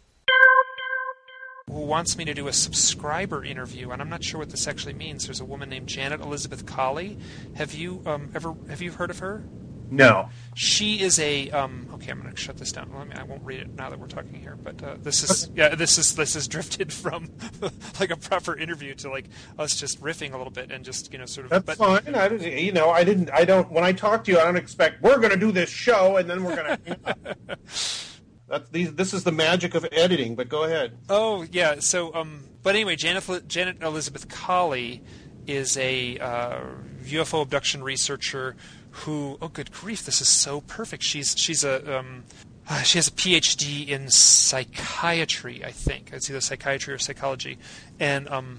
who 1.68 1.80
wants 1.80 2.16
me 2.16 2.24
to 2.24 2.34
do 2.34 2.48
a 2.48 2.52
subscriber 2.52 3.44
interview, 3.44 3.90
and 3.90 4.02
I'm 4.02 4.08
not 4.08 4.24
sure 4.24 4.38
what 4.38 4.50
this 4.50 4.66
actually 4.66 4.94
means. 4.94 5.26
There's 5.26 5.40
a 5.40 5.44
woman 5.44 5.68
named 5.68 5.88
Janet 5.88 6.20
Elizabeth 6.20 6.66
Colli. 6.66 7.18
Have 7.54 7.74
you 7.74 8.02
um, 8.06 8.30
ever 8.34 8.54
have 8.68 8.82
you 8.82 8.92
heard 8.92 9.10
of 9.10 9.20
her? 9.20 9.44
No. 9.92 10.30
She 10.54 11.00
is 11.00 11.18
a 11.18 11.50
um, 11.50 11.86
okay. 11.94 12.10
I'm 12.10 12.22
going 12.22 12.32
to 12.32 12.40
shut 12.40 12.56
this 12.56 12.72
down. 12.72 12.90
Me, 12.90 13.14
I 13.14 13.24
won't 13.24 13.44
read 13.44 13.60
it 13.60 13.74
now 13.74 13.90
that 13.90 13.98
we're 13.98 14.06
talking 14.06 14.32
here. 14.32 14.56
But 14.56 14.82
uh, 14.82 14.96
this 15.02 15.22
is 15.22 15.50
yeah. 15.54 15.74
This 15.74 15.98
is 15.98 16.14
this 16.14 16.34
is 16.34 16.48
drifted 16.48 16.90
from 16.92 17.30
like 18.00 18.10
a 18.10 18.16
proper 18.16 18.56
interview 18.56 18.94
to 18.96 19.10
like 19.10 19.26
us 19.58 19.78
just 19.78 20.00
riffing 20.00 20.32
a 20.32 20.38
little 20.38 20.50
bit 20.50 20.70
and 20.70 20.82
just 20.82 21.12
you 21.12 21.18
know 21.18 21.26
sort 21.26 21.44
of. 21.44 21.50
That's 21.50 21.78
but, 21.78 22.04
fine. 22.04 22.14
I 22.14 22.28
didn't. 22.28 22.58
You 22.58 22.72
know, 22.72 22.90
I 22.90 23.04
didn't. 23.04 23.30
I 23.32 23.44
don't. 23.44 23.70
When 23.70 23.84
I 23.84 23.92
talk 23.92 24.24
to 24.24 24.32
you, 24.32 24.40
I 24.40 24.44
don't 24.44 24.56
expect 24.56 25.02
we're 25.02 25.18
going 25.18 25.30
to 25.30 25.36
do 25.36 25.52
this 25.52 25.68
show 25.68 26.16
and 26.16 26.28
then 26.28 26.42
we're 26.42 26.56
going 26.56 26.78
to. 26.78 27.58
That's 28.52 28.68
these. 28.68 28.94
This 28.94 29.14
is 29.14 29.24
the 29.24 29.32
magic 29.32 29.74
of 29.74 29.88
editing. 29.90 30.34
But 30.34 30.50
go 30.50 30.64
ahead. 30.64 30.92
Oh 31.08 31.46
yeah. 31.50 31.80
So, 31.80 32.14
um, 32.14 32.44
but 32.62 32.74
anyway, 32.74 32.96
Janet, 32.96 33.48
Janet 33.48 33.82
Elizabeth 33.82 34.28
Colli 34.28 35.02
is 35.46 35.78
a 35.78 36.18
uh, 36.18 36.60
UFO 37.04 37.40
abduction 37.40 37.82
researcher 37.82 38.54
who. 38.90 39.38
Oh, 39.40 39.48
good 39.48 39.72
grief! 39.72 40.04
This 40.04 40.20
is 40.20 40.28
so 40.28 40.60
perfect. 40.60 41.02
She's 41.02 41.34
she's 41.34 41.64
a 41.64 42.00
um, 42.00 42.24
uh, 42.68 42.82
she 42.82 42.98
has 42.98 43.08
a 43.08 43.12
PhD 43.12 43.88
in 43.88 44.10
psychiatry, 44.10 45.64
I 45.64 45.70
think. 45.70 46.10
It's 46.12 46.28
either 46.28 46.42
psychiatry 46.42 46.92
or 46.92 46.98
psychology, 46.98 47.56
and 47.98 48.28
um, 48.28 48.58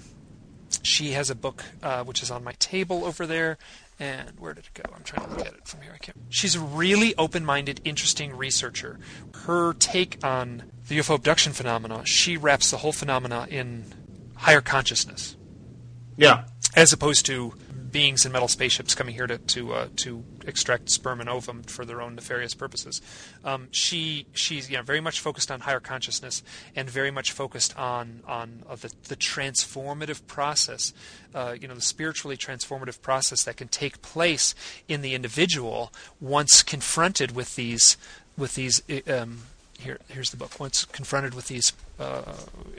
she 0.81 1.11
has 1.11 1.29
a 1.29 1.35
book 1.35 1.63
uh, 1.83 2.03
which 2.03 2.23
is 2.23 2.31
on 2.31 2.43
my 2.43 2.53
table 2.53 3.05
over 3.05 3.27
there 3.27 3.59
and 3.99 4.39
where 4.39 4.53
did 4.53 4.65
it 4.65 4.73
go? 4.73 4.83
I'm 4.95 5.03
trying 5.03 5.27
to 5.27 5.35
look 5.35 5.47
at 5.47 5.53
it 5.53 5.67
from 5.67 5.81
here. 5.81 5.91
I 5.93 5.97
can't. 5.97 6.17
She's 6.29 6.55
a 6.55 6.59
really 6.59 7.15
open-minded, 7.17 7.81
interesting 7.83 8.35
researcher. 8.35 8.99
Her 9.45 9.73
take 9.73 10.23
on 10.23 10.63
the 10.87 10.97
UFO 10.99 11.15
abduction 11.15 11.53
phenomena, 11.53 12.05
she 12.05 12.37
wraps 12.37 12.71
the 12.71 12.77
whole 12.77 12.91
phenomena 12.91 13.47
in 13.49 13.93
higher 14.35 14.61
consciousness. 14.61 15.37
Yeah. 16.17 16.45
As 16.75 16.91
opposed 16.91 17.25
to 17.27 17.53
beings 17.93 18.25
in 18.25 18.31
metal 18.31 18.49
spaceships 18.49 18.95
coming 18.95 19.15
here 19.15 19.27
to 19.27 19.37
to 19.37 19.73
uh, 19.73 19.87
to 19.95 20.23
extract 20.45 20.89
sperm 20.89 21.21
and 21.21 21.29
ovum 21.29 21.63
for 21.63 21.85
their 21.85 22.01
own 22.01 22.15
nefarious 22.15 22.53
purposes. 22.53 23.01
Um, 23.45 23.69
she 23.71 24.25
she's 24.33 24.69
you 24.69 24.75
know, 24.75 24.83
very 24.83 24.99
much 24.99 25.21
focused 25.21 25.49
on 25.49 25.61
higher 25.61 25.79
consciousness 25.79 26.43
and 26.75 26.89
very 26.89 27.11
much 27.11 27.31
focused 27.31 27.77
on 27.77 28.21
on 28.27 28.63
uh, 28.67 28.75
the 28.75 28.91
the 29.07 29.15
transformative 29.15 30.25
process, 30.27 30.91
uh, 31.33 31.55
you 31.59 31.67
know, 31.67 31.75
the 31.75 31.81
spiritually 31.81 32.35
transformative 32.35 33.01
process 33.01 33.43
that 33.43 33.55
can 33.55 33.69
take 33.69 34.01
place 34.01 34.53
in 34.89 35.01
the 35.01 35.13
individual 35.13 35.93
once 36.19 36.63
confronted 36.63 37.33
with 37.33 37.55
these 37.55 37.95
with 38.35 38.55
these 38.55 38.81
um, 39.07 39.43
here, 39.79 39.99
here's 40.07 40.29
the 40.29 40.37
book. 40.37 40.59
Once 40.59 40.85
confronted 40.85 41.33
with 41.33 41.47
these 41.47 41.73
uh, 41.99 42.33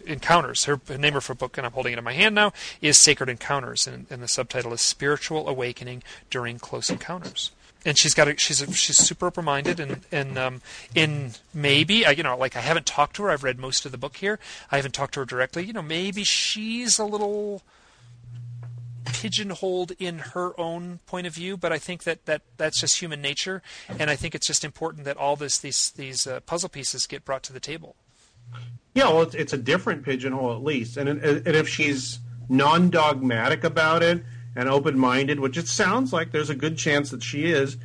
encounters, 0.07 0.65
her, 0.65 0.81
her 0.89 0.99
name 0.99 1.17
of 1.17 1.27
her 1.27 1.35
book, 1.35 1.57
and 1.57 1.67
I'm 1.67 1.73
holding 1.73 1.93
it 1.93 1.99
in 1.99 2.05
my 2.05 2.13
hand 2.13 2.35
now, 2.35 2.53
is 2.81 2.99
Sacred 2.99 3.29
Encounters, 3.29 3.87
and, 3.87 4.07
and 4.11 4.23
the 4.23 4.29
subtitle 4.29 4.73
is 4.73 4.81
Spiritual 4.81 5.49
Awakening 5.49 6.03
During 6.31 6.59
Close 6.59 6.91
Encounters. 6.91 7.51
And 7.87 7.99
she's 7.99 8.15
got 8.15 8.29
a, 8.29 8.39
she's 8.39 8.63
a, 8.63 8.73
she's 8.73 8.97
super 8.97 9.27
open 9.27 9.45
minded 9.45 9.79
and 9.79 10.01
and 10.11 10.39
um, 10.39 10.63
in 10.95 11.33
maybe 11.53 12.07
I, 12.07 12.13
you 12.13 12.23
know 12.23 12.35
like 12.35 12.57
I 12.57 12.61
haven't 12.61 12.87
talked 12.87 13.17
to 13.17 13.25
her 13.25 13.31
I've 13.31 13.45
read 13.45 13.59
most 13.59 13.85
of 13.85 13.93
the 13.93 13.99
book 13.99 14.17
here 14.17 14.39
I 14.73 14.77
haven't 14.77 14.93
talked 14.93 15.13
to 15.15 15.21
her 15.21 15.27
directly 15.27 15.65
you 15.67 15.75
know 15.75 15.83
maybe 15.83 16.25
she's 16.25 16.99
a 16.99 17.05
little 17.05 17.61
pigeonholed 19.05 19.93
in 19.99 20.19
her 20.19 20.59
own 20.59 21.01
point 21.07 21.27
of 21.27 21.35
view, 21.35 21.57
but 21.57 21.73
I 21.73 21.79
think 21.79 22.05
that, 22.05 22.27
that 22.27 22.43
that's 22.57 22.81
just 22.81 23.01
human 23.01 23.21
nature, 23.21 23.63
and 23.99 24.11
I 24.11 24.17
think 24.17 24.35
it's 24.35 24.47
just 24.47 24.65
important 24.65 25.05
that 25.05 25.17
all 25.17 25.37
this 25.37 25.59
these 25.59 25.91
these 25.91 26.27
uh, 26.27 26.41
puzzle 26.41 26.69
pieces 26.69 27.07
get 27.07 27.25
brought 27.25 27.43
to 27.45 27.53
the 27.53 27.61
table. 27.61 27.97
Yeah, 28.95 29.09
well, 29.09 29.23
it's, 29.23 29.35
it's 29.35 29.53
a 29.53 29.59
different 29.59 30.05
pigeonhole 30.05 30.53
at 30.55 30.63
least, 30.63 30.97
and 30.97 31.09
and 31.09 31.47
if 31.47 31.69
she's 31.69 32.21
non-dogmatic 32.49 33.65
about 33.65 34.03
it 34.03 34.23
and 34.57 34.69
open-minded, 34.69 35.41
which 35.41 35.57
it 35.57 35.67
sounds 35.67 36.13
like 36.13 36.31
there's 36.31 36.51
a 36.51 36.55
good 36.55 36.77
chance 36.79 37.11
that 37.11 37.23
she 37.23 37.51
is, 37.51 37.77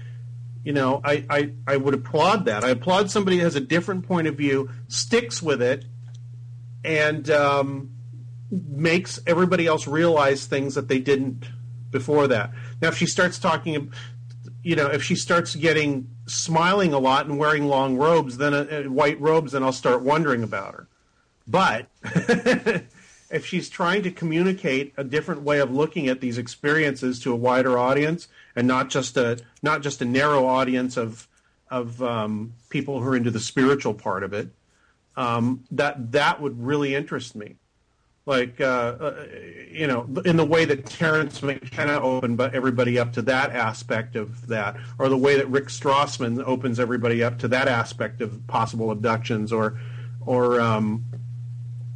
you 0.63 0.74
know, 0.74 1.01
I, 1.03 1.26
I, 1.30 1.51
I 1.65 1.78
would 1.78 1.93
applaud 1.93 2.45
that. 2.45 2.63
I 2.63 2.70
applaud 2.70 3.09
somebody 3.09 3.38
who 3.38 3.43
has 3.43 3.55
a 3.55 3.61
different 3.61 4.07
point 4.07 4.28
of 4.28 4.36
view, 4.36 4.70
sticks 4.88 5.41
with 5.41 5.61
it, 5.61 5.86
and 6.84 7.30
um, 7.30 7.91
makes 8.52 9.20
everybody 9.28 9.68
else 9.68 9.88
realize 9.88 10.45
things 10.45 10.76
that 10.76 10.88
they 10.88 11.00
didn't 11.00 11.45
before 11.91 12.28
that. 12.28 12.52
Now, 12.82 12.89
if 12.89 12.97
she 12.97 13.06
starts 13.06 13.39
talking, 13.39 13.91
you 14.64 14.76
know, 14.76 14.88
if 14.88 15.04
she 15.04 15.16
starts 15.16 15.56
getting 15.56 16.10
smiling 16.28 16.93
a 16.93 17.00
lot 17.00 17.26
and 17.26 17.38
wearing 17.38 17.68
long 17.68 17.97
robes, 17.97 18.38
then 18.38 18.54
uh, 18.54 18.68
uh 18.72 18.84
white 18.84 19.20
robes, 19.20 19.52
then 19.52 19.64
I'll 19.64 19.72
start 19.72 20.02
wondering 20.02 20.43
about 20.43 20.74
her. 20.74 20.88
But 21.47 21.88
if 23.32 23.45
she's 23.45 23.70
trying 23.70 24.04
to 24.04 24.12
communicate 24.12 24.93
a 24.97 25.04
different 25.04 25.41
way 25.41 25.60
of 25.60 25.72
looking 25.72 26.08
at 26.08 26.22
these 26.22 26.38
experiences 26.38 27.20
to 27.22 27.32
a 27.32 27.36
wider 27.36 27.78
audience 27.78 28.28
and 28.56 28.68
not 28.68 28.89
just 28.89 29.18
a 29.18 29.39
not 29.62 29.82
just 29.82 30.02
a 30.02 30.06
narrow 30.06 30.45
audience 30.45 30.97
of 30.97 31.28
of 31.70 32.02
um, 32.02 32.54
people 32.70 33.02
who 33.02 33.10
are 33.10 33.16
into 33.16 33.32
the 33.32 33.39
spiritual 33.39 33.93
part 33.93 34.24
of 34.24 34.34
it, 34.34 34.50
um, 35.16 35.64
that 35.70 36.12
that 36.12 36.41
would 36.41 36.64
really 36.64 36.95
interest 36.95 37.36
me 37.36 37.56
like 38.30 38.61
uh, 38.61 38.63
uh, 38.63 39.25
you 39.71 39.88
know 39.88 40.07
in 40.23 40.38
the 40.38 40.45
way 40.45 40.63
that 40.63 40.86
Terence 40.86 41.41
McKenna 41.41 41.99
opened 41.99 42.38
but 42.38 42.53
everybody 42.53 42.99
up 42.99 43.11
to 43.13 43.23
that 43.23 43.55
aspect 43.55 44.15
of 44.15 44.47
that 44.47 44.77
or 44.99 45.09
the 45.09 45.17
way 45.17 45.36
that 45.36 45.49
Rick 45.49 45.65
Strassman 45.65 46.41
opens 46.45 46.80
everybody 46.80 47.23
up 47.23 47.39
to 47.39 47.47
that 47.47 47.67
aspect 47.67 48.21
of 48.21 48.45
possible 48.45 48.91
abductions 48.91 49.51
or 49.51 49.80
or 50.27 50.61
um, 50.61 51.03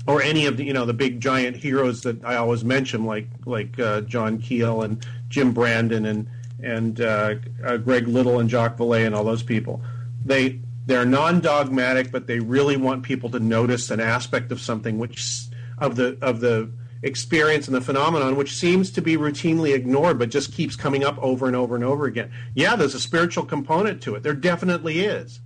or 0.07 0.23
any 0.23 0.47
of 0.47 0.57
the 0.57 0.65
you 0.65 0.73
know 0.73 0.85
the 0.85 0.93
big 0.93 1.21
giant 1.21 1.55
heroes 1.55 2.01
that 2.01 2.25
I 2.25 2.35
always 2.37 2.63
mention 2.63 3.05
like 3.05 3.27
like 3.45 3.79
uh, 3.79 4.01
John 4.01 4.39
Keel 4.39 4.81
and 4.81 5.05
Jim 5.29 5.53
Brandon 5.53 6.07
and 6.07 6.27
and 6.63 6.99
uh, 6.99 7.35
uh, 7.63 7.77
Greg 7.77 8.07
Little 8.07 8.39
and 8.39 8.49
Jacques 8.49 8.77
Vallée 8.77 9.05
and 9.05 9.13
all 9.13 9.23
those 9.23 9.43
people. 9.43 9.83
They 10.25 10.61
they're 10.87 11.05
non-dogmatic 11.05 12.11
but 12.11 12.25
they 12.25 12.39
really 12.39 12.75
want 12.75 13.03
people 13.03 13.29
to 13.29 13.39
notice 13.39 13.91
an 13.91 13.99
aspect 13.99 14.51
of 14.51 14.59
something 14.59 14.97
which 14.97 15.47
of 15.83 15.97
the 15.97 16.17
of 16.21 16.39
the 16.39 16.71
experience 17.03 17.67
and 17.67 17.75
the 17.75 17.81
phenomenon, 17.81 18.37
which 18.37 18.55
seems 18.55 18.89
to 18.91 19.01
be 19.01 19.17
routinely 19.17 19.75
ignored, 19.75 20.17
but 20.17 20.29
just 20.29 20.53
keeps 20.53 20.77
coming 20.77 21.03
up 21.03 21.17
over 21.19 21.45
and 21.45 21.55
over 21.55 21.75
and 21.75 21.83
over 21.83 22.05
again. 22.05 22.31
Yeah, 22.55 22.77
there's 22.77 22.95
a 22.95 22.99
spiritual 22.99 23.45
component 23.45 24.01
to 24.03 24.15
it. 24.15 24.23
There 24.23 24.33
definitely 24.33 25.01
is. 25.01 25.41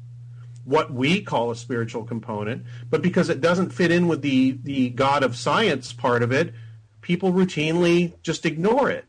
What 0.64 0.94
we 0.94 1.22
call 1.22 1.50
a 1.50 1.56
spiritual 1.56 2.04
component, 2.04 2.66
but 2.90 3.02
because 3.02 3.30
it 3.30 3.42
doesn't 3.42 3.72
fit 3.72 3.90
in 3.92 4.08
with 4.08 4.22
the 4.22 4.60
the 4.64 4.90
God 4.92 5.24
of 5.24 5.36
science 5.36 5.92
part 5.92 6.22
of 6.22 6.32
it, 6.32 6.54
people 7.02 7.34
routinely 7.34 8.14
just 8.22 8.46
ignore 8.46 8.90
it. 8.92 9.06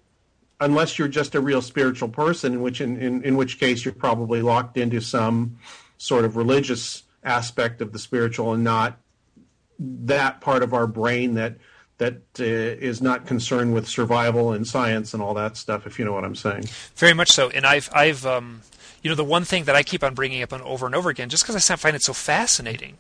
Unless 0.61 0.99
you're 0.99 1.09
just 1.09 1.37
a 1.37 1.41
real 1.41 1.63
spiritual 1.63 2.09
person, 2.09 2.55
in 2.55 2.63
which 2.63 2.81
in, 2.81 2.97
in, 2.97 3.23
in 3.23 3.37
which 3.37 3.61
case 3.61 3.85
you're 3.85 3.95
probably 3.95 4.43
locked 4.43 4.77
into 4.77 5.01
some 5.01 5.59
sort 5.99 6.25
of 6.25 6.37
religious 6.37 7.05
aspect 7.23 7.81
of 7.81 7.93
the 7.93 7.99
spiritual 7.99 8.53
and 8.53 8.65
not 8.65 8.99
that 9.79 10.41
part 10.41 10.63
of 10.63 10.75
our 10.75 10.87
brain 10.87 11.35
that 11.35 11.57
that 11.99 12.15
uh, 12.39 12.45
is 12.45 13.03
not 13.03 13.27
concerned 13.27 13.75
with 13.75 13.89
survival 13.89 14.53
and 14.53 14.67
science 14.67 15.15
and 15.15 15.23
all 15.23 15.35
that 15.35 15.57
stuff. 15.57 15.87
If 15.87 15.99
you 15.99 16.05
know 16.05 16.13
what 16.13 16.25
I'm 16.25 16.37
saying. 16.37 16.65
Very 16.97 17.13
much 17.13 17.31
so, 17.31 17.51
and 17.51 17.67
I've 17.67 17.91
I've 17.93 18.25
um, 18.25 18.63
you 19.03 19.11
know 19.11 19.17
the 19.17 19.25
one 19.25 19.45
thing 19.45 19.65
that 19.65 19.75
I 19.75 19.83
keep 19.83 20.03
on 20.03 20.15
bringing 20.15 20.43
up 20.43 20.53
over 20.53 20.87
and 20.87 20.95
over 20.95 21.11
again, 21.11 21.29
just 21.29 21.45
because 21.45 21.71
I 21.71 21.77
find 21.77 21.97
it 21.97 22.03
so 22.03 22.13
fascinating, 22.13 22.99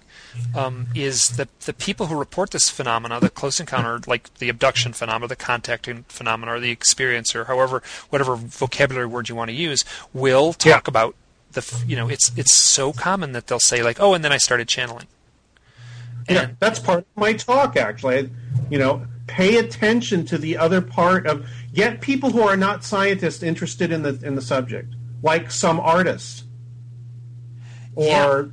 um, 0.54 0.88
is 0.94 1.30
that 1.36 1.48
the 1.60 1.72
people 1.72 2.06
who 2.06 2.16
report 2.16 2.50
this 2.50 2.70
phenomena, 2.70 3.20
the 3.20 3.30
close 3.30 3.60
encounter, 3.60 4.00
like 4.06 4.32
the 4.34 4.48
abduction 4.48 4.92
phenomena, 4.92 5.28
the 5.28 5.36
contacting 5.36 6.04
phenomena, 6.08 6.54
or 6.54 6.60
the 6.60 6.70
experience, 6.70 7.34
or 7.34 7.44
however 7.44 7.82
whatever 8.10 8.36
vocabulary 8.36 9.06
word 9.06 9.28
you 9.28 9.34
want 9.34 9.48
to 9.48 9.56
use, 9.56 9.84
will 10.12 10.52
talk 10.52 10.86
yeah. 10.86 10.90
about 10.90 11.14
the 11.52 11.84
you 11.86 11.96
know 11.96 12.08
it's 12.08 12.32
it's 12.36 12.56
so 12.56 12.92
common 12.92 13.32
that 13.32 13.46
they'll 13.46 13.60
say 13.60 13.82
like, 13.82 14.00
oh, 14.00 14.14
and 14.14 14.24
then 14.24 14.32
I 14.32 14.38
started 14.38 14.68
channeling. 14.68 15.06
Yeah, 16.28 16.50
that's 16.58 16.78
part 16.78 17.00
of 17.00 17.06
my 17.16 17.32
talk 17.32 17.76
actually. 17.76 18.30
You 18.70 18.78
know, 18.78 19.06
pay 19.26 19.56
attention 19.56 20.24
to 20.26 20.38
the 20.38 20.56
other 20.56 20.80
part 20.80 21.26
of 21.26 21.46
get 21.72 22.00
people 22.00 22.30
who 22.30 22.42
are 22.42 22.56
not 22.56 22.84
scientists 22.84 23.42
interested 23.42 23.92
in 23.92 24.02
the 24.02 24.18
in 24.22 24.34
the 24.34 24.42
subject, 24.42 24.94
like 25.22 25.50
some 25.50 25.80
artists, 25.80 26.44
or 27.94 28.04
yeah. 28.04 28.44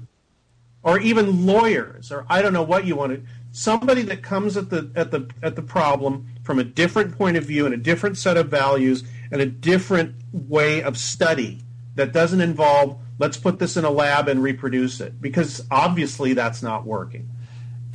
or 0.84 1.00
even 1.00 1.46
lawyers, 1.46 2.12
or 2.12 2.26
I 2.30 2.42
don't 2.42 2.54
know 2.54 2.64
what 2.64 2.86
you 2.86 2.96
want 2.96 3.14
to. 3.14 3.24
Somebody 3.52 4.02
that 4.04 4.22
comes 4.22 4.58
at 4.58 4.70
the 4.70 4.92
at 4.96 5.12
the 5.12 5.30
at 5.42 5.56
the 5.56 5.62
problem 5.62 6.28
from 6.44 6.60
a 6.60 6.64
different 6.64 7.18
point 7.18 7.38
of 7.38 7.46
view 7.46 7.66
and 7.66 7.74
a 7.74 7.78
different 7.78 8.18
set 8.18 8.38
of 8.38 8.50
values 8.50 9.04
and 9.32 9.42
a 9.42 9.46
different 9.46 10.16
way 10.32 10.84
of 10.84 10.98
study 10.98 11.62
that 11.96 12.12
doesn't 12.12 12.42
involve 12.42 13.00
let's 13.18 13.38
put 13.38 13.60
this 13.60 13.78
in 13.78 13.86
a 13.86 13.90
lab 13.90 14.28
and 14.28 14.44
reproduce 14.44 15.00
it 15.00 15.22
because 15.22 15.66
obviously 15.72 16.34
that's 16.34 16.62
not 16.62 16.86
working. 16.86 17.30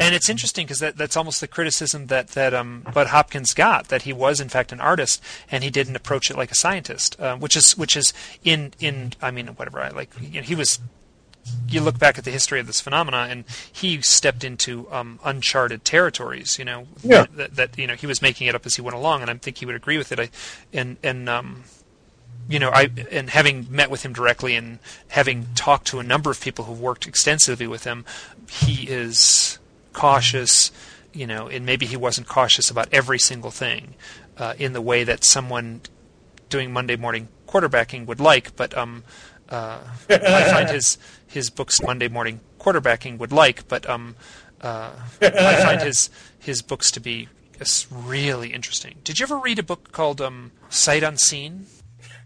And 0.01 0.15
it's 0.15 0.31
interesting 0.31 0.67
because 0.67 0.79
that, 0.79 0.97
that's 0.97 1.17
almost 1.17 1.41
the 1.41 1.47
criticism 1.47 2.07
that 2.07 2.29
that 2.29 2.55
um, 2.55 2.87
Bud 2.95 3.09
Hopkins 3.09 3.53
got 3.53 3.89
that 3.89 4.03
he 4.03 4.13
was 4.13 4.41
in 4.41 4.49
fact 4.49 4.73
an 4.73 4.81
artist 4.81 5.23
and 5.51 5.63
he 5.63 5.71
didn't 5.71 5.95
approach 5.95 6.31
it 6.31 6.37
like 6.37 6.51
a 6.51 6.55
scientist, 6.55 7.21
uh, 7.21 7.37
which 7.37 7.57
is 7.57 7.77
which 7.77 7.97
is 7.97 8.13
in 8.43 8.73
in 8.81 9.13
I 9.21 9.31
mean 9.31 9.49
whatever 9.49 9.81
I 9.81 9.91
like 9.91 10.11
you 10.21 10.41
know, 10.41 10.47
he 10.47 10.55
was. 10.55 10.81
You 11.69 11.81
look 11.81 11.99
back 11.99 12.19
at 12.19 12.25
the 12.25 12.31
history 12.31 12.61
of 12.61 12.67
this 12.67 12.83
phenomena, 12.83 13.27
and 13.31 13.45
he 13.73 14.03
stepped 14.03 14.45
into 14.45 14.87
um, 14.93 15.19
uncharted 15.25 15.87
territories. 15.87 16.59
You 16.59 16.67
know 16.67 16.87
yeah. 17.03 17.27
that, 17.35 17.57
that 17.57 17.79
you 17.79 17.87
know 17.87 17.95
he 17.95 18.07
was 18.07 18.21
making 18.21 18.47
it 18.47 18.55
up 18.55 18.67
as 18.67 18.77
he 18.77 18.83
went 18.83 18.95
along, 18.95 19.23
and 19.23 19.31
I 19.31 19.35
think 19.35 19.57
he 19.59 19.67
would 19.67 19.75
agree 19.75 19.97
with 19.97 20.13
it. 20.13 20.21
I 20.21 20.31
and 20.73 20.99
and 21.03 21.29
um, 21.31 21.65
you 22.51 22.59
know, 22.59 22.71
I 22.71 22.91
and 23.11 23.31
having 23.31 23.67
met 23.71 23.91
with 23.91 24.05
him 24.05 24.13
directly 24.13 24.57
and 24.57 24.81
having 25.09 25.47
talked 25.55 25.87
to 25.89 26.01
a 26.01 26.03
number 26.03 26.31
of 26.31 26.41
people 26.41 26.67
who've 26.67 26.81
worked 26.81 27.07
extensively 27.07 27.67
with 27.67 27.85
him, 27.85 28.05
he 28.49 28.89
is 28.89 29.60
cautious, 29.93 30.71
you 31.13 31.27
know, 31.27 31.49
and 31.49 31.67
maybe 31.67 31.87
he 31.87 31.97
wasn't 31.97 32.29
cautious 32.29 32.71
about 32.71 32.89
every 32.93 33.19
single 33.19 33.51
thing 33.51 33.95
uh, 34.37 34.55
in 34.59 34.73
the 34.73 34.81
way 34.81 35.05
that 35.05 35.25
someone 35.25 35.81
doing 36.49 36.73
Monday 36.73 36.97
morning 36.97 37.29
quarterbacking 37.47 38.07
would 38.07 38.21
like. 38.21 38.57
But 38.57 38.77
um, 38.77 39.05
uh, 39.49 39.81
I 40.11 40.51
find 40.51 40.71
his 40.71 40.99
his 41.27 41.51
books 41.51 41.81
Monday 41.83 42.09
morning 42.09 42.41
quarterbacking 42.59 43.19
would 43.19 43.33
like, 43.33 43.67
but 43.69 43.89
um, 43.89 44.17
uh, 44.61 44.91
I 45.21 45.63
find 45.63 45.83
his 45.83 46.11
his 46.39 46.63
books 46.63 46.91
to 46.93 47.01
be 47.01 47.29
really 47.91 48.53
interesting. 48.53 48.97
Did 49.05 49.19
you 49.19 49.25
ever 49.25 49.39
read 49.39 49.59
a 49.59 49.63
book 49.63 49.93
called 49.93 50.21
um, 50.21 50.53
Sight 50.69 51.03
Unseen? 51.03 51.67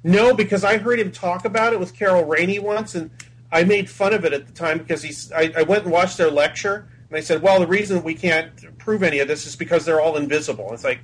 No, 0.02 0.34
because 0.34 0.64
I 0.64 0.78
heard 0.78 1.00
him 1.00 1.10
talk 1.10 1.44
about 1.44 1.72
it 1.72 1.80
with 1.80 1.96
Carol 1.96 2.24
Rainey 2.24 2.58
once, 2.58 2.94
and 2.94 3.10
I 3.50 3.64
made 3.64 3.88
fun 3.88 4.12
of 4.12 4.24
it 4.24 4.32
at 4.32 4.46
the 4.46 4.52
time 4.52 4.78
because 4.78 5.02
he's. 5.02 5.32
I, 5.32 5.52
I 5.56 5.62
went 5.62 5.84
and 5.84 5.92
watched 5.92 6.18
their 6.18 6.30
lecture, 6.30 6.88
they 7.14 7.22
said, 7.22 7.42
"Well, 7.42 7.60
the 7.60 7.66
reason 7.66 8.02
we 8.02 8.14
can't 8.14 8.78
prove 8.78 9.02
any 9.02 9.18
of 9.18 9.28
this 9.28 9.46
is 9.46 9.56
because 9.56 9.84
they're 9.84 10.00
all 10.00 10.16
invisible." 10.16 10.72
It's 10.72 10.84
like, 10.84 11.00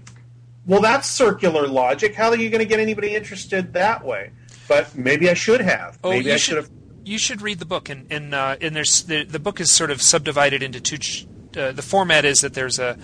well, 0.67 0.81
that's 0.81 1.09
circular 1.09 1.67
logic. 1.67 2.15
How 2.15 2.29
are 2.29 2.37
you 2.37 2.51
going 2.51 2.61
to 2.61 2.67
get 2.67 2.81
anybody 2.81 3.15
interested 3.15 3.73
that 3.73 4.05
way? 4.05 4.31
But 4.69 4.97
maybe 4.97 5.29
I 5.29 5.35
should 5.35 5.61
have. 5.61 5.99
Oh, 6.05 6.11
maybe 6.11 6.33
I 6.33 6.37
should 6.37 6.57
have. 6.57 6.71
You 7.05 7.19
should 7.19 7.43
read 7.43 7.59
the 7.59 7.67
book, 7.67 7.89
and 7.89 8.07
and 8.13 8.35
uh, 8.35 8.57
and 8.61 8.77
there's 8.77 9.03
the, 9.05 9.25
the 9.25 9.41
book 9.41 9.61
is 9.61 9.73
sort 9.73 9.91
of 9.91 10.01
subdivided 10.01 10.63
into 10.63 10.81
two. 10.81 10.99
Ch- 10.99 11.27
uh, 11.57 11.73
the 11.73 11.83
format 11.83 12.25
is 12.25 12.41
that 12.41 12.55
there's 12.55 12.79
a 12.79 12.99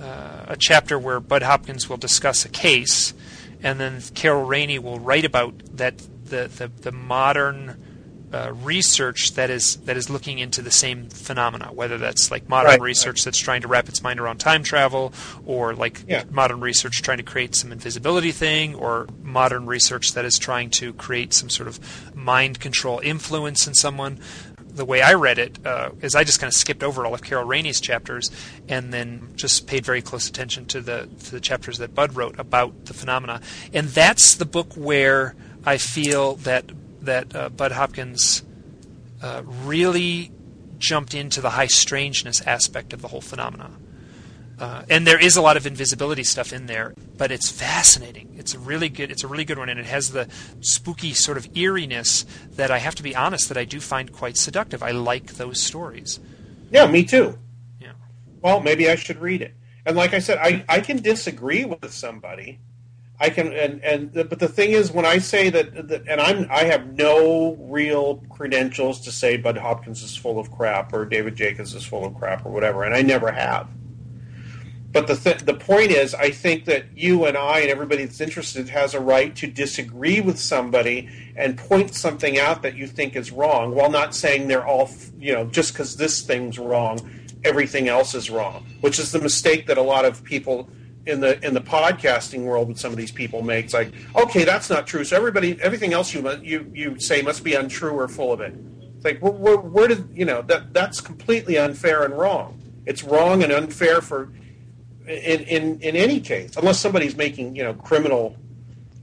uh, 0.00 0.44
a 0.48 0.56
chapter 0.58 0.98
where 0.98 1.20
Bud 1.20 1.42
Hopkins 1.42 1.88
will 1.88 1.98
discuss 1.98 2.44
a 2.44 2.48
case, 2.48 3.12
and 3.62 3.78
then 3.78 4.00
Carol 4.14 4.44
Rainey 4.44 4.78
will 4.78 4.98
write 4.98 5.24
about 5.24 5.76
that 5.76 5.98
the 5.98 6.48
the, 6.48 6.68
the 6.68 6.92
modern 6.92 7.89
uh, 8.32 8.52
research 8.62 9.32
that 9.32 9.50
is 9.50 9.76
that 9.78 9.96
is 9.96 10.08
looking 10.08 10.38
into 10.38 10.62
the 10.62 10.70
same 10.70 11.08
phenomena, 11.08 11.70
whether 11.72 11.98
that's 11.98 12.30
like 12.30 12.48
modern 12.48 12.70
right, 12.70 12.80
research 12.80 13.20
right. 13.20 13.24
that's 13.24 13.38
trying 13.38 13.62
to 13.62 13.68
wrap 13.68 13.88
its 13.88 14.02
mind 14.02 14.20
around 14.20 14.38
time 14.38 14.62
travel, 14.62 15.12
or 15.44 15.74
like 15.74 16.04
yeah. 16.06 16.24
modern 16.30 16.60
research 16.60 17.02
trying 17.02 17.18
to 17.18 17.24
create 17.24 17.54
some 17.54 17.72
invisibility 17.72 18.32
thing, 18.32 18.74
or 18.74 19.08
modern 19.22 19.66
research 19.66 20.12
that 20.12 20.24
is 20.24 20.38
trying 20.38 20.70
to 20.70 20.92
create 20.94 21.32
some 21.32 21.50
sort 21.50 21.68
of 21.68 21.80
mind 22.14 22.60
control 22.60 23.00
influence 23.00 23.66
in 23.66 23.74
someone. 23.74 24.18
The 24.72 24.84
way 24.84 25.02
I 25.02 25.14
read 25.14 25.38
it 25.38 25.58
uh, 25.66 25.90
is 26.00 26.14
I 26.14 26.22
just 26.22 26.38
kind 26.38 26.48
of 26.48 26.54
skipped 26.54 26.84
over 26.84 27.04
all 27.04 27.12
of 27.12 27.22
Carol 27.22 27.44
Rainey's 27.44 27.80
chapters 27.80 28.30
and 28.68 28.92
then 28.94 29.32
just 29.34 29.66
paid 29.66 29.84
very 29.84 30.00
close 30.00 30.28
attention 30.28 30.66
to 30.66 30.80
the 30.80 31.08
to 31.24 31.30
the 31.32 31.40
chapters 31.40 31.78
that 31.78 31.96
Bud 31.96 32.14
wrote 32.14 32.38
about 32.38 32.84
the 32.84 32.94
phenomena, 32.94 33.40
and 33.72 33.88
that's 33.88 34.36
the 34.36 34.46
book 34.46 34.74
where 34.74 35.34
I 35.66 35.76
feel 35.78 36.36
that 36.36 36.70
that 37.02 37.34
uh, 37.34 37.48
Bud 37.48 37.72
Hopkins 37.72 38.42
uh, 39.22 39.42
really 39.44 40.32
jumped 40.78 41.14
into 41.14 41.40
the 41.40 41.50
high 41.50 41.66
strangeness 41.66 42.40
aspect 42.46 42.92
of 42.92 43.02
the 43.02 43.08
whole 43.08 43.20
phenomena. 43.20 43.70
Uh, 44.58 44.82
and 44.90 45.06
there 45.06 45.18
is 45.18 45.36
a 45.36 45.42
lot 45.42 45.56
of 45.56 45.66
invisibility 45.66 46.22
stuff 46.22 46.52
in 46.52 46.66
there, 46.66 46.92
but 47.16 47.30
it's 47.30 47.50
fascinating. 47.50 48.34
It's 48.36 48.52
a 48.52 48.58
really 48.58 48.90
good. 48.90 49.10
It's 49.10 49.24
a 49.24 49.26
really 49.26 49.46
good 49.46 49.58
one, 49.58 49.70
and 49.70 49.80
it 49.80 49.86
has 49.86 50.10
the 50.10 50.28
spooky 50.60 51.14
sort 51.14 51.38
of 51.38 51.48
eeriness 51.56 52.26
that 52.56 52.70
I 52.70 52.76
have 52.76 52.94
to 52.96 53.02
be 53.02 53.16
honest 53.16 53.48
that 53.48 53.56
I 53.56 53.64
do 53.64 53.80
find 53.80 54.12
quite 54.12 54.36
seductive. 54.36 54.82
I 54.82 54.90
like 54.90 55.34
those 55.34 55.62
stories. 55.62 56.20
Yeah, 56.70 56.86
me 56.86 57.04
too. 57.04 57.38
Yeah. 57.80 57.92
Well, 58.42 58.60
maybe 58.60 58.90
I 58.90 58.96
should 58.96 59.18
read 59.18 59.40
it. 59.40 59.54
And 59.86 59.96
like 59.96 60.12
I 60.12 60.18
said, 60.18 60.36
I, 60.38 60.62
I 60.68 60.80
can 60.80 61.00
disagree 61.00 61.64
with 61.64 61.90
somebody 61.90 62.58
I 63.22 63.28
can 63.28 63.52
and 63.52 63.84
and 63.84 64.12
but 64.12 64.38
the 64.38 64.48
thing 64.48 64.70
is 64.70 64.90
when 64.90 65.04
I 65.04 65.18
say 65.18 65.50
that, 65.50 65.88
that 65.88 66.08
and 66.08 66.22
I'm 66.22 66.46
I 66.50 66.64
have 66.64 66.96
no 66.96 67.54
real 67.60 68.16
credentials 68.30 68.98
to 69.02 69.12
say 69.12 69.36
Bud 69.36 69.58
Hopkins 69.58 70.02
is 70.02 70.16
full 70.16 70.38
of 70.38 70.50
crap 70.50 70.94
or 70.94 71.04
David 71.04 71.36
Jacobs 71.36 71.74
is 71.74 71.84
full 71.84 72.06
of 72.06 72.14
crap 72.14 72.46
or 72.46 72.50
whatever, 72.50 72.82
and 72.82 72.94
I 72.94 73.02
never 73.02 73.30
have. 73.30 73.68
But 74.92 75.06
the 75.06 75.16
th- 75.16 75.40
the 75.40 75.54
point 75.54 75.90
is, 75.90 76.14
I 76.14 76.30
think 76.30 76.64
that 76.64 76.96
you 76.96 77.26
and 77.26 77.36
I 77.36 77.60
and 77.60 77.70
everybody 77.70 78.06
that's 78.06 78.22
interested 78.22 78.70
has 78.70 78.94
a 78.94 79.00
right 79.00 79.36
to 79.36 79.46
disagree 79.46 80.22
with 80.22 80.38
somebody 80.38 81.08
and 81.36 81.58
point 81.58 81.94
something 81.94 82.38
out 82.38 82.62
that 82.62 82.74
you 82.74 82.86
think 82.86 83.16
is 83.16 83.30
wrong, 83.30 83.74
while 83.74 83.90
not 83.90 84.14
saying 84.14 84.48
they're 84.48 84.66
all 84.66 84.90
you 85.18 85.34
know 85.34 85.44
just 85.44 85.74
because 85.74 85.98
this 85.98 86.22
thing's 86.22 86.58
wrong, 86.58 86.98
everything 87.44 87.86
else 87.86 88.14
is 88.14 88.30
wrong, 88.30 88.64
which 88.80 88.98
is 88.98 89.12
the 89.12 89.20
mistake 89.20 89.66
that 89.66 89.76
a 89.76 89.82
lot 89.82 90.06
of 90.06 90.24
people 90.24 90.70
in 91.10 91.20
the 91.20 91.44
in 91.44 91.54
the 91.54 91.60
podcasting 91.60 92.44
world 92.44 92.68
that 92.68 92.78
some 92.78 92.92
of 92.92 92.96
these 92.96 93.12
people 93.12 93.42
make. 93.42 93.66
It's 93.66 93.74
like, 93.74 93.92
okay, 94.16 94.44
that's 94.44 94.70
not 94.70 94.86
true. 94.86 95.04
So 95.04 95.16
everybody, 95.16 95.60
everything 95.60 95.92
else 95.92 96.14
you 96.14 96.28
you 96.42 96.70
you 96.72 96.98
say 97.00 97.22
must 97.22 97.44
be 97.44 97.54
untrue 97.54 97.92
or 97.92 98.08
full 98.08 98.32
of 98.32 98.40
it. 98.40 98.54
It's 98.96 99.04
like, 99.04 99.18
where, 99.20 99.32
where, 99.32 99.56
where 99.56 99.88
did 99.88 100.08
you 100.14 100.24
know 100.24 100.42
that 100.42 100.72
that's 100.72 101.00
completely 101.00 101.58
unfair 101.58 102.04
and 102.04 102.16
wrong. 102.16 102.60
It's 102.86 103.02
wrong 103.02 103.42
and 103.42 103.52
unfair 103.52 104.00
for 104.00 104.30
in 105.06 105.40
in 105.40 105.80
in 105.80 105.96
any 105.96 106.20
case, 106.20 106.56
unless 106.56 106.78
somebody's 106.78 107.16
making 107.16 107.56
you 107.56 107.64
know 107.64 107.74
criminal 107.74 108.36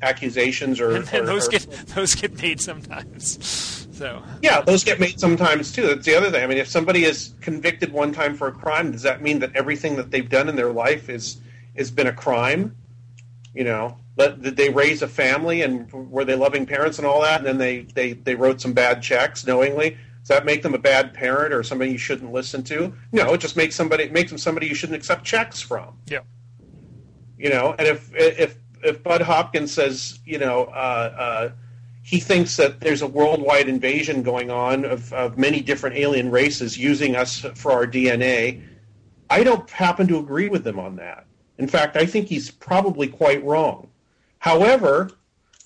accusations 0.02 0.80
or, 0.80 0.92
and, 0.92 1.10
and 1.12 1.28
those 1.28 1.48
or, 1.48 1.52
get 1.52 1.68
those 1.88 2.16
get 2.16 2.40
made 2.42 2.62
sometimes. 2.62 3.88
So 3.92 4.22
yeah, 4.44 4.62
those 4.62 4.84
get 4.84 5.00
made 5.00 5.20
sometimes 5.20 5.72
too. 5.72 5.88
That's 5.88 6.06
the 6.06 6.16
other 6.16 6.30
thing. 6.30 6.44
I 6.44 6.48
mean, 6.48 6.60
if 6.60 6.68
somebody 6.68 7.04
is 7.04 7.34
convicted 7.42 7.92
one 7.92 8.14
time 8.14 8.36
for 8.36 8.48
a 8.48 8.52
crime, 8.52 8.92
does 8.92 9.02
that 9.02 9.22
mean 9.24 9.40
that 9.40 9.56
everything 9.56 9.96
that 9.96 10.12
they've 10.12 10.30
done 10.30 10.48
in 10.48 10.56
their 10.56 10.72
life 10.72 11.10
is 11.10 11.38
has 11.78 11.92
been 11.92 12.08
a 12.08 12.14
crime. 12.14 12.76
You 13.54 13.64
know, 13.64 13.98
let, 14.18 14.42
did 14.42 14.56
they 14.56 14.70
raise 14.70 15.02
a 15.02 15.08
family 15.08 15.62
and 15.62 15.92
were 15.92 16.26
they 16.26 16.36
loving 16.36 16.66
parents 16.66 16.98
and 16.98 17.08
all 17.08 17.22
that? 17.22 17.40
And 17.40 17.48
then 17.48 17.58
they, 17.58 17.82
they, 17.82 18.14
they 18.14 18.36
wrote 18.36 18.62
some 18.62 18.74
bad 18.74 19.02
checks 19.02 19.46
knowingly. 19.46 19.98
Does 20.28 20.30
that 20.30 20.46
make 20.46 20.62
them 20.62 20.74
a 20.74 20.80
bad 20.80 21.14
parent 21.14 21.54
or 21.54 21.64
somebody 21.64 21.92
you 21.92 21.98
shouldn't 21.98 22.34
listen 22.34 22.62
to? 22.66 22.94
No, 23.14 23.34
it 23.34 23.40
just 23.40 23.56
makes 23.56 23.76
somebody 23.76 24.04
it 24.04 24.12
makes 24.12 24.30
them 24.30 24.38
somebody 24.38 24.68
you 24.68 24.76
shouldn't 24.76 24.98
accept 24.98 25.24
checks 25.24 25.62
from. 25.62 25.98
Yeah. 26.08 26.20
You 27.38 27.50
know, 27.50 27.76
and 27.80 27.88
if 27.88 28.14
if 28.14 28.58
if 28.84 29.04
Bud 29.04 29.22
Hopkins 29.22 29.72
says, 29.72 30.20
you 30.26 30.38
know, 30.38 30.66
uh, 30.66 31.16
uh, 31.18 31.52
he 32.04 32.20
thinks 32.20 32.58
that 32.58 32.80
there's 32.80 33.02
a 33.02 33.08
worldwide 33.08 33.68
invasion 33.68 34.24
going 34.24 34.50
on 34.50 34.86
of, 34.86 35.12
of 35.14 35.38
many 35.38 35.62
different 35.62 35.98
alien 35.98 36.32
races 36.32 36.78
using 36.78 37.16
us 37.16 37.46
for 37.56 37.72
our 37.72 37.86
DNA, 37.86 38.64
I 39.30 39.44
don't 39.44 39.70
happen 39.70 40.08
to 40.08 40.18
agree 40.18 40.50
with 40.50 40.64
them 40.64 40.80
on 40.80 40.96
that. 40.98 41.27
In 41.58 41.68
fact, 41.68 41.96
I 41.96 42.06
think 42.06 42.28
he's 42.28 42.52
probably 42.52 43.08
quite 43.08 43.44
wrong. 43.44 43.90
However, 44.40 45.12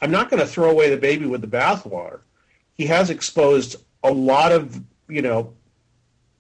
I'm 0.02 0.12
not 0.12 0.30
going 0.30 0.40
to 0.40 0.48
throw 0.48 0.70
away 0.70 0.90
the 0.90 0.98
baby 0.98 1.26
with 1.26 1.42
the 1.42 1.48
bathwater. 1.48 2.22
He 2.76 2.86
has 2.88 3.10
exposed 3.10 3.76
a 4.04 4.12
lot 4.12 4.52
of, 4.52 4.82
you 5.08 5.22
know, 5.22 5.54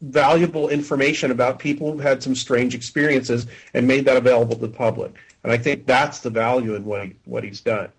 valuable 0.01 0.69
information 0.69 1.29
about 1.31 1.59
people 1.59 1.91
who've 1.91 2.01
had 2.01 2.23
some 2.23 2.33
strange 2.33 2.73
experiences 2.73 3.45
and 3.73 3.87
made 3.87 4.05
that 4.05 4.17
available 4.17 4.55
to 4.55 4.61
the 4.61 4.73
public. 4.73 5.13
And 5.43 5.51
I 5.51 5.57
think 5.57 5.85
that's 5.85 6.19
the 6.19 6.29
value 6.29 6.75
in 6.75 6.85
what 6.85 7.05
he, 7.05 7.15
what 7.25 7.43
he's 7.43 7.61
done. 7.61 7.89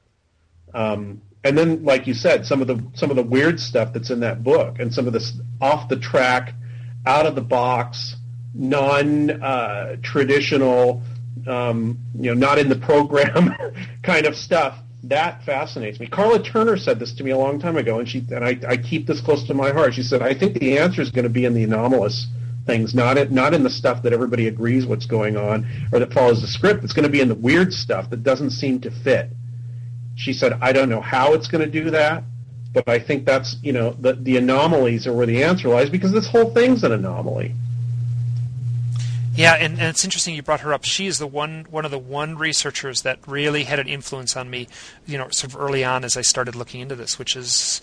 Um, 0.74 1.20
and 1.44 1.58
then, 1.58 1.84
like 1.84 2.06
you 2.06 2.14
said, 2.14 2.46
some 2.46 2.60
of 2.60 2.68
the 2.68 2.82
some 2.94 3.10
of 3.10 3.16
the 3.16 3.22
weird 3.22 3.58
stuff 3.58 3.92
that's 3.92 4.10
in 4.10 4.20
that 4.20 4.44
book, 4.44 4.78
and 4.78 4.94
some 4.94 5.08
of 5.08 5.12
this 5.12 5.32
off 5.60 5.88
the 5.88 5.96
track, 5.96 6.54
out 7.04 7.26
of 7.26 7.34
the 7.34 7.42
box, 7.42 8.14
non 8.54 9.30
uh, 9.42 9.96
traditional, 10.02 11.02
um, 11.46 11.98
you 12.14 12.34
know, 12.34 12.34
not 12.34 12.58
in 12.58 12.68
the 12.68 12.76
program 12.76 13.54
kind 14.02 14.26
of 14.26 14.36
stuff. 14.36 14.78
That 15.04 15.42
fascinates 15.44 15.98
me. 15.98 16.06
Karla 16.06 16.42
Turner 16.42 16.76
said 16.76 17.00
this 17.00 17.12
to 17.14 17.24
me 17.24 17.32
a 17.32 17.38
long 17.38 17.58
time 17.58 17.76
ago, 17.76 17.98
and 17.98 18.08
she 18.08 18.24
and 18.30 18.44
I, 18.44 18.58
I 18.68 18.76
keep 18.76 19.06
this 19.06 19.20
close 19.20 19.44
to 19.48 19.54
my 19.54 19.72
heart. 19.72 19.94
She 19.94 20.02
said, 20.02 20.22
"I 20.22 20.32
think 20.32 20.58
the 20.58 20.78
answer 20.78 21.02
is 21.02 21.10
going 21.10 21.24
to 21.24 21.30
be 21.30 21.44
in 21.44 21.54
the 21.54 21.64
anomalous 21.64 22.28
things, 22.66 22.94
not 22.94 23.18
in, 23.18 23.34
not 23.34 23.52
in 23.52 23.64
the 23.64 23.70
stuff 23.70 24.04
that 24.04 24.12
everybody 24.12 24.46
agrees 24.46 24.86
what's 24.86 25.06
going 25.06 25.36
on 25.36 25.66
or 25.92 25.98
that 25.98 26.12
follows 26.12 26.40
the 26.40 26.46
script. 26.46 26.84
It's 26.84 26.92
going 26.92 27.02
to 27.02 27.10
be 27.10 27.20
in 27.20 27.28
the 27.28 27.34
weird 27.34 27.72
stuff 27.72 28.10
that 28.10 28.22
doesn't 28.22 28.50
seem 28.50 28.80
to 28.82 28.90
fit." 28.90 29.30
She 30.14 30.32
said, 30.32 30.52
"I 30.60 30.72
don't 30.72 30.88
know 30.88 31.00
how 31.00 31.32
it's 31.32 31.48
going 31.48 31.64
to 31.64 31.70
do 31.70 31.90
that, 31.90 32.22
but 32.72 32.88
I 32.88 33.00
think 33.00 33.24
that's 33.24 33.56
you 33.60 33.72
know 33.72 33.96
the 33.98 34.12
the 34.12 34.36
anomalies 34.36 35.08
are 35.08 35.12
where 35.12 35.26
the 35.26 35.42
answer 35.42 35.68
lies 35.68 35.90
because 35.90 36.12
this 36.12 36.28
whole 36.28 36.54
thing's 36.54 36.84
an 36.84 36.92
anomaly." 36.92 37.56
Yeah, 39.34 39.54
and, 39.54 39.78
and 39.78 39.88
it's 39.88 40.04
interesting 40.04 40.34
you 40.34 40.42
brought 40.42 40.60
her 40.60 40.74
up. 40.74 40.84
She 40.84 41.06
is 41.06 41.18
the 41.18 41.26
one 41.26 41.66
one 41.70 41.84
of 41.84 41.90
the 41.90 41.98
one 41.98 42.36
researchers 42.36 43.02
that 43.02 43.18
really 43.26 43.64
had 43.64 43.78
an 43.78 43.88
influence 43.88 44.36
on 44.36 44.50
me, 44.50 44.68
you 45.06 45.16
know, 45.16 45.28
sort 45.30 45.54
of 45.54 45.60
early 45.60 45.84
on 45.84 46.04
as 46.04 46.16
I 46.16 46.22
started 46.22 46.54
looking 46.54 46.80
into 46.80 46.94
this, 46.94 47.18
which 47.18 47.34
is 47.34 47.80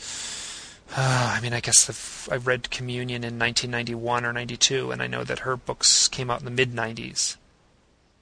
uh, 0.96 1.36
I 1.38 1.42
mean, 1.42 1.54
I 1.54 1.60
guess 1.60 1.86
the, 1.86 2.34
I 2.34 2.38
read 2.38 2.72
Communion 2.72 3.24
in 3.24 3.38
1991 3.38 4.26
or 4.26 4.34
92, 4.34 4.92
and 4.92 5.02
I 5.02 5.08
know 5.08 5.24
that 5.24 5.40
her 5.40 5.56
books 5.56 6.08
came 6.08 6.30
out 6.32 6.40
in 6.40 6.46
the 6.46 6.52
mid 6.52 6.74
90s. 6.74 7.38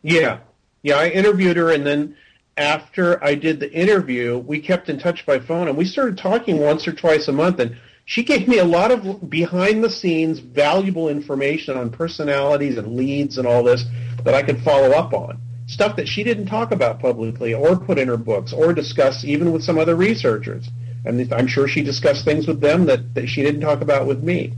Yeah, 0.03 0.39
yeah. 0.83 0.95
I 0.95 1.09
interviewed 1.09 1.57
her, 1.57 1.71
and 1.71 1.85
then 1.85 2.17
after 2.57 3.23
I 3.23 3.35
did 3.35 3.59
the 3.59 3.71
interview, 3.71 4.37
we 4.37 4.59
kept 4.59 4.89
in 4.89 4.99
touch 4.99 5.25
by 5.25 5.39
phone, 5.39 5.67
and 5.67 5.77
we 5.77 5.85
started 5.85 6.17
talking 6.17 6.59
once 6.59 6.87
or 6.87 6.91
twice 6.91 7.27
a 7.27 7.31
month. 7.31 7.59
And 7.59 7.77
she 8.07 8.23
gave 8.23 8.47
me 8.47 8.57
a 8.57 8.63
lot 8.63 8.89
of 8.89 9.29
behind 9.29 9.83
the 9.83 9.89
scenes 9.89 10.39
valuable 10.39 11.09
information 11.09 11.75
on 11.75 11.89
personalities 11.89 12.77
and 12.77 12.95
leads 12.95 13.37
and 13.37 13.45
all 13.45 13.63
this 13.63 13.83
that 14.23 14.33
I 14.33 14.43
could 14.43 14.61
follow 14.61 14.91
up 14.91 15.13
on. 15.13 15.37
Stuff 15.65 15.97
that 15.97 16.07
she 16.07 16.23
didn't 16.23 16.45
talk 16.45 16.71
about 16.71 17.01
publicly 17.01 17.53
or 17.53 17.75
put 17.75 17.99
in 17.99 18.07
her 18.07 18.15
books 18.15 18.53
or 18.53 18.71
discuss 18.71 19.25
even 19.25 19.51
with 19.51 19.61
some 19.61 19.77
other 19.77 19.97
researchers. 19.97 20.69
And 21.03 21.33
I'm 21.33 21.47
sure 21.47 21.67
she 21.67 21.83
discussed 21.83 22.23
things 22.23 22.47
with 22.47 22.61
them 22.61 22.85
that, 22.85 23.13
that 23.13 23.27
she 23.27 23.43
didn't 23.43 23.59
talk 23.59 23.81
about 23.81 24.07
with 24.07 24.23
me. 24.23 24.53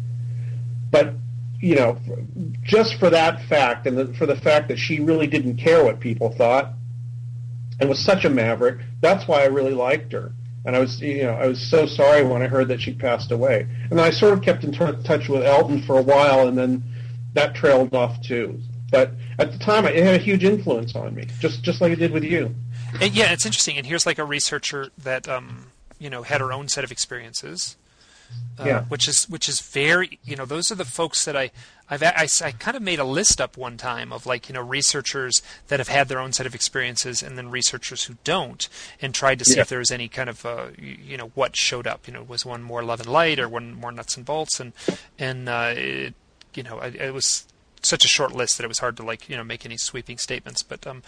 But, 0.91 1.15
you 1.59 1.73
know, 1.73 1.97
just 2.61 2.99
for 2.99 3.09
that 3.09 3.43
fact 3.49 3.87
and 3.87 3.97
the, 3.97 4.13
for 4.13 4.27
the 4.27 4.35
fact 4.35 4.67
that 4.67 4.77
she 4.77 4.99
really 4.99 5.25
didn't 5.25 5.57
care 5.57 5.83
what 5.83 5.99
people 5.99 6.31
thought 6.31 6.73
and 7.79 7.89
was 7.89 7.97
such 7.97 8.25
a 8.25 8.29
maverick, 8.29 8.77
that's 9.01 9.27
why 9.27 9.41
I 9.41 9.45
really 9.45 9.73
liked 9.73 10.13
her 10.13 10.33
and 10.65 10.75
I 10.75 10.79
was, 10.79 10.99
you 11.01 11.23
know, 11.23 11.33
I 11.33 11.47
was 11.47 11.59
so 11.59 11.85
sorry 11.85 12.23
when 12.23 12.41
I 12.41 12.47
heard 12.47 12.67
that 12.67 12.81
she 12.81 12.93
passed 12.93 13.31
away. 13.31 13.67
And 13.89 13.99
I 13.99 14.09
sort 14.09 14.33
of 14.33 14.41
kept 14.41 14.63
in 14.63 14.71
t- 14.71 15.03
touch 15.03 15.29
with 15.29 15.43
Elton 15.43 15.81
for 15.83 15.97
a 15.97 16.01
while, 16.01 16.47
and 16.47 16.57
then 16.57 16.83
that 17.33 17.55
trailed 17.55 17.93
off 17.93 18.21
too. 18.21 18.59
But 18.91 19.11
at 19.37 19.51
the 19.51 19.59
time, 19.59 19.85
it 19.85 20.03
had 20.03 20.15
a 20.15 20.23
huge 20.23 20.43
influence 20.43 20.95
on 20.95 21.15
me, 21.15 21.27
just 21.39 21.63
just 21.63 21.79
like 21.79 21.91
it 21.91 21.97
did 21.97 22.11
with 22.11 22.23
you. 22.23 22.55
And 22.99 23.13
yeah, 23.13 23.31
it's 23.31 23.45
interesting. 23.45 23.77
And 23.77 23.85
here's 23.85 24.05
like 24.05 24.17
a 24.17 24.25
researcher 24.25 24.89
that, 24.97 25.27
um, 25.29 25.67
you 25.99 26.09
know, 26.09 26.23
had 26.23 26.41
her 26.41 26.51
own 26.51 26.67
set 26.67 26.83
of 26.83 26.91
experiences. 26.91 27.77
Uh, 28.59 28.63
yeah. 28.63 28.83
which 28.83 29.07
is 29.07 29.27
which 29.27 29.49
is 29.49 29.59
very 29.59 30.19
you 30.23 30.35
know 30.35 30.45
those 30.45 30.71
are 30.71 30.75
the 30.75 30.85
folks 30.85 31.25
that 31.25 31.35
I 31.35 31.49
I've 31.89 32.03
I, 32.03 32.27
I 32.43 32.51
kind 32.51 32.77
of 32.77 32.83
made 32.83 32.99
a 32.99 33.03
list 33.03 33.41
up 33.41 33.57
one 33.57 33.77
time 33.77 34.11
of 34.13 34.25
like 34.25 34.47
you 34.49 34.53
know 34.53 34.61
researchers 34.61 35.41
that 35.69 35.79
have 35.79 35.87
had 35.87 36.07
their 36.07 36.19
own 36.19 36.33
set 36.33 36.45
of 36.45 36.53
experiences 36.53 37.23
and 37.23 37.37
then 37.37 37.49
researchers 37.49 38.03
who 38.03 38.15
don't 38.23 38.67
and 39.01 39.13
tried 39.13 39.39
to 39.39 39.45
see 39.45 39.55
Yeah. 39.55 39.61
if 39.61 39.69
there 39.69 39.79
was 39.79 39.91
any 39.91 40.07
kind 40.07 40.29
of 40.29 40.45
uh, 40.45 40.67
you 40.77 41.17
know 41.17 41.31
what 41.35 41.55
showed 41.55 41.87
up 41.87 42.07
you 42.07 42.13
know 42.13 42.23
was 42.23 42.45
one 42.45 42.61
more 42.61 42.83
love 42.83 42.99
and 42.99 43.09
light 43.09 43.39
or 43.39 43.49
one 43.49 43.73
more 43.73 43.91
nuts 43.91 44.15
and 44.17 44.25
bolts 44.25 44.59
and 44.59 44.73
and 45.17 45.49
uh, 45.49 45.73
it, 45.75 46.13
you 46.53 46.63
know 46.63 46.79
it, 46.79 46.95
it 46.95 47.13
was 47.13 47.45
such 47.81 48.03
a 48.05 48.07
short 48.09 48.33
list 48.33 48.57
that 48.57 48.63
it 48.65 48.67
was 48.67 48.79
hard 48.79 48.95
to 48.97 49.03
like 49.03 49.29
you 49.29 49.35
know 49.37 49.43
make 49.43 49.65
any 49.65 49.77
sweeping 49.77 50.17
statements 50.17 50.61
but 50.63 50.85
um 50.85 51.01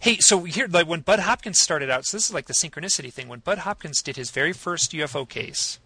Hey, 0.00 0.16
so 0.18 0.44
here, 0.44 0.66
like 0.66 0.88
when 0.88 1.00
Bud 1.00 1.18
Hopkins 1.20 1.60
started 1.60 1.90
out, 1.90 2.06
so 2.06 2.16
this 2.16 2.24
is 2.28 2.32
like 2.34 2.46
the 2.46 2.54
synchronicity 2.54 3.12
thing. 3.12 3.28
When 3.28 3.40
Bud 3.40 3.58
Hopkins 3.58 4.00
did 4.00 4.16
his 4.16 4.30
very 4.30 4.54
first 4.54 4.92
UFO 4.92 5.28
case, 5.28 5.78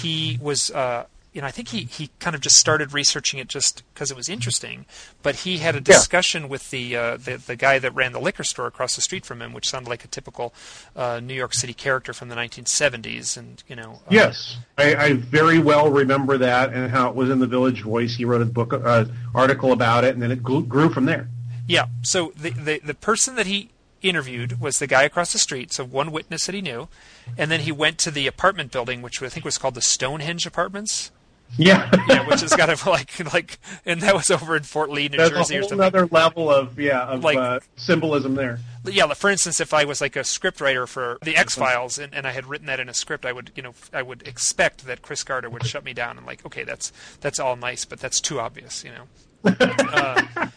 he 0.00 0.36
was, 0.42 0.70
uh, 0.72 1.06
you 1.36 1.42
know, 1.42 1.48
I 1.48 1.50
think 1.50 1.68
he, 1.68 1.84
he 1.84 2.08
kind 2.18 2.34
of 2.34 2.40
just 2.40 2.56
started 2.56 2.94
researching 2.94 3.38
it 3.38 3.46
just 3.46 3.82
because 3.92 4.10
it 4.10 4.16
was 4.16 4.26
interesting. 4.26 4.86
But 5.22 5.36
he 5.36 5.58
had 5.58 5.76
a 5.76 5.82
discussion 5.82 6.48
with 6.48 6.70
the, 6.70 6.96
uh, 6.96 7.16
the 7.18 7.36
the 7.36 7.56
guy 7.56 7.78
that 7.78 7.94
ran 7.94 8.12
the 8.12 8.18
liquor 8.18 8.42
store 8.42 8.66
across 8.66 8.96
the 8.96 9.02
street 9.02 9.26
from 9.26 9.42
him, 9.42 9.52
which 9.52 9.68
sounded 9.68 9.90
like 9.90 10.02
a 10.02 10.08
typical 10.08 10.54
uh, 10.96 11.20
New 11.22 11.34
York 11.34 11.52
City 11.52 11.74
character 11.74 12.14
from 12.14 12.30
the 12.30 12.36
1970s, 12.36 13.36
and 13.36 13.62
you 13.68 13.76
know. 13.76 14.00
uh, 14.06 14.08
Yes, 14.08 14.56
I, 14.78 14.94
I 14.96 15.12
very 15.12 15.58
well 15.58 15.90
remember 15.90 16.38
that 16.38 16.72
and 16.72 16.90
how 16.90 17.10
it 17.10 17.14
was 17.14 17.28
in 17.28 17.38
the 17.38 17.46
Village 17.46 17.82
Voice. 17.82 18.16
He 18.16 18.24
wrote 18.24 18.40
a 18.40 18.46
book 18.46 18.72
uh, 18.72 19.04
article 19.34 19.72
about 19.72 20.04
it, 20.04 20.14
and 20.14 20.22
then 20.22 20.32
it 20.32 20.42
grew, 20.42 20.64
grew 20.64 20.88
from 20.88 21.04
there. 21.04 21.28
Yeah. 21.68 21.84
So 22.00 22.32
the, 22.34 22.48
the 22.50 22.80
the 22.82 22.94
person 22.94 23.34
that 23.34 23.44
he 23.44 23.68
interviewed 24.00 24.58
was 24.58 24.78
the 24.78 24.86
guy 24.86 25.02
across 25.02 25.34
the 25.34 25.38
street, 25.38 25.70
so 25.70 25.84
one 25.84 26.12
witness 26.12 26.46
that 26.46 26.54
he 26.54 26.62
knew, 26.62 26.88
and 27.36 27.50
then 27.50 27.60
he 27.60 27.72
went 27.72 27.98
to 27.98 28.10
the 28.10 28.26
apartment 28.26 28.72
building, 28.72 29.02
which 29.02 29.22
I 29.22 29.28
think 29.28 29.44
was 29.44 29.58
called 29.58 29.74
the 29.74 29.82
Stonehenge 29.82 30.46
Apartments. 30.46 31.10
Yeah, 31.58 31.90
Yeah, 32.08 32.26
which 32.26 32.42
is 32.42 32.52
kind 32.54 32.70
of 32.70 32.84
like 32.86 33.32
like, 33.32 33.58
and 33.86 34.02
that 34.02 34.14
was 34.14 34.30
over 34.30 34.56
in 34.56 34.62
Fort 34.62 34.90
Lee, 34.90 35.08
New 35.08 35.16
There's 35.16 35.30
Jersey, 35.30 35.56
a 35.56 35.60
or 35.60 35.62
something. 35.62 35.80
other 35.80 36.06
level 36.06 36.50
of 36.50 36.78
yeah 36.78 37.02
of 37.02 37.24
Like- 37.24 37.38
uh, 37.38 37.60
symbolism 37.76 38.34
there. 38.34 38.58
Yeah, 38.84 39.12
for 39.14 39.30
instance, 39.30 39.58
if 39.60 39.74
I 39.74 39.84
was 39.84 40.00
like 40.00 40.14
a 40.14 40.22
script 40.22 40.60
writer 40.60 40.86
for 40.86 41.18
the 41.22 41.36
X 41.36 41.56
Files 41.56 41.98
and, 41.98 42.14
and 42.14 42.24
I 42.26 42.30
had 42.30 42.46
written 42.46 42.66
that 42.68 42.78
in 42.78 42.88
a 42.88 42.94
script, 42.94 43.26
I 43.26 43.32
would 43.32 43.50
you 43.56 43.62
know 43.62 43.74
I 43.92 44.02
would 44.02 44.26
expect 44.28 44.86
that 44.86 45.02
Chris 45.02 45.24
Carter 45.24 45.48
would 45.50 45.66
shut 45.66 45.84
me 45.84 45.92
down 45.92 46.18
and 46.18 46.26
like, 46.26 46.44
okay, 46.46 46.62
that's 46.64 46.92
that's 47.20 47.40
all 47.40 47.56
nice, 47.56 47.84
but 47.84 47.98
that's 48.00 48.20
too 48.20 48.38
obvious, 48.38 48.84
you 48.84 48.90
know. 48.92 49.04
Uh, 49.58 50.48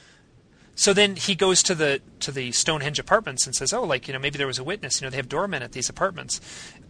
so 0.80 0.94
then 0.94 1.18
he 1.18 1.36
goes 1.36 1.62
to 1.64 1.76
the 1.76 2.00
to 2.22 2.32
the 2.32 2.54
Stonehenge 2.54 3.00
apartments 3.00 3.46
and 3.46 3.54
says, 3.54 3.74
"Oh, 3.74 3.84
like 3.84 4.08
you 4.08 4.14
know, 4.14 4.20
maybe 4.20 4.38
there 4.38 4.48
was 4.48 4.60
a 4.60 4.64
witness. 4.64 5.02
You 5.02 5.06
know, 5.06 5.12
they 5.12 5.18
have 5.18 5.28
doormen 5.28 5.62
at 5.62 5.74
these 5.74 5.90
apartments, 5.90 6.40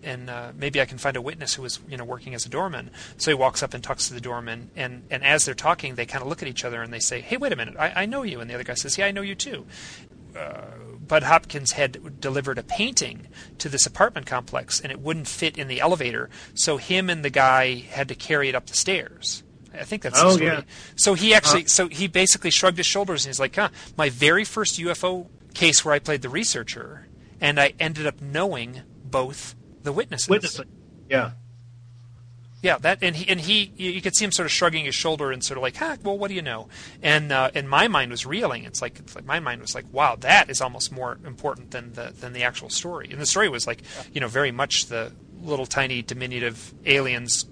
and 0.03 0.29
uh, 0.29 0.51
maybe 0.55 0.79
I 0.79 0.85
can 0.85 0.99
find 0.99 1.17
a 1.17 1.21
witness 1.23 1.55
who 1.55 1.63
was 1.63 1.79
you 1.89 1.97
know 1.97 2.03
working 2.03 2.35
as 2.35 2.45
a 2.45 2.49
doorman." 2.49 2.91
So 3.17 3.31
he 3.31 3.35
walks 3.35 3.63
up 3.63 3.73
and 3.73 3.83
talks 3.83 4.07
to 4.07 4.13
the 4.13 4.21
doorman, 4.21 4.69
and 4.75 5.05
and 5.09 5.25
as 5.25 5.43
they're 5.43 5.55
talking, 5.55 5.95
they 5.95 6.05
kind 6.05 6.21
of 6.21 6.27
look 6.27 6.43
at 6.43 6.47
each 6.47 6.63
other 6.63 6.83
and 6.83 6.93
they 6.93 6.99
say, 6.99 7.19
"Hey, 7.19 7.37
wait 7.37 7.51
a 7.51 7.55
minute, 7.55 7.77
I, 7.79 8.03
I 8.03 8.05
know 8.05 8.21
you." 8.21 8.39
And 8.39 8.47
the 8.47 8.53
other 8.53 8.63
guy 8.63 8.75
says, 8.75 8.95
"Yeah, 8.95 9.07
I 9.07 9.11
know 9.11 9.23
you 9.23 9.33
too." 9.33 9.65
Uh, 10.37 10.65
Bud 11.07 11.23
Hopkins 11.23 11.71
had 11.71 12.21
delivered 12.21 12.59
a 12.59 12.63
painting 12.63 13.25
to 13.57 13.69
this 13.69 13.87
apartment 13.87 14.27
complex, 14.27 14.79
and 14.79 14.91
it 14.91 14.99
wouldn't 14.99 15.27
fit 15.27 15.57
in 15.57 15.67
the 15.67 15.79
elevator, 15.79 16.29
so 16.53 16.77
him 16.77 17.09
and 17.09 17.25
the 17.25 17.31
guy 17.31 17.73
had 17.73 18.07
to 18.09 18.13
carry 18.13 18.49
it 18.49 18.53
up 18.53 18.67
the 18.67 18.77
stairs. 18.77 19.41
I 19.80 19.84
think 19.84 20.01
that's 20.01 20.19
Oh, 20.21 20.38
yeah. 20.38 20.61
So 20.95 21.13
he 21.13 21.34
actually, 21.34 21.65
so 21.65 21.88
he 21.88 22.07
basically 22.07 22.51
shrugged 22.51 22.77
his 22.77 22.86
shoulders 22.86 23.25
and 23.25 23.30
he's 23.30 23.39
like, 23.39 23.55
"Huh, 23.55 23.69
my 23.97 24.09
very 24.09 24.43
first 24.43 24.77
UFO 24.80 25.27
case 25.53 25.84
where 25.84 25.93
I 25.93 25.99
played 25.99 26.21
the 26.21 26.30
researcher, 26.30 27.07
and 27.39 27.59
I 27.59 27.73
ended 27.80 28.05
up 28.05 28.21
knowing 28.21 28.82
both 29.03 29.55
the 29.84 29.91
witnesses." 29.91 30.30
Witnessing, 30.30 30.67
yeah. 31.09 31.32
Yeah, 32.61 32.77
that 32.80 32.99
and 33.01 33.15
he 33.15 33.30
and 33.30 33.39
he 33.39 33.71
you, 33.77 33.91
you 33.91 34.01
could 34.01 34.15
see 34.15 34.25
him 34.25 34.34
sort 34.34 34.45
of 34.45 34.51
shrugging 34.51 34.84
his 34.84 34.93
shoulder 34.93 35.32
and 35.32 35.41
sort 35.41 35.57
of 35.57 35.61
like, 35.61 35.77
"Huh, 35.77 35.95
well, 36.03 36.17
what 36.17 36.27
do 36.27 36.34
you 36.34 36.41
know?" 36.41 36.67
And 37.01 37.32
uh, 37.32 37.51
and 37.55 37.69
my 37.69 37.88
mind 37.88 38.11
was 38.11 38.25
reeling. 38.25 38.65
It's 38.65 38.82
like 38.82 38.99
it's 38.99 39.15
like 39.15 39.25
my 39.25 39.39
mind 39.39 39.61
was 39.61 39.73
like, 39.73 39.86
"Wow, 39.93 40.17
that 40.17 40.49
is 40.49 40.59
almost 40.59 40.91
more 40.91 41.19
important 41.25 41.71
than 41.71 41.93
the 41.93 42.13
than 42.19 42.34
the 42.34 42.43
actual 42.43 42.69
story." 42.69 43.07
And 43.11 43.21
the 43.21 43.25
story 43.25 43.47
was 43.47 43.65
like, 43.65 43.82
you 44.11 44.19
know, 44.19 44.27
very 44.27 44.51
much 44.51 44.88
the 44.88 45.13
little 45.41 45.65
tiny 45.65 46.01
diminutive 46.01 46.73
aliens 46.86 47.45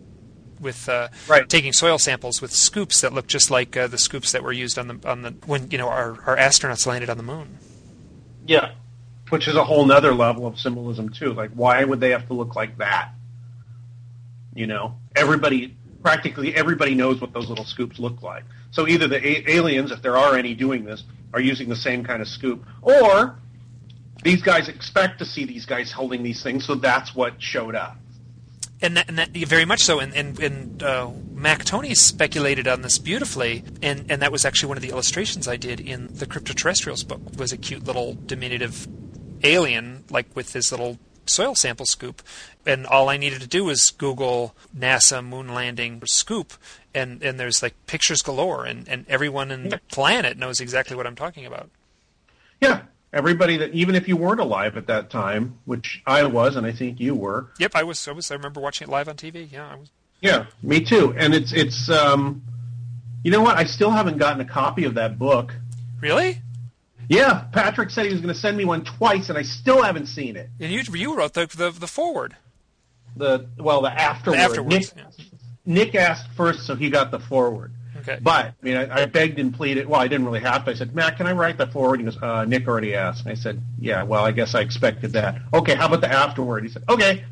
with 0.59 0.87
uh, 0.89 1.07
Right. 1.27 1.47
taking 1.47 1.73
soil 1.73 1.97
samples 1.99 2.41
with 2.41 2.51
scoops 2.51 3.01
that 3.01 3.13
look 3.13 3.27
just 3.27 3.49
like 3.51 3.75
uh, 3.77 3.87
the 3.87 3.97
scoops 3.97 4.31
that 4.31 4.43
were 4.43 4.51
used 4.51 4.77
on 4.79 4.87
the 4.87 4.99
on 5.09 5.21
the 5.21 5.31
when 5.45 5.69
you 5.71 5.77
know 5.77 5.87
our, 5.89 6.19
our 6.25 6.37
astronauts 6.37 6.85
landed 6.85 7.09
on 7.09 7.17
the 7.17 7.23
moon. 7.23 7.57
Yeah. 8.45 8.71
Which 9.29 9.47
is 9.47 9.55
a 9.55 9.63
whole 9.63 9.85
nother 9.85 10.13
level 10.13 10.47
of 10.47 10.57
symbolism 10.57 11.09
too. 11.09 11.33
Like 11.33 11.51
why 11.51 11.83
would 11.83 11.99
they 11.99 12.11
have 12.11 12.27
to 12.27 12.33
look 12.33 12.55
like 12.55 12.77
that? 12.77 13.09
You 14.55 14.67
know, 14.67 14.95
everybody 15.15 15.75
practically 16.01 16.55
everybody 16.55 16.95
knows 16.95 17.19
what 17.21 17.33
those 17.33 17.49
little 17.49 17.65
scoops 17.65 17.99
look 17.99 18.21
like. 18.23 18.43
So 18.71 18.87
either 18.87 19.07
the 19.07 19.17
a- 19.25 19.51
aliens, 19.57 19.91
if 19.91 20.01
there 20.01 20.17
are 20.17 20.35
any 20.37 20.53
doing 20.53 20.83
this, 20.85 21.03
are 21.33 21.41
using 21.41 21.69
the 21.69 21.75
same 21.75 22.03
kind 22.03 22.21
of 22.21 22.27
scoop, 22.27 22.65
or 22.81 23.37
these 24.23 24.41
guys 24.41 24.67
expect 24.67 25.19
to 25.19 25.25
see 25.25 25.45
these 25.45 25.65
guys 25.65 25.91
holding 25.91 26.23
these 26.23 26.41
things, 26.41 26.65
so 26.65 26.75
that's 26.75 27.13
what 27.13 27.41
showed 27.41 27.75
up. 27.75 27.97
And 28.79 28.95
that, 28.95 29.09
and 29.09 29.17
that 29.17 29.29
very 29.31 29.65
much 29.65 29.81
so. 29.81 29.99
And 29.99 30.13
and, 30.13 30.39
and 30.39 30.83
uh, 30.83 31.09
Mac 31.33 31.65
Tonnies 31.65 31.97
speculated 31.97 32.67
on 32.67 32.81
this 32.83 32.99
beautifully, 32.99 33.63
and 33.81 34.05
and 34.09 34.21
that 34.21 34.31
was 34.31 34.45
actually 34.45 34.69
one 34.69 34.77
of 34.77 34.83
the 34.83 34.89
illustrations 34.89 35.47
I 35.47 35.57
did 35.57 35.79
in 35.79 36.13
the 36.13 36.27
Cryptoterrestrials 36.27 37.07
book. 37.07 37.21
Was 37.37 37.51
a 37.51 37.57
cute 37.57 37.85
little 37.85 38.17
diminutive 38.25 38.87
alien, 39.43 40.03
like 40.09 40.27
with 40.35 40.53
his 40.53 40.71
little 40.71 40.99
soil 41.25 41.55
sample 41.55 41.85
scoop, 41.85 42.21
and 42.65 42.85
all 42.85 43.09
I 43.09 43.17
needed 43.17 43.41
to 43.41 43.47
do 43.47 43.65
was 43.65 43.91
Google 43.91 44.55
NASA 44.77 45.25
moon 45.25 45.53
landing 45.53 46.01
scoop, 46.05 46.53
and 46.93 47.21
and 47.23 47.39
there's 47.39 47.63
like 47.63 47.73
pictures 47.87 48.21
galore, 48.21 48.65
and 48.65 48.87
and 48.87 49.05
everyone 49.07 49.51
in 49.51 49.69
the 49.69 49.79
planet 49.89 50.37
knows 50.37 50.59
exactly 50.59 50.95
what 50.95 51.07
I'm 51.07 51.15
talking 51.15 51.45
about. 51.45 51.69
Yeah, 52.61 52.83
everybody 53.17 53.57
that 53.57 53.73
even 53.73 53.95
if 53.95 54.07
you 54.07 54.15
weren't 54.15 54.39
alive 54.39 54.77
at 54.77 54.87
that 54.87 55.09
time, 55.09 55.57
which 55.65 56.01
I 56.05 56.23
was, 56.25 56.55
and 56.55 56.65
I 56.65 56.71
think 56.71 56.99
you 56.99 57.15
were. 57.15 57.47
Yep, 57.59 57.71
I 57.75 57.83
was. 57.83 58.07
I 58.07 58.11
was. 58.11 58.29
I 58.29 58.35
remember 58.35 58.61
watching 58.61 58.87
it 58.87 58.91
live 58.91 59.09
on 59.09 59.15
TV. 59.15 59.51
Yeah, 59.51 59.67
I 59.67 59.75
was. 59.75 59.89
Yeah, 60.21 60.45
me 60.61 60.81
too. 60.81 61.13
And 61.17 61.33
it's 61.33 61.51
it's 61.51 61.89
um, 61.89 62.43
you 63.23 63.31
know 63.31 63.41
what? 63.41 63.57
I 63.57 63.65
still 63.65 63.89
haven't 63.89 64.19
gotten 64.19 64.39
a 64.41 64.45
copy 64.45 64.85
of 64.85 64.93
that 64.95 65.17
book. 65.17 65.53
Really? 65.99 66.41
Yeah, 67.09 67.45
Patrick 67.51 67.89
said 67.89 68.05
he 68.05 68.11
was 68.11 68.21
going 68.21 68.33
to 68.33 68.39
send 68.39 68.57
me 68.57 68.65
one 68.65 68.83
twice, 68.83 69.29
and 69.29 69.37
I 69.37 69.41
still 69.41 69.81
haven't 69.81 70.07
seen 70.07 70.35
it. 70.35 70.49
And 70.59 70.71
you 70.71 70.83
you 70.93 71.15
wrote 71.15 71.33
the 71.33 71.47
the, 71.47 71.71
the 71.71 71.87
forward. 71.87 72.35
The 73.15 73.47
well, 73.57 73.81
the 73.81 73.91
afterward. 73.91 74.37
The 74.37 74.43
afterwards. 74.43 74.95
Nick, 74.95 75.05
yeah. 75.17 75.25
Nick 75.65 75.95
asked 75.95 76.29
first, 76.35 76.65
so 76.65 76.75
he 76.75 76.89
got 76.89 77.11
the 77.11 77.19
forward. 77.19 77.71
Okay. 78.07 78.19
But 78.21 78.45
I 78.45 78.53
mean, 78.61 78.77
I, 78.77 79.01
I 79.01 79.05
begged 79.05 79.39
and 79.39 79.53
pleaded. 79.53 79.87
Well, 79.87 79.99
I 79.99 80.07
didn't 80.07 80.25
really 80.25 80.39
have 80.39 80.63
to. 80.65 80.71
I 80.71 80.73
said, 80.73 80.95
Matt, 80.95 81.17
can 81.17 81.27
I 81.27 81.33
write 81.33 81.57
the 81.57 81.67
forward? 81.67 81.99
He 81.99 82.05
goes, 82.05 82.17
uh, 82.21 82.45
Nick 82.45 82.67
already 82.67 82.95
asked. 82.95 83.23
And 83.23 83.31
I 83.31 83.35
said, 83.35 83.61
Yeah. 83.79 84.03
Well, 84.03 84.23
I 84.23 84.31
guess 84.31 84.55
I 84.55 84.61
expected 84.61 85.13
that. 85.13 85.41
Okay. 85.53 85.75
How 85.75 85.87
about 85.87 86.01
the 86.01 86.11
afterward? 86.11 86.63
He 86.63 86.69
said, 86.69 86.83
Okay. 86.87 87.25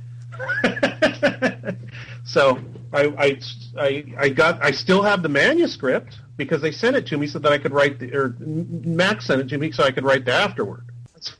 so 2.25 2.59
I, 2.91 3.05
I, 3.17 3.39
I, 3.77 4.05
I 4.17 4.29
got. 4.29 4.61
I 4.61 4.71
still 4.71 5.01
have 5.01 5.23
the 5.23 5.29
manuscript 5.29 6.19
because 6.35 6.61
they 6.61 6.71
sent 6.71 6.97
it 6.97 7.07
to 7.07 7.17
me 7.17 7.27
so 7.27 7.39
that 7.39 7.51
I 7.51 7.57
could 7.57 7.71
write 7.71 7.99
the. 7.99 8.13
Or 8.13 8.35
Max 8.39 9.27
sent 9.27 9.41
it 9.41 9.47
to 9.49 9.57
me 9.57 9.71
so 9.71 9.83
I 9.83 9.91
could 9.91 10.03
write 10.03 10.25
the 10.25 10.33
afterward. 10.33 10.83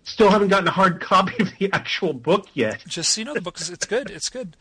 Still 0.03 0.31
haven't 0.31 0.47
gotten 0.47 0.67
a 0.67 0.71
hard 0.71 1.01
copy 1.01 1.43
of 1.43 1.51
the 1.57 1.69
actual 1.73 2.13
book 2.13 2.47
yet. 2.53 2.83
Just 2.87 3.11
so 3.11 3.21
you 3.21 3.25
know, 3.25 3.33
the 3.33 3.41
book 3.41 3.59
is 3.59 3.69
it's 3.69 3.85
good. 3.85 4.09
It's 4.09 4.29
good. 4.29 4.55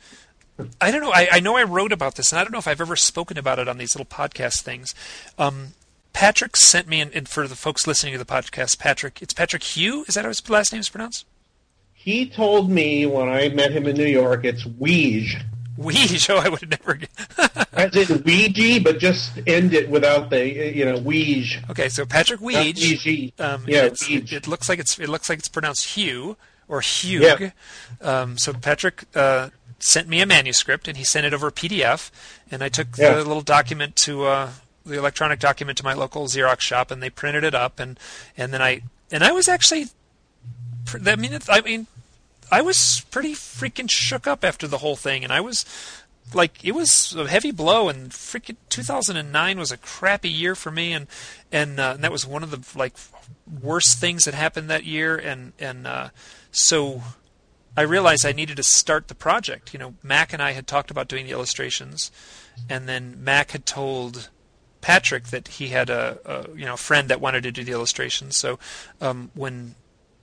I 0.81 0.91
don't 0.91 1.01
know. 1.01 1.13
I, 1.13 1.29
I 1.33 1.41
know 1.41 1.57
I 1.57 1.65
wrote 1.65 1.93
about 1.93 2.15
this, 2.15 2.31
and 2.33 2.39
I 2.39 2.45
don't 2.45 2.53
know 2.53 2.59
if 2.59 2.69
I've 2.69 2.81
ever 2.81 2.97
spoken 2.97 3.37
about 3.39 3.59
it 3.59 3.69
on 3.69 3.79
these 3.79 3.95
little 3.97 4.07
podcast 4.07 4.63
things. 4.63 4.95
Um, 5.39 5.69
Patrick 6.13 6.57
sent 6.57 6.87
me, 6.87 7.01
and, 7.01 7.13
and 7.13 7.29
for 7.29 7.49
the 7.49 7.57
folks 7.57 7.87
listening 7.87 8.13
to 8.13 8.19
the 8.19 8.25
podcast, 8.25 8.79
Patrick, 8.79 9.21
it's 9.21 9.35
Patrick 9.35 9.63
Hugh. 9.65 10.05
Is 10.07 10.15
that 10.15 10.23
how 10.23 10.29
his 10.29 10.49
last 10.49 10.73
name 10.73 10.81
is 10.81 10.89
pronounced? 10.89 11.27
He 11.93 12.29
told 12.29 12.71
me 12.71 13.05
when 13.07 13.29
I 13.29 13.49
met 13.49 13.73
him 13.73 13.87
in 13.87 13.97
New 13.97 14.07
York, 14.07 14.45
it's 14.45 14.65
Weege. 14.65 15.43
Weege. 15.79 16.31
Oh, 16.31 16.37
I 16.37 16.49
would 16.49 16.71
never. 16.71 17.01
As 17.73 17.97
in 18.11 18.23
Ouija, 18.23 18.81
but 18.81 18.99
just 19.01 19.33
end 19.49 19.75
it 19.75 19.89
without 19.91 20.31
the 20.31 20.47
you 20.73 20.85
know 20.85 20.99
Weege. 21.01 21.69
okay, 21.71 21.89
so 21.89 22.07
Patrick 22.07 22.39
Weege. 22.41 22.75
Weege. 22.75 23.41
Um, 23.41 23.65
yeah, 23.67 23.87
it's- 23.87 24.09
it, 24.09 24.33
it 24.33 24.47
looks 24.47 24.69
like 24.69 24.79
it's 24.79 24.99
it 25.01 25.09
looks 25.09 25.29
like 25.29 25.41
it's 25.41 25.49
pronounced 25.49 25.97
Hugh 25.97 26.37
or 26.69 26.81
Hugh. 26.81 27.23
Yeah. 27.23 27.51
Um, 28.01 28.39
so 28.39 28.53
Patrick 28.53 29.05
uh, 29.17 29.49
sent 29.85 30.09
me 30.09 30.23
a 30.23 30.27
manuscript, 30.27 30.89
and 30.89 30.97
he 30.97 31.05
sent 31.05 31.27
it 31.27 31.35
over 31.35 31.49
a 31.49 31.53
PDF, 31.53 32.11
and 32.51 32.63
I 32.65 32.71
took 32.71 32.89
Yeah. 32.97 33.15
the 33.15 33.25
little 33.25 33.43
document 33.43 33.97
to 33.97 34.25
uh, 34.25 34.51
the 34.87 34.97
electronic 34.97 35.39
document 35.41 35.77
to 35.79 35.85
my 35.85 35.93
local 35.93 36.27
Xerox 36.27 36.61
shop, 36.61 36.91
and 36.91 37.03
they 37.03 37.11
printed 37.11 37.45
it 37.45 37.55
up, 37.55 37.79
and 37.79 38.01
and 38.37 38.53
then 38.53 38.63
I 38.63 38.81
and 39.11 39.23
I 39.23 39.31
was 39.33 39.47
actually, 39.47 39.89
pr- 40.87 40.99
I 41.07 41.17
mean, 41.17 41.39
I 41.49 41.61
mean, 41.61 41.87
I 42.51 42.63
was 42.63 43.05
pretty 43.11 43.35
freaking 43.35 43.91
shook 43.91 44.27
up 44.27 44.43
after 44.43 44.67
the 44.67 44.79
whole 44.79 44.97
thing, 44.97 45.23
and 45.23 45.33
I 45.33 45.41
was 45.43 45.67
like 46.33 46.65
it 46.65 46.73
was 46.73 47.15
a 47.15 47.29
heavy 47.29 47.51
blow 47.51 47.91
and 47.91 48.11
freaking 48.11 48.57
2009 48.71 49.59
was 49.59 49.71
a 49.71 49.77
crappy 49.77 50.31
year 50.31 50.55
for 50.55 50.71
me 50.71 50.95
and 50.95 51.07
and, 51.53 51.79
uh, 51.79 51.93
and 51.95 52.03
that 52.03 52.11
was 52.11 52.27
one 52.27 52.43
of 52.43 52.51
the 52.51 52.79
like 52.79 52.95
worst 53.63 53.99
things 54.01 54.25
that 54.25 54.33
happened 54.33 54.71
that 54.71 54.85
year 54.85 55.17
and 55.17 55.53
and 55.61 55.87
uh, 55.87 56.09
so 56.51 57.03
I 57.77 57.83
realized 57.83 58.25
I 58.25 58.33
needed 58.33 58.57
to 58.57 58.63
start 58.63 59.09
the 59.09 59.15
project. 59.15 59.73
You 59.73 59.79
know 59.79 59.95
Mac 60.03 60.33
and 60.33 60.43
I 60.43 60.53
had 60.53 60.67
talked 60.67 60.91
about 60.91 61.09
doing 61.09 61.27
the 61.27 61.33
illustrations 61.33 62.11
and 62.69 62.89
then 62.89 63.23
Mac 63.23 63.51
had 63.51 63.67
told 63.67 64.31
Patrick 64.81 65.29
that 65.29 65.49
he 65.49 65.69
had 65.69 65.89
a, 65.91 66.19
a 66.25 66.57
you 66.57 66.65
know 66.65 66.77
friend 66.77 67.09
that 67.09 67.21
wanted 67.21 67.43
to 67.45 67.53
do 67.53 67.65
the 67.65 67.73
illustrations. 67.73 68.37
So 68.37 68.59
um, 69.01 69.31
when 69.35 69.75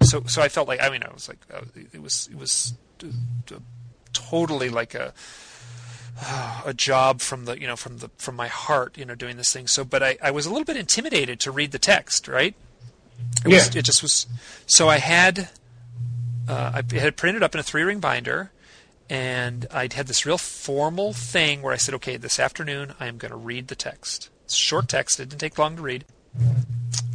so 0.03 0.23
so 0.27 0.41
I 0.41 0.49
felt 0.49 0.67
like 0.67 0.81
I 0.81 0.89
mean 0.89 1.03
I 1.03 1.11
was 1.13 1.27
like 1.27 1.39
uh, 1.53 1.61
it 1.93 2.01
was 2.01 2.29
it 2.31 2.37
was 2.37 2.73
uh, 3.03 3.07
uh, 3.55 3.59
totally 4.13 4.69
like 4.69 4.93
a 4.93 5.13
a 6.65 6.73
job 6.73 7.21
from 7.21 7.45
the 7.45 7.59
you 7.59 7.65
know 7.67 7.75
from 7.75 7.97
the 7.97 8.09
from 8.17 8.35
my 8.35 8.47
heart 8.47 8.97
you 8.97 9.05
know 9.05 9.15
doing 9.15 9.37
this 9.37 9.51
thing. 9.51 9.67
So 9.67 9.83
but 9.83 10.03
I, 10.03 10.17
I 10.21 10.31
was 10.31 10.45
a 10.45 10.49
little 10.49 10.65
bit 10.65 10.77
intimidated 10.77 11.39
to 11.41 11.51
read 11.51 11.71
the 11.71 11.79
text 11.79 12.27
right? 12.27 12.53
It, 13.45 13.47
was, 13.47 13.73
Yeah. 13.73 13.79
it 13.79 13.85
just 13.85 14.01
was 14.01 14.27
so 14.67 14.89
I 14.89 14.97
had 14.99 15.49
uh, 16.47 16.71
I 16.75 16.95
had 16.97 17.17
printed 17.17 17.43
up 17.43 17.53
in 17.53 17.59
a 17.59 17.63
three 17.63 17.83
ring 17.83 17.99
binder 17.99 18.51
and 19.09 19.67
I'd 19.71 19.93
had 19.93 20.07
this 20.07 20.25
real 20.25 20.37
formal 20.37 21.13
thing 21.13 21.61
where 21.61 21.73
I 21.73 21.77
said 21.77 21.95
okay 21.95 22.17
this 22.17 22.39
afternoon 22.39 22.93
I 22.99 23.07
am 23.07 23.17
going 23.17 23.31
to 23.31 23.37
read 23.37 23.67
the 23.67 23.75
text 23.75 24.29
it's 24.45 24.55
short 24.55 24.87
text 24.87 25.19
it 25.19 25.29
didn't 25.29 25.41
take 25.41 25.57
long 25.57 25.75
to 25.75 25.81
read 25.81 26.05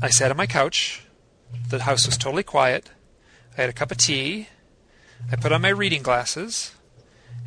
I 0.03 0.11
sat 0.11 0.31
on 0.31 0.37
my 0.37 0.47
couch 0.47 1.03
the 1.69 1.83
house 1.83 2.07
was 2.07 2.17
totally 2.17 2.43
quiet 2.43 2.91
I 3.57 3.63
had 3.63 3.71
a 3.71 3.75
cup 3.75 3.91
of 3.91 3.99
tea 3.99 4.49
I 5.31 5.37
put 5.37 5.53
on 5.53 5.63
my 5.63 5.71
reading 5.71 6.03
glasses 6.03 6.73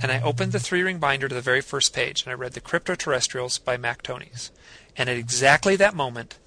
and 0.02 0.12
I 0.12 0.22
opened 0.22 0.52
the 0.52 0.60
three 0.60 0.82
ring 0.82 1.00
binder 1.00 1.28
to 1.28 1.36
the 1.36 1.42
very 1.42 1.62
first 1.62 1.94
page, 1.94 2.24
and 2.24 2.32
I 2.32 2.36
read 2.36 2.54
The 2.54 2.62
Cryptoterrestrials 2.62 3.64
by 3.64 3.78
Mac 3.78 4.02
Tonnies. 4.02 4.52
And 4.96 5.10
at 5.10 5.18
exactly 5.18 5.76
that 5.76 5.94
moment, 5.94 6.40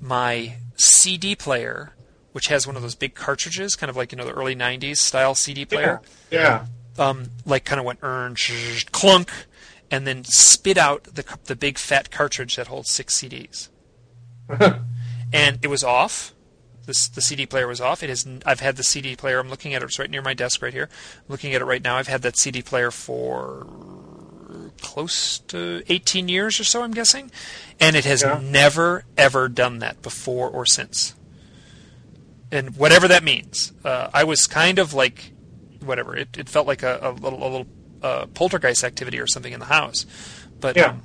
my 0.00 0.56
CD 0.76 1.34
player, 1.34 1.94
which 2.36 2.48
has 2.48 2.66
one 2.66 2.76
of 2.76 2.82
those 2.82 2.94
big 2.94 3.14
cartridges, 3.14 3.76
kind 3.76 3.88
of 3.88 3.96
like 3.96 4.12
you 4.12 4.18
know 4.18 4.26
the 4.26 4.32
early 4.34 4.54
'90s 4.54 4.98
style 4.98 5.34
CD 5.34 5.64
player, 5.64 6.02
Yeah. 6.30 6.66
um, 6.98 7.30
like 7.46 7.64
kind 7.64 7.78
of 7.80 7.86
went 7.86 8.00
earn 8.02 8.36
clunk, 8.92 9.30
and 9.90 10.06
then 10.06 10.22
spit 10.24 10.76
out 10.76 11.04
the 11.04 11.24
the 11.46 11.56
big 11.56 11.78
fat 11.78 12.10
cartridge 12.10 12.56
that 12.56 12.66
holds 12.66 12.90
six 12.90 13.16
CDs. 13.18 13.70
and 15.32 15.58
it 15.62 15.68
was 15.68 15.82
off. 15.82 16.34
This, 16.84 17.08
the 17.08 17.22
CD 17.22 17.46
player 17.46 17.66
was 17.66 17.80
off. 17.80 18.02
It 18.02 18.10
is. 18.10 18.26
I've 18.44 18.60
had 18.60 18.76
the 18.76 18.84
CD 18.84 19.16
player. 19.16 19.38
I'm 19.40 19.48
looking 19.48 19.72
at 19.72 19.82
it. 19.82 19.86
It's 19.86 19.98
right 19.98 20.10
near 20.10 20.20
my 20.22 20.34
desk, 20.34 20.60
right 20.60 20.74
here. 20.74 20.90
I'm 21.16 21.24
looking 21.30 21.54
at 21.54 21.62
it 21.62 21.64
right 21.64 21.82
now. 21.82 21.96
I've 21.96 22.06
had 22.06 22.20
that 22.22 22.36
CD 22.38 22.60
player 22.60 22.90
for 22.90 23.66
close 24.82 25.38
to 25.48 25.82
18 25.88 26.28
years 26.28 26.60
or 26.60 26.64
so. 26.64 26.82
I'm 26.82 26.92
guessing, 26.92 27.30
and 27.80 27.96
it 27.96 28.04
has 28.04 28.22
Yeah. 28.22 28.40
never 28.42 29.04
ever 29.16 29.48
done 29.48 29.78
that 29.78 30.02
before 30.02 30.48
or 30.50 30.66
since. 30.66 31.14
And 32.52 32.76
whatever 32.76 33.08
that 33.08 33.24
means, 33.24 33.72
uh, 33.84 34.08
I 34.14 34.24
was 34.24 34.46
kind 34.46 34.78
of 34.78 34.94
like, 34.94 35.32
whatever. 35.80 36.16
It, 36.16 36.36
it 36.38 36.48
felt 36.48 36.66
like 36.66 36.82
a, 36.82 36.98
a 37.02 37.10
little, 37.12 37.42
a 37.42 37.48
little 37.48 37.66
uh, 38.02 38.26
poltergeist 38.26 38.84
activity 38.84 39.18
or 39.18 39.26
something 39.26 39.52
in 39.52 39.60
the 39.60 39.66
house. 39.66 40.06
But 40.60 40.76
Yeah. 40.76 40.90
um, 40.90 41.02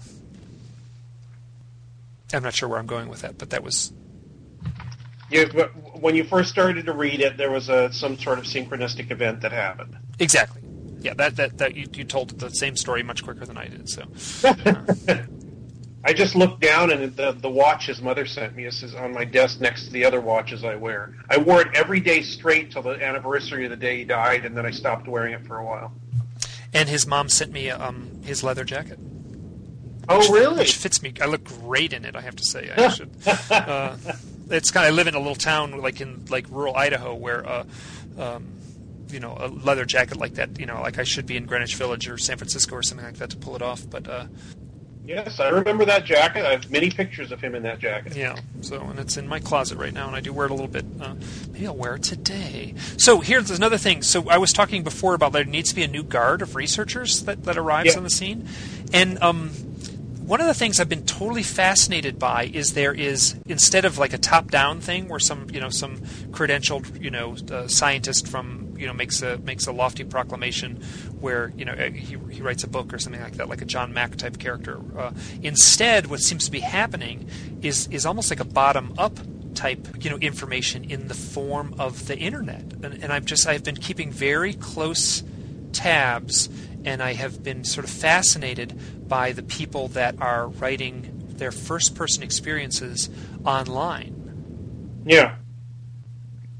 I'm 2.33 2.43
not 2.43 2.53
sure 2.53 2.69
where 2.69 2.79
I'm 2.79 2.87
going 2.87 3.09
with 3.09 3.21
that. 3.21 3.37
But 3.37 3.49
that 3.49 3.63
was 3.63 3.91
Yeah, 5.29 5.45
but 5.53 5.69
when 5.99 6.15
you 6.15 6.23
first 6.23 6.49
started 6.49 6.85
to 6.85 6.93
read 6.93 7.19
it, 7.21 7.37
there 7.37 7.51
was 7.51 7.69
a 7.69 7.91
some 7.91 8.17
sort 8.17 8.37
of 8.39 8.45
synchronistic 8.45 9.11
event 9.11 9.41
that 9.41 9.51
happened. 9.51 9.97
Exactly. 10.19 10.61
Yeah, 11.01 11.13
that 11.15 11.35
that 11.37 11.57
that 11.57 11.75
you, 11.75 11.87
you 11.93 12.03
told 12.03 12.39
the 12.39 12.49
same 12.49 12.77
story 12.77 13.03
much 13.03 13.23
quicker 13.23 13.45
than 13.45 13.57
I 13.57 13.67
did. 13.67 13.89
So 13.89 14.03
I 16.03 16.13
just 16.13 16.35
looked 16.35 16.61
down 16.61 16.91
and 16.91 17.15
the 17.15 17.31
the 17.33 17.49
watch 17.49 17.85
his 17.85 18.01
mother 18.01 18.25
sent 18.25 18.55
me 18.55 18.65
is 18.65 18.83
on 18.95 19.13
my 19.13 19.23
desk 19.25 19.59
next 19.61 19.85
to 19.85 19.91
the 19.91 20.03
other 20.05 20.19
watches 20.19 20.63
I 20.63 20.75
wear. 20.75 21.13
I 21.29 21.37
wore 21.37 21.61
it 21.61 21.67
every 21.75 21.99
day 21.99 22.21
straight 22.23 22.71
till 22.71 22.81
the 22.81 23.01
anniversary 23.03 23.65
of 23.65 23.69
the 23.71 23.77
day 23.77 23.97
he 23.99 24.03
died, 24.03 24.45
and 24.45 24.57
then 24.57 24.65
I 24.65 24.71
stopped 24.71 25.07
wearing 25.07 25.33
it 25.33 25.45
for 25.45 25.57
a 25.57 25.65
while. 25.65 25.91
and 26.73 26.89
his 26.89 27.05
mom 27.05 27.29
sent 27.29 27.51
me 27.51 27.69
um 27.69 28.21
his 28.23 28.43
leather 28.43 28.63
jacket, 28.63 28.97
Oh, 30.09 30.31
really? 30.33 30.57
which 30.59 30.75
fits 30.75 31.01
me. 31.03 31.13
I 31.21 31.25
look 31.27 31.43
great 31.43 31.93
in 31.93 32.03
it. 32.05 32.15
I 32.15 32.21
have 32.21 32.35
to 32.37 32.43
say. 32.43 32.71
I 32.75 32.89
should. 32.89 33.11
Uh, 33.51 33.95
it's 34.49 34.69
kind. 34.71 34.85
I 34.85 34.89
live 34.89 35.07
in 35.07 35.13
a 35.15 35.19
little 35.19 35.35
town 35.35 35.79
like 35.79 36.01
in 36.01 36.25
like 36.29 36.45
rural 36.49 36.75
Idaho 36.75 37.13
where. 37.15 37.47
Uh, 37.47 37.63
um, 38.17 38.47
you 39.11 39.19
know, 39.19 39.35
a 39.37 39.47
leather 39.49 39.83
jacket 39.83 40.15
like 40.17 40.35
that. 40.35 40.57
You 40.57 40.65
know, 40.65 40.79
like 40.81 40.97
I 40.97 41.03
should 41.03 41.25
be 41.25 41.35
in 41.35 41.45
Greenwich 41.45 41.75
Village 41.75 42.07
or 42.07 42.17
San 42.17 42.37
Francisco 42.37 42.75
or 42.77 42.81
something 42.81 43.05
like 43.05 43.15
that 43.17 43.29
to 43.31 43.37
pull 43.37 43.57
it 43.57 43.61
off. 43.61 43.85
But 43.89 44.07
uh, 44.07 44.25
Yes, 45.05 45.39
I 45.39 45.49
remember 45.49 45.83
that 45.85 46.05
jacket. 46.05 46.45
I 46.45 46.51
have 46.51 46.69
many 46.71 46.89
pictures 46.91 47.31
of 47.31 47.41
him 47.41 47.55
in 47.55 47.63
that 47.63 47.79
jacket. 47.79 48.15
Yeah. 48.15 48.37
So, 48.61 48.79
and 48.81 48.99
it's 48.99 49.17
in 49.17 49.27
my 49.27 49.39
closet 49.39 49.77
right 49.77 49.93
now, 49.93 50.07
and 50.07 50.15
I 50.15 50.21
do 50.21 50.31
wear 50.31 50.45
it 50.45 50.51
a 50.51 50.53
little 50.53 50.67
bit. 50.69 50.85
Uh, 51.01 51.15
maybe 51.51 51.65
I'll 51.67 51.75
wear 51.75 51.95
it 51.95 52.03
today. 52.03 52.75
So 52.97 53.19
here's 53.19 53.49
another 53.51 53.77
thing. 53.77 54.03
So 54.03 54.29
I 54.29 54.37
was 54.37 54.53
talking 54.53 54.83
before 54.83 55.13
about 55.15 55.31
there 55.33 55.43
needs 55.43 55.69
to 55.69 55.75
be 55.75 55.83
a 55.83 55.87
new 55.87 56.03
guard 56.03 56.41
of 56.41 56.55
researchers 56.55 57.23
that 57.23 57.43
that 57.45 57.57
arrives 57.57 57.91
Yeah. 57.93 57.97
on 57.97 58.03
the 58.03 58.09
scene, 58.11 58.47
and 58.93 59.21
um, 59.23 59.49
one 60.25 60.39
of 60.39 60.47
the 60.47 60.53
things 60.53 60.79
I've 60.79 60.87
been 60.87 61.05
totally 61.05 61.43
fascinated 61.43 62.17
by 62.19 62.45
is 62.45 62.73
there 62.73 62.93
is 62.93 63.35
instead 63.47 63.83
of 63.85 63.97
like 63.97 64.13
a 64.13 64.17
top-down 64.17 64.79
thing 64.79 65.07
where 65.09 65.19
some 65.19 65.49
you 65.51 65.59
know 65.59 65.69
some 65.69 65.97
credentialed 66.31 67.01
you 67.01 67.09
know 67.09 67.35
uh, 67.51 67.67
scientist 67.67 68.27
from 68.27 68.70
you 68.81 68.87
know 68.87 68.93
makes 68.93 69.21
a 69.21 69.37
makes 69.39 69.67
a 69.67 69.71
lofty 69.71 70.03
proclamation 70.03 70.81
where 71.19 71.53
you 71.55 71.63
know 71.63 71.73
uh, 71.73 71.91
he, 71.91 72.17
he 72.31 72.41
writes 72.41 72.63
a 72.63 72.67
book 72.67 72.93
or 72.93 72.99
something 72.99 73.21
like 73.21 73.37
that 73.37 73.47
like 73.47 73.61
a 73.61 73.65
John 73.65 73.93
Mack 73.93 74.15
type 74.15 74.39
character. 74.39 74.81
Uh, 74.97 75.11
instead, 75.43 76.07
what 76.07 76.19
seems 76.19 76.45
to 76.45 76.51
be 76.51 76.59
happening 76.59 77.29
is 77.61 77.87
is 77.91 78.05
almost 78.05 78.31
like 78.31 78.39
a 78.39 78.45
bottom-up 78.45 79.19
type 79.53 80.03
you 80.03 80.09
know 80.09 80.17
information 80.17 80.83
in 80.83 81.07
the 81.07 81.13
form 81.13 81.75
of 81.77 82.07
the 82.07 82.17
internet 82.17 82.61
and, 82.83 82.85
and 82.85 83.11
i've 83.11 83.25
just 83.25 83.45
i've 83.47 83.65
been 83.65 83.75
keeping 83.75 84.09
very 84.09 84.53
close 84.53 85.23
tabs 85.73 86.49
and 86.85 87.03
i 87.03 87.13
have 87.13 87.43
been 87.43 87.63
sort 87.65 87.83
of 87.83 87.91
fascinated 87.91 88.79
by 89.09 89.33
the 89.33 89.43
people 89.43 89.89
that 89.89 90.15
are 90.21 90.47
writing 90.47 91.11
their 91.35 91.51
first 91.51 91.95
person 91.95 92.23
experiences 92.23 93.09
online 93.45 94.15
Yeah. 95.05 95.35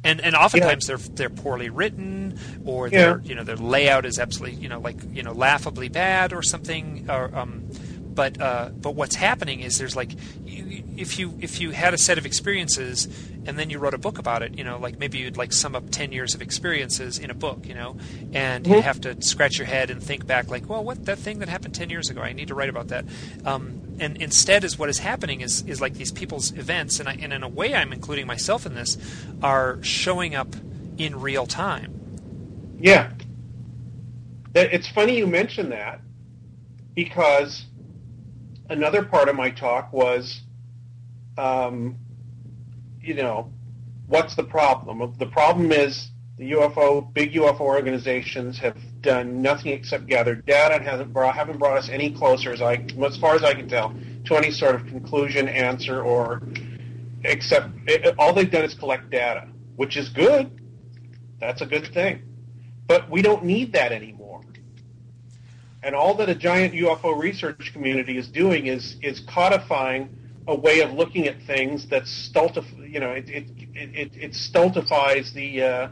And 0.04 0.22
and 0.22 0.36
oftentimes 0.36 0.88
they're 0.88 0.98
they're 0.98 1.30
poorly 1.30 1.70
written 1.70 2.38
or 2.66 2.90
their 2.90 3.22
you 3.22 3.36
know 3.36 3.44
their 3.44 3.58
layout 3.58 4.06
is 4.06 4.20
absolutely 4.20 4.60
you 4.60 4.70
know 4.70 4.80
like 4.80 4.98
you 5.12 5.24
know 5.24 5.34
laughably 5.34 5.90
bad 5.90 6.34
or 6.34 6.42
something 6.42 7.10
or 7.10 7.36
um 7.36 7.68
but 8.14 8.42
uh, 8.42 8.70
but 8.70 8.94
what's 8.94 9.16
happening 9.16 9.62
is 9.62 9.78
there's 9.78 9.96
like 9.96 10.12
you, 10.46 10.84
if 10.98 11.18
you 11.18 11.34
if 11.40 11.62
you 11.62 11.72
had 11.72 11.94
a 11.94 11.98
set 11.98 12.18
of 12.18 12.26
experiences 12.26 13.08
and 13.46 13.58
then 13.58 13.70
you 13.70 13.80
wrote 13.80 13.94
a 13.94 13.98
book 13.98 14.18
about 14.18 14.44
it 14.44 14.58
you 14.58 14.66
know 14.66 14.78
like 14.78 15.00
maybe 15.00 15.18
you'd 15.18 15.38
like 15.38 15.54
sum 15.54 15.76
up 15.76 15.90
10 15.90 16.12
years 16.12 16.36
of 16.36 16.42
experiences 16.42 17.18
in 17.18 17.30
a 17.30 17.34
book 17.34 17.66
you 17.66 17.74
know 17.74 17.96
and 18.34 18.68
you 18.68 18.82
have 18.82 19.00
to 19.00 19.20
scratch 19.22 19.58
your 19.58 19.66
head 19.66 19.90
and 19.90 20.04
think 20.04 20.28
back 20.28 20.50
like 20.50 20.68
well 20.68 20.84
what 20.84 21.06
that 21.06 21.18
thing 21.18 21.40
that 21.40 21.48
happened 21.48 21.74
10 21.74 21.90
years 21.90 22.10
ago 22.10 22.22
I 22.22 22.34
need 22.34 22.50
to 22.50 22.56
write 22.56 22.70
about 22.70 22.90
that. 22.90 23.06
Um, 23.46 23.82
and 24.02 24.18
instead 24.18 24.64
is 24.64 24.78
what 24.78 24.90
is 24.90 25.00
happening 25.00 25.42
is 25.42 25.64
is 25.68 25.80
like 25.80 25.94
these 25.94 26.12
people's 26.12 26.52
events 26.58 27.00
and 27.00 27.08
I, 27.08 27.14
and 27.14 27.32
in 27.32 27.44
a 27.44 27.48
way 27.48 27.74
I'm 27.76 27.94
including 27.94 28.28
myself 28.28 28.66
in 28.66 28.74
this 28.76 28.98
are 29.42 29.82
showing 29.84 30.36
up 30.36 30.56
in 30.98 31.20
real 31.20 31.46
time 31.46 31.94
Yeah. 32.80 33.12
It's 34.54 34.90
funny 34.90 35.18
you 35.18 35.28
mention 35.28 35.70
that 35.70 36.02
because 36.96 37.66
another 38.70 39.04
part 39.04 39.30
of 39.30 39.36
my 39.36 39.52
talk 39.52 39.94
was, 39.94 40.42
um, 41.38 41.96
you 43.02 43.14
know, 43.14 43.52
what's 44.08 44.36
the 44.36 44.44
problem? 44.44 45.16
The 45.18 45.26
problem 45.28 45.72
is 45.72 46.10
the 46.38 46.52
UFO, 46.52 47.14
big 47.14 47.34
UFO 47.34 47.62
organizations 47.62 48.58
have 48.60 48.78
done 49.02 49.42
nothing 49.42 49.72
except 49.72 50.08
gather 50.08 50.36
data 50.36 50.76
and 50.76 50.84
hasn't 50.84 51.12
brought, 51.14 51.36
haven't 51.36 51.58
brought 51.58 51.78
us 51.78 51.90
any 51.90 52.12
closer, 52.12 52.52
as 52.52 52.62
I, 52.62 52.86
as 53.06 53.18
far 53.18 53.36
as 53.36 53.44
I 53.44 53.54
can 53.54 53.68
tell, 53.68 53.94
to 54.26 54.36
any 54.36 54.52
sort 54.52 54.76
of 54.76 54.86
conclusion, 54.88 55.48
answer, 55.48 56.02
or 56.02 56.42
except 57.24 57.70
it, 57.88 58.16
all 58.18 58.34
they've 58.34 58.50
done 58.50 58.64
is 58.64 58.74
collect 58.74 59.10
data, 59.10 59.48
which 59.76 59.98
is 59.98 60.10
good. 60.10 60.60
That's 61.40 61.62
a 61.62 61.66
good 61.66 61.88
thing. 61.94 62.22
But 62.88 63.10
we 63.10 63.22
don't 63.22 63.46
need 63.46 63.74
that 63.74 63.92
anymore. 63.92 64.42
And 65.84 65.96
all 65.96 66.14
that 66.16 66.30
a 66.30 66.36
giant 66.36 66.74
UFO 66.74 67.18
research 67.18 67.72
community 67.74 68.18
is 68.18 68.28
doing 68.28 68.68
is 68.68 68.98
is 69.02 69.20
codifying 69.22 70.16
a 70.48 70.56
way 70.56 70.82
of 70.82 70.94
looking 70.94 71.28
at 71.28 71.42
things 71.44 71.88
that 71.88 72.04
stultif- 72.04 72.92
you 72.92 73.00
know, 73.00 73.12
it 73.12 73.30
it, 73.30 73.48
it, 73.74 74.12
it, 74.16 74.36
stultifies 74.36 75.34
the 75.34 75.64
uh, 75.64 75.88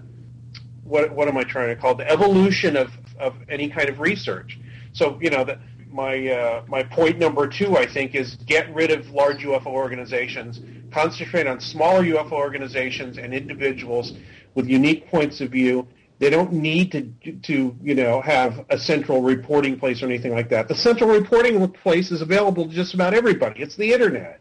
what 0.90 1.11
what 1.11 1.28
am 1.28 1.38
I 1.38 1.44
trying 1.44 1.70
to 1.70 1.76
call 1.76 1.95
the 1.95 2.10
evolution 2.10 2.76
of, 2.76 2.91
of 3.20 3.36
any 3.48 3.70
kind 3.70 3.90
of 3.90 3.99
research. 3.99 4.60
So 4.94 5.18
you 5.22 5.30
know 5.30 5.44
that 5.45 5.60
my 5.91 6.28
uh, 6.28 6.64
my 6.68 6.84
point 6.84 7.20
number 7.20 7.48
two 7.48 7.78
I 7.78 7.86
think 7.86 8.16
is 8.16 8.36
get 8.36 8.74
rid 8.74 8.91
of 8.91 9.10
large 9.11 9.44
UFO 9.44 9.68
organizations, 9.68 10.60
concentrate 10.91 11.48
on 11.48 11.60
smaller 11.60 12.03
UFO 12.03 12.34
organizations 12.34 13.18
and 13.18 13.34
individuals 13.34 14.14
with 14.56 14.68
unique 14.68 15.07
points 15.10 15.41
of 15.41 15.52
view. 15.52 15.88
They 16.18 16.30
don't 16.30 16.52
need 16.52 16.91
to 16.91 17.32
to 17.44 17.76
you 17.82 17.95
know 17.95 18.20
have 18.22 18.66
a 18.70 18.78
central 18.78 19.22
reporting 19.22 19.80
place 19.80 20.02
or 20.02 20.07
anything 20.07 20.34
like 20.34 20.49
that. 20.49 20.68
The 20.68 20.76
central 20.76 21.10
reporting 21.10 21.66
place 21.70 22.11
is 22.11 22.22
available 22.22 22.68
to 22.68 22.74
just 22.74 22.95
about 22.95 23.14
everybody. 23.14 23.61
It's 23.61 23.76
the 23.76 23.94
internet. 23.94 24.40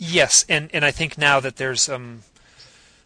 Yes, 0.00 0.44
and, 0.48 0.70
and 0.72 0.84
I 0.84 0.92
think 0.92 1.18
now 1.18 1.40
that 1.40 1.56
there's 1.56 1.88
um, 1.88 2.22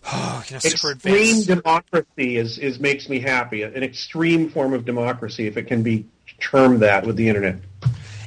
oh, 0.07 0.45
you 0.49 0.55
know, 0.55 0.59
super 0.59 0.93
extreme 0.93 1.43
democracy 1.43 2.37
is, 2.37 2.59
is 2.59 2.79
makes 2.81 3.09
me 3.09 3.21
happy. 3.21 3.63
An 3.63 3.83
extreme 3.83 4.51
form 4.51 4.73
of 4.73 4.85
democracy, 4.85 5.47
if 5.47 5.57
it 5.57 5.65
can 5.65 5.83
be 5.83 6.07
termed 6.41 6.81
that, 6.81 7.07
with 7.07 7.17
the 7.17 7.29
internet. 7.29 7.57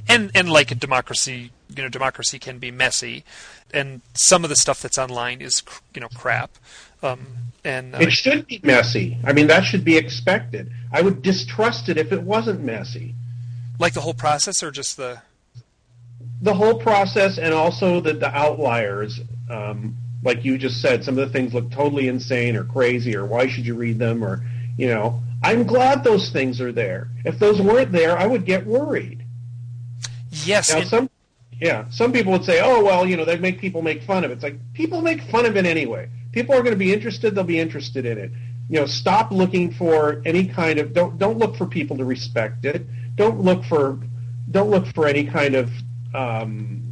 and 0.07 0.31
and 0.35 0.49
like 0.49 0.71
a 0.71 0.75
democracy, 0.75 1.51
you 1.75 1.83
know, 1.83 1.89
democracy 1.89 2.39
can 2.39 2.59
be 2.59 2.71
messy, 2.71 3.23
and 3.73 4.01
some 4.13 4.43
of 4.43 4.49
the 4.49 4.55
stuff 4.55 4.81
that's 4.81 4.97
online 4.97 5.41
is 5.41 5.63
you 5.93 6.01
know 6.01 6.09
crap. 6.15 6.51
Um, 7.03 7.27
and 7.63 7.95
uh, 7.95 7.99
It 7.99 8.11
should 8.11 8.47
be 8.47 8.59
messy. 8.63 9.17
I 9.23 9.33
mean, 9.33 9.47
that 9.47 9.63
should 9.63 9.83
be 9.83 9.97
expected. 9.97 10.71
I 10.91 11.01
would 11.01 11.21
distrust 11.21 11.89
it 11.89 11.97
if 11.97 12.11
it 12.11 12.21
wasn't 12.21 12.61
messy. 12.61 13.15
like 13.79 13.93
the 13.93 14.01
whole 14.01 14.13
process, 14.13 14.63
or 14.63 14.71
just 14.71 14.97
the 14.97 15.21
The 16.41 16.53
whole 16.53 16.75
process, 16.79 17.37
and 17.37 17.53
also 17.53 17.99
the, 18.01 18.13
the 18.13 18.29
outliers, 18.29 19.19
um, 19.49 19.95
like 20.25 20.43
you 20.43 20.57
just 20.57 20.81
said, 20.81 21.03
some 21.03 21.17
of 21.17 21.25
the 21.25 21.31
things 21.31 21.53
look 21.53 21.71
totally 21.71 22.07
insane 22.09 22.55
or 22.57 22.65
crazy, 22.65 23.15
or 23.15 23.25
why 23.25 23.47
should 23.47 23.65
you 23.65 23.75
read 23.75 23.99
them, 23.99 24.23
or 24.23 24.43
you 24.77 24.87
know. 24.87 25.21
I'm 25.43 25.63
glad 25.63 26.03
those 26.03 26.31
things 26.31 26.59
are 26.59 26.71
there. 26.71 27.09
If 27.23 27.37
those 27.37 27.61
weren't 27.61 27.91
there, 27.91 28.17
I 28.17 28.25
would 28.25 28.45
get 28.45 28.65
worried. 28.65 29.23
yes, 30.43 30.71
Now, 30.71 30.79
and- 30.79 30.87
some, 30.87 31.09
yeah, 31.61 31.85
some 31.91 32.11
people 32.11 32.31
would 32.31 32.43
say, 32.43 32.61
"Oh, 32.63 32.83
well, 32.83 33.05
you 33.07 33.15
know, 33.15 33.25
they 33.25 33.37
make 33.37 33.59
people 33.59 33.81
make 33.83 34.01
fun 34.03 34.23
of 34.23 34.31
it." 34.31 34.35
It's 34.35 34.43
like 34.43 34.57
people 34.73 35.01
make 35.01 35.21
fun 35.23 35.45
of 35.45 35.55
it 35.55 35.65
anyway. 35.65 36.09
People 36.31 36.55
are 36.55 36.61
going 36.61 36.73
to 36.73 36.77
be 36.77 36.91
interested; 36.91 37.35
they'll 37.35 37.43
be 37.43 37.59
interested 37.59 38.05
in 38.05 38.17
it. 38.17 38.31
You 38.69 38.79
know, 38.79 38.85
stop 38.87 39.31
looking 39.31 39.71
for 39.71 40.21
any 40.25 40.47
kind 40.47 40.79
of 40.79 40.93
don't 40.93 41.17
don't 41.19 41.37
look 41.37 41.55
for 41.55 41.67
people 41.67 41.95
to 41.97 42.05
respect 42.05 42.65
it. 42.65 42.87
Don't 43.15 43.39
look 43.41 43.63
for 43.65 43.99
don't 44.49 44.69
look 44.69 44.87
for 44.87 45.07
any 45.07 45.25
kind 45.25 45.55
of 45.55 45.69
um, 46.15 46.84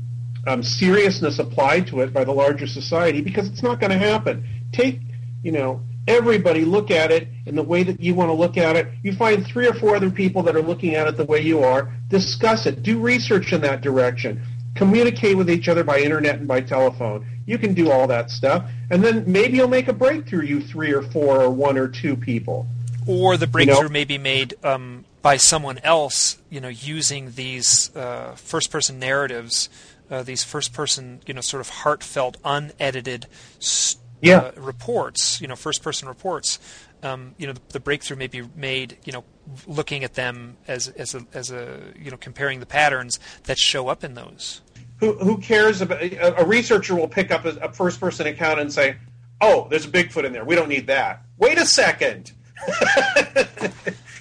um, 0.48 0.64
seriousness 0.64 1.40
applied 1.40 1.88
to 1.88 2.02
it 2.02 2.14
by 2.14 2.24
the 2.24 2.32
larger 2.32 2.68
society 2.68 3.22
because 3.22 3.48
it's 3.48 3.64
not 3.64 3.80
going 3.80 3.92
to 3.92 3.98
happen. 3.98 4.48
Take 4.72 5.00
you 5.42 5.52
know 5.52 5.82
everybody 6.08 6.66
look 6.66 6.92
at 6.92 7.12
it 7.12 7.28
in 7.46 7.56
the 7.56 7.64
way 7.64 7.84
that 7.84 8.00
you 8.00 8.14
want 8.14 8.30
to 8.30 8.34
look 8.34 8.58
at 8.58 8.76
it. 8.76 8.88
You 9.04 9.14
find 9.16 9.46
three 9.46 9.68
or 9.68 9.74
four 9.74 9.96
other 9.96 10.10
people 10.10 10.44
that 10.44 10.56
are 10.56 10.62
looking 10.62 10.96
at 10.96 11.08
it 11.08 11.18
the 11.18 11.26
way 11.26 11.42
you 11.42 11.64
are. 11.64 11.94
Discuss 12.10 12.66
it. 12.66 12.84
Do 12.84 13.00
research 13.00 13.54
in 13.54 13.62
that 13.62 13.82
direction. 13.82 14.42
Communicate 14.76 15.38
with 15.38 15.50
each 15.50 15.70
other 15.70 15.84
by 15.84 16.00
internet 16.00 16.40
and 16.40 16.48
by 16.48 16.62
telephone. 16.62 17.26
You 17.46 17.58
can 17.58 17.74
do 17.74 17.92
all 17.92 18.08
that 18.08 18.32
stuff, 18.32 18.70
and 18.90 19.04
then 19.04 19.24
maybe 19.28 19.58
you'll 19.58 19.68
make 19.68 19.88
a 19.88 19.94
breakthrough. 19.94 20.46
You 20.46 20.62
three 20.62 20.94
or 20.94 21.02
four 21.02 21.42
or 21.42 21.50
one 21.50 21.78
or 21.78 21.88
two 21.88 22.16
people. 22.16 22.66
or 23.06 23.38
the 23.38 23.48
breakthrough 23.48 23.84
know? 23.84 23.90
may 23.90 24.06
be 24.06 24.18
made 24.18 24.56
um, 24.64 25.04
by 25.22 25.38
someone 25.38 25.78
else, 25.80 26.38
you 26.50 26.62
know, 26.62 26.70
using 26.70 27.32
these 27.32 27.94
uh, 27.96 28.34
first-person 28.36 28.98
narratives, 28.98 29.70
uh, 30.14 30.24
these 30.24 30.44
first-person, 30.44 31.22
you 31.26 31.34
know, 31.34 31.42
sort 31.42 31.60
of 31.62 31.70
heartfelt, 31.70 32.38
unedited 32.46 33.26
s- 33.60 33.98
Yeah. 34.22 34.38
uh, 34.38 34.52
reports, 34.56 35.42
you 35.42 35.48
know, 35.48 35.56
first-person 35.56 36.08
reports. 36.08 36.60
Um, 37.02 37.36
you 37.38 37.48
know, 37.48 37.54
the, 37.54 37.62
the 37.74 37.80
breakthrough 37.82 38.16
may 38.18 38.28
be 38.28 38.44
made, 38.56 38.98
you 39.04 39.12
know, 39.12 39.24
looking 39.68 40.06
at 40.06 40.14
them 40.14 40.56
as 40.70 40.88
as 40.88 41.14
a, 41.16 41.26
as 41.34 41.52
a 41.52 41.80
you 42.00 42.10
know 42.12 42.16
comparing 42.16 42.62
the 42.62 42.66
patterns 42.66 43.20
that 43.44 43.58
show 43.58 43.90
up 43.90 44.06
in 44.06 44.14
those. 44.14 44.62
Who, 45.02 45.14
who 45.18 45.38
cares 45.40 45.82
about 45.82 46.02
a, 46.02 46.40
a 46.42 46.46
researcher 46.46 46.96
will 46.96 47.10
pick 47.10 47.30
up 47.32 47.44
a, 47.44 47.50
a 47.58 47.74
first 47.74 48.00
person 48.00 48.26
account 48.28 48.62
and 48.62 48.72
say, 48.72 48.96
"Oh, 49.42 49.68
there's 49.70 49.84
a 49.86 49.90
Bigfoot 49.90 50.24
in 50.24 50.32
there. 50.32 50.46
We 50.46 50.56
don't 50.56 50.70
need 50.70 50.88
that." 50.88 51.24
Wait 51.38 51.58
a 51.58 51.66
second. 51.66 52.32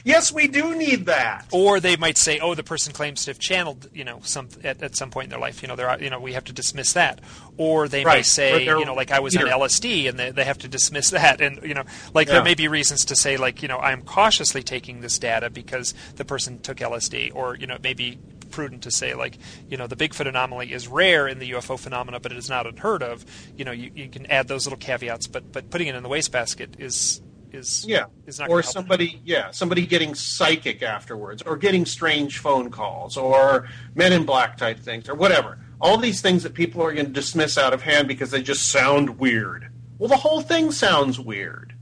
yes, 0.04 0.32
we 0.32 0.48
do 0.48 0.74
need 0.76 1.06
that. 1.06 1.46
Or 1.52 1.80
they 1.80 1.96
might 1.96 2.18
say, 2.18 2.38
"Oh, 2.38 2.54
the 2.54 2.62
person 2.62 2.92
claims 2.92 3.24
to 3.24 3.30
have 3.30 3.38
channeled, 3.38 3.88
you 3.94 4.04
know, 4.04 4.20
some 4.22 4.48
at, 4.64 4.82
at 4.82 4.96
some 4.96 5.10
point 5.10 5.24
in 5.26 5.30
their 5.30 5.38
life. 5.40 5.62
You 5.62 5.68
know, 5.68 5.76
there 5.76 5.88
are, 5.88 5.98
you 6.00 6.10
know, 6.10 6.20
we 6.20 6.32
have 6.32 6.44
to 6.44 6.52
dismiss 6.52 6.92
that." 6.94 7.20
Or 7.56 7.86
they 7.88 8.04
may 8.04 8.22
say, 8.22 8.64
you 8.64 8.84
know, 8.84 8.94
like 8.94 9.10
I 9.10 9.20
was 9.20 9.36
on. 9.36 9.42
LSD, 9.44 10.08
and 10.08 10.18
they, 10.18 10.30
they 10.30 10.44
have 10.44 10.58
to 10.58 10.68
dismiss 10.68 11.10
that. 11.10 11.40
And 11.40 11.62
you 11.62 11.74
know, 11.74 11.84
like 12.14 12.28
Yeah. 12.28 12.34
there 12.34 12.44
may 12.44 12.54
be 12.54 12.68
reasons 12.68 13.04
to 13.06 13.16
say, 13.16 13.36
like, 13.36 13.62
you 13.62 13.68
know, 13.68 13.78
I'm 13.78 14.02
cautiously 14.02 14.62
taking 14.62 15.00
this 15.00 15.18
data 15.18 15.50
because 15.50 15.94
the 16.16 16.24
person 16.24 16.58
took 16.58 16.78
LSD, 16.78 17.32
or 17.34 17.56
you 17.56 17.66
know, 17.66 17.74
it 17.74 17.82
may 17.82 17.94
be 17.94 18.18
prudent 18.50 18.82
to 18.82 18.90
say, 18.90 19.14
like, 19.14 19.38
you 19.68 19.76
know, 19.78 19.86
the 19.86 19.96
Bigfoot 19.96 20.28
anomaly 20.28 20.72
is 20.72 20.86
rare 20.86 21.26
in 21.26 21.38
the 21.38 21.50
UFO 21.52 21.78
phenomena, 21.78 22.20
but 22.20 22.32
it 22.32 22.38
is 22.38 22.50
not 22.50 22.66
unheard 22.66 23.02
of. 23.02 23.24
You 23.56 23.64
know, 23.64 23.72
you, 23.72 23.90
you 23.94 24.08
can 24.10 24.26
add 24.26 24.46
those 24.48 24.66
little 24.66 24.78
caveats, 24.78 25.26
but 25.26 25.52
but 25.52 25.70
putting 25.70 25.88
it 25.88 25.94
in 25.94 26.02
the 26.02 26.08
wastebasket 26.08 26.76
is 26.78 27.20
is 27.54 27.84
Yeah. 27.86 28.04
is 28.26 28.38
not 28.38 28.48
Or 28.50 28.62
somebody, 28.62 29.20
yeah, 29.24 29.50
somebody 29.50 29.86
getting 29.86 30.14
psychic 30.14 30.82
afterwards, 30.82 31.42
or 31.42 31.56
getting 31.56 31.84
strange 31.86 32.38
phone 32.38 32.70
calls, 32.70 33.16
or 33.16 33.68
Men 33.94 34.12
in 34.12 34.24
Black 34.24 34.56
type 34.56 34.78
things, 34.80 35.08
or 35.08 35.14
whatever. 35.14 35.58
All 35.80 35.96
these 35.98 36.20
things 36.20 36.42
that 36.44 36.54
people 36.54 36.82
are 36.82 36.92
going 36.92 37.06
to 37.06 37.12
dismiss 37.12 37.58
out 37.58 37.72
of 37.72 37.82
hand 37.82 38.08
because 38.08 38.30
they 38.30 38.42
just 38.42 38.68
sound 38.70 39.18
weird. 39.18 39.68
Well, 39.98 40.08
the 40.08 40.16
whole 40.16 40.40
thing 40.40 40.72
sounds 40.72 41.18
weird, 41.18 41.74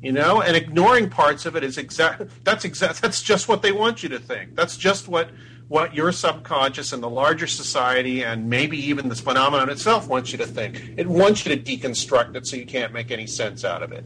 you 0.00 0.12
know. 0.12 0.42
And 0.42 0.56
ignoring 0.56 1.08
parts 1.10 1.46
of 1.46 1.56
it 1.56 1.64
is 1.64 1.78
exact. 1.78 2.22
That's 2.44 2.64
exact. 2.64 3.02
That's 3.02 3.22
just 3.22 3.48
what 3.48 3.62
they 3.62 3.72
want 3.72 4.02
you 4.02 4.08
to 4.10 4.18
think. 4.18 4.56
That's 4.56 4.76
just 4.76 5.08
what 5.08 5.30
what 5.68 5.94
your 5.94 6.10
subconscious 6.10 6.92
and 6.92 7.00
the 7.00 7.08
larger 7.08 7.46
society 7.46 8.24
and 8.24 8.50
maybe 8.50 8.76
even 8.76 9.08
this 9.08 9.20
phenomenon 9.20 9.70
itself 9.70 10.08
wants 10.08 10.32
you 10.32 10.38
to 10.38 10.46
think. 10.46 10.94
It 10.96 11.06
wants 11.06 11.46
you 11.46 11.54
to 11.54 11.62
deconstruct 11.62 12.34
it 12.34 12.44
so 12.44 12.56
you 12.56 12.66
can't 12.66 12.92
make 12.92 13.12
any 13.12 13.28
sense 13.28 13.64
out 13.64 13.82
of 13.84 13.92
it 13.92 14.04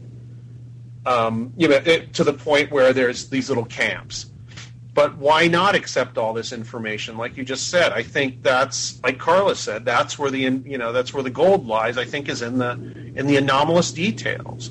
um, 1.05 1.53
you 1.57 1.67
know, 1.67 1.75
it, 1.75 2.13
to 2.13 2.23
the 2.23 2.33
point 2.33 2.71
where 2.71 2.93
there's 2.93 3.29
these 3.29 3.49
little 3.49 3.65
camps. 3.65 4.25
but 4.93 5.17
why 5.17 5.47
not 5.47 5.75
accept 5.75 6.17
all 6.17 6.33
this 6.33 6.53
information? 6.53 7.17
Like 7.17 7.35
you 7.37 7.43
just 7.43 7.69
said, 7.69 7.91
I 7.91 8.01
think 8.01 8.41
that's 8.41 9.01
like 9.03 9.19
Karla 9.19 9.55
said. 9.55 9.83
That's 9.85 10.17
where 10.17 10.31
the 10.31 10.39
you 10.39 10.77
know 10.77 10.93
that's 10.93 11.13
where 11.13 11.21
the 11.23 11.29
gold 11.29 11.67
lies. 11.67 11.97
I 11.97 12.05
think 12.05 12.29
is 12.29 12.41
in 12.41 12.57
the 12.57 12.71
in 13.15 13.27
the 13.27 13.35
anomalous 13.37 13.91
details. 13.91 14.69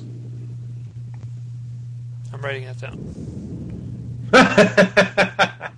I'm 2.33 2.41
writing 2.41 2.65
that 2.65 2.79
down. 2.79 2.99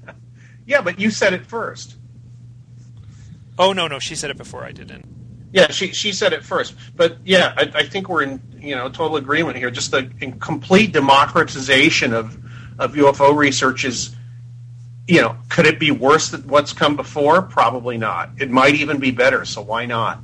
yeah, 0.66 0.82
but 0.82 1.00
you 1.00 1.12
said 1.12 1.34
it 1.34 1.46
first. 1.46 1.96
Oh 3.60 3.74
no, 3.74 3.88
no, 3.88 4.00
she 4.00 4.16
said 4.16 4.32
it 4.32 4.38
before 4.38 4.64
I 4.64 4.72
didn't. 4.72 5.06
Yeah, 5.52 5.72
she 5.72 5.94
she 5.94 6.12
said 6.12 6.34
it 6.34 6.44
first, 6.44 6.76
but 6.96 7.18
yeah, 7.24 7.54
I, 7.56 7.72
I 7.74 7.84
think 7.88 8.10
we're 8.10 8.24
in 8.24 8.42
you 8.60 8.76
know 8.76 8.90
total 8.90 9.16
agreement 9.16 9.58
here. 9.58 9.72
Just 9.72 9.92
the 9.92 10.04
complete 10.40 10.92
democratization 10.92 12.14
of 12.14 12.38
of 12.80 12.94
UFO 12.94 13.36
research 13.36 13.86
is, 13.86 14.16
you 15.08 15.22
know, 15.22 15.38
could 15.50 15.66
it 15.66 15.80
be 15.80 15.92
worse 15.92 16.30
than 16.30 16.48
what's 16.48 16.74
come 16.74 16.96
before? 16.96 17.42
Probably 17.42 17.98
not. 17.98 18.32
It 18.38 18.52
might 18.52 18.76
even 18.76 19.00
be 19.00 19.12
better. 19.12 19.46
So 19.46 19.62
why 19.62 19.86
not? 19.86 20.20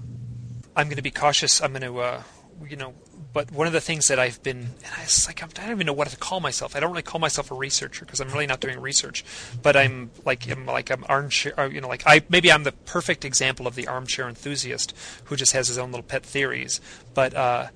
I'm 0.76 0.88
going 0.88 0.98
to 0.98 1.04
be 1.04 1.12
cautious. 1.12 1.62
I'm 1.62 1.72
going 1.72 1.84
to, 1.84 2.00
uh, 2.00 2.24
you 2.68 2.76
know, 2.76 2.94
but 3.34 3.52
one 3.52 3.66
of 3.66 3.74
the 3.74 3.82
things 3.82 4.08
that 4.10 4.20
I've 4.20 4.42
been, 4.44 4.58
and 4.58 4.94
it's 5.02 5.28
like 5.28 5.44
I 5.44 5.48
don't 5.48 5.72
even 5.72 5.88
know 5.88 5.94
what 5.94 6.08
to 6.10 6.18
call 6.18 6.40
myself. 6.40 6.76
I 6.76 6.80
don't 6.80 6.92
really 6.92 7.02
call 7.02 7.20
myself 7.20 7.50
a 7.50 7.56
researcher 7.56 8.06
because 8.06 8.20
I'm 8.20 8.30
really 8.30 8.46
not 8.46 8.60
doing 8.60 8.80
research. 8.80 9.26
But 9.62 9.76
I'm 9.76 10.12
like 10.24 10.50
I'm 10.50 10.68
like 10.68 10.92
I'm 10.92 11.04
armchair, 11.10 11.60
uh, 11.60 11.68
you 11.68 11.82
know, 11.82 11.88
like 11.88 12.04
I 12.06 12.22
maybe 12.30 12.52
I'm 12.52 12.64
the 12.64 12.72
perfect 12.72 13.26
example 13.26 13.66
of 13.66 13.74
the 13.74 13.88
armchair 13.88 14.30
enthusiast 14.30 14.94
who 15.26 15.36
just 15.36 15.54
has 15.54 15.68
his 15.68 15.80
own 15.80 15.92
little 15.92 16.04
pet 16.04 16.24
theories. 16.24 16.80
But 17.16 17.34
uh, 17.34 17.68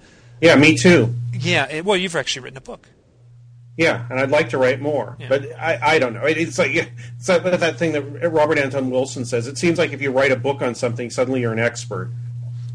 yeah, 0.41 0.55
me 0.55 0.77
too. 0.77 1.15
Yeah, 1.33 1.67
it, 1.69 1.85
well, 1.85 1.97
you've 1.97 2.15
actually 2.15 2.43
written 2.43 2.57
a 2.57 2.61
book. 2.61 2.87
Yeah, 3.77 4.07
and 4.09 4.19
I'd 4.19 4.31
like 4.31 4.49
to 4.49 4.57
write 4.57 4.81
more, 4.81 5.15
yeah. 5.19 5.29
but 5.29 5.45
I, 5.55 5.79
I 5.95 5.99
don't 5.99 6.13
know. 6.13 6.23
It's 6.23 6.57
like 6.57 6.71
it's 6.73 7.29
like 7.29 7.43
that 7.43 7.77
thing 7.77 7.91
that 7.93 8.31
Robert 8.31 8.57
Anton 8.57 8.89
Wilson 8.89 9.25
says. 9.25 9.47
It 9.47 9.57
seems 9.57 9.77
like 9.77 9.91
if 9.91 10.01
you 10.01 10.11
write 10.11 10.31
a 10.31 10.35
book 10.35 10.61
on 10.61 10.73
something, 10.75 11.09
suddenly 11.09 11.41
you're 11.41 11.53
an 11.53 11.59
expert. 11.59 12.11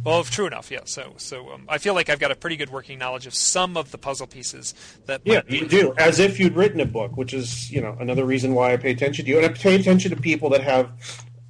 Well, 0.05 0.25
true 0.25 0.47
enough, 0.47 0.71
yeah. 0.71 0.81
So, 0.85 1.15
so 1.17 1.51
um, 1.53 1.65
I 1.69 1.79
feel 1.79 1.95
like 1.95 2.09
I've 2.09 2.19
got 2.19 2.33
a 2.33 2.35
pretty 2.35 2.57
good 2.57 2.71
working 2.71 2.99
knowledge 2.99 3.27
of 3.27 3.35
some 3.35 3.77
of 3.77 3.93
the 3.93 3.99
puzzle 3.99 4.27
pieces 4.27 4.75
that. 5.07 5.23
Yeah, 5.25 5.43
you 5.49 5.67
do, 5.67 5.95
as 5.97 6.19
if 6.19 6.41
you'd 6.41 6.57
written 6.57 6.81
a 6.81 6.87
book, 6.87 7.17
which 7.17 7.33
is 7.33 7.71
you 7.71 7.81
know 7.81 7.97
another 8.01 8.25
reason 8.25 8.55
why 8.55 8.73
I 8.73 8.77
pay 8.77 8.91
attention 8.91 9.25
to 9.25 9.31
you, 9.31 9.39
and 9.39 9.47
I 9.47 9.51
pay 9.51 9.77
attention 9.77 10.11
to 10.11 10.17
people 10.17 10.51
that 10.51 10.63
have 10.63 10.91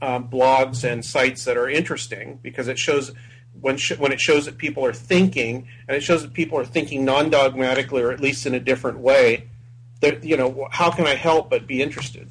um, 0.02 0.28
blogs 0.28 0.84
and 0.84 1.04
sites 1.04 1.44
that 1.44 1.56
are 1.56 1.68
interesting 1.68 2.40
because 2.42 2.68
it 2.68 2.78
shows 2.78 3.12
when 3.60 3.78
sh- 3.78 3.98
when 3.98 4.12
it 4.12 4.20
shows 4.20 4.44
that 4.44 4.58
people 4.58 4.84
are 4.84 4.92
thinking, 4.92 5.66
and 5.88 5.96
it 5.96 6.02
shows 6.02 6.22
that 6.22 6.34
people 6.34 6.58
are 6.58 6.66
thinking 6.66 7.04
non-dogmatically 7.04 8.02
or 8.02 8.12
at 8.12 8.20
least 8.20 8.44
in 8.44 8.54
a 8.54 8.60
different 8.60 8.98
way. 8.98 9.48
That 10.00 10.24
you 10.24 10.36
know, 10.36 10.68
how 10.72 10.90
can 10.90 11.06
I 11.06 11.14
help 11.14 11.48
but 11.48 11.66
be 11.66 11.80
interested? 11.80 12.28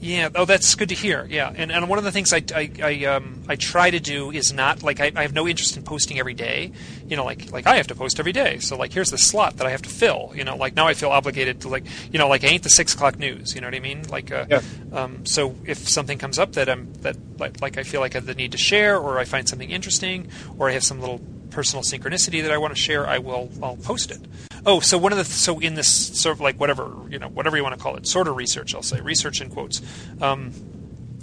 Yeah. 0.00 0.28
Oh, 0.34 0.44
that's 0.44 0.74
good 0.74 0.90
to 0.90 0.94
hear. 0.94 1.26
Yeah. 1.28 1.52
And 1.54 1.72
and 1.72 1.88
one 1.88 1.98
of 1.98 2.04
the 2.04 2.12
things 2.12 2.32
I 2.32 2.42
I, 2.54 2.70
I 2.82 3.04
um 3.06 3.42
I 3.48 3.56
try 3.56 3.90
to 3.90 3.98
do 3.98 4.30
is 4.30 4.52
not 4.52 4.82
like 4.82 5.00
I, 5.00 5.10
I 5.16 5.22
have 5.22 5.32
no 5.32 5.48
interest 5.48 5.76
in 5.76 5.82
posting 5.82 6.18
every 6.18 6.34
day. 6.34 6.72
You 7.06 7.16
know, 7.16 7.24
like 7.24 7.50
like 7.50 7.66
I 7.66 7.76
have 7.76 7.88
to 7.88 7.94
post 7.94 8.20
every 8.20 8.32
day. 8.32 8.58
So 8.58 8.76
like 8.76 8.92
here's 8.92 9.10
the 9.10 9.18
slot 9.18 9.56
that 9.56 9.66
I 9.66 9.70
have 9.70 9.82
to 9.82 9.88
fill. 9.88 10.32
You 10.34 10.44
know, 10.44 10.56
like 10.56 10.76
now 10.76 10.86
I 10.86 10.94
feel 10.94 11.10
obligated 11.10 11.62
to 11.62 11.68
like 11.68 11.84
you 12.12 12.18
know 12.18 12.28
like 12.28 12.44
I 12.44 12.48
ain't 12.48 12.62
the 12.62 12.70
six 12.70 12.94
o'clock 12.94 13.18
news. 13.18 13.54
You 13.54 13.60
know 13.60 13.66
what 13.66 13.74
I 13.74 13.80
mean? 13.80 14.02
Like 14.08 14.30
uh, 14.30 14.46
yeah. 14.48 14.62
um 14.92 15.26
so 15.26 15.56
if 15.66 15.88
something 15.88 16.18
comes 16.18 16.38
up 16.38 16.52
that 16.52 16.68
I'm 16.68 16.92
that 17.02 17.16
like 17.38 17.60
like 17.60 17.76
I 17.76 17.82
feel 17.82 18.00
like 18.00 18.14
I 18.14 18.18
have 18.18 18.26
the 18.26 18.34
need 18.34 18.52
to 18.52 18.58
share 18.58 18.98
or 18.98 19.18
I 19.18 19.24
find 19.24 19.48
something 19.48 19.70
interesting 19.70 20.28
or 20.58 20.68
I 20.68 20.72
have 20.72 20.84
some 20.84 21.00
little 21.00 21.20
personal 21.50 21.82
synchronicity 21.82 22.42
that 22.42 22.52
I 22.52 22.58
want 22.58 22.74
to 22.74 22.80
share, 22.80 23.06
I 23.06 23.18
will 23.18 23.50
I'll 23.60 23.76
post 23.76 24.12
it. 24.12 24.20
Oh, 24.66 24.80
so 24.80 24.98
one 24.98 25.12
of 25.12 25.18
the 25.18 25.24
so 25.24 25.58
in 25.58 25.74
this 25.74 25.88
sort 25.88 26.36
of 26.36 26.40
like 26.40 26.58
whatever 26.58 26.94
you 27.08 27.18
know 27.18 27.28
whatever 27.28 27.56
you 27.56 27.62
want 27.62 27.76
to 27.76 27.82
call 27.82 27.96
it, 27.96 28.06
sort 28.06 28.28
of 28.28 28.36
research, 28.36 28.74
I'll 28.74 28.82
say 28.82 29.00
research 29.00 29.40
in 29.40 29.50
quotes. 29.50 29.80
Um, 30.20 30.52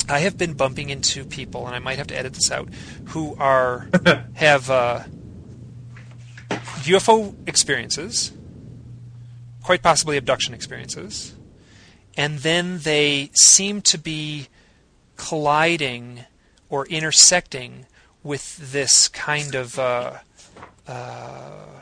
I 0.07 0.19
have 0.19 0.37
been 0.37 0.53
bumping 0.53 0.89
into 0.89 1.25
people, 1.25 1.65
and 1.65 1.75
I 1.75 1.79
might 1.79 1.97
have 1.97 2.07
to 2.07 2.17
edit 2.17 2.33
this 2.33 2.51
out, 2.51 2.69
who 3.07 3.35
are 3.39 3.89
have 4.35 4.69
uh, 4.69 5.03
UFO 6.49 7.35
experiences, 7.47 8.31
quite 9.63 9.81
possibly 9.81 10.17
abduction 10.17 10.53
experiences, 10.53 11.33
and 12.15 12.39
then 12.39 12.79
they 12.79 13.31
seem 13.33 13.81
to 13.81 13.97
be 13.97 14.47
colliding 15.15 16.25
or 16.69 16.85
intersecting 16.87 17.85
with 18.23 18.71
this 18.71 19.07
kind 19.07 19.55
of 19.55 19.79
uh, 19.79 20.13
uh, 20.87 21.81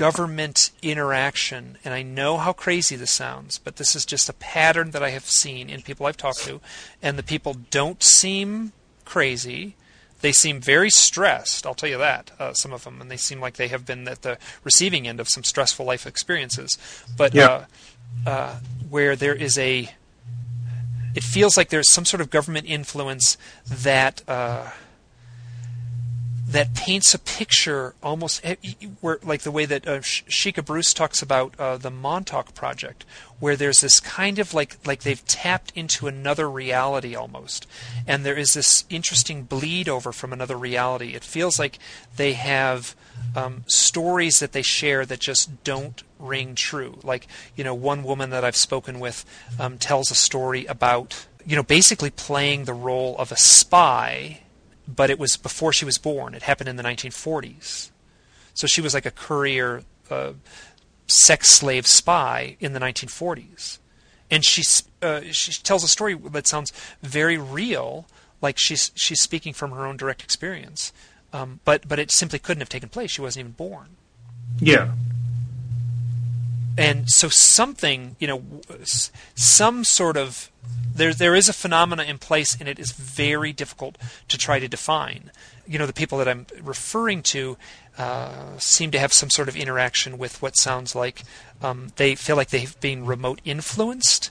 government 0.00 0.70
interaction. 0.80 1.76
And 1.84 1.92
I 1.92 2.00
know 2.00 2.38
how 2.38 2.54
crazy 2.54 2.96
this 2.96 3.10
sounds, 3.10 3.58
but 3.58 3.76
this 3.76 3.94
is 3.94 4.06
just 4.06 4.30
a 4.30 4.32
pattern 4.32 4.92
that 4.92 5.02
I 5.02 5.10
have 5.10 5.26
seen 5.26 5.68
in 5.68 5.82
people 5.82 6.06
I've 6.06 6.16
talked 6.16 6.42
to. 6.44 6.62
And 7.02 7.18
the 7.18 7.22
people 7.22 7.54
don't 7.70 8.02
seem 8.02 8.72
crazy. 9.04 9.76
They 10.22 10.32
seem 10.32 10.58
very 10.58 10.88
stressed, 10.88 11.66
I'll 11.66 11.74
tell 11.74 11.90
you 11.90 11.98
that, 11.98 12.30
uh, 12.38 12.54
some 12.54 12.72
of 12.72 12.84
them, 12.84 13.02
and 13.02 13.10
they 13.10 13.18
seem 13.18 13.40
like 13.40 13.56
they 13.56 13.68
have 13.68 13.84
been 13.84 14.08
at 14.08 14.22
the 14.22 14.38
receiving 14.64 15.06
end 15.06 15.20
of 15.20 15.28
some 15.28 15.44
stressful 15.44 15.84
life 15.84 16.06
experiences. 16.06 16.78
But 17.14 17.34
yeah. 17.34 17.46
Uh, 17.46 17.64
uh, 18.26 18.56
where 18.88 19.14
there 19.14 19.34
is 19.34 19.58
a, 19.58 19.90
it 21.14 21.22
feels 21.22 21.58
like 21.58 21.68
there's 21.68 21.90
some 21.90 22.06
sort 22.06 22.22
of 22.22 22.30
government 22.30 22.66
influence 22.66 23.36
that 23.66 24.22
uh, 24.26 24.70
that 26.50 26.74
paints 26.74 27.14
a 27.14 27.18
picture 27.18 27.94
almost 28.02 28.44
where, 29.00 29.20
like 29.22 29.42
the 29.42 29.52
way 29.52 29.64
that 29.66 29.86
uh, 29.86 29.98
Shika 29.98 30.64
Bruce 30.64 30.92
talks 30.92 31.22
about 31.22 31.54
uh, 31.60 31.76
the 31.76 31.90
Montauk 31.90 32.54
Project, 32.54 33.04
where 33.38 33.54
there's 33.54 33.82
this 33.82 34.00
kind 34.00 34.40
of 34.40 34.52
like 34.52 34.76
like 34.84 35.02
they've 35.02 35.24
tapped 35.26 35.72
into 35.76 36.08
another 36.08 36.50
reality 36.50 37.14
almost, 37.14 37.68
and 38.04 38.24
there 38.24 38.36
is 38.36 38.54
this 38.54 38.84
interesting 38.90 39.44
bleed 39.44 39.88
over 39.88 40.10
from 40.10 40.32
another 40.32 40.56
reality. 40.56 41.14
It 41.14 41.22
feels 41.22 41.58
like 41.58 41.78
they 42.16 42.32
have 42.32 42.96
um, 43.36 43.62
stories 43.68 44.40
that 44.40 44.50
they 44.50 44.62
share 44.62 45.06
that 45.06 45.20
just 45.20 45.62
don't 45.62 46.02
ring 46.18 46.56
true. 46.56 46.98
Like 47.04 47.28
you 47.54 47.62
know, 47.62 47.74
one 47.74 48.02
woman 48.02 48.30
that 48.30 48.44
I've 48.44 48.56
spoken 48.56 48.98
with 48.98 49.24
um, 49.60 49.78
tells 49.78 50.10
a 50.10 50.16
story 50.16 50.66
about 50.66 51.26
you 51.46 51.54
know 51.54 51.62
basically 51.62 52.10
playing 52.10 52.64
the 52.64 52.74
role 52.74 53.16
of 53.18 53.30
a 53.30 53.36
spy 53.36 54.40
but 54.88 55.10
it 55.10 55.18
was 55.18 55.36
before 55.36 55.72
she 55.72 55.84
was 55.84 55.98
born. 55.98 56.34
It 56.34 56.42
happened 56.42 56.68
in 56.68 56.76
the 56.76 56.82
1940s. 56.82 57.90
So 58.54 58.66
she 58.66 58.80
was 58.80 58.94
like 58.94 59.06
a 59.06 59.10
courier, 59.10 59.82
uh, 60.10 60.32
sex 61.06 61.50
slave 61.50 61.86
spy 61.86 62.56
in 62.60 62.72
the 62.72 62.80
1940s. 62.80 63.78
And 64.30 64.44
she, 64.44 64.62
uh, 65.02 65.22
she 65.32 65.52
tells 65.62 65.82
a 65.82 65.88
story 65.88 66.14
that 66.14 66.46
sounds 66.46 66.72
very 67.02 67.36
real, 67.36 68.06
like 68.40 68.58
she's, 68.58 68.92
she's 68.94 69.20
speaking 69.20 69.52
from 69.52 69.72
her 69.72 69.86
own 69.86 69.96
direct 69.96 70.22
experience. 70.22 70.92
Um, 71.32 71.60
but, 71.64 71.88
but 71.88 71.98
it 71.98 72.10
simply 72.10 72.38
couldn't 72.38 72.60
have 72.60 72.68
taken 72.68 72.88
place. 72.88 73.10
She 73.10 73.22
wasn't 73.22 73.40
even 73.40 73.52
born. 73.52 73.96
Yeah. 74.60 74.92
And 76.78 77.10
so 77.10 77.28
something, 77.28 78.16
you 78.18 78.26
know, 78.26 78.42
some 79.34 79.84
sort 79.84 80.16
of 80.16 80.50
there 80.94 81.12
there 81.12 81.34
is 81.34 81.48
a 81.48 81.52
phenomena 81.52 82.04
in 82.04 82.18
place, 82.18 82.56
and 82.58 82.68
it 82.68 82.78
is 82.78 82.92
very 82.92 83.52
difficult 83.52 83.96
to 84.28 84.38
try 84.38 84.58
to 84.58 84.68
define. 84.68 85.30
You 85.66 85.78
know, 85.78 85.86
the 85.86 85.92
people 85.92 86.18
that 86.18 86.28
I'm 86.28 86.46
referring 86.62 87.22
to 87.24 87.56
uh, 87.98 88.58
seem 88.58 88.90
to 88.92 88.98
have 88.98 89.12
some 89.12 89.30
sort 89.30 89.48
of 89.48 89.56
interaction 89.56 90.18
with 90.18 90.40
what 90.42 90.56
sounds 90.56 90.94
like 90.94 91.22
um, 91.62 91.92
they 91.96 92.14
feel 92.14 92.36
like 92.36 92.48
they've 92.48 92.78
been 92.80 93.04
remote 93.04 93.40
influenced. 93.44 94.30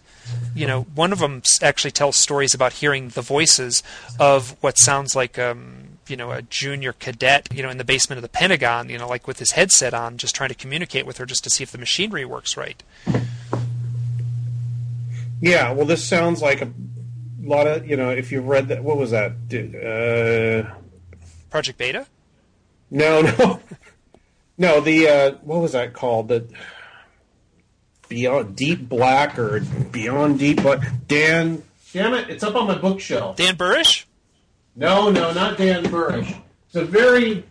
You 0.53 0.67
know, 0.67 0.81
one 0.81 1.11
of 1.11 1.19
them 1.19 1.41
actually 1.61 1.91
tells 1.91 2.15
stories 2.15 2.53
about 2.53 2.73
hearing 2.73 3.09
the 3.09 3.21
voices 3.21 3.81
of 4.19 4.55
what 4.61 4.77
sounds 4.77 5.15
like 5.15 5.39
um, 5.39 5.98
you 6.09 6.17
know 6.17 6.31
a 6.31 6.41
junior 6.41 6.93
cadet 6.93 7.47
you 7.53 7.61
know 7.63 7.69
in 7.69 7.77
the 7.77 7.83
basement 7.83 8.17
of 8.17 8.23
the 8.23 8.29
Pentagon 8.29 8.89
you 8.89 8.97
know 8.97 9.07
like 9.07 9.27
with 9.27 9.39
his 9.39 9.51
headset 9.51 9.93
on 9.93 10.17
just 10.17 10.35
trying 10.35 10.49
to 10.49 10.55
communicate 10.55 11.05
with 11.05 11.17
her 11.17 11.25
just 11.25 11.43
to 11.43 11.49
see 11.49 11.63
if 11.63 11.71
the 11.71 11.77
machinery 11.77 12.25
works 12.25 12.57
right 12.57 12.83
yeah, 15.41 15.71
well, 15.71 15.85
this 15.85 16.05
sounds 16.05 16.41
like 16.41 16.61
a 16.61 16.71
lot 17.41 17.67
of 17.67 17.87
you 17.87 17.95
know. 17.95 18.09
If 18.09 18.31
you've 18.31 18.47
read 18.47 18.67
that, 18.69 18.83
what 18.83 18.97
was 18.97 19.11
that? 19.11 19.31
Uh, 19.53 20.73
Project 21.49 21.77
Beta. 21.77 22.07
No, 22.91 23.21
no, 23.39 23.59
no. 24.57 24.81
The 24.81 25.07
uh, 25.07 25.31
what 25.43 25.61
was 25.61 25.71
that 25.71 25.93
called? 25.93 26.27
The 26.27 26.47
Beyond 28.09 28.55
Deep 28.55 28.89
Black 28.89 29.39
or 29.39 29.61
Beyond 29.91 30.39
Deep 30.39 30.61
Black? 30.61 30.81
Dan, 31.07 31.63
damn 31.93 32.13
it! 32.15 32.29
It's 32.29 32.43
up 32.43 32.55
on 32.55 32.67
my 32.67 32.77
bookshelf. 32.77 33.37
Dan 33.37 33.55
Burisch. 33.55 34.05
No, 34.79 35.11
no, 35.11 35.33
not 35.33 35.57
Dan 35.57 35.83
Burisch. 35.83 36.41
It's 36.67 36.75
a 36.75 36.85
very 36.85 37.43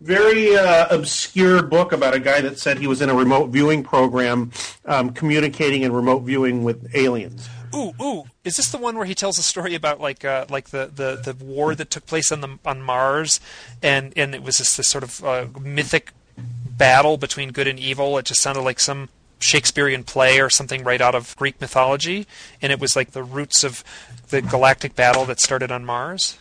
very 0.00 0.56
uh, 0.56 0.88
obscure 0.90 1.62
book 1.62 1.92
about 1.92 2.14
a 2.14 2.18
guy 2.20 2.40
that 2.40 2.58
said 2.58 2.78
he 2.78 2.88
was 2.88 3.00
in 3.00 3.08
a 3.08 3.14
remote 3.14 3.46
viewing 3.50 3.82
program, 3.84 4.50
um, 4.84 5.10
communicating 5.10 5.82
in 5.82 5.92
remote 5.92 6.20
viewing 6.20 6.64
with 6.64 6.94
aliens. 6.94 7.48
Ooh, 7.74 7.92
ooh! 8.02 8.24
Is 8.42 8.56
this 8.56 8.70
the 8.70 8.78
one 8.78 8.96
where 8.96 9.06
he 9.06 9.14
tells 9.14 9.38
a 9.38 9.42
story 9.42 9.76
about 9.76 10.00
like 10.00 10.24
uh, 10.24 10.46
like 10.50 10.70
the, 10.70 10.90
the, 10.92 11.32
the 11.32 11.44
war 11.44 11.76
that 11.76 11.90
took 11.90 12.06
place 12.06 12.32
on 12.32 12.40
the 12.40 12.58
on 12.66 12.82
Mars, 12.82 13.38
and 13.80 14.12
and 14.16 14.34
it 14.34 14.42
was 14.42 14.58
just 14.58 14.76
this 14.76 14.88
sort 14.88 15.04
of 15.04 15.24
uh, 15.24 15.46
mythic 15.60 16.10
battle 16.36 17.16
between 17.16 17.52
good 17.52 17.68
and 17.68 17.78
evil? 17.78 18.18
It 18.18 18.26
just 18.26 18.40
sounded 18.40 18.62
like 18.62 18.80
some 18.80 19.10
Shakespearean 19.38 20.02
play 20.02 20.40
or 20.40 20.50
something 20.50 20.82
right 20.82 21.00
out 21.00 21.14
of 21.14 21.36
Greek 21.36 21.60
mythology, 21.60 22.26
and 22.60 22.72
it 22.72 22.80
was 22.80 22.96
like 22.96 23.12
the 23.12 23.22
roots 23.22 23.62
of 23.62 23.84
the 24.30 24.42
galactic 24.42 24.96
battle 24.96 25.24
that 25.26 25.38
started 25.38 25.70
on 25.70 25.84
Mars? 25.84 26.38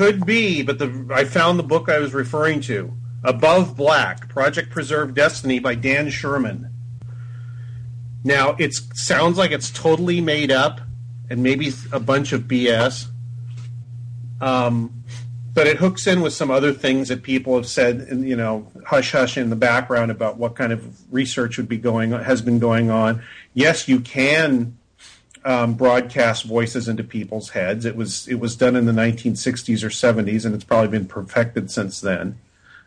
Could 0.00 0.24
be, 0.24 0.62
but 0.62 0.78
the 0.78 1.08
I 1.12 1.24
found 1.24 1.58
the 1.58 1.62
book 1.62 1.90
I 1.90 1.98
was 1.98 2.14
referring 2.14 2.62
to, 2.62 2.96
Above 3.22 3.76
Black: 3.76 4.30
Project 4.30 4.70
Preserve 4.70 5.12
Destiny 5.12 5.58
by 5.58 5.74
Dan 5.74 6.08
Sherman. 6.08 6.72
Now 8.24 8.56
it 8.58 8.72
sounds 8.94 9.36
like 9.36 9.50
it's 9.50 9.70
totally 9.70 10.22
made 10.22 10.50
up 10.50 10.80
and 11.28 11.42
maybe 11.42 11.74
a 11.92 12.00
bunch 12.00 12.32
of 12.32 12.44
BS. 12.44 13.08
Um, 14.40 15.04
but 15.52 15.66
it 15.66 15.76
hooks 15.76 16.06
in 16.06 16.22
with 16.22 16.32
some 16.32 16.50
other 16.50 16.72
things 16.72 17.08
that 17.08 17.22
people 17.22 17.54
have 17.56 17.66
said, 17.66 18.08
you 18.10 18.36
know, 18.36 18.72
hush 18.86 19.12
hush 19.12 19.36
in 19.36 19.50
the 19.50 19.56
background 19.56 20.10
about 20.10 20.38
what 20.38 20.56
kind 20.56 20.72
of 20.72 21.12
research 21.12 21.58
would 21.58 21.68
be 21.68 21.76
going 21.76 22.12
has 22.12 22.40
been 22.40 22.58
going 22.58 22.90
on. 22.90 23.22
Yes, 23.52 23.86
you 23.86 24.00
can 24.00 24.78
um, 25.44 25.74
broadcast 25.74 26.44
voices 26.44 26.88
into 26.88 27.04
people's 27.04 27.50
heads. 27.50 27.84
It 27.84 27.96
was 27.96 28.28
it 28.28 28.34
was 28.34 28.56
done 28.56 28.76
in 28.76 28.86
the 28.86 28.92
1960s 28.92 29.82
or 29.82 29.88
70s, 29.88 30.44
and 30.44 30.54
it's 30.54 30.64
probably 30.64 30.88
been 30.88 31.06
perfected 31.06 31.70
since 31.70 32.00
then. 32.00 32.38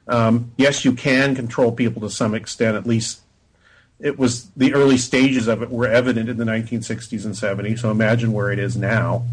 Um, 0.08 0.52
yes, 0.58 0.84
you 0.84 0.94
can 0.94 1.36
control 1.36 1.72
people 1.72 2.02
to 2.02 2.10
some 2.10 2.36
extent. 2.36 2.76
At 2.76 2.86
least 2.86 3.22
it 4.00 4.20
was 4.20 4.50
the 4.52 4.74
early 4.74 4.98
stages 4.98 5.48
of 5.48 5.62
it 5.62 5.70
were 5.70 5.88
evident 5.88 6.30
in 6.30 6.38
the 6.38 6.44
1960s 6.44 7.26
and 7.26 7.34
70s. 7.34 7.80
So 7.80 7.90
imagine 7.90 8.34
where 8.34 8.52
it 8.52 8.60
is 8.60 8.76
now. 8.76 9.26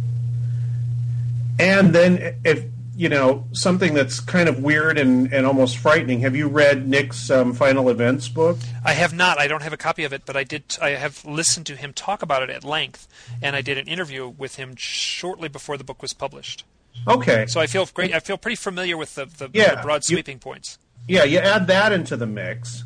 And 1.59 1.93
then 1.93 2.37
if 2.45 2.65
you 3.01 3.09
know 3.09 3.47
something 3.53 3.95
that's 3.95 4.21
kind 4.21 4.47
of 4.47 4.63
weird 4.63 4.99
and, 4.99 5.33
and 5.33 5.47
almost 5.47 5.79
frightening. 5.79 6.21
Have 6.21 6.37
you 6.37 6.49
read 6.49 6.87
Nick's 6.87 7.31
um, 7.31 7.55
Final 7.55 7.89
Events 7.89 8.29
book? 8.29 8.59
I 8.85 8.93
have 8.93 9.15
not. 9.15 9.41
I 9.41 9.49
don't 9.49 9.63
have 9.63 9.73
a 9.73 9.79
copy 9.79 10.05
of 10.05 10.13
it, 10.13 10.27
but 10.27 10.37
I 10.37 10.45
did. 10.45 10.77
I 10.83 10.91
have 10.91 11.25
listened 11.25 11.65
to 11.69 11.77
him 11.77 11.95
talk 11.95 12.21
about 12.21 12.43
it 12.43 12.51
at 12.51 12.63
length, 12.63 13.09
and 13.41 13.57
I 13.57 13.63
did 13.63 13.79
an 13.79 13.89
interview 13.89 14.29
with 14.29 14.57
him 14.57 14.77
shortly 14.77 15.49
before 15.49 15.79
the 15.79 15.85
book 15.85 16.03
was 16.03 16.13
published. 16.13 16.67
Okay. 17.09 17.47
So 17.47 17.59
I 17.59 17.67
feel 17.67 17.87
great. 17.87 18.13
I 18.15 18.21
feel 18.21 18.37
pretty 18.37 18.57
familiar 18.57 18.99
with 18.99 19.15
the, 19.15 19.25
the, 19.25 19.49
yeah, 19.55 19.77
the 19.77 19.81
broad 19.81 20.05
sweeping 20.05 20.37
you, 20.37 20.41
points. 20.41 20.79
Yeah, 21.09 21.25
you 21.25 21.39
add 21.39 21.69
that 21.69 21.93
into 21.93 22.19
the 22.19 22.27
mix, 22.27 22.85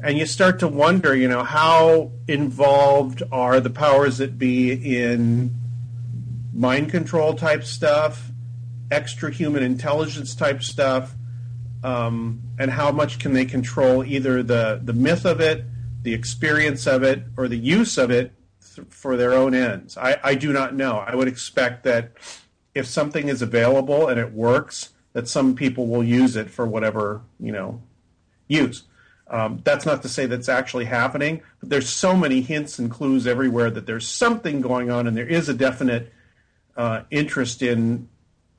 and 0.00 0.16
you 0.16 0.26
start 0.26 0.60
to 0.60 0.68
wonder, 0.68 1.16
you 1.16 1.26
know, 1.26 1.42
how 1.42 2.12
involved 2.28 3.24
are 3.32 3.58
the 3.58 3.70
powers 3.70 4.18
that 4.18 4.38
be 4.38 4.96
in 4.96 5.56
mind 6.54 6.92
control 6.92 7.34
type 7.34 7.64
stuff 7.64 8.30
extra 8.90 9.30
human 9.30 9.62
intelligence 9.62 10.34
type 10.34 10.62
stuff, 10.62 11.14
um, 11.84 12.42
and 12.58 12.70
how 12.70 12.90
much 12.90 13.18
can 13.18 13.32
they 13.32 13.44
control 13.44 14.04
either 14.04 14.42
the, 14.42 14.80
the 14.82 14.92
myth 14.92 15.24
of 15.24 15.40
it, 15.40 15.64
the 16.02 16.14
experience 16.14 16.86
of 16.86 17.02
it, 17.02 17.22
or 17.36 17.48
the 17.48 17.58
use 17.58 17.98
of 17.98 18.10
it 18.10 18.32
th- 18.74 18.86
for 18.90 19.16
their 19.16 19.32
own 19.32 19.54
ends? 19.54 19.96
I, 19.96 20.18
I 20.22 20.34
do 20.34 20.52
not 20.52 20.74
know. 20.74 20.98
I 20.98 21.14
would 21.14 21.28
expect 21.28 21.84
that 21.84 22.12
if 22.74 22.86
something 22.86 23.28
is 23.28 23.42
available 23.42 24.08
and 24.08 24.18
it 24.18 24.32
works, 24.32 24.90
that 25.12 25.28
some 25.28 25.54
people 25.54 25.86
will 25.86 26.04
use 26.04 26.36
it 26.36 26.50
for 26.50 26.66
whatever 26.66 27.22
you 27.40 27.52
know 27.52 27.82
use. 28.46 28.84
Um, 29.30 29.60
that's 29.62 29.84
not 29.84 30.02
to 30.02 30.08
say 30.08 30.26
that's 30.26 30.48
actually 30.48 30.86
happening, 30.86 31.42
but 31.60 31.68
there's 31.68 31.88
so 31.88 32.16
many 32.16 32.40
hints 32.40 32.78
and 32.78 32.90
clues 32.90 33.26
everywhere 33.26 33.70
that 33.70 33.86
there's 33.86 34.08
something 34.08 34.60
going 34.60 34.90
on, 34.90 35.06
and 35.06 35.16
there 35.16 35.26
is 35.26 35.48
a 35.48 35.54
definite 35.54 36.12
uh, 36.76 37.02
interest 37.10 37.62
in 37.62 38.08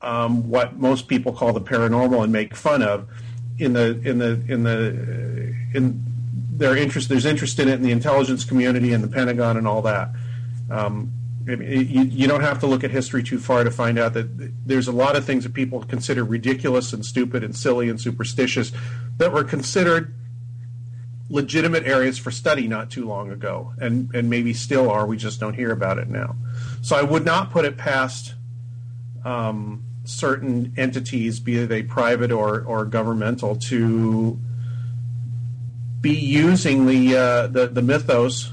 um, 0.02 0.48
what 0.48 0.76
most 0.78 1.08
people 1.08 1.32
call 1.32 1.52
the 1.52 1.60
paranormal 1.60 2.22
and 2.22 2.32
make 2.32 2.54
fun 2.54 2.82
of 2.82 3.08
in 3.58 3.74
the 3.74 4.00
in 4.02 4.18
the 4.18 4.42
in 4.48 4.62
the 4.62 5.54
in 5.74 6.02
their 6.52 6.76
interest 6.76 7.08
there's 7.08 7.26
interest 7.26 7.58
in 7.58 7.68
it 7.68 7.74
in 7.74 7.82
the 7.82 7.90
intelligence 7.90 8.44
community 8.44 8.92
and 8.92 9.02
the 9.02 9.08
Pentagon 9.08 9.56
and 9.56 9.66
all 9.66 9.82
that. 9.82 10.10
Um, 10.70 11.12
you, 11.46 12.02
you 12.02 12.28
don't 12.28 12.42
have 12.42 12.60
to 12.60 12.66
look 12.66 12.84
at 12.84 12.90
history 12.90 13.22
too 13.22 13.38
far 13.38 13.64
to 13.64 13.70
find 13.70 13.98
out 13.98 14.12
that 14.12 14.52
there's 14.66 14.86
a 14.86 14.92
lot 14.92 15.16
of 15.16 15.24
things 15.24 15.44
that 15.44 15.54
people 15.54 15.82
consider 15.82 16.22
ridiculous 16.22 16.92
and 16.92 17.04
stupid 17.04 17.42
and 17.42 17.56
silly 17.56 17.88
and 17.88 18.00
superstitious 18.00 18.72
that 19.16 19.32
were 19.32 19.42
considered 19.42 20.14
legitimate 21.28 21.86
areas 21.86 22.18
for 22.18 22.30
study 22.30 22.68
not 22.68 22.90
too 22.90 23.06
long 23.06 23.30
ago 23.30 23.72
and 23.80 24.12
and 24.14 24.28
maybe 24.28 24.52
still 24.52 24.90
are 24.90 25.06
we 25.06 25.16
just 25.16 25.38
don't 25.38 25.54
hear 25.54 25.70
about 25.70 25.96
it 25.96 26.08
now 26.08 26.34
so 26.82 26.96
i 26.96 27.02
would 27.02 27.24
not 27.24 27.52
put 27.52 27.64
it 27.64 27.76
past 27.76 28.34
um, 29.24 29.84
certain 30.04 30.72
entities, 30.76 31.40
be 31.40 31.64
they 31.64 31.82
private 31.82 32.32
or, 32.32 32.62
or 32.62 32.84
governmental, 32.84 33.56
to 33.56 34.38
be 36.00 36.12
using 36.12 36.86
the 36.86 37.16
uh, 37.16 37.46
the, 37.46 37.66
the 37.66 37.82
mythos 37.82 38.52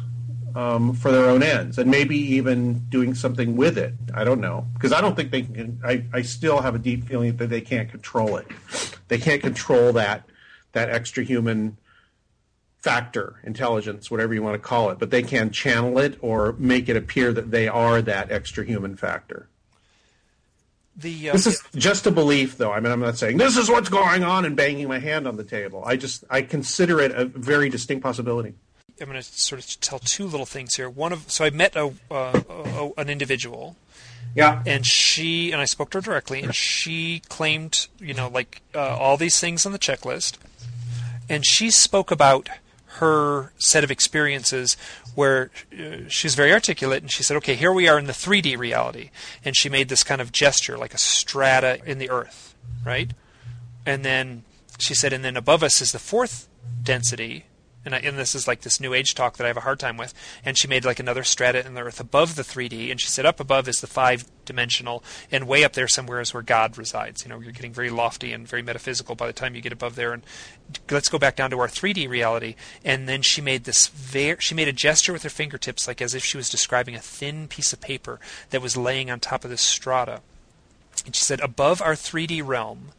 um, 0.55 0.93
for 0.93 1.11
their 1.11 1.29
own 1.29 1.43
ends, 1.43 1.77
and 1.77 1.89
maybe 1.89 2.17
even 2.17 2.79
doing 2.89 3.13
something 3.13 3.55
with 3.55 3.77
it. 3.77 3.93
I 4.13 4.23
don't 4.23 4.41
know 4.41 4.65
because 4.73 4.91
I 4.91 5.01
don't 5.01 5.15
think 5.15 5.31
they 5.31 5.43
can. 5.43 5.79
I, 5.83 6.03
I 6.11 6.21
still 6.23 6.61
have 6.61 6.75
a 6.75 6.79
deep 6.79 7.05
feeling 7.05 7.37
that 7.37 7.47
they 7.47 7.61
can't 7.61 7.89
control 7.89 8.37
it. 8.37 8.47
They 9.07 9.17
can't 9.17 9.41
control 9.41 9.93
that 9.93 10.23
that 10.73 10.89
extra 10.89 11.23
human 11.23 11.77
factor, 12.77 13.39
intelligence, 13.43 14.11
whatever 14.11 14.33
you 14.33 14.41
want 14.41 14.53
to 14.55 14.59
call 14.59 14.89
it, 14.89 14.99
but 14.99 15.09
they 15.09 15.23
can 15.23 15.51
channel 15.51 15.97
it 15.97 16.17
or 16.21 16.53
make 16.53 16.87
it 16.87 16.95
appear 16.95 17.33
that 17.33 17.51
they 17.51 17.67
are 17.67 18.01
that 18.01 18.31
extra 18.31 18.63
human 18.63 18.95
factor. 18.95 19.49
The, 20.97 21.29
uh, 21.29 21.33
this 21.33 21.45
is 21.45 21.63
just 21.75 22.07
a 22.07 22.11
belief, 22.11 22.57
though. 22.57 22.71
I 22.71 22.79
mean, 22.79 22.91
I'm 22.91 22.99
not 22.99 23.17
saying 23.17 23.37
this 23.37 23.55
is 23.55 23.69
what's 23.69 23.89
going 23.89 24.23
on 24.23 24.45
and 24.45 24.55
banging 24.55 24.87
my 24.87 24.97
hand 24.97 25.27
on 25.27 25.37
the 25.37 25.43
table. 25.43 25.83
I 25.85 25.95
just 25.95 26.23
I 26.29 26.41
consider 26.41 26.99
it 26.99 27.11
a 27.11 27.25
very 27.25 27.69
distinct 27.69 28.03
possibility. 28.03 28.55
I'm 28.99 29.07
going 29.07 29.21
to 29.21 29.23
sort 29.23 29.63
of 29.63 29.79
tell 29.79 29.99
two 29.99 30.25
little 30.25 30.47
things 30.47 30.75
here. 30.75 30.89
One 30.89 31.13
of 31.13 31.29
so 31.31 31.45
I 31.45 31.51
met 31.51 31.75
a, 31.75 31.93
uh, 32.09 32.41
a 32.49 32.89
an 32.97 33.09
individual, 33.09 33.75
yeah, 34.35 34.63
and 34.65 34.87
she 34.87 35.51
and 35.51 35.61
I 35.61 35.65
spoke 35.65 35.91
to 35.91 35.99
her 35.99 36.01
directly, 36.01 36.41
and 36.41 36.55
she 36.55 37.21
claimed 37.29 37.87
you 37.99 38.15
know 38.15 38.27
like 38.27 38.63
uh, 38.73 38.97
all 38.97 39.17
these 39.17 39.39
things 39.39 39.67
on 39.67 39.73
the 39.73 39.79
checklist, 39.79 40.37
and 41.29 41.45
she 41.45 41.69
spoke 41.69 42.09
about 42.09 42.49
her 42.99 43.51
set 43.57 43.83
of 43.83 43.91
experiences 43.91 44.77
where 45.15 45.49
uh, 45.73 46.07
she's 46.07 46.35
very 46.35 46.51
articulate 46.51 47.01
and 47.01 47.11
she 47.11 47.23
said, 47.23 47.37
okay, 47.37 47.55
here 47.55 47.73
we 47.73 47.87
are 47.87 47.97
in 47.97 48.05
the 48.05 48.13
3D 48.13 48.57
reality. 48.57 49.09
And 49.43 49.55
she 49.55 49.69
made 49.69 49.89
this 49.89 50.03
kind 50.03 50.21
of 50.21 50.31
gesture 50.31 50.77
like 50.77 50.93
a 50.93 50.97
strata 50.97 51.79
in 51.85 51.97
the 51.97 52.09
earth, 52.09 52.55
right? 52.85 53.11
And 53.85 54.03
then 54.03 54.43
she 54.77 54.93
said, 54.93 55.13
and 55.13 55.23
then 55.23 55.37
above 55.37 55.63
us 55.63 55.81
is 55.81 55.91
the 55.91 55.99
fourth 55.99 56.47
density, 56.83 57.45
and, 57.87 57.95
I, 57.95 57.99
and 57.99 58.17
this 58.17 58.35
is 58.35 58.47
like 58.47 58.61
this 58.61 58.81
new 58.81 58.93
age 58.93 59.15
talk 59.15 59.37
that 59.37 59.45
I 59.45 59.47
have 59.47 59.57
a 59.57 59.61
hard 59.61 59.79
time 59.79 59.95
with. 59.95 60.13
And 60.43 60.57
she 60.57 60.67
made 60.67 60.83
like 60.85 60.99
another 60.99 61.23
strata 61.23 61.65
in 61.65 61.73
the 61.73 61.81
earth 61.81 61.99
above 61.99 62.35
the 62.35 62.43
3D, 62.43 62.91
and 62.91 62.99
she 62.99 63.07
said 63.07 63.25
up 63.25 63.39
above 63.39 63.67
is 63.67 63.81
the 63.81 63.87
five 63.87 64.25
dimensional, 64.45 65.03
and 65.31 65.47
way 65.47 65.63
up 65.63 65.73
there 65.73 65.87
somewhere 65.87 66.19
is 66.19 66.33
where 66.33 66.43
God 66.43 66.77
resides. 66.77 67.23
You 67.23 67.29
know, 67.29 67.39
you're 67.39 67.53
getting 67.53 67.73
very 67.73 67.89
lofty 67.89 68.33
and 68.33 68.47
very 68.47 68.61
metaphysical 68.61 69.15
by 69.15 69.25
the 69.25 69.33
time 69.33 69.55
you 69.55 69.61
get 69.61 69.71
above 69.71 69.95
there. 69.95 70.11
And 70.11 70.23
let's 70.91 71.09
go 71.09 71.17
back 71.17 71.37
down 71.37 71.49
to 71.51 71.59
our 71.59 71.67
3D 71.67 72.09
reality. 72.09 72.55
And 72.83 73.07
then 73.07 73.21
she 73.21 73.41
made 73.41 73.63
this 73.63 73.87
very, 73.87 74.37
she 74.39 74.53
made 74.53 74.67
a 74.67 74.73
gesture 74.73 75.13
with 75.13 75.23
her 75.23 75.29
fingertips, 75.29 75.87
like 75.87 76.01
as 76.01 76.13
if 76.13 76.23
she 76.23 76.37
was 76.37 76.49
describing 76.49 76.95
a 76.95 76.99
thin 76.99 77.47
piece 77.47 77.71
of 77.71 77.79
paper 77.79 78.19
that 78.49 78.61
was 78.61 78.75
laying 78.75 79.09
on 79.09 79.19
top 79.19 79.43
of 79.43 79.49
this 79.49 79.61
strata. 79.61 80.21
And 81.05 81.15
she 81.15 81.23
said, 81.23 81.39
above 81.39 81.81
our 81.81 81.93
3D 81.93 82.45
realm 82.45 82.89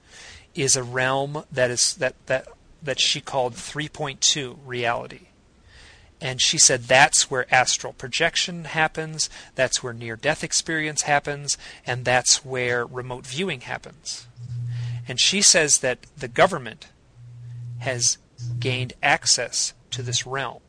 is 0.54 0.76
a 0.76 0.82
realm 0.82 1.44
that 1.52 1.70
is 1.70 1.94
that 1.96 2.14
that 2.26 2.48
that 2.82 3.00
she 3.00 3.20
called 3.20 3.54
3.2 3.54 4.58
reality. 4.64 5.28
And 6.20 6.40
she 6.40 6.58
said 6.58 6.84
that's 6.84 7.30
where 7.30 7.52
astral 7.54 7.92
projection 7.92 8.64
happens, 8.64 9.30
that's 9.54 9.82
where 9.82 9.92
near 9.92 10.16
death 10.16 10.42
experience 10.42 11.02
happens, 11.02 11.56
and 11.86 12.04
that's 12.04 12.44
where 12.44 12.84
remote 12.84 13.24
viewing 13.24 13.60
happens. 13.62 14.26
And 15.06 15.20
she 15.20 15.42
says 15.42 15.78
that 15.78 16.00
the 16.16 16.28
government 16.28 16.88
has 17.78 18.18
gained 18.58 18.94
access 19.02 19.74
to 19.90 20.02
this 20.02 20.26
realm. 20.26 20.60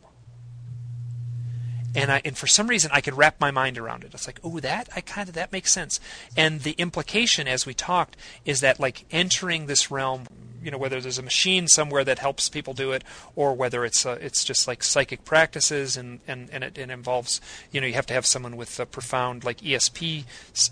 And 1.96 2.12
I 2.12 2.22
and 2.24 2.38
for 2.38 2.46
some 2.46 2.68
reason 2.68 2.92
I 2.94 3.02
could 3.02 3.16
wrap 3.16 3.40
my 3.40 3.50
mind 3.50 3.78
around 3.78 4.04
it. 4.04 4.14
It's 4.14 4.28
like, 4.28 4.40
oh, 4.44 4.60
that 4.60 4.90
I 4.96 5.02
kind 5.02 5.28
of 5.28 5.34
that 5.36 5.52
makes 5.52 5.72
sense. 5.72 6.00
And 6.38 6.62
the 6.62 6.74
implication, 6.74 7.48
as 7.48 7.66
we 7.66 7.74
talked, 7.74 8.16
is 8.46 8.62
that 8.62 8.80
like 8.80 9.06
entering 9.12 9.66
this 9.66 9.90
realm 9.90 10.28
you 10.64 10.72
know 10.72 10.78
whether 10.78 11.00
there's 11.00 11.18
a 11.18 11.24
machine 11.24 11.68
somewhere 11.68 12.04
that 12.04 12.20
helps 12.20 12.50
people 12.50 12.74
do 12.74 12.92
it 12.92 13.04
or 13.36 13.54
whether 13.54 13.86
it's 13.86 14.06
uh, 14.06 14.18
it's 14.22 14.44
just 14.44 14.68
like 14.68 14.84
psychic 14.84 15.24
practices 15.26 15.98
and 15.98 16.20
and 16.28 16.50
and 16.52 16.64
it, 16.64 16.78
it 16.78 16.90
involves 16.90 17.42
you 17.72 17.82
know 17.82 17.88
you 17.88 17.94
have 17.94 18.06
to 18.06 18.14
have 18.14 18.26
someone 18.26 18.58
with 18.58 18.80
profound 18.92 19.44
like 19.44 19.58
ESP 19.58 20.24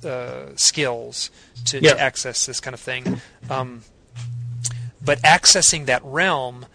uh, 0.06 0.56
skills 0.56 1.30
to, 1.66 1.80
yeah. 1.80 1.94
to, 1.94 2.00
access 2.00 2.46
this 2.46 2.60
kind 2.60 2.74
of 2.74 2.80
thing. 2.80 3.22
Um, 3.50 3.82
but 5.04 5.20
accessing 5.22 5.86
that 5.86 6.04
realm 6.04 6.66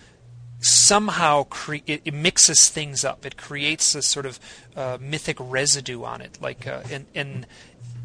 somehow 0.60 1.44
cre- 1.44 1.76
it, 1.86 2.02
it, 2.04 2.14
mixes 2.14 2.68
things 2.68 3.04
up. 3.04 3.26
It 3.26 3.36
creates 3.36 3.94
a 3.94 4.02
sort 4.02 4.26
of 4.26 4.38
uh, 4.76 4.98
mythic 5.00 5.36
residue 5.40 6.04
on 6.04 6.20
it. 6.20 6.38
Like 6.40 6.66
uh, 6.66 6.82
and 6.90 7.06
and 7.14 7.46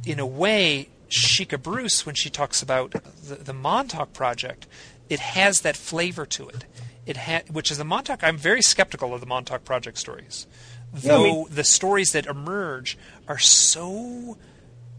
in 0.05 0.19
a 0.19 0.25
way 0.25 0.89
Shika 1.09 1.61
Bruce, 1.61 2.05
when 2.05 2.15
she 2.15 2.29
talks 2.29 2.61
about 2.61 2.91
the, 2.91 3.35
the 3.35 3.53
Montauk 3.53 4.13
Project, 4.13 4.67
it 5.09 5.19
has 5.19 5.61
that 5.61 5.75
flavor 5.77 6.25
to 6.25 6.49
it. 6.49 6.65
It 7.05 7.17
ha- 7.17 7.41
which 7.51 7.71
is 7.71 7.77
the 7.77 7.85
Montauk. 7.85 8.23
I'm 8.23 8.37
very 8.37 8.61
skeptical 8.61 9.13
of 9.13 9.21
the 9.21 9.25
Montauk 9.27 9.63
Project 9.63 9.97
stories, 9.97 10.45
though 10.93 11.23
No, 11.23 11.23
me- 11.43 11.45
the 11.49 11.63
stories 11.63 12.11
that 12.11 12.25
emerge 12.25 12.97
are 13.27 13.37
so 13.37 14.37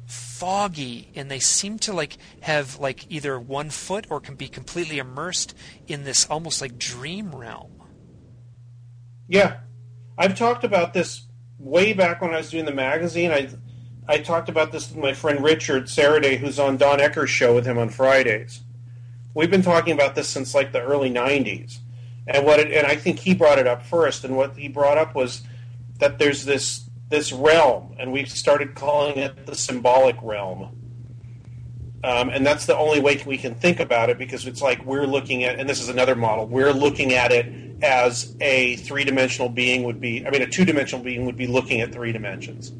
foggy 0.06 1.10
and 1.14 1.30
they 1.30 1.39
seem 1.39 1.78
to 1.78 1.93
like 1.93 2.16
have 2.40 2.78
like 2.78 3.10
either 3.10 3.39
one 3.39 3.68
foot 3.68 4.06
or 4.09 4.20
can 4.20 4.36
be 4.36 4.48
completely 4.48 4.97
immersed 4.98 5.55
in 5.86 6.05
this 6.05 6.26
almost 6.30 6.62
like 6.62 6.78
dream 6.78 7.35
realm. 7.35 7.72
Yeah, 9.28 9.59
I've 10.16 10.35
talked 10.39 10.64
about 10.64 10.94
this 10.94 11.26
way 11.59 11.93
back 11.93 12.22
when 12.22 12.32
I 12.32 12.39
was 12.39 12.51
doing 12.51 12.64
the 12.64 12.72
magazine. 12.72 13.30
I 13.32 13.51
I 14.09 14.18
talked 14.18 14.48
about 14.48 14.72
this 14.72 14.89
with 14.89 14.97
my 14.98 15.12
friend 15.12 15.44
Richard 15.44 15.85
Sarradet, 15.85 16.39
who's 16.39 16.59
on 16.59 16.78
Don 16.78 16.98
Ecker's 17.01 17.28
show 17.28 17.55
with 17.55 17.66
him 17.66 17.76
on 17.76 17.90
Fridays. 17.90 18.62
We've 19.39 19.48
been 19.48 19.62
talking 19.62 19.93
about 19.93 20.16
this 20.16 20.27
since 20.27 20.52
like 20.52 20.73
the 20.73 20.82
early 20.82 21.12
'90s, 21.12 21.78
and 22.27 22.44
what 22.44 22.59
it, 22.59 22.73
and 22.73 22.85
I 22.85 22.97
think 22.97 23.20
he 23.20 23.35
brought 23.35 23.60
it 23.60 23.69
up 23.69 23.86
first. 23.86 24.24
And 24.24 24.36
what 24.36 24.56
he 24.56 24.66
brought 24.66 24.98
up 24.98 25.15
was 25.15 25.43
that 26.01 26.19
there's 26.19 26.44
this 26.44 26.90
this 27.09 27.32
realm, 27.32 27.94
and 28.01 28.10
we 28.10 28.24
started 28.24 28.74
calling 28.74 29.16
it 29.16 29.47
the 29.47 29.55
symbolic 29.55 30.16
realm. 30.24 30.77
Um, 32.02 32.31
and 32.31 32.44
that's 32.44 32.66
the 32.66 32.77
only 32.77 32.98
way 32.98 33.23
we 33.24 33.39
can 33.39 33.55
think 33.55 33.78
about 33.78 34.10
it 34.10 34.19
because 34.19 34.44
it's 34.44 34.60
like 34.60 34.85
we're 34.85 35.06
looking 35.06 35.44
at, 35.44 35.60
and 35.60 35.69
this 35.69 35.81
is 35.81 35.89
another 35.89 36.16
model, 36.16 36.48
we're 36.48 36.73
looking 36.73 37.12
at 37.12 37.31
it 37.31 37.81
as 37.81 38.35
a 38.40 38.74
three 38.77 39.05
dimensional 39.05 39.48
being 39.48 39.85
would 39.85 40.01
be, 40.01 40.27
I 40.27 40.31
mean, 40.31 40.43
a 40.43 40.48
two 40.48 40.65
dimensional 40.65 41.05
being 41.05 41.27
would 41.27 41.36
be 41.36 41.47
looking 41.47 41.81
at 41.81 41.93
three 41.93 42.10
dimensions. 42.10 42.73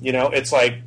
You 0.00 0.12
know, 0.12 0.28
it's 0.28 0.52
like 0.52 0.82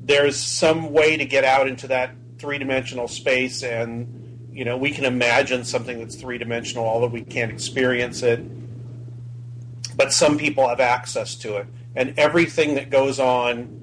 there's 0.00 0.36
some 0.36 0.92
way 0.92 1.16
to 1.16 1.24
get 1.24 1.44
out 1.44 1.68
into 1.68 1.86
that 1.88 2.10
three 2.38 2.58
dimensional 2.58 3.08
space, 3.08 3.62
and, 3.62 4.48
you 4.52 4.64
know, 4.64 4.76
we 4.76 4.90
can 4.90 5.04
imagine 5.04 5.64
something 5.64 5.98
that's 5.98 6.16
three 6.16 6.38
dimensional, 6.38 6.84
although 6.84 7.06
we 7.06 7.22
can't 7.22 7.50
experience 7.50 8.22
it. 8.22 8.40
But 9.96 10.12
some 10.12 10.38
people 10.38 10.68
have 10.68 10.80
access 10.80 11.34
to 11.36 11.56
it. 11.56 11.66
And 11.94 12.18
everything 12.18 12.74
that 12.74 12.90
goes 12.90 13.18
on 13.18 13.80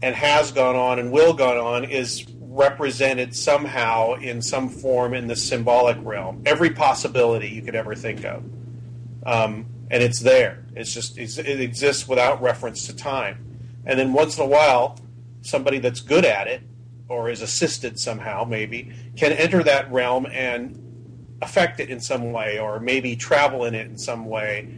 and 0.00 0.14
has 0.14 0.52
gone 0.52 0.76
on 0.76 0.98
and 0.98 1.12
will 1.12 1.34
go 1.34 1.66
on 1.66 1.84
is 1.84 2.26
represented 2.56 3.36
somehow 3.36 4.14
in 4.14 4.40
some 4.40 4.70
form 4.70 5.12
in 5.12 5.26
the 5.26 5.36
symbolic 5.36 5.98
realm. 6.00 6.42
Every 6.46 6.70
possibility 6.70 7.48
you 7.48 7.60
could 7.60 7.74
ever 7.74 7.94
think 7.94 8.24
of, 8.24 8.42
um, 9.26 9.66
and 9.90 10.02
it's 10.02 10.20
there. 10.20 10.64
It's 10.74 10.92
just 10.92 11.18
it's, 11.18 11.36
it 11.36 11.60
exists 11.60 12.08
without 12.08 12.40
reference 12.40 12.86
to 12.86 12.96
time. 12.96 13.44
And 13.84 13.98
then 13.98 14.14
once 14.14 14.38
in 14.38 14.44
a 14.44 14.46
while, 14.46 14.98
somebody 15.42 15.78
that's 15.78 16.00
good 16.00 16.24
at 16.24 16.46
it 16.46 16.62
or 17.08 17.30
is 17.30 17.42
assisted 17.42 17.98
somehow, 17.98 18.44
maybe, 18.44 18.92
can 19.16 19.32
enter 19.32 19.62
that 19.62 19.90
realm 19.92 20.26
and 20.26 20.82
affect 21.42 21.80
it 21.80 21.90
in 21.90 22.00
some 22.00 22.32
way, 22.32 22.58
or 22.58 22.80
maybe 22.80 23.16
travel 23.16 23.64
in 23.64 23.74
it 23.74 23.86
in 23.86 23.96
some 23.96 24.26
way. 24.26 24.68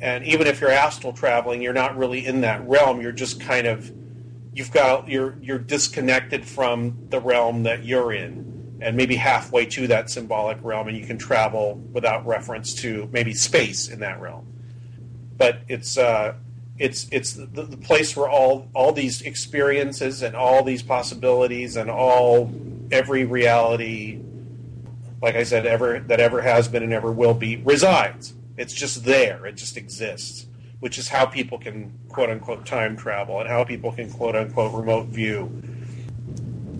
And 0.00 0.24
even 0.24 0.46
if 0.46 0.60
you're 0.60 0.70
astral 0.70 1.12
traveling, 1.12 1.62
you're 1.62 1.72
not 1.72 1.96
really 1.96 2.26
in 2.26 2.42
that 2.42 2.66
realm. 2.66 3.00
You're 3.00 3.12
just 3.12 3.40
kind 3.40 3.66
of 3.66 3.90
you've 4.56 4.72
got 4.72 5.06
you're 5.08 5.36
you're 5.42 5.58
disconnected 5.58 6.44
from 6.46 6.96
the 7.10 7.20
realm 7.20 7.64
that 7.64 7.84
you're 7.84 8.12
in 8.12 8.78
and 8.80 8.96
maybe 8.96 9.14
halfway 9.14 9.66
to 9.66 9.86
that 9.86 10.10
symbolic 10.10 10.58
realm 10.62 10.88
and 10.88 10.96
you 10.96 11.06
can 11.06 11.18
travel 11.18 11.74
without 11.92 12.26
reference 12.26 12.74
to 12.74 13.08
maybe 13.12 13.34
space 13.34 13.88
in 13.88 14.00
that 14.00 14.18
realm 14.18 14.46
but 15.36 15.60
it's 15.68 15.98
uh 15.98 16.34
it's 16.78 17.06
it's 17.10 17.32
the, 17.32 17.46
the 17.46 17.76
place 17.76 18.16
where 18.16 18.28
all 18.28 18.68
all 18.74 18.92
these 18.92 19.22
experiences 19.22 20.22
and 20.22 20.36
all 20.36 20.62
these 20.62 20.82
possibilities 20.82 21.76
and 21.76 21.90
all 21.90 22.52
every 22.90 23.24
reality 23.24 24.20
like 25.22 25.34
i 25.34 25.42
said 25.42 25.66
ever 25.66 26.00
that 26.00 26.20
ever 26.20 26.42
has 26.42 26.68
been 26.68 26.82
and 26.82 26.92
ever 26.92 27.10
will 27.10 27.34
be 27.34 27.56
resides 27.56 28.34
it's 28.56 28.74
just 28.74 29.04
there 29.04 29.46
it 29.46 29.56
just 29.56 29.76
exists 29.76 30.46
which 30.80 30.98
is 30.98 31.08
how 31.08 31.26
people 31.26 31.58
can 31.58 31.92
quote 32.08 32.30
unquote 32.30 32.66
time 32.66 32.96
travel 32.96 33.40
and 33.40 33.48
how 33.48 33.64
people 33.64 33.92
can 33.92 34.10
quote 34.10 34.36
unquote 34.36 34.72
remote 34.74 35.06
view. 35.06 35.50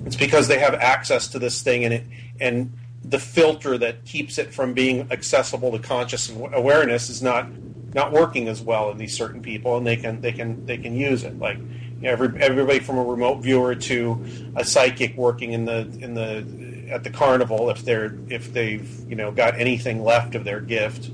It's 0.04 0.16
because 0.16 0.48
they 0.48 0.58
have 0.58 0.74
access 0.74 1.28
to 1.28 1.38
this 1.38 1.62
thing 1.62 1.84
and 1.84 1.94
it 1.94 2.04
and 2.40 2.72
the 3.02 3.18
filter 3.18 3.78
that 3.78 4.04
keeps 4.04 4.38
it 4.38 4.52
from 4.52 4.74
being 4.74 5.10
accessible 5.10 5.72
to 5.72 5.78
conscious 5.78 6.30
awareness 6.30 7.08
is 7.08 7.22
not 7.22 7.48
not 7.94 8.12
working 8.12 8.48
as 8.48 8.60
well 8.60 8.90
in 8.90 8.98
these 8.98 9.16
certain 9.16 9.42
people 9.42 9.76
and 9.76 9.86
they 9.86 9.96
can 9.96 10.20
they 10.20 10.32
can 10.32 10.66
they 10.66 10.78
can 10.78 10.96
use 10.96 11.24
it. 11.24 11.38
Like 11.38 11.58
you 11.58 12.02
know, 12.02 12.10
every, 12.10 12.40
everybody 12.40 12.80
from 12.80 12.98
a 12.98 13.04
remote 13.04 13.36
viewer 13.36 13.74
to 13.74 14.24
a 14.54 14.64
psychic 14.64 15.16
working 15.16 15.52
in 15.52 15.64
the 15.64 15.80
in 16.00 16.14
the 16.14 16.90
at 16.90 17.04
the 17.04 17.10
carnival 17.10 17.70
if 17.70 17.84
they're 17.84 18.16
if 18.28 18.52
they've 18.52 19.08
you 19.08 19.16
know 19.16 19.32
got 19.32 19.58
anything 19.58 20.04
left 20.04 20.34
of 20.34 20.44
their 20.44 20.60
gift 20.60 21.10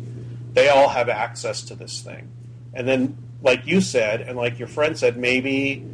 they 0.54 0.68
all 0.68 0.88
have 0.88 1.08
access 1.08 1.62
to 1.62 1.74
this 1.74 2.00
thing. 2.00 2.28
And 2.74 2.86
then, 2.86 3.16
like 3.42 3.66
you 3.66 3.80
said, 3.80 4.20
and 4.20 4.36
like 4.36 4.58
your 4.58 4.68
friend 4.68 4.96
said, 4.96 5.16
maybe 5.16 5.86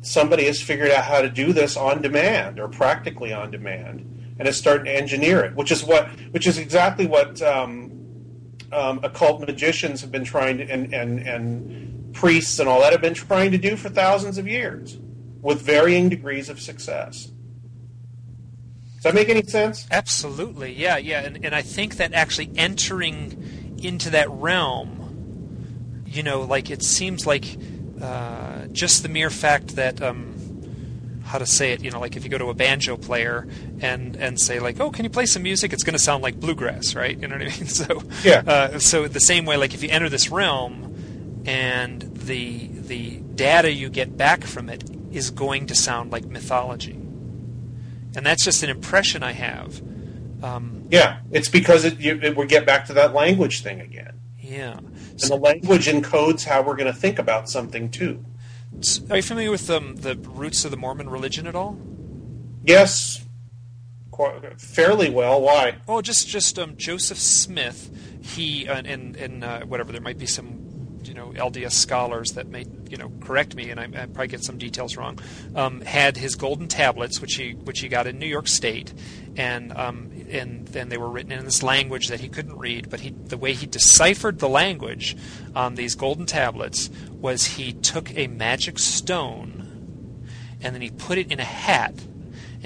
somebody 0.00 0.44
has 0.44 0.60
figured 0.60 0.90
out 0.90 1.04
how 1.04 1.22
to 1.22 1.28
do 1.28 1.52
this 1.52 1.76
on 1.76 2.02
demand 2.02 2.58
or 2.58 2.68
practically 2.68 3.32
on 3.32 3.50
demand, 3.50 4.34
and 4.38 4.48
is 4.48 4.56
starting 4.56 4.86
to 4.86 4.92
engineer 4.92 5.44
it, 5.44 5.54
which 5.54 5.70
is 5.70 5.84
what, 5.84 6.08
which 6.30 6.46
is 6.46 6.58
exactly 6.58 7.06
what 7.06 7.40
um, 7.42 7.95
um, 8.72 9.00
occult 9.02 9.40
magicians 9.40 10.00
have 10.00 10.10
been 10.10 10.24
trying 10.24 10.58
to, 10.58 10.64
and, 10.64 10.92
and 10.92 11.20
and 11.20 12.14
priests 12.14 12.58
and 12.58 12.68
all 12.68 12.80
that 12.80 12.92
have 12.92 13.00
been 13.00 13.14
trying 13.14 13.50
to 13.52 13.58
do 13.58 13.76
for 13.76 13.88
thousands 13.88 14.38
of 14.38 14.46
years, 14.48 14.98
with 15.42 15.62
varying 15.62 16.08
degrees 16.08 16.48
of 16.48 16.60
success. 16.60 17.30
Does 18.94 19.02
that 19.02 19.14
make 19.14 19.28
any 19.28 19.42
sense? 19.42 19.86
Absolutely, 19.90 20.72
yeah, 20.72 20.96
yeah, 20.96 21.20
and 21.20 21.44
and 21.44 21.54
I 21.54 21.62
think 21.62 21.96
that 21.96 22.12
actually 22.12 22.50
entering 22.56 23.76
into 23.82 24.10
that 24.10 24.30
realm, 24.30 26.04
you 26.06 26.22
know, 26.22 26.42
like 26.42 26.70
it 26.70 26.82
seems 26.82 27.26
like 27.26 27.56
uh, 28.02 28.66
just 28.72 29.02
the 29.02 29.08
mere 29.08 29.30
fact 29.30 29.76
that. 29.76 30.02
Um, 30.02 30.35
how 31.26 31.38
to 31.38 31.46
say 31.46 31.72
it, 31.72 31.82
you 31.82 31.90
know, 31.90 32.00
like 32.00 32.16
if 32.16 32.24
you 32.24 32.30
go 32.30 32.38
to 32.38 32.50
a 32.50 32.54
banjo 32.54 32.96
player 32.96 33.46
and 33.80 34.16
and 34.16 34.40
say 34.40 34.60
like, 34.60 34.80
"Oh, 34.80 34.90
can 34.90 35.04
you 35.04 35.10
play 35.10 35.26
some 35.26 35.42
music?" 35.42 35.72
It's 35.72 35.82
going 35.82 35.92
to 35.94 36.02
sound 36.02 36.22
like 36.22 36.38
bluegrass, 36.40 36.94
right? 36.94 37.18
You 37.18 37.28
know 37.28 37.36
what 37.36 37.46
I 37.46 37.50
mean? 37.50 37.66
So 37.80 38.02
Yeah. 38.24 38.42
Uh, 38.46 38.78
so 38.78 39.08
the 39.08 39.20
same 39.20 39.44
way, 39.44 39.56
like 39.56 39.74
if 39.74 39.82
you 39.82 39.90
enter 39.90 40.08
this 40.08 40.30
realm, 40.30 41.42
and 41.46 42.02
the 42.02 42.68
the 42.68 43.16
data 43.34 43.70
you 43.72 43.88
get 43.90 44.16
back 44.16 44.44
from 44.44 44.68
it 44.68 44.84
is 45.10 45.30
going 45.30 45.66
to 45.66 45.74
sound 45.74 46.12
like 46.12 46.24
mythology, 46.26 46.92
and 48.16 48.24
that's 48.24 48.44
just 48.44 48.62
an 48.62 48.70
impression 48.70 49.22
I 49.22 49.32
have. 49.32 49.82
Um, 50.42 50.86
Yeah, 50.90 51.18
it's 51.32 51.48
because 51.48 51.84
it, 51.84 51.98
you, 51.98 52.20
it, 52.22 52.36
we 52.36 52.46
get 52.46 52.66
back 52.66 52.84
to 52.86 52.92
that 52.94 53.14
language 53.14 53.62
thing 53.62 53.80
again. 53.80 54.20
yeah. 54.38 54.78
And 54.78 55.30
the 55.30 55.36
language 55.36 55.86
encodes 55.86 56.44
how 56.44 56.60
we're 56.62 56.76
going 56.76 56.92
to 56.92 56.98
think 56.98 57.18
about 57.18 57.48
something 57.48 57.90
too. 57.90 58.22
Are 59.10 59.16
you 59.16 59.22
familiar 59.22 59.50
with 59.50 59.70
um, 59.70 59.96
the 59.96 60.16
roots 60.16 60.64
of 60.64 60.70
the 60.70 60.76
Mormon 60.76 61.08
religion 61.08 61.46
at 61.46 61.54
all? 61.54 61.78
Yes, 62.64 63.24
quite, 64.10 64.60
fairly 64.60 65.08
well. 65.08 65.40
Why? 65.40 65.76
Oh, 65.88 66.02
just 66.02 66.28
just 66.28 66.58
um, 66.58 66.76
Joseph 66.76 67.18
Smith. 67.18 67.90
He 68.22 68.68
uh, 68.68 68.82
and 68.84 69.16
and 69.16 69.44
uh, 69.44 69.60
whatever 69.60 69.92
there 69.92 70.00
might 70.00 70.18
be 70.18 70.26
some 70.26 71.00
you 71.04 71.14
know 71.14 71.28
LDS 71.28 71.72
scholars 71.72 72.32
that 72.32 72.48
may 72.48 72.66
you 72.90 72.98
know 72.98 73.10
correct 73.20 73.54
me, 73.54 73.70
and 73.70 73.80
I, 73.80 73.84
I 73.84 74.06
probably 74.06 74.28
get 74.28 74.44
some 74.44 74.58
details 74.58 74.96
wrong. 74.96 75.18
Um, 75.54 75.80
had 75.80 76.16
his 76.16 76.34
golden 76.34 76.68
tablets, 76.68 77.20
which 77.20 77.36
he 77.36 77.52
which 77.52 77.80
he 77.80 77.88
got 77.88 78.06
in 78.06 78.18
New 78.18 78.26
York 78.26 78.48
State, 78.48 78.92
and 79.36 79.72
um, 79.72 80.10
and 80.30 80.66
then 80.68 80.88
they 80.88 80.96
were 80.96 81.08
written 81.08 81.32
in 81.32 81.44
this 81.44 81.62
language 81.62 82.08
that 82.08 82.20
he 82.20 82.28
couldn't 82.28 82.58
read. 82.58 82.90
But 82.90 83.00
he 83.00 83.10
the 83.10 83.36
way 83.36 83.52
he 83.52 83.66
deciphered 83.66 84.38
the 84.38 84.48
language 84.48 85.16
on 85.54 85.74
these 85.74 85.94
golden 85.94 86.26
tablets 86.26 86.90
was 87.12 87.46
he 87.46 87.72
took 87.72 88.16
a 88.16 88.26
magic 88.26 88.78
stone, 88.78 90.26
and 90.60 90.74
then 90.74 90.82
he 90.82 90.90
put 90.90 91.18
it 91.18 91.30
in 91.30 91.40
a 91.40 91.44
hat 91.44 91.94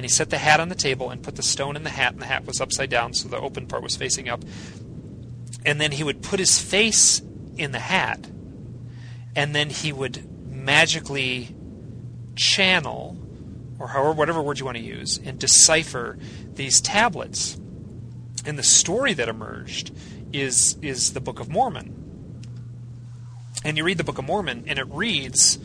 and 0.01 0.05
he 0.07 0.09
set 0.09 0.31
the 0.31 0.39
hat 0.39 0.61
on 0.61 0.71
the 0.71 0.75
table 0.75 1.11
and 1.11 1.23
put 1.23 1.37
the 1.37 1.43
stone 1.43 1.77
in 1.77 1.85
the 1.85 1.91
hat, 1.91 2.13
and 2.13 2.23
the 2.23 2.27
hat 2.27 2.47
was 2.47 2.59
upside 2.59 2.89
down, 2.89 3.13
so 3.13 3.29
the 3.29 3.39
open 3.39 3.67
part 3.67 3.83
was 3.83 3.97
facing 3.97 4.31
up. 4.31 4.43
And 5.67 5.79
then 5.79 5.93
he 5.93 6.03
would 6.03 6.23
put 6.23 6.39
his 6.39 6.59
face 6.59 7.21
in 7.59 7.73
the 7.73 7.81
hat, 7.81 8.27
and 9.37 9.55
then 9.55 9.69
he 9.69 9.93
would 9.93 10.51
magically 10.51 11.55
channel, 12.35 13.19
or 13.79 13.89
however 13.89 14.13
whatever 14.13 14.41
word 14.41 14.59
you 14.59 14.65
want 14.65 14.79
to 14.79 14.83
use, 14.83 15.19
and 15.19 15.39
decipher 15.39 16.19
these 16.61 16.81
tablets. 16.81 17.59
And 18.45 18.59
the 18.59 18.63
story 18.63 19.15
that 19.15 19.29
emerged 19.29 19.93
is 20.33 20.77
is 20.83 21.15
the 21.15 21.21
Book 21.21 21.41
of 21.41 21.49
Mormon. 21.49 21.97
And 23.65 23.77
you 23.77 23.85
read 23.85 23.99
the 23.99 24.05
Book 24.05 24.19
of 24.19 24.25
Mormon, 24.25 24.65
and 24.67 24.79
it 24.79 24.87
reads 24.89 25.59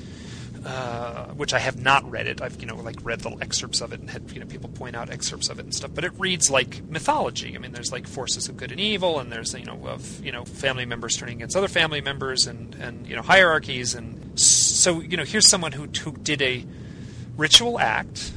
uh, 0.65 1.27
which 1.33 1.53
I 1.53 1.59
have 1.59 1.79
not 1.79 2.09
read 2.09 2.27
it. 2.27 2.41
I've 2.41 2.59
you 2.61 2.65
know 2.65 2.77
like 2.77 2.95
read 3.03 3.23
little 3.23 3.41
excerpts 3.41 3.81
of 3.81 3.93
it 3.93 3.99
and 3.99 4.09
had 4.09 4.31
you 4.31 4.39
know 4.39 4.45
people 4.45 4.69
point 4.69 4.95
out 4.95 5.09
excerpts 5.09 5.49
of 5.49 5.59
it 5.59 5.65
and 5.65 5.75
stuff. 5.75 5.91
But 5.93 6.05
it 6.05 6.13
reads 6.17 6.49
like 6.49 6.81
mythology. 6.89 7.55
I 7.55 7.59
mean, 7.59 7.73
there's 7.73 7.91
like 7.91 8.07
forces 8.07 8.47
of 8.47 8.55
good 8.55 8.71
and 8.71 8.79
evil, 8.79 9.19
and 9.19 9.31
there's 9.31 9.53
you 9.53 9.65
know 9.65 9.79
of 9.87 10.25
you 10.25 10.31
know 10.31 10.45
family 10.45 10.85
members 10.85 11.17
turning 11.17 11.35
against 11.35 11.57
other 11.57 11.67
family 11.67 12.01
members, 12.01 12.47
and 12.47 12.73
and 12.75 13.05
you 13.05 13.15
know 13.15 13.21
hierarchies, 13.21 13.95
and 13.95 14.39
so 14.39 15.01
you 15.01 15.17
know 15.17 15.25
here's 15.25 15.49
someone 15.49 15.73
who 15.73 15.87
who 16.03 16.13
did 16.13 16.41
a 16.41 16.65
ritual 17.37 17.79
act 17.79 18.31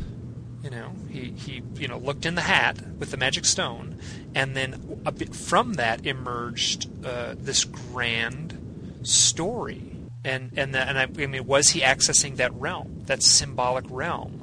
You 0.62 0.70
know, 0.70 0.92
he, 1.08 1.30
he 1.30 1.62
you 1.76 1.88
know 1.88 1.98
looked 1.98 2.26
in 2.26 2.34
the 2.34 2.42
hat 2.42 2.80
with 2.98 3.10
the 3.10 3.16
magic 3.16 3.44
stone, 3.44 3.98
and 4.34 4.56
then 4.56 5.00
from 5.32 5.74
that 5.74 6.04
emerged 6.04 6.88
uh, 7.04 7.34
this 7.38 7.64
grand 7.64 9.00
story. 9.02 9.92
And 10.24 10.50
and 10.56 10.74
the, 10.74 10.80
and 10.80 10.98
I, 10.98 11.02
I 11.02 11.26
mean, 11.26 11.46
was 11.46 11.70
he 11.70 11.80
accessing 11.80 12.36
that 12.36 12.52
realm, 12.54 13.02
that 13.06 13.22
symbolic 13.22 13.84
realm? 13.88 14.38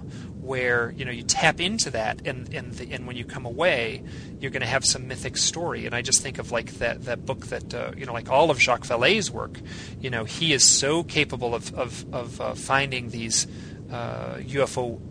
where 0.46 0.92
you 0.92 1.04
know 1.04 1.12
you 1.12 1.24
tap 1.24 1.60
into 1.60 1.90
that 1.90 2.22
and 2.26 2.54
and 2.54 2.72
the, 2.74 2.94
and 2.94 3.08
when 3.08 3.16
you 3.16 3.26
come 3.26 3.46
away 3.46 4.04
you're 4.40 4.52
going 4.52 4.62
to 4.62 4.68
have 4.68 4.86
some 4.86 5.08
mythic 5.08 5.36
story 5.36 5.88
and 5.88 5.96
i 5.96 6.04
just 6.04 6.22
think 6.22 6.38
of 6.38 6.52
like 6.52 6.72
that 6.74 7.04
that 7.06 7.26
book 7.26 7.48
that 7.48 7.74
uh, 7.74 7.92
you 7.98 8.06
know 8.06 8.14
like 8.14 8.30
all 8.30 8.52
of 8.52 8.62
jacques 8.62 8.86
vallée's 8.86 9.32
work 9.32 9.60
you 10.00 10.10
know 10.10 10.24
he 10.24 10.54
is 10.54 10.64
so 10.64 11.04
capable 11.04 11.56
of 11.56 11.74
of, 11.74 12.06
of 12.14 12.40
uh, 12.40 12.54
finding 12.54 13.10
these 13.10 13.48
uh, 13.92 14.36
ufo 14.36 15.02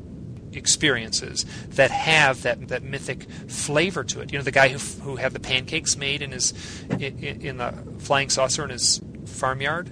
experiences 0.57 1.45
that 1.69 1.91
have 1.91 2.43
that 2.43 2.69
that 2.69 2.83
mythic 2.83 3.25
flavor 3.49 4.05
to 4.05 4.21
it 4.21 4.33
you 4.33 4.39
know 4.39 4.45
the 4.45 4.51
guy 4.51 4.69
who 4.69 4.79
who 5.03 5.17
had 5.17 5.33
the 5.33 5.41
pancakes 5.41 5.97
made 5.97 6.23
in 6.23 6.33
his 6.33 6.53
in, 6.91 7.19
in 7.19 7.57
the 7.59 7.73
flying 7.99 8.31
saucer 8.31 8.65
in 8.65 8.71
his 8.71 9.01
farmyard 9.27 9.91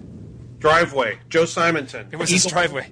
driveway 0.59 1.19
joe 1.29 1.45
simonton 1.45 2.07
it 2.11 2.17
was 2.17 2.31
his 2.31 2.45
driveway 2.47 2.91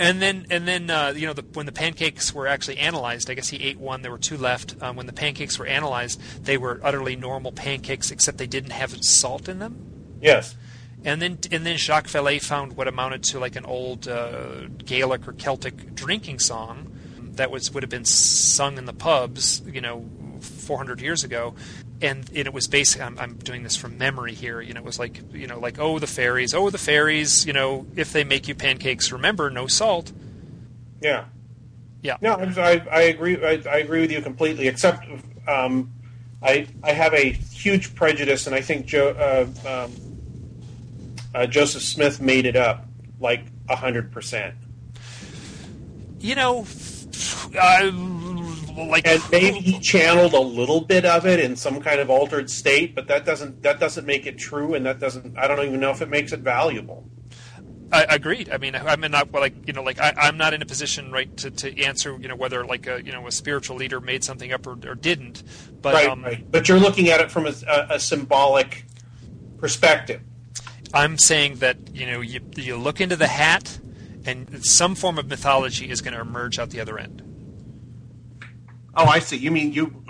and 0.00 0.22
then, 0.22 0.46
and 0.48 0.66
then, 0.66 0.88
uh, 0.88 1.12
you 1.14 1.26
know, 1.26 1.34
the, 1.34 1.44
when 1.52 1.66
the 1.66 1.72
pancakes 1.72 2.34
were 2.34 2.46
actually 2.46 2.78
analyzed, 2.78 3.28
I 3.28 3.34
guess 3.34 3.48
he 3.48 3.62
ate 3.62 3.78
one. 3.78 4.00
There 4.00 4.10
were 4.10 4.16
two 4.16 4.38
left. 4.38 4.74
Um, 4.80 4.96
when 4.96 5.04
the 5.04 5.12
pancakes 5.12 5.58
were 5.58 5.66
analyzed, 5.66 6.18
they 6.42 6.56
were 6.56 6.80
utterly 6.82 7.16
normal 7.16 7.52
pancakes, 7.52 8.10
except 8.10 8.38
they 8.38 8.46
didn't 8.46 8.70
have 8.70 9.04
salt 9.04 9.46
in 9.46 9.58
them. 9.58 10.16
Yes. 10.22 10.54
And 11.04 11.22
then, 11.22 11.38
and 11.50 11.64
then 11.64 11.76
Jacques 11.76 12.08
Vallée 12.08 12.42
found 12.42 12.76
what 12.76 12.86
amounted 12.86 13.22
to 13.24 13.38
like 13.38 13.56
an 13.56 13.64
old 13.64 14.06
uh, 14.06 14.66
Gaelic 14.84 15.26
or 15.26 15.32
Celtic 15.32 15.94
drinking 15.94 16.40
song 16.40 16.92
that 17.32 17.50
was 17.50 17.72
would 17.72 17.82
have 17.82 17.90
been 17.90 18.04
sung 18.04 18.76
in 18.76 18.84
the 18.84 18.92
pubs, 18.92 19.62
you 19.66 19.80
know, 19.80 20.04
400 20.40 21.00
years 21.00 21.24
ago, 21.24 21.54
and, 22.02 22.28
and 22.28 22.46
it 22.46 22.52
was 22.52 22.66
basically 22.66 23.06
I'm, 23.06 23.18
I'm, 23.18 23.34
doing 23.36 23.62
this 23.62 23.76
from 23.76 23.98
memory 23.98 24.34
here 24.34 24.60
you 24.60 24.72
know 24.72 24.80
it 24.80 24.86
was 24.86 24.98
like 24.98 25.20
you 25.32 25.46
know 25.46 25.58
like 25.58 25.78
oh 25.78 25.98
the 25.98 26.06
fairies 26.06 26.54
oh 26.54 26.70
the 26.70 26.78
fairies 26.78 27.46
you 27.46 27.52
know 27.52 27.86
if 27.96 28.12
they 28.12 28.24
make 28.24 28.48
you 28.48 28.54
pancakes 28.54 29.12
remember 29.12 29.50
no 29.50 29.66
salt. 29.66 30.12
Yeah. 31.00 31.26
Yeah. 32.02 32.16
No 32.22 32.34
i, 32.34 32.82
I 32.90 33.02
agree 33.02 33.44
I, 33.44 33.62
I, 33.68 33.78
agree 33.78 34.00
with 34.00 34.10
you 34.10 34.22
completely 34.22 34.68
except 34.68 35.06
um, 35.46 35.92
I, 36.42 36.66
I 36.82 36.92
have 36.92 37.12
a 37.12 37.30
huge 37.30 37.94
prejudice 37.94 38.46
and 38.46 38.54
i 38.54 38.60
think 38.60 38.86
Joe, 38.86 39.10
uh, 39.10 39.84
um, 39.84 40.09
uh, 41.34 41.46
joseph 41.46 41.82
smith 41.82 42.20
made 42.20 42.46
it 42.46 42.56
up 42.56 42.86
like 43.18 43.44
100% 43.68 44.54
you 46.20 46.34
know 46.34 46.66
uh, 47.58 47.90
like 48.76 49.06
and 49.06 49.22
maybe 49.30 49.58
he 49.58 49.78
channeled 49.80 50.32
a 50.32 50.40
little 50.40 50.80
bit 50.80 51.04
of 51.04 51.26
it 51.26 51.40
in 51.40 51.56
some 51.56 51.80
kind 51.80 52.00
of 52.00 52.10
altered 52.10 52.50
state, 52.50 52.94
but 52.94 53.08
that 53.08 53.24
doesn't 53.24 53.62
that 53.62 53.80
doesn't 53.80 54.06
make 54.06 54.26
it 54.26 54.38
true, 54.38 54.74
and 54.74 54.86
that 54.86 54.98
doesn't 54.98 55.36
I 55.36 55.48
don't 55.48 55.64
even 55.66 55.80
know 55.80 55.90
if 55.90 56.02
it 56.02 56.08
makes 56.08 56.32
it 56.32 56.40
valuable. 56.40 57.08
I, 57.92 58.04
agreed. 58.04 58.50
I 58.50 58.58
mean, 58.58 58.76
I'm 58.76 59.00
not 59.00 59.32
like 59.32 59.66
you 59.66 59.72
know, 59.72 59.82
like 59.82 60.00
I, 60.00 60.28
am 60.28 60.36
not 60.36 60.54
in 60.54 60.62
a 60.62 60.66
position 60.66 61.10
right 61.10 61.34
to, 61.38 61.50
to 61.50 61.82
answer 61.82 62.16
you 62.20 62.28
know 62.28 62.36
whether 62.36 62.64
like 62.64 62.86
a 62.86 63.04
you 63.04 63.10
know 63.12 63.26
a 63.26 63.32
spiritual 63.32 63.76
leader 63.76 64.00
made 64.00 64.22
something 64.22 64.52
up 64.52 64.66
or, 64.66 64.78
or 64.88 64.94
didn't. 64.94 65.42
But 65.82 65.94
right, 65.94 66.08
um, 66.08 66.22
right. 66.22 66.48
But 66.48 66.68
you're 66.68 66.78
looking 66.78 67.08
at 67.08 67.20
it 67.20 67.30
from 67.30 67.46
a, 67.46 67.54
a, 67.66 67.86
a 67.94 68.00
symbolic 68.00 68.84
perspective. 69.58 70.22
I'm 70.92 71.18
saying 71.18 71.56
that 71.56 71.76
you 71.92 72.06
know 72.06 72.20
you 72.20 72.40
you 72.56 72.76
look 72.76 73.00
into 73.00 73.16
the 73.16 73.26
hat, 73.26 73.78
and 74.24 74.64
some 74.64 74.94
form 74.94 75.18
of 75.18 75.28
mythology 75.28 75.90
is 75.90 76.00
going 76.00 76.14
to 76.14 76.20
emerge 76.20 76.58
out 76.58 76.70
the 76.70 76.80
other 76.80 76.98
end. 76.98 77.22
Oh, 78.94 79.06
I 79.06 79.20
see. 79.20 79.36
You 79.36 79.50
mean 79.50 79.72
you, 79.72 80.02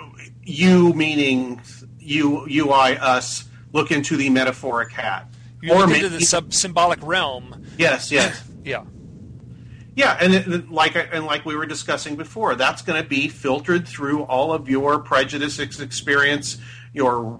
you 0.43 0.93
meaning 0.93 1.61
you, 1.99 2.47
you, 2.47 2.71
I, 2.71 2.95
us 2.95 3.45
look 3.73 3.91
into 3.91 4.17
the 4.17 4.29
metaphoric 4.29 4.91
hat, 4.91 5.27
you 5.61 5.71
or 5.71 5.85
look 5.85 5.95
into 5.95 6.09
the 6.09 6.21
sub- 6.21 6.53
symbolic 6.53 6.99
realm. 7.03 7.63
Yes, 7.77 8.11
yes, 8.11 8.43
yeah, 8.65 8.83
yeah, 9.95 10.17
and 10.19 10.33
it, 10.33 10.71
like 10.71 10.95
and 10.95 11.25
like 11.25 11.45
we 11.45 11.55
were 11.55 11.67
discussing 11.67 12.15
before, 12.15 12.55
that's 12.55 12.81
going 12.81 13.01
to 13.01 13.07
be 13.07 13.27
filtered 13.27 13.87
through 13.87 14.23
all 14.23 14.51
of 14.51 14.67
your 14.67 14.99
prejudices, 14.99 15.79
experience, 15.79 16.57
your 16.91 17.39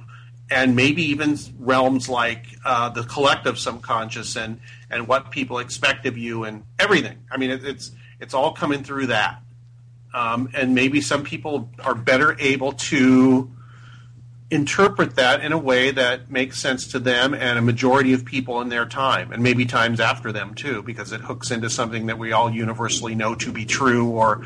and 0.52 0.76
maybe 0.76 1.02
even 1.04 1.38
realms 1.60 2.10
like 2.10 2.46
uh, 2.66 2.90
the 2.90 3.04
collective 3.04 3.58
subconscious 3.58 4.36
and 4.36 4.60
and 4.90 5.08
what 5.08 5.32
people 5.32 5.60
expect 5.60 6.06
of 6.06 6.18
you 6.18 6.44
and 6.44 6.64
everything. 6.78 7.18
I 7.32 7.38
mean, 7.38 7.50
it, 7.50 7.64
it's 7.64 7.92
it's 8.20 8.34
all 8.34 8.52
coming 8.52 8.84
through 8.84 9.08
that. 9.08 9.42
Um, 10.14 10.50
and 10.54 10.76
maybe 10.76 11.00
some 11.00 11.24
people 11.24 11.70
are 11.80 11.96
better 11.96 12.36
able 12.38 12.74
to 12.74 13.50
interpret 14.52 15.16
that 15.16 15.42
in 15.42 15.54
a 15.54 15.58
way 15.58 15.92
that 15.92 16.30
makes 16.30 16.60
sense 16.60 16.88
to 16.88 17.00
them 17.00 17.34
and 17.34 17.58
a 17.58 17.62
majority 17.62 18.12
of 18.12 18.26
people 18.26 18.60
in 18.60 18.68
their 18.68 18.86
time, 18.86 19.32
and 19.32 19.42
maybe 19.42 19.66
times 19.66 20.02
after 20.02 20.34
them 20.34 20.54
too, 20.54 20.84
because 20.84 21.14
it 21.14 21.22
hooks 21.22 21.52
into 21.52 21.70
something 21.70 22.08
that 22.08 22.20
we 22.20 22.34
all 22.34 22.52
universally 22.52 23.16
know 23.16 23.34
to 23.36 23.54
be 23.54 23.66
true 23.66 24.10
or 24.10 24.42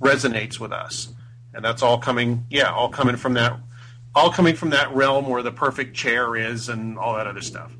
resonates 0.00 0.58
with 0.58 0.72
us. 0.72 1.14
And 1.54 1.64
that's 1.64 1.84
all 1.84 1.98
coming, 1.98 2.44
yeah, 2.50 2.72
all 2.72 2.88
coming 2.88 3.14
from 3.14 3.34
that, 3.34 3.56
all 4.14 4.30
coming 4.30 4.54
from 4.54 4.70
that 4.70 4.94
realm 4.94 5.28
where 5.28 5.42
the 5.42 5.52
perfect 5.52 5.94
chair 5.94 6.36
is 6.36 6.68
and 6.68 6.98
all 6.98 7.14
that 7.16 7.26
other 7.26 7.40
stuff. 7.40 7.72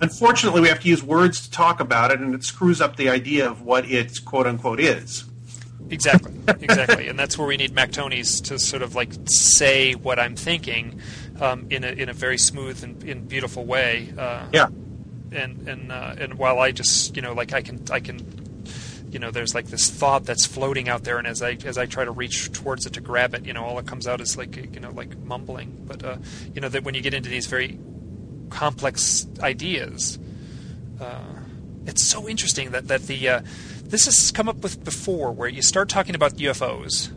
Unfortunately, 0.00 0.60
we 0.60 0.68
have 0.68 0.80
to 0.80 0.88
use 0.88 1.02
words 1.02 1.42
to 1.42 1.50
talk 1.50 1.80
about 1.80 2.10
it, 2.10 2.20
and 2.20 2.34
it 2.34 2.42
screws 2.44 2.80
up 2.80 2.96
the 2.96 3.08
idea 3.08 3.48
of 3.48 3.62
what 3.62 3.88
its 3.90 4.18
quote 4.18 4.46
unquote 4.46 4.80
is. 4.80 5.24
Exactly, 5.90 6.32
exactly, 6.48 7.08
and 7.08 7.18
that's 7.18 7.36
where 7.36 7.46
we 7.46 7.56
need 7.56 7.72
Mac 7.72 7.90
Tonnies 7.90 8.42
to 8.44 8.58
sort 8.58 8.82
of 8.82 8.94
like 8.94 9.12
say 9.26 9.92
what 9.92 10.18
I'm 10.18 10.34
thinking 10.34 11.00
um, 11.40 11.66
in 11.70 11.84
a 11.84 11.88
in 11.88 12.08
a 12.08 12.12
very 12.12 12.38
smooth 12.38 12.82
and, 12.82 13.02
and 13.04 13.28
beautiful 13.28 13.64
way. 13.64 14.12
Uh, 14.16 14.46
yeah. 14.52 14.66
And 15.32 15.68
and 15.68 15.92
uh, 15.92 16.14
and 16.16 16.34
while 16.34 16.58
I 16.58 16.72
just 16.72 17.14
you 17.16 17.22
know 17.22 17.34
like 17.34 17.52
I 17.52 17.60
can 17.60 17.82
I 17.90 18.00
can 18.00 18.18
you 19.14 19.20
know 19.20 19.30
there's 19.30 19.54
like 19.54 19.66
this 19.66 19.88
thought 19.88 20.24
that's 20.24 20.44
floating 20.44 20.88
out 20.88 21.04
there 21.04 21.18
and 21.18 21.26
as 21.26 21.40
I 21.40 21.56
as 21.64 21.78
I 21.78 21.86
try 21.86 22.04
to 22.04 22.10
reach 22.10 22.52
towards 22.52 22.84
it 22.84 22.92
to 22.94 23.00
grab 23.00 23.34
it 23.34 23.46
you 23.46 23.52
know 23.52 23.64
all 23.64 23.78
it 23.78 23.86
comes 23.86 24.06
out 24.06 24.20
is 24.20 24.36
like 24.36 24.56
you 24.56 24.80
know 24.80 24.90
like 24.90 25.16
mumbling. 25.18 25.84
But 25.86 26.04
uh, 26.04 26.16
you 26.54 26.60
know 26.60 26.68
that 26.68 26.84
when 26.84 26.94
you 26.94 27.00
get 27.00 27.14
into 27.14 27.30
these 27.30 27.46
very 27.46 27.78
complex 28.50 29.26
ideas 29.40 30.18
uh, 31.00 31.34
it's 31.86 32.02
so 32.02 32.28
interesting 32.28 32.70
that 32.70 32.88
that 32.88 33.02
the 33.06 33.28
uh, 33.28 33.42
this 33.84 34.06
has 34.06 34.32
come 34.32 34.48
up 34.48 34.56
with 34.62 34.82
before, 34.84 35.32
where 35.32 35.48
you 35.48 35.62
start 35.62 35.88
talking 35.88 36.14
about 36.14 36.34
UFOs, 36.34 37.10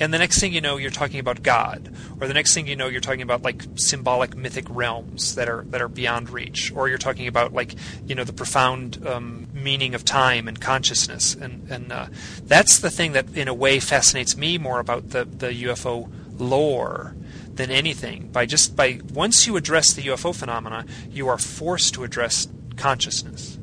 and 0.00 0.14
the 0.14 0.18
next 0.18 0.40
thing 0.40 0.54
you 0.54 0.62
know, 0.62 0.78
you're 0.78 0.90
talking 0.90 1.20
about 1.20 1.42
God, 1.42 1.94
or 2.18 2.26
the 2.26 2.32
next 2.32 2.54
thing 2.54 2.66
you 2.66 2.74
know, 2.74 2.88
you're 2.88 3.02
talking 3.02 3.20
about 3.20 3.42
like 3.42 3.62
symbolic 3.74 4.34
mythic 4.34 4.64
realms 4.70 5.34
that 5.34 5.46
are 5.46 5.64
that 5.68 5.82
are 5.82 5.88
beyond 5.88 6.30
reach, 6.30 6.72
or 6.74 6.88
you're 6.88 6.98
talking 6.98 7.26
about 7.26 7.52
like 7.52 7.74
you 8.06 8.14
know 8.14 8.24
the 8.24 8.32
profound 8.32 9.06
um, 9.06 9.48
meaning 9.52 9.94
of 9.94 10.04
time 10.04 10.48
and 10.48 10.58
consciousness, 10.58 11.34
and 11.34 11.70
and 11.70 11.92
uh, 11.92 12.06
that's 12.44 12.78
the 12.78 12.90
thing 12.90 13.12
that 13.12 13.36
in 13.36 13.46
a 13.46 13.54
way 13.54 13.78
fascinates 13.78 14.38
me 14.38 14.56
more 14.56 14.80
about 14.80 15.10
the 15.10 15.26
the 15.26 15.52
UFO 15.64 16.10
lore 16.38 17.14
than 17.52 17.70
anything. 17.70 18.30
By 18.32 18.46
just 18.46 18.74
by 18.74 19.00
once 19.12 19.46
you 19.46 19.58
address 19.58 19.92
the 19.92 20.02
UFO 20.04 20.34
phenomena, 20.34 20.86
you 21.10 21.28
are 21.28 21.36
forced 21.36 21.92
to 21.94 22.04
address 22.04 22.48
consciousness. 22.76 23.58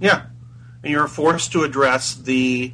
Yeah, 0.00 0.26
and 0.82 0.90
you're 0.90 1.08
forced 1.08 1.52
to 1.52 1.62
address 1.62 2.14
the 2.14 2.72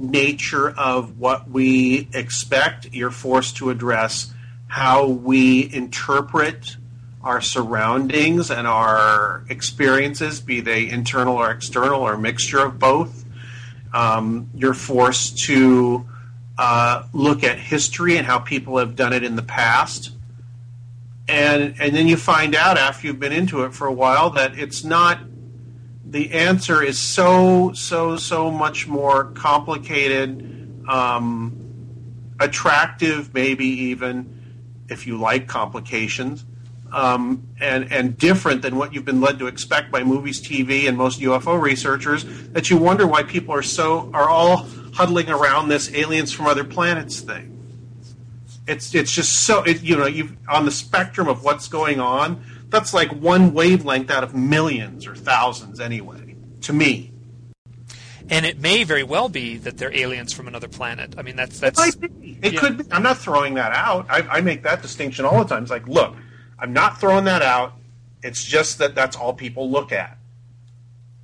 nature 0.00 0.70
of 0.70 1.18
what 1.18 1.48
we 1.48 2.08
expect. 2.12 2.92
You're 2.92 3.10
forced 3.10 3.58
to 3.58 3.70
address 3.70 4.32
how 4.66 5.06
we 5.06 5.72
interpret 5.72 6.76
our 7.22 7.40
surroundings 7.40 8.50
and 8.50 8.66
our 8.66 9.44
experiences, 9.50 10.40
be 10.40 10.60
they 10.60 10.88
internal 10.88 11.36
or 11.36 11.50
external 11.50 12.00
or 12.00 12.14
a 12.14 12.18
mixture 12.18 12.60
of 12.60 12.78
both. 12.78 13.24
Um, 13.92 14.48
you're 14.54 14.74
forced 14.74 15.38
to 15.44 16.06
uh, 16.56 17.04
look 17.12 17.44
at 17.44 17.58
history 17.58 18.16
and 18.16 18.26
how 18.26 18.38
people 18.38 18.78
have 18.78 18.96
done 18.96 19.12
it 19.12 19.22
in 19.22 19.36
the 19.36 19.42
past. 19.42 20.12
And, 21.28 21.74
and 21.80 21.94
then 21.94 22.08
you 22.08 22.16
find 22.16 22.54
out 22.54 22.78
after 22.78 23.06
you've 23.06 23.20
been 23.20 23.32
into 23.32 23.64
it 23.64 23.74
for 23.74 23.86
a 23.86 23.92
while 23.92 24.30
that 24.30 24.58
it's 24.58 24.82
not 24.82 25.20
the 26.10 26.32
answer 26.32 26.82
is 26.82 26.98
so 26.98 27.72
so 27.72 28.16
so 28.16 28.50
much 28.50 28.88
more 28.88 29.26
complicated, 29.26 30.84
um, 30.88 32.34
attractive, 32.40 33.32
maybe 33.32 33.66
even 33.66 34.82
if 34.88 35.06
you 35.06 35.18
like 35.18 35.46
complications, 35.46 36.44
um, 36.92 37.46
and 37.60 37.92
and 37.92 38.18
different 38.18 38.62
than 38.62 38.74
what 38.74 38.92
you've 38.92 39.04
been 39.04 39.20
led 39.20 39.38
to 39.38 39.46
expect 39.46 39.92
by 39.92 40.02
movies, 40.02 40.42
TV, 40.42 40.88
and 40.88 40.98
most 40.98 41.20
UFO 41.20 41.60
researchers. 41.60 42.24
That 42.48 42.70
you 42.70 42.76
wonder 42.76 43.06
why 43.06 43.22
people 43.22 43.54
are 43.54 43.62
so 43.62 44.10
are 44.12 44.28
all 44.28 44.66
huddling 44.92 45.30
around 45.30 45.68
this 45.68 45.94
aliens 45.94 46.32
from 46.32 46.48
other 46.48 46.64
planets 46.64 47.20
thing. 47.20 47.46
It's 48.66 48.92
it's 48.96 49.12
just 49.12 49.44
so 49.44 49.62
it, 49.62 49.82
you 49.82 49.96
know 49.96 50.06
you 50.06 50.36
on 50.48 50.64
the 50.64 50.72
spectrum 50.72 51.28
of 51.28 51.44
what's 51.44 51.68
going 51.68 52.00
on 52.00 52.44
that's 52.70 52.94
like 52.94 53.10
one 53.12 53.52
wavelength 53.52 54.10
out 54.10 54.24
of 54.24 54.34
millions 54.34 55.06
or 55.06 55.14
thousands 55.14 55.80
anyway 55.80 56.36
to 56.60 56.72
me 56.72 57.10
and 58.30 58.46
it 58.46 58.60
may 58.60 58.84
very 58.84 59.02
well 59.02 59.28
be 59.28 59.56
that 59.58 59.76
they're 59.76 59.94
aliens 59.94 60.32
from 60.32 60.46
another 60.46 60.68
planet. 60.68 61.14
I 61.18 61.22
mean, 61.22 61.36
that's 61.36 61.58
that's. 61.58 61.96
It, 61.96 62.00
might 62.00 62.20
be. 62.20 62.38
it 62.40 62.52
yeah. 62.54 62.60
could 62.60 62.78
be. 62.78 62.84
I'm 62.92 63.02
not 63.02 63.18
throwing 63.18 63.54
that 63.54 63.72
out. 63.72 64.06
I, 64.08 64.20
I 64.20 64.40
make 64.40 64.62
that 64.62 64.82
distinction 64.82 65.24
all 65.24 65.42
the 65.42 65.52
time. 65.52 65.64
It's 65.64 65.70
like, 65.70 65.86
look, 65.88 66.14
I'm 66.58 66.72
not 66.72 67.00
throwing 67.00 67.24
that 67.24 67.42
out. 67.42 67.74
It's 68.22 68.44
just 68.44 68.78
that 68.78 68.94
that's 68.94 69.16
all 69.16 69.34
people 69.34 69.68
look 69.68 69.90
at, 69.90 70.16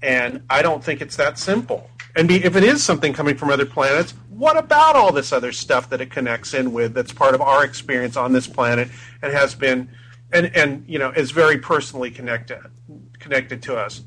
and 0.03 0.43
I 0.51 0.63
don't 0.63 0.83
think 0.83 1.01
it's 1.01 1.17
that 1.17 1.39
simple. 1.39 1.89
And 2.17 2.27
be, 2.27 2.43
if 2.43 2.57
it 2.57 2.65
is 2.65 2.83
something 2.83 3.13
coming 3.13 3.37
from 3.37 3.51
other 3.51 3.67
planets, 3.67 4.13
what 4.31 4.57
about 4.57 4.97
all 4.97 5.13
this 5.13 5.33
other 5.33 5.53
stuff 5.53 5.91
that 5.91 6.01
it 6.01 6.11
connects 6.11 6.55
in 6.55 6.73
with? 6.73 6.95
That's 6.95 7.13
part 7.13 7.35
of 7.35 7.43
our 7.43 7.63
experience 7.63 8.17
on 8.17 8.33
this 8.33 8.47
planet 8.47 8.89
and 9.21 9.35
has 9.35 9.55
been, 9.55 9.91
and 10.33 10.55
and 10.57 10.85
you 10.89 10.99
know, 10.99 11.11
is 11.11 11.31
very 11.31 11.59
personally 11.59 12.11
connected 12.11 12.59
connected 13.19 13.63
to 13.65 13.77
us. 13.77 14.03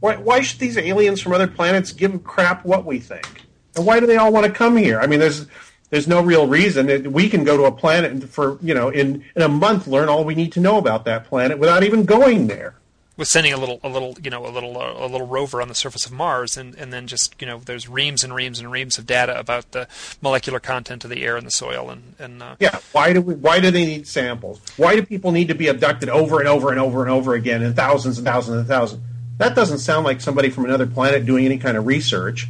Why, 0.00 0.16
why 0.16 0.40
should 0.42 0.60
these 0.60 0.76
aliens 0.76 1.20
from 1.20 1.32
other 1.32 1.46
planets 1.46 1.92
give 1.92 2.14
a 2.14 2.18
crap 2.18 2.64
what 2.64 2.84
we 2.84 2.98
think? 2.98 3.46
And 3.76 3.86
why 3.86 4.00
do 4.00 4.06
they 4.06 4.16
all 4.16 4.32
want 4.32 4.46
to 4.46 4.52
come 4.52 4.76
here? 4.76 5.00
I 5.00 5.06
mean, 5.06 5.20
there's 5.20 5.46
there's 5.90 6.08
no 6.08 6.20
real 6.20 6.46
reason 6.46 6.86
that 6.86 7.10
we 7.10 7.28
can 7.28 7.44
go 7.44 7.56
to 7.56 7.64
a 7.64 7.72
planet 7.72 8.28
for 8.28 8.58
you 8.62 8.74
know 8.74 8.88
in 8.88 9.24
in 9.34 9.42
a 9.42 9.48
month 9.48 9.86
learn 9.86 10.08
all 10.08 10.24
we 10.24 10.34
need 10.34 10.52
to 10.52 10.60
know 10.60 10.78
about 10.78 11.04
that 11.04 11.24
planet 11.24 11.58
without 11.58 11.82
even 11.84 12.04
going 12.04 12.46
there 12.46 12.74
with 13.16 13.28
sending 13.28 13.52
a 13.52 13.56
little 13.56 13.80
a 13.82 13.88
little 13.88 14.16
you 14.22 14.30
know 14.30 14.46
a 14.46 14.50
little 14.50 14.78
uh, 14.78 14.94
a 14.96 15.08
little 15.08 15.26
rover 15.26 15.62
on 15.62 15.68
the 15.68 15.74
surface 15.74 16.06
of 16.06 16.12
Mars 16.12 16.56
and 16.56 16.74
and 16.74 16.92
then 16.92 17.06
just 17.06 17.34
you 17.40 17.46
know 17.46 17.58
there's 17.58 17.88
reams 17.88 18.22
and 18.22 18.34
reams 18.34 18.58
and 18.58 18.70
reams 18.70 18.98
of 18.98 19.06
data 19.06 19.38
about 19.38 19.72
the 19.72 19.88
molecular 20.20 20.60
content 20.60 21.04
of 21.04 21.10
the 21.10 21.24
air 21.24 21.36
and 21.36 21.46
the 21.46 21.50
soil 21.50 21.90
and 21.90 22.14
and 22.18 22.42
uh, 22.42 22.56
yeah 22.58 22.78
why 22.92 23.12
do 23.12 23.20
we 23.20 23.34
why 23.34 23.60
do 23.60 23.70
they 23.70 23.86
need 23.86 24.06
samples 24.06 24.60
why 24.76 24.94
do 24.94 25.02
people 25.02 25.32
need 25.32 25.48
to 25.48 25.54
be 25.54 25.68
abducted 25.68 26.08
over 26.08 26.38
and 26.38 26.48
over 26.48 26.70
and 26.70 26.78
over 26.78 27.02
and 27.02 27.10
over 27.10 27.34
again 27.34 27.62
and 27.62 27.74
thousands 27.74 28.18
and 28.18 28.26
thousands 28.26 28.58
and 28.58 28.68
thousands 28.68 29.02
that 29.38 29.54
doesn't 29.54 29.78
sound 29.78 30.04
like 30.04 30.20
somebody 30.20 30.50
from 30.50 30.64
another 30.64 30.86
planet 30.86 31.24
doing 31.26 31.44
any 31.44 31.58
kind 31.58 31.76
of 31.76 31.86
research 31.86 32.48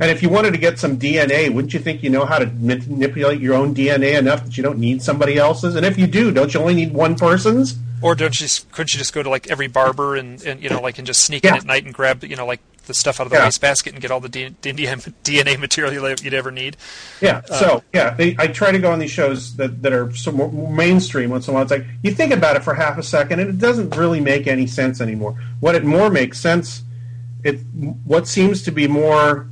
and 0.00 0.10
if 0.10 0.22
you 0.22 0.28
wanted 0.28 0.52
to 0.52 0.58
get 0.58 0.80
some 0.80 0.98
DNA, 0.98 1.54
wouldn't 1.54 1.72
you 1.72 1.78
think 1.78 2.02
you 2.02 2.10
know 2.10 2.24
how 2.24 2.38
to 2.38 2.46
manipulate 2.46 3.40
your 3.40 3.54
own 3.54 3.74
DNA 3.74 4.18
enough 4.18 4.44
that 4.44 4.56
you 4.56 4.62
don't 4.62 4.78
need 4.78 5.02
somebody 5.02 5.36
else's? 5.36 5.76
And 5.76 5.86
if 5.86 5.96
you 5.96 6.08
do, 6.08 6.32
don't 6.32 6.52
you 6.52 6.58
only 6.58 6.74
need 6.74 6.92
one 6.92 7.14
person's? 7.14 7.78
Or 8.04 8.14
don't 8.14 8.38
you 8.38 8.46
couldn't 8.70 8.92
you 8.92 8.98
just 8.98 9.14
go 9.14 9.22
to 9.22 9.30
like 9.30 9.50
every 9.50 9.66
barber 9.66 10.14
and, 10.14 10.42
and 10.44 10.62
you 10.62 10.68
know 10.68 10.82
like 10.82 10.98
and 10.98 11.06
just 11.06 11.24
sneak 11.24 11.42
yeah. 11.42 11.52
in 11.52 11.56
at 11.56 11.64
night 11.64 11.86
and 11.86 11.94
grab 11.94 12.22
you 12.22 12.36
know 12.36 12.44
like 12.44 12.60
the 12.84 12.92
stuff 12.92 13.18
out 13.18 13.26
of 13.26 13.30
the 13.30 13.38
yeah. 13.38 13.44
wastebasket 13.44 13.94
and 13.94 14.02
get 14.02 14.10
all 14.10 14.20
the 14.20 14.28
DNA 14.28 15.58
material 15.58 16.14
you'd 16.22 16.34
ever 16.34 16.50
need? 16.50 16.76
Yeah. 17.22 17.40
Uh, 17.48 17.54
so 17.58 17.82
yeah, 17.94 18.10
they, 18.10 18.36
I 18.38 18.48
try 18.48 18.72
to 18.72 18.78
go 18.78 18.92
on 18.92 18.98
these 18.98 19.10
shows 19.10 19.56
that 19.56 19.80
that 19.80 19.94
are 19.94 20.14
so 20.14 20.32
mainstream 20.32 21.30
once 21.30 21.48
in 21.48 21.52
a 21.52 21.54
while. 21.54 21.62
It's 21.62 21.70
like 21.70 21.86
you 22.02 22.10
think 22.10 22.30
about 22.30 22.56
it 22.56 22.62
for 22.62 22.74
half 22.74 22.98
a 22.98 23.02
second 23.02 23.40
and 23.40 23.48
it 23.48 23.58
doesn't 23.58 23.96
really 23.96 24.20
make 24.20 24.46
any 24.46 24.66
sense 24.66 25.00
anymore. 25.00 25.42
What 25.60 25.74
it 25.74 25.82
more 25.82 26.10
makes 26.10 26.38
sense, 26.38 26.82
it 27.42 27.60
what 28.04 28.28
seems 28.28 28.62
to 28.64 28.70
be 28.70 28.86
more 28.86 29.48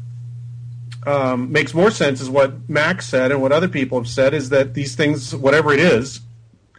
um, 1.07 1.51
makes 1.51 1.73
more 1.73 1.91
sense 1.91 2.21
is 2.21 2.29
what 2.29 2.69
Max 2.69 3.07
said 3.07 3.33
and 3.33 3.41
what 3.41 3.51
other 3.51 3.69
people 3.69 3.99
have 3.99 4.09
said 4.09 4.35
is 4.35 4.51
that 4.51 4.75
these 4.75 4.95
things, 4.95 5.35
whatever 5.35 5.73
it 5.73 5.81
is, 5.81 6.21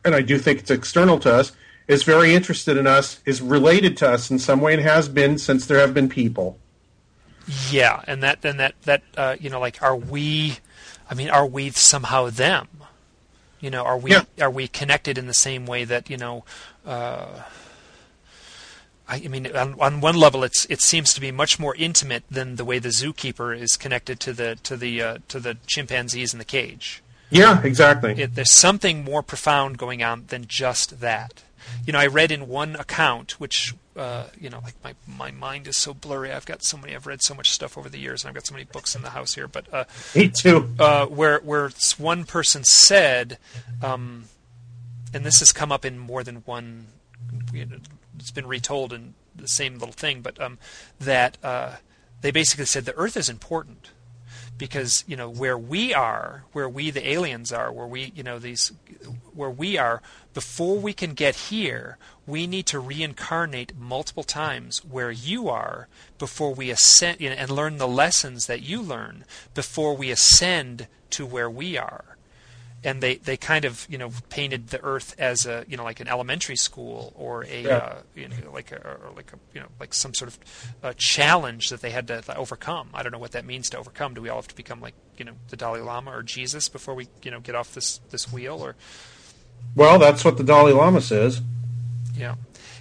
and 0.05 0.13
I 0.13 0.21
do 0.21 0.37
think 0.37 0.59
it's 0.59 0.69
external 0.69 1.17
to 1.21 1.33
us, 1.33 1.51
is 1.87 2.03
very 2.03 2.33
interested 2.33 2.77
in 2.77 2.87
us, 2.87 3.19
is 3.25 3.41
related 3.41 3.97
to 3.97 4.09
us 4.09 4.31
in 4.31 4.39
some 4.39 4.61
way, 4.61 4.73
and 4.73 4.81
has 4.81 5.09
been 5.09 5.37
since 5.37 5.65
there 5.65 5.79
have 5.79 5.93
been 5.93 6.09
people. 6.09 6.57
Yeah, 7.69 8.01
and 8.07 8.23
that 8.23 8.41
then 8.41 8.57
that 8.57 8.75
that 8.83 9.03
uh, 9.17 9.35
you 9.39 9.49
know, 9.49 9.59
like, 9.59 9.81
are 9.81 9.95
we? 9.95 10.57
I 11.09 11.13
mean, 11.13 11.29
are 11.29 11.45
we 11.45 11.71
somehow 11.71 12.29
them? 12.29 12.67
You 13.59 13.69
know, 13.69 13.83
are 13.83 13.97
we 13.97 14.11
yeah. 14.11 14.23
are 14.39 14.49
we 14.49 14.67
connected 14.67 15.17
in 15.17 15.27
the 15.27 15.33
same 15.33 15.65
way 15.65 15.83
that 15.83 16.09
you 16.09 16.17
know? 16.17 16.45
Uh, 16.85 17.43
I, 19.07 19.15
I 19.15 19.27
mean, 19.27 19.53
on, 19.55 19.79
on 19.79 19.99
one 19.99 20.15
level, 20.15 20.43
it's 20.43 20.65
it 20.69 20.81
seems 20.81 21.13
to 21.13 21.21
be 21.21 21.31
much 21.31 21.59
more 21.59 21.75
intimate 21.75 22.23
than 22.31 22.55
the 22.55 22.65
way 22.65 22.79
the 22.79 22.89
zookeeper 22.89 23.57
is 23.57 23.75
connected 23.75 24.19
to 24.21 24.33
the 24.33 24.57
to 24.63 24.77
the 24.77 25.01
uh, 25.01 25.17
to 25.27 25.39
the 25.39 25.57
chimpanzees 25.67 26.33
in 26.33 26.39
the 26.39 26.45
cage. 26.45 27.03
Yeah, 27.29 27.61
exactly. 27.63 28.21
It, 28.21 28.35
there's 28.35 28.51
something 28.51 29.03
more 29.03 29.23
profound 29.23 29.77
going 29.77 30.03
on 30.03 30.25
than 30.27 30.45
just 30.47 30.99
that 31.01 31.43
you 31.85 31.93
know, 31.93 31.99
I 31.99 32.07
read 32.07 32.31
in 32.31 32.47
one 32.47 32.75
account, 32.75 33.39
which 33.39 33.75
uh, 33.95 34.25
you 34.39 34.49
know, 34.49 34.59
like 34.63 34.75
my 34.83 34.95
my 35.07 35.31
mind 35.31 35.67
is 35.67 35.77
so 35.77 35.93
blurry. 35.93 36.31
I've 36.31 36.45
got 36.45 36.63
so 36.63 36.77
many. 36.77 36.95
I've 36.95 37.07
read 37.07 37.21
so 37.21 37.33
much 37.33 37.51
stuff 37.51 37.77
over 37.77 37.89
the 37.89 37.99
years, 37.99 38.23
and 38.23 38.29
I've 38.29 38.35
got 38.35 38.47
so 38.47 38.53
many 38.53 38.65
books 38.65 38.95
in 38.95 39.01
the 39.01 39.11
house 39.11 39.35
here. 39.35 39.47
But 39.47 39.71
uh, 39.73 39.83
me 40.15 40.29
too. 40.29 40.69
Uh, 40.79 41.05
where 41.05 41.39
where 41.39 41.69
one 41.97 42.23
person 42.23 42.63
said, 42.63 43.37
um, 43.81 44.25
and 45.13 45.25
this 45.25 45.39
has 45.39 45.51
come 45.51 45.71
up 45.71 45.85
in 45.85 45.99
more 45.99 46.23
than 46.23 46.37
one. 46.37 46.87
You 47.53 47.65
know, 47.65 47.77
it's 48.17 48.31
been 48.31 48.47
retold 48.47 48.93
in 48.93 49.13
the 49.35 49.47
same 49.47 49.77
little 49.77 49.93
thing, 49.93 50.21
but 50.21 50.41
um, 50.41 50.57
that 50.99 51.37
uh, 51.43 51.75
they 52.21 52.31
basically 52.31 52.65
said 52.65 52.85
the 52.85 52.95
Earth 52.95 53.17
is 53.17 53.29
important 53.29 53.91
because 54.57 55.03
you 55.07 55.15
know 55.15 55.29
where 55.29 55.57
we 55.57 55.93
are, 55.93 56.45
where 56.51 56.69
we 56.69 56.89
the 56.89 57.07
aliens 57.07 57.51
are, 57.51 57.71
where 57.71 57.87
we 57.87 58.11
you 58.15 58.23
know 58.23 58.39
these 58.39 58.71
where 59.33 59.49
we 59.49 59.77
are 59.77 60.01
before 60.33 60.77
we 60.77 60.93
can 60.93 61.13
get 61.13 61.35
here, 61.35 61.97
we 62.25 62.47
need 62.47 62.65
to 62.67 62.79
reincarnate 62.79 63.77
multiple 63.77 64.23
times 64.23 64.83
where 64.85 65.11
you 65.11 65.49
are 65.49 65.87
before 66.17 66.53
we 66.53 66.69
ascend 66.69 67.19
you 67.21 67.29
know, 67.29 67.35
and 67.35 67.49
learn 67.49 67.77
the 67.77 67.87
lessons 67.87 68.47
that 68.47 68.61
you 68.61 68.81
learn 68.81 69.25
before 69.53 69.95
we 69.95 70.09
ascend 70.09 70.87
to 71.11 71.25
where 71.25 71.49
we 71.49 71.77
are 71.77 72.13
and 72.83 73.01
they, 73.01 73.15
they 73.15 73.37
kind 73.37 73.65
of 73.65 73.87
you 73.89 73.97
know 73.97 74.11
painted 74.29 74.67
the 74.67 74.83
Earth 74.83 75.15
as 75.17 75.45
a 75.45 75.65
you 75.67 75.77
know 75.77 75.83
like 75.83 75.99
an 75.99 76.07
elementary 76.07 76.55
school 76.55 77.13
or 77.15 77.45
a 77.45 77.63
yeah. 77.63 77.77
uh, 77.77 77.95
you 78.15 78.27
know 78.27 78.35
like 78.51 78.71
a 78.71 78.75
or 78.75 79.11
like 79.15 79.31
a 79.33 79.37
you 79.53 79.61
know 79.61 79.67
like 79.79 79.93
some 79.93 80.13
sort 80.13 80.29
of 80.29 80.39
uh, 80.83 80.93
challenge 80.97 81.69
that 81.69 81.81
they 81.81 81.91
had 81.91 82.07
to 82.07 82.35
overcome. 82.35 82.89
I 82.93 83.03
don't 83.03 83.11
know 83.11 83.19
what 83.19 83.31
that 83.31 83.45
means 83.45 83.69
to 83.71 83.77
overcome. 83.77 84.13
Do 84.13 84.21
we 84.21 84.29
all 84.29 84.37
have 84.37 84.47
to 84.49 84.55
become 84.55 84.81
like 84.81 84.95
you 85.17 85.25
know 85.25 85.33
the 85.49 85.55
Dalai 85.55 85.81
Lama 85.81 86.11
or 86.11 86.23
Jesus 86.23 86.69
before 86.69 86.93
we 86.93 87.07
you 87.23 87.31
know 87.31 87.39
get 87.39 87.55
off 87.55 87.73
this 87.73 87.99
this 88.09 88.31
wheel 88.31 88.63
or? 88.63 88.75
Well, 89.75 89.99
that's 89.99 90.23
what 90.23 90.37
the 90.37 90.43
Dalai 90.43 90.71
Lama 90.71 91.01
says. 91.01 91.41
Yeah. 92.15 92.35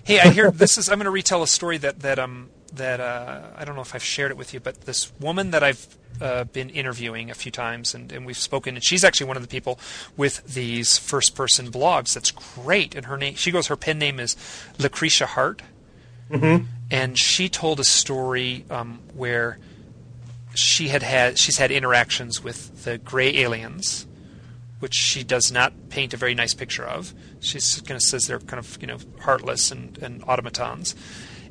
Hey, 0.05 0.21
I 0.21 0.29
hear 0.29 0.51
this 0.51 0.79
is. 0.79 0.89
I'm 0.89 0.99
going 0.99 1.05
to 1.05 1.11
retell 1.11 1.43
a 1.43 1.47
story 1.47 1.79
that 1.79 2.01
that 2.01 2.19
um 2.19 2.51
that 2.75 3.01
uh, 3.01 3.43
I 3.57 3.65
don't 3.65 3.75
know 3.75 3.83
if 3.83 3.95
I've 3.95 4.03
shared 4.03 4.31
it 4.31 4.37
with 4.37 4.55
you, 4.55 4.61
but 4.61 4.83
this 4.83 5.13
woman 5.21 5.51
that 5.51 5.63
I've 5.63 5.87
uh, 6.21 6.45
been 6.45 6.71
interviewing 6.71 7.31
a 7.31 7.35
few 7.35 7.53
times, 7.53 7.95
and, 7.95 8.11
and 8.13 8.25
we've 8.25 8.37
spoken, 8.37 8.75
and 8.75 8.85
she's 8.85 9.05
actually 9.05 9.27
one 9.27 9.37
of 9.37 9.43
the 9.43 9.49
people 9.49 9.79
with 10.17 10.45
these 10.55 10.99
first-person 10.99 11.71
blogs. 11.71 12.15
That's 12.15 12.31
great, 12.31 12.95
and 12.95 13.07
her 13.07 13.17
name, 13.17 13.35
she 13.35 13.51
goes, 13.51 13.67
her 13.67 13.77
pen 13.77 13.99
name 13.99 14.19
is 14.19 14.37
Lucretia 14.79 15.27
Hart, 15.27 15.63
mm-hmm. 16.31 16.65
and 16.91 17.19
she 17.19 17.49
told 17.49 17.79
a 17.79 17.85
story 17.85 18.65
um, 18.71 19.01
where 19.15 19.59
she 20.55 20.89
had 20.89 21.03
had 21.03 21.39
she's 21.39 21.59
had 21.59 21.71
interactions 21.71 22.43
with 22.43 22.85
the 22.85 22.99
gray 22.99 23.37
aliens, 23.39 24.07
which 24.83 24.95
she 24.95 25.23
does 25.23 25.53
not 25.53 25.73
paint 25.89 26.13
a 26.13 26.17
very 26.17 26.35
nice 26.35 26.55
picture 26.55 26.85
of. 26.85 27.15
She's 27.41 27.81
kind 27.83 27.97
of 27.97 28.03
says 28.03 28.27
they're 28.27 28.41
kind 28.41 28.59
of 28.59 28.77
you 28.81 28.89
know 28.89 28.99
heartless 29.21 29.71
and, 29.71 29.97
and 29.99 30.25
automatons 30.25 30.95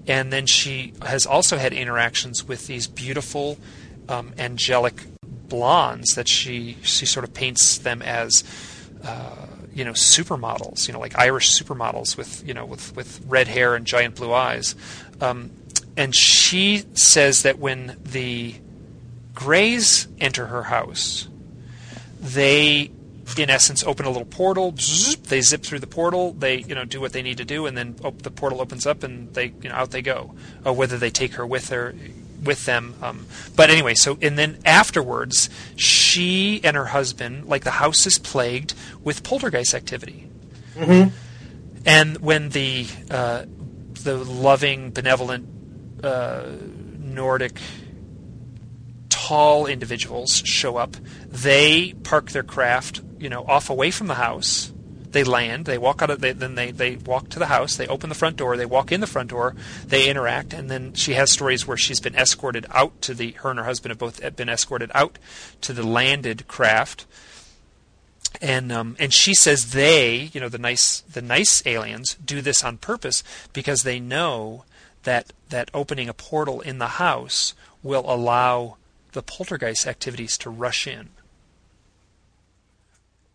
and 0.07 0.31
then 0.33 0.45
she 0.45 0.93
has 1.01 1.25
also 1.25 1.57
had 1.57 1.73
interactions 1.73 2.47
with 2.47 2.67
these 2.67 2.87
beautiful 2.87 3.57
um, 4.09 4.33
angelic 4.37 5.03
blondes 5.23 6.15
that 6.15 6.27
she 6.27 6.77
she 6.81 7.05
sort 7.05 7.23
of 7.23 7.33
paints 7.33 7.79
them 7.79 8.01
as 8.01 8.43
uh, 9.03 9.47
you 9.73 9.85
know 9.85 9.91
supermodels 9.91 10.87
you 10.87 10.93
know 10.93 10.99
like 10.99 11.17
Irish 11.17 11.51
supermodels 11.51 12.17
with 12.17 12.45
you 12.47 12.53
know 12.53 12.65
with 12.65 12.95
with 12.95 13.21
red 13.27 13.47
hair 13.47 13.75
and 13.75 13.85
giant 13.85 14.15
blue 14.15 14.33
eyes 14.33 14.75
um, 15.19 15.51
and 15.97 16.15
she 16.15 16.83
says 16.93 17.43
that 17.43 17.59
when 17.59 17.97
the 18.03 18.55
Greys 19.33 20.07
enter 20.19 20.47
her 20.47 20.63
house 20.63 21.27
they 22.19 22.91
in 23.39 23.49
essence 23.49 23.83
open 23.83 24.05
a 24.05 24.09
little 24.09 24.25
portal. 24.25 24.71
they 25.27 25.41
zip 25.41 25.63
through 25.63 25.79
the 25.79 25.87
portal. 25.87 26.33
They 26.33 26.59
you 26.59 26.75
know 26.75 26.85
do 26.85 27.01
what 27.01 27.13
they 27.13 27.21
need 27.21 27.37
to 27.37 27.45
do, 27.45 27.65
and 27.65 27.77
then 27.77 27.95
op- 28.03 28.21
the 28.21 28.31
portal 28.31 28.61
opens 28.61 28.85
up, 28.85 29.03
and 29.03 29.33
they 29.33 29.53
you 29.61 29.69
know 29.69 29.75
out 29.75 29.91
they 29.91 30.01
go. 30.01 30.33
Uh, 30.65 30.73
whether 30.73 30.97
they 30.97 31.09
take 31.09 31.33
her 31.35 31.45
with 31.45 31.69
her 31.69 31.95
with 32.43 32.65
them. 32.65 32.95
Um, 33.01 33.25
but 33.55 33.69
anyway, 33.69 33.93
so 33.93 34.17
and 34.21 34.37
then 34.37 34.57
afterwards, 34.65 35.49
she 35.75 36.61
and 36.63 36.75
her 36.75 36.87
husband, 36.87 37.45
like 37.45 37.63
the 37.63 37.71
house 37.71 38.05
is 38.05 38.17
plagued 38.17 38.73
with 39.03 39.23
poltergeist 39.23 39.73
activity. 39.73 40.27
Mm-hmm. 40.75 41.15
And 41.85 42.17
when 42.17 42.49
the 42.49 42.87
uh, 43.09 43.45
the 44.03 44.17
loving, 44.17 44.91
benevolent 44.91 45.47
uh, 46.03 46.47
Nordic 46.99 47.59
tall 49.09 49.65
individuals 49.65 50.41
show 50.45 50.77
up, 50.77 50.95
they 51.27 51.93
park 52.03 52.31
their 52.31 52.43
craft 52.43 53.01
you 53.21 53.29
know 53.29 53.45
off 53.45 53.69
away 53.69 53.91
from 53.91 54.07
the 54.07 54.15
house. 54.15 54.71
They 55.11 55.25
land. 55.25 55.65
They 55.65 55.77
walk 55.77 56.01
out 56.01 56.09
of. 56.09 56.21
They, 56.21 56.31
then 56.31 56.55
they 56.55 56.71
they 56.71 56.95
walk 56.95 57.29
to 57.29 57.39
the 57.39 57.47
house. 57.47 57.75
They 57.75 57.87
open 57.87 58.09
the 58.09 58.15
front 58.15 58.37
door. 58.37 58.55
They 58.55 58.65
walk 58.65 58.91
in 58.91 59.01
the 59.01 59.07
front 59.07 59.29
door. 59.29 59.55
They 59.85 60.09
interact, 60.09 60.53
and 60.53 60.71
then 60.71 60.93
she 60.93 61.13
has 61.13 61.31
stories 61.31 61.67
where 61.67 61.77
she's 61.77 61.99
been 61.99 62.15
escorted 62.15 62.65
out 62.69 63.01
to 63.03 63.13
the. 63.13 63.31
Her 63.31 63.49
and 63.49 63.59
her 63.59 63.65
husband 63.65 63.91
have 63.91 63.99
both 63.99 64.35
been 64.35 64.49
escorted 64.49 64.89
out 64.93 65.19
to 65.61 65.73
the 65.73 65.85
landed 65.85 66.47
craft 66.47 67.05
and 68.39 68.71
um, 68.71 68.95
and 68.99 69.13
she 69.13 69.33
says 69.33 69.71
they, 69.71 70.29
you 70.33 70.39
know, 70.39 70.49
the 70.49 70.57
nice 70.57 71.01
the 71.01 71.21
nice 71.21 71.63
aliens 71.65 72.15
do 72.15 72.41
this 72.41 72.63
on 72.63 72.77
purpose 72.77 73.23
because 73.51 73.83
they 73.83 73.99
know 73.99 74.63
that 75.03 75.33
that 75.49 75.69
opening 75.73 76.07
a 76.07 76.13
portal 76.13 76.61
in 76.61 76.77
the 76.77 76.87
house 76.87 77.53
will 77.83 78.05
allow 78.07 78.77
the 79.13 79.23
poltergeist 79.23 79.87
activities 79.87 80.37
to 80.37 80.49
rush 80.49 80.87
in. 80.87 81.09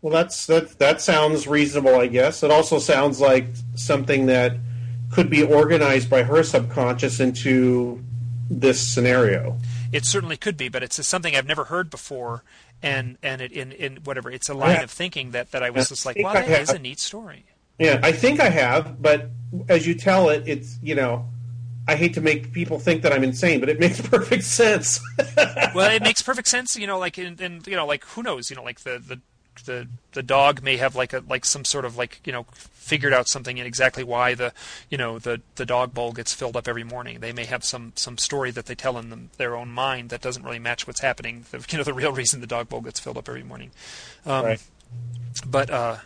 Well, 0.03 0.13
that's 0.13 0.47
that. 0.47 0.79
That 0.79 1.01
sounds 1.01 1.47
reasonable, 1.47 1.97
I 1.97 2.07
guess. 2.07 2.43
It 2.43 2.51
also 2.51 2.79
sounds 2.79 3.21
like 3.21 3.47
something 3.75 4.27
that 4.27 4.57
could 5.11 5.31
be 5.31 5.43
organized 5.43 6.09
by 6.11 6.23
her 6.23 6.43
subconscious 6.43 7.19
into 7.21 8.03
this 8.51 8.87
scenario. 8.87 9.59
It 9.93 10.05
certainly 10.05 10.37
could 10.37 10.57
be, 10.57 10.69
but 10.69 10.83
it's 10.83 11.05
something 11.07 11.35
I've 11.35 11.47
never 11.47 11.65
heard 11.65 11.91
before, 11.91 12.45
and 12.83 13.17
and 13.23 13.41
it 13.41 13.53
in, 13.53 13.73
in 13.73 13.97
whatever 14.05 14.31
it's 14.31 14.49
a 14.49 14.55
line 14.55 14.77
Yeah. 14.77 14.83
of 14.83 14.91
thinking 14.91 15.31
that, 15.33 15.51
that 15.53 15.63
I 15.63 15.71
was 15.71 15.87
I 15.87 15.89
just 15.91 16.07
like, 16.07 16.19
wow, 16.19 16.35
that 16.35 16.49
is 16.61 16.71
a 16.71 16.79
neat 16.79 16.99
story. 17.01 17.45
Yeah, 17.79 18.01
I 18.03 18.13
think 18.13 18.39
I 18.41 18.49
have, 18.51 19.01
but 19.03 19.31
as 19.69 19.87
you 19.87 19.95
tell 19.95 20.29
it, 20.29 20.45
it's 20.47 20.79
you 20.83 20.95
know, 20.95 21.27
I 21.89 21.97
hate 21.97 22.15
to 22.15 22.21
make 22.21 22.53
people 22.53 22.79
think 22.79 23.03
that 23.03 23.13
I'm 23.13 23.25
insane, 23.25 23.61
but 23.61 23.69
it 23.69 23.81
makes 23.85 24.01
perfect 24.01 24.45
sense. 24.45 25.01
well, 25.75 25.91
it 25.91 26.03
makes 26.03 26.23
perfect 26.23 26.49
sense. 26.49 26.77
You 26.77 26.87
know, 26.87 26.99
like 26.99 27.17
and, 27.19 27.41
and 27.41 27.67
you 27.67 27.75
know, 27.77 27.87
like 27.87 28.05
who 28.05 28.23
knows? 28.23 28.51
You 28.51 28.57
know, 28.57 28.63
like 28.65 28.81
the 28.81 28.99
the 29.05 29.21
the 29.65 29.89
the 30.13 30.23
dog 30.23 30.63
may 30.63 30.77
have 30.77 30.95
like 30.95 31.13
a 31.13 31.23
like 31.29 31.45
some 31.45 31.65
sort 31.65 31.85
of 31.85 31.97
like 31.97 32.21
you 32.25 32.33
know 32.33 32.47
figured 32.53 33.13
out 33.13 33.27
something 33.27 33.59
and 33.59 33.67
exactly 33.67 34.05
why 34.05 34.35
the 34.35 34.53
you 34.91 34.97
know 34.97 35.19
the 35.19 35.41
the 35.57 35.67
dog 35.67 35.93
bowl 35.93 36.13
gets 36.13 36.33
filled 36.33 36.57
up 36.57 36.69
every 36.69 36.85
morning. 36.85 37.21
They 37.21 37.33
may 37.33 37.45
have 37.45 37.65
some 37.65 37.93
some 37.97 38.19
story 38.19 38.51
that 38.53 38.67
they 38.67 38.75
tell 38.75 38.99
in 38.99 39.11
them, 39.11 39.31
their 39.37 39.57
own 39.57 39.71
mind 39.71 40.11
that 40.11 40.21
doesn't 40.21 40.43
really 40.43 40.59
match 40.59 40.87
what's 40.87 41.01
happening. 41.01 41.45
The, 41.51 41.65
you 41.71 41.79
know, 41.79 41.85
the 41.85 41.95
real 41.95 42.13
reason 42.13 42.41
the 42.41 42.47
dog 42.47 42.69
bowl 42.69 42.81
gets 42.81 43.01
filled 43.01 43.19
up 43.19 43.29
every 43.29 43.43
morning. 43.43 43.71
Um, 44.25 44.45
right. 44.45 44.63
But 45.47 45.71
uh, 45.71 45.97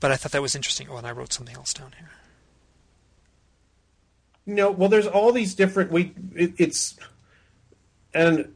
but 0.00 0.10
I 0.10 0.16
thought 0.16 0.32
that 0.32 0.42
was 0.42 0.54
interesting. 0.54 0.88
Oh, 0.90 0.96
and 0.96 1.06
I 1.06 1.12
wrote 1.12 1.32
something 1.32 1.56
else 1.56 1.72
down 1.72 1.92
here. 1.98 2.10
No, 4.46 4.70
well, 4.70 4.88
there's 4.88 5.06
all 5.06 5.32
these 5.32 5.54
different. 5.54 5.90
We 5.90 6.14
it, 6.34 6.54
it's, 6.58 6.96
and 8.14 8.54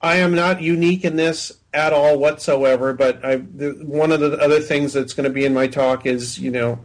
I 0.00 0.16
am 0.16 0.34
not 0.34 0.62
unique 0.62 1.04
in 1.04 1.16
this 1.16 1.52
at 1.72 1.92
all 1.92 2.18
whatsoever. 2.18 2.92
But 2.92 3.24
I, 3.24 3.36
the, 3.36 3.72
one 3.84 4.12
of 4.12 4.20
the 4.20 4.38
other 4.38 4.60
things 4.60 4.92
that's 4.92 5.12
going 5.12 5.24
to 5.24 5.32
be 5.32 5.44
in 5.44 5.54
my 5.54 5.66
talk 5.66 6.06
is, 6.06 6.38
you 6.38 6.50
know, 6.50 6.84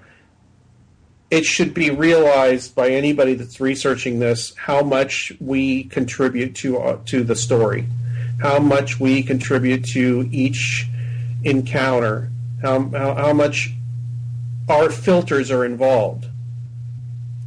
it 1.31 1.45
should 1.45 1.73
be 1.73 1.89
realized 1.89 2.75
by 2.75 2.89
anybody 2.89 3.33
that's 3.33 3.59
researching 3.59 4.19
this 4.19 4.55
how 4.55 4.83
much 4.83 5.33
we 5.39 5.85
contribute 5.85 6.53
to 6.55 6.77
uh, 6.77 6.99
to 7.05 7.23
the 7.23 7.35
story, 7.35 7.87
how 8.39 8.59
much 8.59 8.99
we 8.99 9.23
contribute 9.23 9.83
to 9.85 10.29
each 10.31 10.87
encounter, 11.43 12.29
how 12.61 12.87
how, 12.89 13.15
how 13.15 13.33
much 13.33 13.73
our 14.69 14.91
filters 14.91 15.49
are 15.49 15.65
involved. 15.65 16.27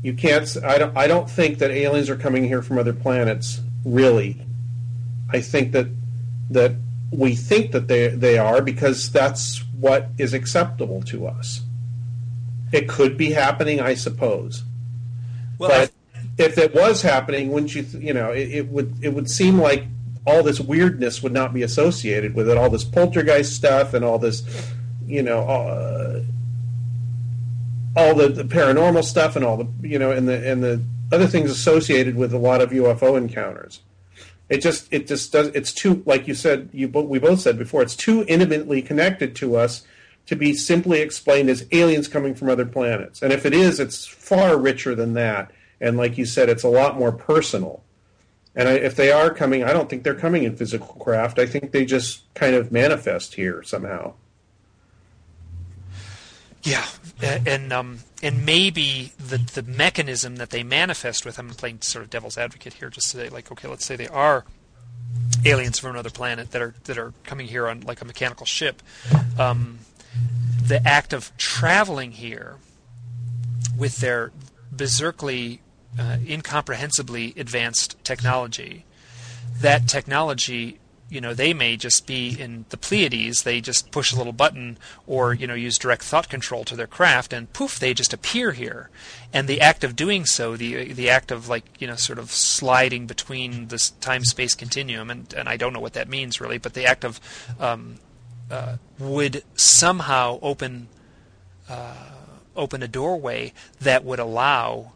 You 0.02 0.14
can't 0.14 0.56
I 0.64 0.78
don't 0.78 0.96
I 0.96 1.06
don't 1.06 1.30
think 1.30 1.58
that 1.58 1.70
aliens 1.70 2.10
are 2.10 2.16
coming 2.16 2.44
here 2.44 2.62
from 2.62 2.78
other 2.78 2.92
planets 2.92 3.60
really. 3.84 4.44
I 5.30 5.40
think 5.40 5.72
that 5.72 5.86
that 6.50 6.72
we 7.10 7.34
think 7.34 7.72
that 7.72 7.88
they 7.88 8.08
they 8.08 8.38
are 8.38 8.60
because 8.60 9.10
that's 9.10 9.64
what 9.78 10.08
is 10.18 10.34
acceptable 10.34 11.02
to 11.02 11.26
us. 11.26 11.62
It 12.72 12.88
could 12.88 13.16
be 13.16 13.32
happening 13.32 13.80
I 13.80 13.94
suppose. 13.94 14.64
Well, 15.58 15.70
but 15.70 15.92
if 16.38 16.58
it 16.58 16.74
was 16.74 17.02
happening 17.02 17.50
wouldn't 17.50 17.74
you 17.74 17.82
th- 17.82 18.02
you 18.02 18.12
know 18.12 18.30
it, 18.30 18.50
it 18.50 18.68
would 18.68 18.94
it 19.02 19.14
would 19.14 19.30
seem 19.30 19.58
like 19.58 19.84
all 20.26 20.42
this 20.42 20.60
weirdness 20.60 21.22
would 21.22 21.32
not 21.32 21.54
be 21.54 21.62
associated 21.62 22.34
with 22.34 22.48
it. 22.48 22.58
All 22.58 22.68
this 22.68 22.84
poltergeist 22.84 23.54
stuff 23.54 23.94
and 23.94 24.04
all 24.04 24.18
this 24.18 24.42
you 25.06 25.22
know 25.22 25.40
uh, 25.48 26.22
all 27.96 28.14
the, 28.14 28.28
the 28.28 28.42
paranormal 28.42 29.04
stuff 29.04 29.36
and 29.36 29.44
all 29.44 29.56
the 29.56 29.88
you 29.88 29.98
know 29.98 30.10
and 30.10 30.28
the 30.28 30.50
and 30.50 30.62
the 30.62 30.82
other 31.12 31.26
things 31.26 31.50
associated 31.50 32.16
with 32.16 32.34
a 32.34 32.38
lot 32.38 32.60
of 32.60 32.70
UFO 32.70 33.16
encounters. 33.16 33.80
It 34.48 34.59
just 34.59 34.93
it 34.93 35.06
just 35.09 35.32
does 35.32 35.48
it's 35.48 35.73
too 35.73 36.02
like 36.06 36.28
you 36.28 36.35
said 36.35 36.68
you 36.73 36.89
we 36.89 37.18
both 37.18 37.40
said 37.40 37.59
before 37.59 37.82
it's 37.82 37.97
too 37.97 38.24
intimately 38.28 38.81
connected 38.81 39.35
to 39.36 39.56
us 39.56 39.85
to 40.27 40.36
be 40.36 40.52
simply 40.55 41.01
explained 41.01 41.48
as 41.48 41.66
aliens 41.73 42.09
coming 42.09 42.35
from 42.35 42.48
other 42.48 42.66
planets. 42.66 43.23
And 43.23 43.32
if 43.32 43.47
it 43.47 43.55
is, 43.55 43.78
it's 43.78 44.06
far 44.06 44.56
richer 44.56 44.94
than 44.94 45.14
that. 45.14 45.52
And 45.81 45.97
like 45.97 46.18
you 46.18 46.24
said, 46.24 46.48
it's 46.48 46.64
a 46.64 46.68
lot 46.68 46.98
more 46.98 47.12
personal. 47.12 47.82
And 48.55 48.68
I, 48.68 48.73
if 48.73 48.97
they 48.97 49.12
are 49.12 49.32
coming, 49.32 49.62
I 49.62 49.73
don't 49.73 49.89
think 49.89 50.02
they're 50.02 50.14
coming 50.14 50.43
in 50.44 50.56
physical 50.56 50.94
craft. 50.94 51.39
I 51.39 51.47
think 51.47 51.73
they 51.73 51.85
just 51.85 52.32
kind 52.35 52.55
of 52.55 52.73
manifest 52.73 53.35
here 53.35 53.62
somehow. 53.62 54.14
Yeah, 56.62 56.85
and 57.23 57.73
um, 57.73 58.01
and 58.22 58.44
maybe 58.44 59.12
the 59.18 59.38
the 59.38 59.62
mechanism 59.62 60.36
that 60.36 60.51
they 60.51 60.62
manifest 60.62 61.24
with. 61.24 61.38
I'm 61.38 61.51
playing 61.51 61.82
sort 61.82 62.05
of 62.05 62.10
devil's 62.10 62.38
advocate 62.38 62.74
here, 62.74 62.90
just 62.90 63.10
to 63.10 63.18
say, 63.18 63.28
like, 63.28 63.51
okay, 63.52 63.68
let's 63.68 63.84
say 63.84 63.97
they 63.97 64.09
are 64.09 64.44
aliens 65.44 65.78
from 65.78 65.90
another 65.90 66.10
planet 66.10 66.51
that 66.52 66.62
are 66.62 66.74
that 66.84 66.98
are 66.98 67.12
coming 67.24 67.47
here 67.48 67.68
on 67.68 67.80
like 67.80 68.01
a 68.01 68.05
mechanical 68.05 68.47
ship. 68.47 68.82
Um, 69.38 69.80
the 70.62 70.86
act 70.86 71.12
of 71.12 71.36
traveling 71.36 72.12
here 72.12 72.56
with 73.76 73.98
their 73.98 74.32
berserkly, 74.72 75.60
uh, 75.98 76.16
incomprehensibly 76.26 77.34
advanced 77.36 78.02
technology, 78.05 78.84
that 79.60 79.86
technology, 79.88 80.78
you 81.08 81.20
know, 81.20 81.34
they 81.34 81.54
may 81.54 81.76
just 81.76 82.06
be 82.06 82.36
in 82.38 82.64
the 82.70 82.76
Pleiades. 82.76 83.44
They 83.44 83.60
just 83.60 83.92
push 83.92 84.12
a 84.12 84.16
little 84.16 84.32
button 84.32 84.76
or, 85.06 85.32
you 85.32 85.46
know, 85.46 85.54
use 85.54 85.78
direct 85.78 86.02
thought 86.02 86.28
control 86.28 86.64
to 86.64 86.74
their 86.74 86.88
craft 86.88 87.32
and 87.32 87.52
poof, 87.52 87.78
they 87.78 87.94
just 87.94 88.12
appear 88.12 88.52
here. 88.52 88.90
And 89.32 89.46
the 89.46 89.60
act 89.60 89.84
of 89.84 89.94
doing 89.94 90.24
so, 90.26 90.56
the 90.56 90.92
the 90.92 91.08
act 91.08 91.30
of 91.30 91.48
like, 91.48 91.64
you 91.78 91.86
know, 91.86 91.94
sort 91.94 92.18
of 92.18 92.32
sliding 92.32 93.06
between 93.06 93.68
this 93.68 93.90
time-space 93.90 94.54
continuum, 94.54 95.10
and, 95.10 95.32
and 95.34 95.48
I 95.48 95.56
don't 95.56 95.72
know 95.72 95.80
what 95.80 95.92
that 95.92 96.08
means 96.08 96.40
really, 96.40 96.58
but 96.58 96.74
the 96.74 96.86
act 96.86 97.04
of 97.04 97.20
um, 97.60 97.96
uh, 98.50 98.76
would 98.98 99.44
somehow 99.54 100.38
open 100.42 100.88
uh, 101.68 101.94
open 102.56 102.82
a 102.82 102.88
doorway 102.88 103.52
that 103.80 104.04
would 104.04 104.18
allow 104.18 104.92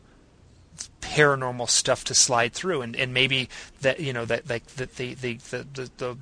paranormal 1.01 1.69
stuff 1.69 2.05
to 2.05 2.15
slide 2.15 2.53
through. 2.53 2.83
And, 2.83 2.97
and 2.97 3.13
maybe 3.13 3.49
that 3.81 4.01
you 4.01 4.13
know 4.13 4.25
that 4.25 4.49
like 4.49 4.67
the 4.67 4.87
the, 4.87 5.15
the, 5.15 5.35
the, 5.35 5.91
the 5.97 6.17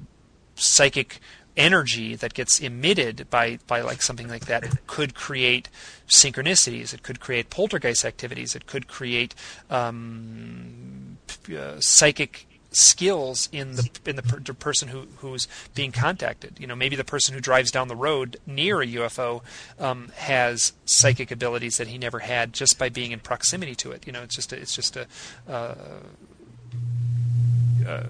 psychic 0.54 1.20
energy 1.56 2.14
that 2.14 2.34
gets 2.34 2.60
emitted 2.60 3.28
by 3.30 3.58
by 3.66 3.80
like 3.80 4.00
something 4.00 4.28
like 4.28 4.46
that 4.46 4.86
could 4.86 5.14
create 5.14 5.68
synchronicities. 6.08 6.94
It 6.94 7.02
could 7.02 7.20
create 7.20 7.50
poltergeist 7.50 8.04
activities. 8.04 8.54
It 8.54 8.66
could 8.66 8.88
create 8.88 9.34
um, 9.68 11.18
uh, 11.54 11.80
psychic 11.80 12.47
skills 12.70 13.48
in 13.52 13.72
the 13.76 13.88
in 14.04 14.16
the, 14.16 14.22
per- 14.22 14.40
the 14.40 14.52
person 14.54 14.88
who 14.88 15.06
who's 15.18 15.48
being 15.74 15.90
contacted. 15.92 16.58
You 16.60 16.66
know, 16.66 16.76
maybe 16.76 16.96
the 16.96 17.04
person 17.04 17.34
who 17.34 17.40
drives 17.40 17.70
down 17.70 17.88
the 17.88 17.96
road 17.96 18.36
near 18.46 18.80
a 18.82 18.86
UFO 18.86 19.42
um, 19.78 20.12
has 20.16 20.72
psychic 20.84 21.30
abilities 21.30 21.76
that 21.78 21.88
he 21.88 21.98
never 21.98 22.18
had 22.20 22.52
just 22.52 22.78
by 22.78 22.88
being 22.88 23.12
in 23.12 23.20
proximity 23.20 23.74
to 23.76 23.90
it. 23.92 24.06
You 24.06 24.12
know, 24.12 24.22
it's 24.22 24.34
just 24.36 24.52
a, 24.52 24.56
it's 24.60 24.74
just 24.74 24.96
a. 24.96 25.06
Uh, 25.48 25.74
uh, 27.86 28.02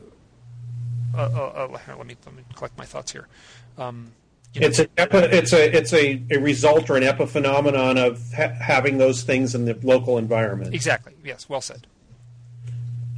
uh, 1.15 1.19
uh, 1.19 1.21
uh, 1.21 1.69
let 1.97 2.07
me 2.07 2.17
let 2.27 2.35
me 2.35 2.43
collect 2.55 2.77
my 2.77 2.85
thoughts 2.85 3.13
here. 3.13 3.29
Um, 3.77 4.13
you 4.55 4.61
know, 4.63 4.67
It's 4.67 4.79
a 4.79 4.89
epi- 4.97 5.37
it's 5.37 5.53
a 5.53 5.77
it's 5.77 5.93
a, 5.93 6.23
a 6.31 6.39
result 6.39 6.91
or 6.91 6.97
an 6.97 7.03
epiphenomenon 7.03 7.97
of 7.99 8.33
ha- 8.35 8.55
having 8.61 8.99
those 8.99 9.23
things 9.23 9.55
in 9.55 9.65
the 9.67 9.79
local 9.83 10.19
environment. 10.19 10.75
exactly. 10.75 11.15
Yes. 11.25 11.49
Well 11.49 11.61
said. 11.61 11.87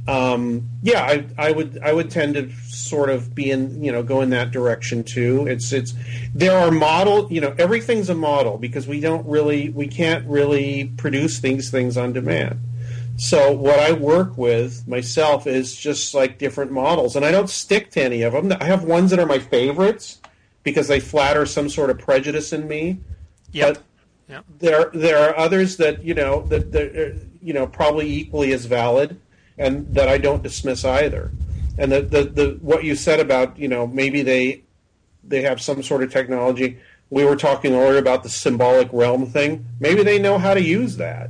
Um, 0.07 0.67
yeah, 0.81 1.03
I, 1.03 1.25
I 1.37 1.51
would 1.51 1.79
I 1.83 1.93
would 1.93 2.09
tend 2.09 2.33
to 2.33 2.49
sort 2.67 3.09
of 3.09 3.35
be 3.35 3.51
in 3.51 3.83
you 3.83 3.91
know 3.91 4.01
go 4.01 4.21
in 4.21 4.31
that 4.31 4.51
direction 4.51 5.03
too. 5.03 5.45
It's 5.47 5.71
it's 5.71 5.93
there 6.33 6.57
are 6.57 6.71
model 6.71 7.31
you 7.31 7.39
know 7.39 7.53
everything's 7.59 8.09
a 8.09 8.15
model 8.15 8.57
because 8.57 8.87
we 8.87 8.99
don't 8.99 9.25
really 9.27 9.69
we 9.69 9.87
can't 9.87 10.25
really 10.27 10.85
produce 10.97 11.39
these 11.39 11.69
things 11.69 11.97
on 11.97 12.13
demand. 12.13 12.59
So 13.17 13.51
what 13.51 13.79
I 13.79 13.91
work 13.91 14.35
with 14.37 14.87
myself 14.87 15.45
is 15.45 15.75
just 15.75 16.15
like 16.15 16.39
different 16.39 16.71
models, 16.71 17.15
and 17.15 17.23
I 17.23 17.29
don't 17.29 17.49
stick 17.49 17.91
to 17.91 18.01
any 18.01 18.23
of 18.23 18.33
them. 18.33 18.51
I 18.59 18.65
have 18.65 18.83
ones 18.83 19.11
that 19.11 19.19
are 19.19 19.27
my 19.27 19.37
favorites 19.37 20.19
because 20.63 20.87
they 20.87 20.99
flatter 20.99 21.45
some 21.45 21.69
sort 21.69 21.91
of 21.91 21.99
prejudice 21.99 22.53
in 22.53 22.67
me. 22.67 22.99
Yep. 23.51 23.73
But 23.75 23.83
Yep. 24.29 24.45
there 24.59 24.91
there 24.93 25.17
are 25.29 25.37
others 25.37 25.75
that 25.77 26.03
you 26.03 26.13
know 26.13 26.43
that 26.47 26.71
that 26.71 26.95
are, 26.95 27.15
you 27.41 27.53
know 27.53 27.67
probably 27.67 28.09
equally 28.09 28.53
as 28.53 28.65
valid 28.65 29.19
and 29.61 29.93
that 29.93 30.09
I 30.09 30.17
don't 30.17 30.41
dismiss 30.41 30.83
either. 30.83 31.31
And 31.77 31.91
the, 31.91 32.01
the 32.01 32.23
the 32.23 32.57
what 32.61 32.83
you 32.83 32.95
said 32.95 33.19
about 33.19 33.57
you 33.57 33.67
know 33.67 33.87
maybe 33.87 34.23
they 34.23 34.63
they 35.23 35.41
have 35.43 35.61
some 35.61 35.83
sort 35.83 36.03
of 36.03 36.11
technology. 36.11 36.79
We 37.09 37.23
were 37.25 37.35
talking 37.35 37.73
earlier 37.75 37.99
about 37.99 38.23
the 38.23 38.29
symbolic 38.29 38.89
realm 38.91 39.25
thing. 39.25 39.65
Maybe 39.79 40.03
they 40.03 40.17
know 40.17 40.37
how 40.37 40.53
to 40.53 40.61
use 40.61 40.97
that. 40.97 41.29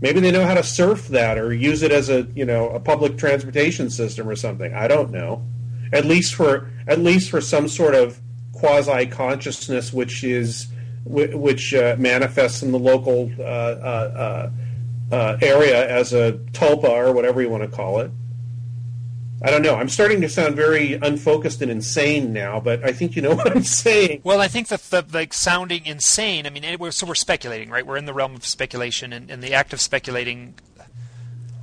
Maybe 0.00 0.20
they 0.20 0.30
know 0.30 0.46
how 0.46 0.54
to 0.54 0.62
surf 0.62 1.08
that 1.08 1.38
or 1.38 1.52
use 1.52 1.82
it 1.82 1.92
as 1.92 2.08
a 2.08 2.22
you 2.34 2.44
know 2.44 2.70
a 2.70 2.80
public 2.80 3.18
transportation 3.18 3.90
system 3.90 4.28
or 4.28 4.36
something. 4.36 4.74
I 4.74 4.88
don't 4.88 5.10
know. 5.10 5.44
At 5.92 6.04
least 6.06 6.34
for 6.34 6.70
at 6.86 6.98
least 6.98 7.30
for 7.30 7.40
some 7.40 7.68
sort 7.68 7.94
of 7.94 8.20
quasi 8.52 9.06
consciousness, 9.06 9.92
which 9.92 10.24
is 10.24 10.68
which 11.04 11.74
uh, 11.74 11.96
manifests 11.98 12.62
in 12.62 12.72
the 12.72 12.78
local 12.78 13.30
uh, 13.38 13.42
uh, 13.42 14.50
uh, 15.10 15.36
area 15.40 15.88
as 15.88 16.12
a 16.12 16.32
tulpa 16.52 16.88
or 16.88 17.12
whatever 17.12 17.42
you 17.42 17.48
want 17.48 17.62
to 17.62 17.68
call 17.68 18.00
it. 18.00 18.10
I 19.42 19.50
don't 19.50 19.60
know. 19.60 19.74
I'm 19.74 19.90
starting 19.90 20.22
to 20.22 20.28
sound 20.28 20.56
very 20.56 20.94
unfocused 20.94 21.60
and 21.60 21.70
insane 21.70 22.32
now, 22.32 22.60
but 22.60 22.82
I 22.82 22.92
think 22.92 23.14
you 23.14 23.20
know 23.20 23.34
what 23.34 23.54
I'm 23.54 23.62
saying. 23.62 24.22
Well, 24.24 24.40
I 24.40 24.48
think 24.48 24.68
that 24.68 24.80
the 24.84 25.04
like 25.12 25.34
sounding 25.34 25.84
insane. 25.84 26.46
I 26.46 26.50
mean, 26.50 26.64
it, 26.64 26.94
so 26.94 27.06
we're 27.06 27.14
speculating, 27.14 27.68
right? 27.68 27.86
We're 27.86 27.98
in 27.98 28.06
the 28.06 28.14
realm 28.14 28.34
of 28.34 28.46
speculation, 28.46 29.12
and, 29.12 29.30
and 29.30 29.42
the 29.42 29.52
act 29.52 29.72
of 29.74 29.80
speculating, 29.80 30.54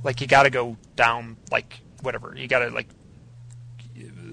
like 0.04 0.20
you 0.20 0.28
got 0.28 0.44
to 0.44 0.50
go 0.50 0.76
down, 0.94 1.38
like 1.50 1.80
whatever. 2.02 2.34
You 2.36 2.46
got 2.46 2.60
to 2.60 2.70
like. 2.70 2.88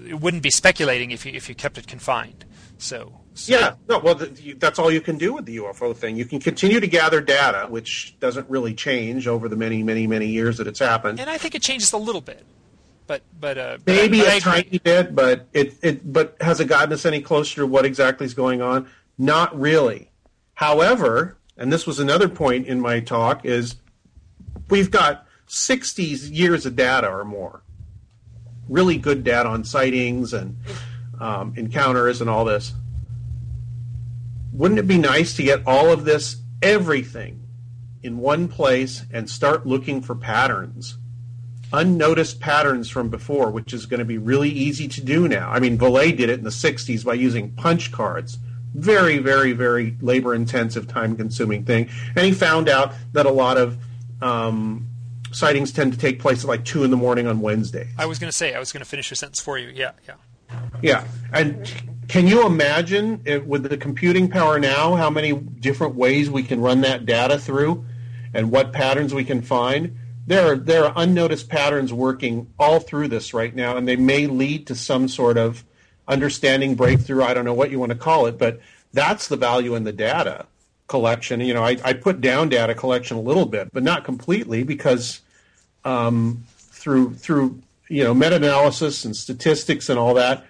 It 0.06 0.20
wouldn't 0.20 0.42
be 0.42 0.50
speculating 0.50 1.10
if 1.10 1.26
you 1.26 1.32
if 1.32 1.48
you 1.48 1.54
kept 1.54 1.76
it 1.76 1.86
confined. 1.86 2.44
So. 2.78 3.19
So 3.34 3.58
yeah, 3.58 3.74
no. 3.88 3.98
Well, 3.98 4.16
the, 4.16 4.54
that's 4.58 4.78
all 4.78 4.90
you 4.90 5.00
can 5.00 5.16
do 5.18 5.34
with 5.34 5.46
the 5.46 5.56
UFO 5.58 5.96
thing. 5.96 6.16
You 6.16 6.24
can 6.24 6.40
continue 6.40 6.80
to 6.80 6.86
gather 6.86 7.20
data, 7.20 7.66
which 7.68 8.16
doesn't 8.20 8.48
really 8.50 8.74
change 8.74 9.26
over 9.26 9.48
the 9.48 9.56
many, 9.56 9.82
many, 9.82 10.06
many 10.06 10.26
years 10.26 10.58
that 10.58 10.66
it's 10.66 10.80
happened. 10.80 11.20
And 11.20 11.30
I 11.30 11.38
think 11.38 11.54
it 11.54 11.62
changes 11.62 11.92
a 11.92 11.98
little 11.98 12.20
bit 12.20 12.44
but 13.10 13.22
but 13.40 13.58
uh, 13.58 13.78
maybe 13.86 14.20
but 14.20 14.36
a 14.36 14.40
tiny 14.40 14.78
bit, 14.78 15.16
but 15.16 15.48
it 15.52 15.74
it 15.82 16.12
but 16.12 16.36
has 16.40 16.60
it 16.60 16.66
gotten 16.66 16.92
us 16.92 17.04
any 17.04 17.20
closer 17.20 17.62
to 17.62 17.66
what 17.66 17.84
exactly 17.84 18.24
is 18.24 18.34
going 18.34 18.62
on? 18.62 18.88
Not 19.18 19.58
really. 19.58 20.12
However, 20.54 21.36
and 21.56 21.72
this 21.72 21.88
was 21.88 21.98
another 21.98 22.28
point 22.28 22.68
in 22.68 22.78
my 22.78 23.00
talk 23.00 23.44
is 23.44 23.74
we've 24.68 24.92
got 24.92 25.26
60 25.48 26.04
years 26.04 26.64
of 26.66 26.76
data 26.76 27.08
or 27.08 27.24
more, 27.24 27.62
really 28.68 28.96
good 28.96 29.24
data 29.24 29.48
on 29.48 29.64
sightings 29.64 30.32
and 30.32 30.56
um, 31.18 31.52
encounters 31.56 32.20
and 32.20 32.30
all 32.30 32.44
this. 32.44 32.74
Wouldn't 34.52 34.80
it 34.80 34.88
be 34.88 34.98
nice 34.98 35.34
to 35.36 35.42
get 35.42 35.66
all 35.66 35.90
of 35.90 36.04
this, 36.04 36.36
everything, 36.62 37.46
in 38.02 38.18
one 38.18 38.48
place 38.48 39.04
and 39.12 39.28
start 39.28 39.66
looking 39.66 40.00
for 40.00 40.14
patterns? 40.14 40.98
unnoticed 41.72 42.40
patterns 42.40 42.88
from 42.88 43.08
before, 43.08 43.50
which 43.50 43.72
is 43.72 43.86
going 43.86 43.98
to 43.98 44.04
be 44.04 44.18
really 44.18 44.50
easy 44.50 44.88
to 44.88 45.00
do 45.00 45.28
now. 45.28 45.50
I 45.50 45.60
mean, 45.60 45.78
Vallée 45.78 46.16
did 46.16 46.28
it 46.30 46.38
in 46.38 46.44
the 46.44 46.50
60s 46.50 47.04
by 47.04 47.14
using 47.14 47.52
punch 47.52 47.92
cards. 47.92 48.38
Very, 48.74 49.18
very, 49.18 49.52
very 49.52 49.96
labor 50.00 50.34
intensive, 50.34 50.86
time 50.88 51.16
consuming 51.16 51.64
thing. 51.64 51.88
And 52.16 52.24
he 52.24 52.32
found 52.32 52.68
out 52.68 52.94
that 53.12 53.26
a 53.26 53.30
lot 53.30 53.56
of 53.56 53.78
um, 54.20 54.86
sightings 55.32 55.72
tend 55.72 55.92
to 55.92 55.98
take 55.98 56.20
place 56.20 56.44
at 56.44 56.48
like 56.48 56.64
2 56.64 56.84
in 56.84 56.90
the 56.90 56.96
morning 56.96 57.26
on 57.26 57.40
Wednesdays. 57.40 57.88
I 57.98 58.06
was 58.06 58.18
going 58.18 58.30
to 58.30 58.36
say, 58.36 58.54
I 58.54 58.58
was 58.58 58.72
going 58.72 58.82
to 58.82 58.88
finish 58.88 59.10
your 59.10 59.16
sentence 59.16 59.40
for 59.40 59.58
you. 59.58 59.68
Yeah, 59.68 59.92
yeah. 60.06 60.14
Yeah. 60.82 61.04
And 61.32 61.72
can 62.10 62.26
you 62.26 62.44
imagine 62.44 63.22
if, 63.24 63.44
with 63.44 63.62
the 63.62 63.76
computing 63.76 64.28
power 64.28 64.58
now 64.58 64.96
how 64.96 65.08
many 65.08 65.32
different 65.32 65.94
ways 65.94 66.28
we 66.30 66.42
can 66.42 66.60
run 66.60 66.82
that 66.82 67.06
data 67.06 67.38
through 67.38 67.84
and 68.34 68.50
what 68.50 68.72
patterns 68.72 69.14
we 69.14 69.24
can 69.24 69.42
find? 69.42 69.96
there 70.30 70.52
are 70.52 70.56
there 70.56 70.84
are 70.84 70.92
unnoticed 70.94 71.48
patterns 71.48 71.92
working 71.92 72.46
all 72.56 72.78
through 72.78 73.08
this 73.08 73.34
right 73.34 73.54
now, 73.54 73.76
and 73.76 73.88
they 73.88 73.96
may 73.96 74.28
lead 74.28 74.64
to 74.68 74.76
some 74.76 75.08
sort 75.08 75.36
of 75.36 75.64
understanding 76.06 76.76
breakthrough. 76.76 77.24
I 77.24 77.34
don't 77.34 77.44
know 77.44 77.54
what 77.54 77.72
you 77.72 77.80
want 77.80 77.90
to 77.90 77.98
call 77.98 78.26
it, 78.26 78.38
but 78.38 78.60
that's 78.92 79.26
the 79.26 79.36
value 79.36 79.74
in 79.74 79.82
the 79.82 79.92
data 79.92 80.46
collection. 80.86 81.40
You 81.40 81.54
know, 81.54 81.64
I, 81.64 81.78
I 81.84 81.94
put 81.94 82.20
down 82.20 82.48
data 82.48 82.76
collection 82.76 83.16
a 83.16 83.20
little 83.20 83.44
bit, 83.44 83.72
but 83.72 83.82
not 83.82 84.04
completely 84.04 84.62
because 84.62 85.20
um, 85.84 86.44
through 86.48 87.14
through 87.14 87.60
you 87.88 88.04
know 88.04 88.14
meta-analysis 88.14 89.04
and 89.04 89.16
statistics 89.16 89.88
and 89.88 89.98
all 89.98 90.14
that, 90.14 90.46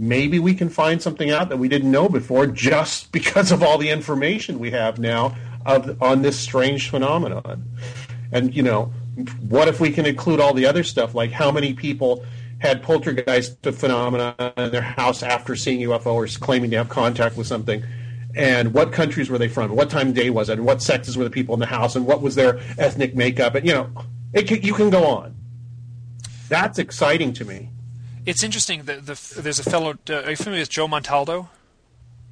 maybe 0.00 0.38
we 0.38 0.54
can 0.54 0.70
find 0.70 1.00
something 1.00 1.30
out 1.30 1.50
that 1.50 1.58
we 1.58 1.68
didn't 1.68 1.90
know 1.90 2.08
before 2.08 2.46
just 2.46 3.12
because 3.12 3.52
of 3.52 3.62
all 3.62 3.76
the 3.76 3.90
information 3.90 4.58
we 4.58 4.70
have 4.70 4.98
now 4.98 5.36
of 5.66 6.02
on 6.02 6.22
this 6.22 6.38
strange 6.38 6.88
phenomenon. 6.88 7.62
And 8.32 8.56
you 8.56 8.62
know, 8.62 8.86
what 9.46 9.68
if 9.68 9.78
we 9.78 9.90
can 9.90 10.06
include 10.06 10.40
all 10.40 10.54
the 10.54 10.64
other 10.64 10.82
stuff, 10.84 11.14
like 11.14 11.30
how 11.30 11.50
many 11.50 11.74
people 11.74 12.24
had 12.60 12.82
poltergeist 12.82 13.62
phenomena 13.62 14.34
in 14.56 14.70
their 14.70 14.80
house 14.80 15.22
after 15.22 15.54
seeing 15.54 15.80
UFO 15.80 16.14
or 16.14 16.26
claiming 16.26 16.70
to 16.70 16.78
have 16.78 16.88
contact 16.88 17.36
with 17.36 17.46
something? 17.46 17.84
And 18.34 18.72
what 18.72 18.92
countries 18.92 19.28
were 19.28 19.38
they 19.38 19.48
from? 19.48 19.74
What 19.74 19.90
time 19.90 20.08
of 20.08 20.14
day 20.14 20.30
was 20.30 20.48
it? 20.48 20.54
And 20.54 20.64
what 20.64 20.80
sexes 20.80 21.18
were 21.18 21.24
the 21.24 21.30
people 21.30 21.52
in 21.52 21.60
the 21.60 21.66
house? 21.66 21.94
And 21.94 22.06
what 22.06 22.22
was 22.22 22.36
their 22.36 22.58
ethnic 22.78 23.14
makeup? 23.14 23.54
And 23.54 23.66
you 23.66 23.74
know, 23.74 23.90
can, 24.34 24.62
you 24.62 24.72
can 24.72 24.88
go 24.88 25.04
on. 25.04 25.36
That's 26.48 26.78
exciting 26.78 27.34
to 27.34 27.44
me. 27.44 27.70
It's 28.26 28.42
interesting. 28.42 28.84
that 28.84 29.06
the, 29.06 29.40
there's 29.40 29.58
a 29.58 29.64
fellow. 29.64 29.94
Uh, 30.08 30.14
are 30.14 30.30
you 30.30 30.36
familiar 30.36 30.62
with 30.62 30.70
Joe 30.70 30.86
Montaldo? 30.86 31.48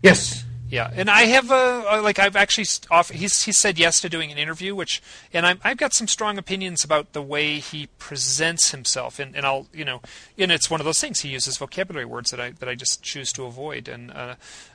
Yes. 0.02 0.44
Yeah, 0.70 0.90
and 0.94 1.08
I 1.08 1.22
have 1.22 1.50
a 1.50 2.02
like 2.02 2.18
I've 2.18 2.36
actually 2.36 2.66
off. 2.90 3.08
He's 3.08 3.44
he 3.44 3.52
said 3.52 3.78
yes 3.78 4.02
to 4.02 4.10
doing 4.10 4.30
an 4.30 4.36
interview, 4.36 4.74
which 4.74 5.02
and 5.32 5.46
i 5.46 5.56
have 5.62 5.78
got 5.78 5.94
some 5.94 6.06
strong 6.06 6.36
opinions 6.36 6.84
about 6.84 7.14
the 7.14 7.22
way 7.22 7.58
he 7.58 7.88
presents 7.98 8.70
himself, 8.70 9.18
and, 9.18 9.34
and 9.34 9.46
I'll 9.46 9.66
you 9.72 9.86
know, 9.86 10.02
and 10.36 10.52
it's 10.52 10.70
one 10.70 10.78
of 10.78 10.84
those 10.84 11.00
things 11.00 11.20
he 11.20 11.30
uses 11.30 11.56
vocabulary 11.56 12.04
words 12.04 12.30
that 12.32 12.40
I 12.40 12.50
that 12.50 12.68
I 12.68 12.74
just 12.74 13.02
choose 13.02 13.32
to 13.34 13.46
avoid, 13.46 13.88
and 13.88 14.10
uh, 14.10 14.34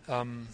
um, 0.09 0.47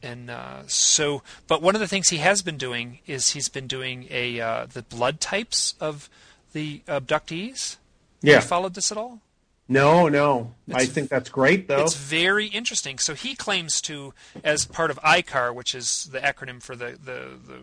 and 0.00 0.30
uh, 0.30 0.62
so 0.68 1.24
but 1.48 1.60
one 1.60 1.74
of 1.74 1.80
the 1.80 1.88
things 1.88 2.10
he 2.10 2.18
has 2.18 2.42
been 2.42 2.56
doing 2.56 3.00
is 3.04 3.30
he's 3.30 3.48
been 3.48 3.66
doing 3.66 4.06
a 4.10 4.40
uh, 4.40 4.66
the 4.72 4.82
blood 4.82 5.20
types 5.20 5.74
of 5.80 6.08
the 6.52 6.82
abductees. 6.86 7.78
Yeah, 8.22 8.36
you 8.36 8.40
followed 8.42 8.74
this 8.74 8.92
at 8.92 8.98
all? 8.98 9.20
No, 9.66 10.08
no. 10.08 10.54
It's, 10.66 10.76
I 10.76 10.84
think 10.84 11.08
that's 11.08 11.30
great, 11.30 11.68
though. 11.68 11.82
It's 11.82 11.96
very 11.96 12.46
interesting. 12.46 12.98
So 12.98 13.14
he 13.14 13.34
claims 13.34 13.80
to, 13.82 14.12
as 14.42 14.66
part 14.66 14.90
of 14.90 14.98
ICAR, 15.00 15.54
which 15.54 15.74
is 15.74 16.10
the 16.12 16.20
acronym 16.20 16.62
for 16.62 16.76
the 16.76 16.98
the, 17.02 17.38
the 17.46 17.60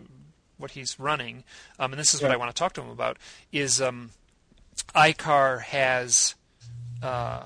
what 0.57 0.71
he's 0.71 0.99
running, 0.99 1.43
um, 1.79 1.91
and 1.93 1.99
this 1.99 2.13
is 2.13 2.21
yeah. 2.21 2.27
what 2.27 2.33
I 2.33 2.37
want 2.37 2.55
to 2.55 2.59
talk 2.59 2.73
to 2.73 2.81
him 2.81 2.89
about, 2.89 3.17
is 3.51 3.81
um, 3.81 4.11
ICAR 4.95 5.61
has. 5.61 6.35
Uh, 7.01 7.45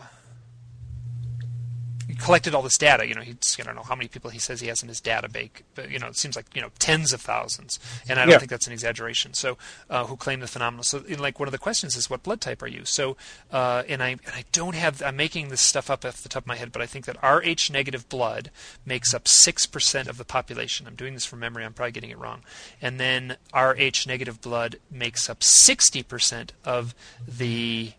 collected 2.20 2.56
all 2.56 2.62
this 2.62 2.78
data. 2.78 3.08
You 3.08 3.16
know, 3.16 3.22
he's 3.22 3.58
I 3.60 3.64
don't 3.64 3.76
know 3.76 3.84
how 3.84 3.96
many 3.96 4.08
people 4.08 4.30
he 4.30 4.40
says 4.40 4.62
he 4.62 4.68
has 4.68 4.82
in 4.82 4.90
his 4.90 5.02
database, 5.02 5.50
but 5.74 5.90
you 5.90 6.00
know, 6.00 6.08
it 6.08 6.18
seems 6.18 6.36
like 6.36 6.46
you 6.54 6.62
know 6.62 6.70
tens 6.80 7.14
of 7.14 7.22
thousands, 7.22 7.80
and 8.08 8.20
I 8.20 8.24
don't 8.24 8.34
yeah. 8.34 8.38
think 8.40 8.52
that's 8.52 8.68
an 8.68 8.74
exaggeration. 8.74 9.34
So, 9.34 9.58
uh, 9.90 10.06
who 10.06 10.16
claim 10.16 10.40
the 10.40 10.48
phenomenon? 10.48 10.84
So, 10.84 11.00
in, 11.08 11.20
like 11.20 11.40
one 11.40 11.48
of 11.48 11.52
the 11.52 11.58
questions 11.58 11.96
is, 11.96 12.10
what 12.10 12.24
blood 12.24 12.42
type 12.42 12.62
are 12.62 12.68
you? 12.68 12.86
So, 12.86 13.18
uh, 13.52 13.84
and 13.88 14.02
I 14.02 14.10
and 14.10 14.34
I 14.34 14.46
don't 14.52 14.76
have 14.76 15.02
I'm 15.02 15.16
making 15.16 15.50
this 15.50 15.62
stuff 15.62 15.90
up 15.90 16.06
off 16.06 16.24
the 16.24 16.30
top 16.30 16.44
of 16.44 16.48
my 16.48 16.56
head, 16.56 16.72
but 16.72 16.82
I 16.82 16.86
think 16.86 17.06
that 17.06 17.18
Rh 17.22 17.72
negative 17.72 18.08
blood 18.10 18.52
makes 18.86 19.14
up 19.14 19.28
six 19.28 19.66
percent 19.66 20.08
of 20.08 20.18
the 20.18 20.26
population. 20.26 20.88
I'm 20.88 20.96
doing 20.96 21.14
this 21.14 21.26
from 21.26 21.40
memory. 21.40 21.66
I'm 21.66 21.74
probably 21.74 21.92
getting 21.92 22.12
it 22.12 22.18
wrong. 22.18 22.44
And 22.82 23.00
then 23.00 23.38
Rh 23.54 24.08
negative 24.08 24.42
blood 24.42 24.78
makes 24.90 25.30
up 25.30 25.44
sixty 25.44 26.04
percent 26.04 26.54
of 26.64 26.96
the 27.28 27.94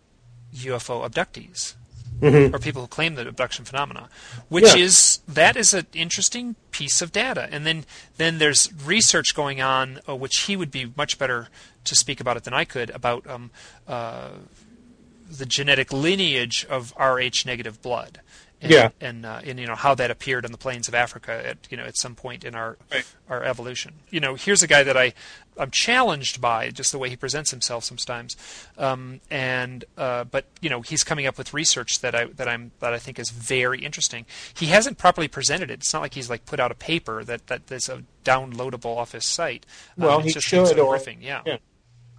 UFO 0.54 1.08
abductees 1.08 1.74
mm-hmm. 2.20 2.54
or 2.54 2.58
people 2.58 2.82
who 2.82 2.88
claim 2.88 3.14
the 3.14 3.26
abduction 3.26 3.64
phenomena, 3.64 4.08
which 4.48 4.74
yeah. 4.74 4.84
is 4.84 5.20
that 5.28 5.56
is 5.56 5.74
an 5.74 5.86
interesting 5.92 6.56
piece 6.70 7.02
of 7.02 7.12
data. 7.12 7.48
And 7.50 7.66
then 7.66 7.84
then 8.16 8.38
there's 8.38 8.72
research 8.84 9.34
going 9.34 9.60
on, 9.60 10.00
uh, 10.08 10.16
which 10.16 10.40
he 10.40 10.56
would 10.56 10.70
be 10.70 10.92
much 10.96 11.18
better 11.18 11.48
to 11.84 11.94
speak 11.94 12.20
about 12.20 12.36
it 12.36 12.44
than 12.44 12.54
I 12.54 12.64
could 12.64 12.90
about 12.90 13.28
um, 13.28 13.50
uh, 13.86 14.30
the 15.30 15.46
genetic 15.46 15.92
lineage 15.92 16.64
of 16.68 16.94
Rh 16.98 17.44
negative 17.44 17.82
blood 17.82 18.20
and, 18.62 18.72
yeah. 18.72 18.88
and, 19.00 19.26
uh, 19.26 19.40
and 19.44 19.60
you 19.60 19.66
know 19.66 19.74
how 19.74 19.94
that 19.94 20.10
appeared 20.10 20.44
on 20.44 20.52
the 20.52 20.58
plains 20.58 20.88
of 20.88 20.94
Africa 20.94 21.42
at 21.46 21.58
you 21.70 21.76
know 21.76 21.84
at 21.84 21.96
some 21.96 22.14
point 22.14 22.44
in 22.44 22.54
our 22.54 22.78
right. 22.90 23.04
our 23.28 23.42
evolution. 23.42 23.94
You 24.10 24.20
know, 24.20 24.34
here's 24.34 24.62
a 24.62 24.66
guy 24.66 24.82
that 24.82 24.96
I 24.96 25.12
I'm 25.58 25.70
challenged 25.70 26.40
by 26.40 26.70
just 26.70 26.90
the 26.90 26.98
way 26.98 27.10
he 27.10 27.16
presents 27.16 27.50
himself 27.50 27.84
sometimes, 27.84 28.36
um, 28.78 29.20
and 29.30 29.84
uh, 29.98 30.24
but 30.24 30.46
you 30.60 30.70
know 30.70 30.80
he's 30.80 31.04
coming 31.04 31.26
up 31.26 31.36
with 31.36 31.52
research 31.52 32.00
that 32.00 32.14
I 32.14 32.24
that 32.24 32.48
I'm 32.48 32.72
that 32.80 32.94
I 32.94 32.98
think 32.98 33.18
is 33.18 33.30
very 33.30 33.84
interesting. 33.84 34.24
He 34.54 34.66
hasn't 34.66 34.96
properly 34.96 35.28
presented 35.28 35.70
it. 35.70 35.80
It's 35.80 35.92
not 35.92 36.00
like 36.00 36.14
he's 36.14 36.30
like 36.30 36.46
put 36.46 36.58
out 36.58 36.70
a 36.70 36.76
paper 36.76 37.24
that 37.24 37.48
that 37.48 37.70
is 37.70 37.90
a 37.90 38.04
downloadable 38.24 38.96
off 38.96 39.12
his 39.12 39.26
site. 39.26 39.66
Um, 39.98 40.06
well, 40.06 40.20
he 40.20 40.30
should, 40.30 40.78
or, 40.78 40.98
yeah. 41.20 41.42
yeah 41.44 41.58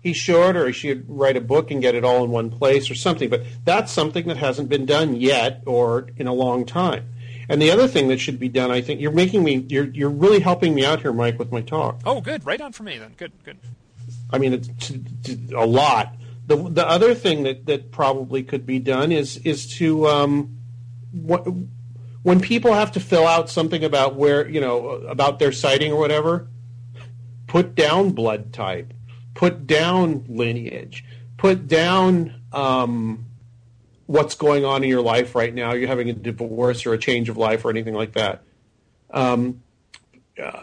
he 0.01 0.13
should, 0.13 0.55
or 0.55 0.67
he 0.67 0.73
should 0.73 1.05
write 1.09 1.37
a 1.37 1.41
book 1.41 1.71
and 1.71 1.81
get 1.81 1.95
it 1.95 2.03
all 2.03 2.23
in 2.23 2.31
one 2.31 2.49
place 2.49 2.89
or 2.89 2.95
something. 2.95 3.29
But 3.29 3.43
that's 3.65 3.91
something 3.91 4.27
that 4.27 4.37
hasn't 4.37 4.69
been 4.69 4.85
done 4.85 5.15
yet 5.15 5.63
or 5.65 6.09
in 6.17 6.27
a 6.27 6.33
long 6.33 6.65
time. 6.65 7.09
And 7.49 7.61
the 7.61 7.71
other 7.71 7.87
thing 7.87 8.09
that 8.09 8.19
should 8.19 8.39
be 8.39 8.49
done, 8.49 8.71
I 8.71 8.81
think, 8.81 8.99
you're 8.99 9.11
making 9.11 9.43
me, 9.43 9.65
you're 9.69 9.85
you're 9.85 10.09
really 10.09 10.39
helping 10.39 10.75
me 10.75 10.85
out 10.85 11.01
here, 11.01 11.13
Mike, 11.13 11.39
with 11.39 11.51
my 11.51 11.61
talk. 11.61 12.01
Oh, 12.05 12.19
good, 12.19 12.45
right 12.45 12.59
on 12.59 12.73
for 12.73 12.83
me 12.83 12.97
then. 12.97 13.13
Good, 13.17 13.31
good. 13.43 13.57
I 14.31 14.37
mean, 14.37 14.53
it's 14.53 14.91
a 15.53 15.65
lot. 15.65 16.15
The 16.47 16.57
the 16.57 16.87
other 16.87 17.13
thing 17.13 17.43
that, 17.43 17.65
that 17.65 17.91
probably 17.91 18.43
could 18.43 18.65
be 18.65 18.79
done 18.79 19.11
is 19.11 19.37
is 19.37 19.67
to 19.77 20.07
um, 20.07 20.57
what, 21.11 21.47
when 22.23 22.41
people 22.41 22.73
have 22.73 22.91
to 22.93 22.99
fill 22.99 23.25
out 23.25 23.49
something 23.49 23.83
about 23.83 24.15
where 24.15 24.47
you 24.47 24.59
know 24.59 24.89
about 24.89 25.39
their 25.39 25.53
sighting 25.53 25.93
or 25.93 25.99
whatever, 25.99 26.49
put 27.47 27.75
down 27.75 28.11
blood 28.11 28.51
type 28.51 28.93
put 29.37 29.67
down 29.67 30.25
lineage, 30.27 31.05
put 31.37 31.67
down 31.67 32.33
um, 32.51 33.23
what's 34.07 34.33
going 34.33 34.65
on 34.65 34.83
in 34.83 34.89
your 34.89 35.03
life 35.03 35.35
right 35.35 35.53
now. 35.53 35.73
You're 35.73 35.87
having 35.87 36.09
a 36.09 36.13
divorce 36.13 36.87
or 36.87 36.93
a 36.93 36.97
change 36.97 37.29
of 37.29 37.37
life 37.37 37.63
or 37.63 37.69
anything 37.69 37.93
like 37.93 38.13
that. 38.13 38.41
Um, 39.11 39.61
uh, 40.43 40.61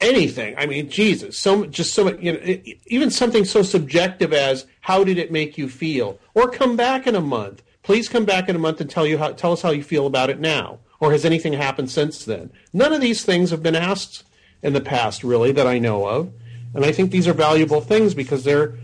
anything. 0.00 0.54
I 0.56 0.66
mean, 0.66 0.88
Jesus, 0.88 1.36
so 1.36 1.66
just 1.66 1.94
so 1.94 2.16
you 2.16 2.34
know, 2.34 2.58
even 2.86 3.10
something 3.10 3.44
so 3.44 3.62
subjective 3.62 4.32
as 4.32 4.66
how 4.80 5.02
did 5.02 5.18
it 5.18 5.32
make 5.32 5.58
you 5.58 5.68
feel, 5.68 6.20
or 6.32 6.48
come 6.48 6.76
back 6.76 7.08
in 7.08 7.16
a 7.16 7.20
month. 7.20 7.64
Please 7.82 8.08
come 8.08 8.24
back 8.24 8.48
in 8.48 8.54
a 8.54 8.58
month 8.60 8.80
and 8.80 8.88
tell 8.88 9.04
you 9.04 9.18
how 9.18 9.32
tell 9.32 9.52
us 9.52 9.62
how 9.62 9.70
you 9.70 9.82
feel 9.82 10.06
about 10.06 10.30
it 10.30 10.38
now, 10.38 10.78
or 11.00 11.10
has 11.10 11.24
anything 11.24 11.54
happened 11.54 11.90
since 11.90 12.24
then? 12.24 12.52
None 12.72 12.92
of 12.92 13.00
these 13.00 13.24
things 13.24 13.50
have 13.50 13.64
been 13.64 13.74
asked 13.74 14.22
in 14.62 14.74
the 14.74 14.80
past, 14.80 15.24
really, 15.24 15.50
that 15.50 15.66
I 15.66 15.80
know 15.80 16.06
of, 16.06 16.32
and 16.74 16.84
I 16.84 16.92
think 16.92 17.10
these 17.10 17.28
are 17.28 17.32
valuable 17.32 17.80
things 17.80 18.14
because 18.14 18.44
they're 18.44 18.74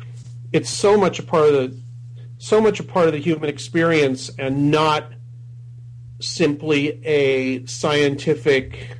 it's 0.52 0.70
so 0.70 0.96
much 0.96 1.18
a 1.18 1.22
part 1.22 1.48
of 1.48 1.54
the 1.54 1.80
so 2.38 2.60
much 2.60 2.80
a 2.80 2.84
part 2.84 3.06
of 3.06 3.12
the 3.12 3.18
human 3.18 3.48
experience 3.48 4.30
and 4.38 4.70
not 4.70 5.12
simply 6.20 7.04
a 7.04 7.64
scientific 7.66 8.96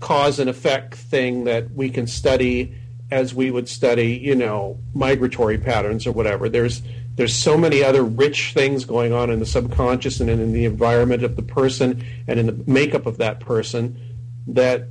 cause 0.00 0.38
and 0.38 0.48
effect 0.48 0.94
thing 0.94 1.44
that 1.44 1.70
we 1.72 1.90
can 1.90 2.06
study 2.06 2.74
as 3.10 3.34
we 3.34 3.50
would 3.50 3.68
study, 3.68 4.18
you 4.18 4.34
know, 4.34 4.78
migratory 4.94 5.58
patterns 5.58 6.06
or 6.06 6.12
whatever. 6.12 6.48
There's 6.48 6.82
there's 7.14 7.34
so 7.34 7.58
many 7.58 7.82
other 7.82 8.04
rich 8.04 8.52
things 8.54 8.84
going 8.84 9.12
on 9.12 9.28
in 9.28 9.40
the 9.40 9.46
subconscious 9.46 10.20
and 10.20 10.30
in 10.30 10.52
the 10.52 10.64
environment 10.64 11.24
of 11.24 11.34
the 11.34 11.42
person 11.42 12.04
and 12.28 12.38
in 12.38 12.46
the 12.46 12.70
makeup 12.70 13.06
of 13.06 13.18
that 13.18 13.40
person 13.40 13.98
that 14.46 14.88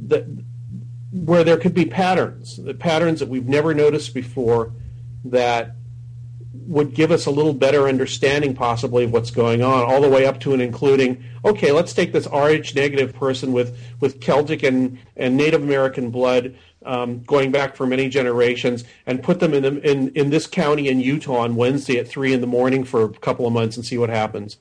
that 0.00 0.26
where 1.12 1.42
there 1.44 1.56
could 1.56 1.74
be 1.74 1.84
patterns, 1.84 2.56
the 2.56 2.74
patterns 2.74 3.20
that 3.20 3.28
we've 3.28 3.48
never 3.48 3.74
noticed 3.74 4.14
before 4.14 4.72
that 5.24 5.74
would 6.70 6.94
give 6.94 7.10
us 7.10 7.26
a 7.26 7.30
little 7.30 7.52
better 7.52 7.88
understanding 7.88 8.54
possibly 8.54 9.02
of 9.02 9.12
what's 9.12 9.32
going 9.32 9.60
on, 9.60 9.82
all 9.82 10.00
the 10.00 10.08
way 10.08 10.24
up 10.24 10.38
to 10.38 10.52
and 10.52 10.62
including, 10.62 11.22
okay, 11.44 11.72
let's 11.72 11.92
take 11.92 12.12
this 12.12 12.28
Rh 12.28 12.74
negative 12.76 13.12
person 13.12 13.52
with, 13.52 13.76
with 13.98 14.20
Celtic 14.20 14.62
and, 14.62 14.98
and 15.16 15.36
Native 15.36 15.64
American 15.64 16.10
blood 16.10 16.54
um, 16.86 17.22
going 17.24 17.50
back 17.50 17.74
for 17.74 17.86
many 17.86 18.08
generations 18.08 18.84
and 19.04 19.20
put 19.20 19.40
them 19.40 19.52
in, 19.52 19.62
the, 19.62 19.90
in, 19.90 20.10
in 20.10 20.30
this 20.30 20.46
county 20.46 20.88
in 20.88 21.00
Utah 21.00 21.38
on 21.38 21.56
Wednesday 21.56 21.98
at 21.98 22.06
3 22.06 22.34
in 22.34 22.40
the 22.40 22.46
morning 22.46 22.84
for 22.84 23.02
a 23.02 23.08
couple 23.08 23.46
of 23.48 23.52
months 23.52 23.76
and 23.76 23.84
see 23.84 23.98
what 23.98 24.08
happens. 24.08 24.56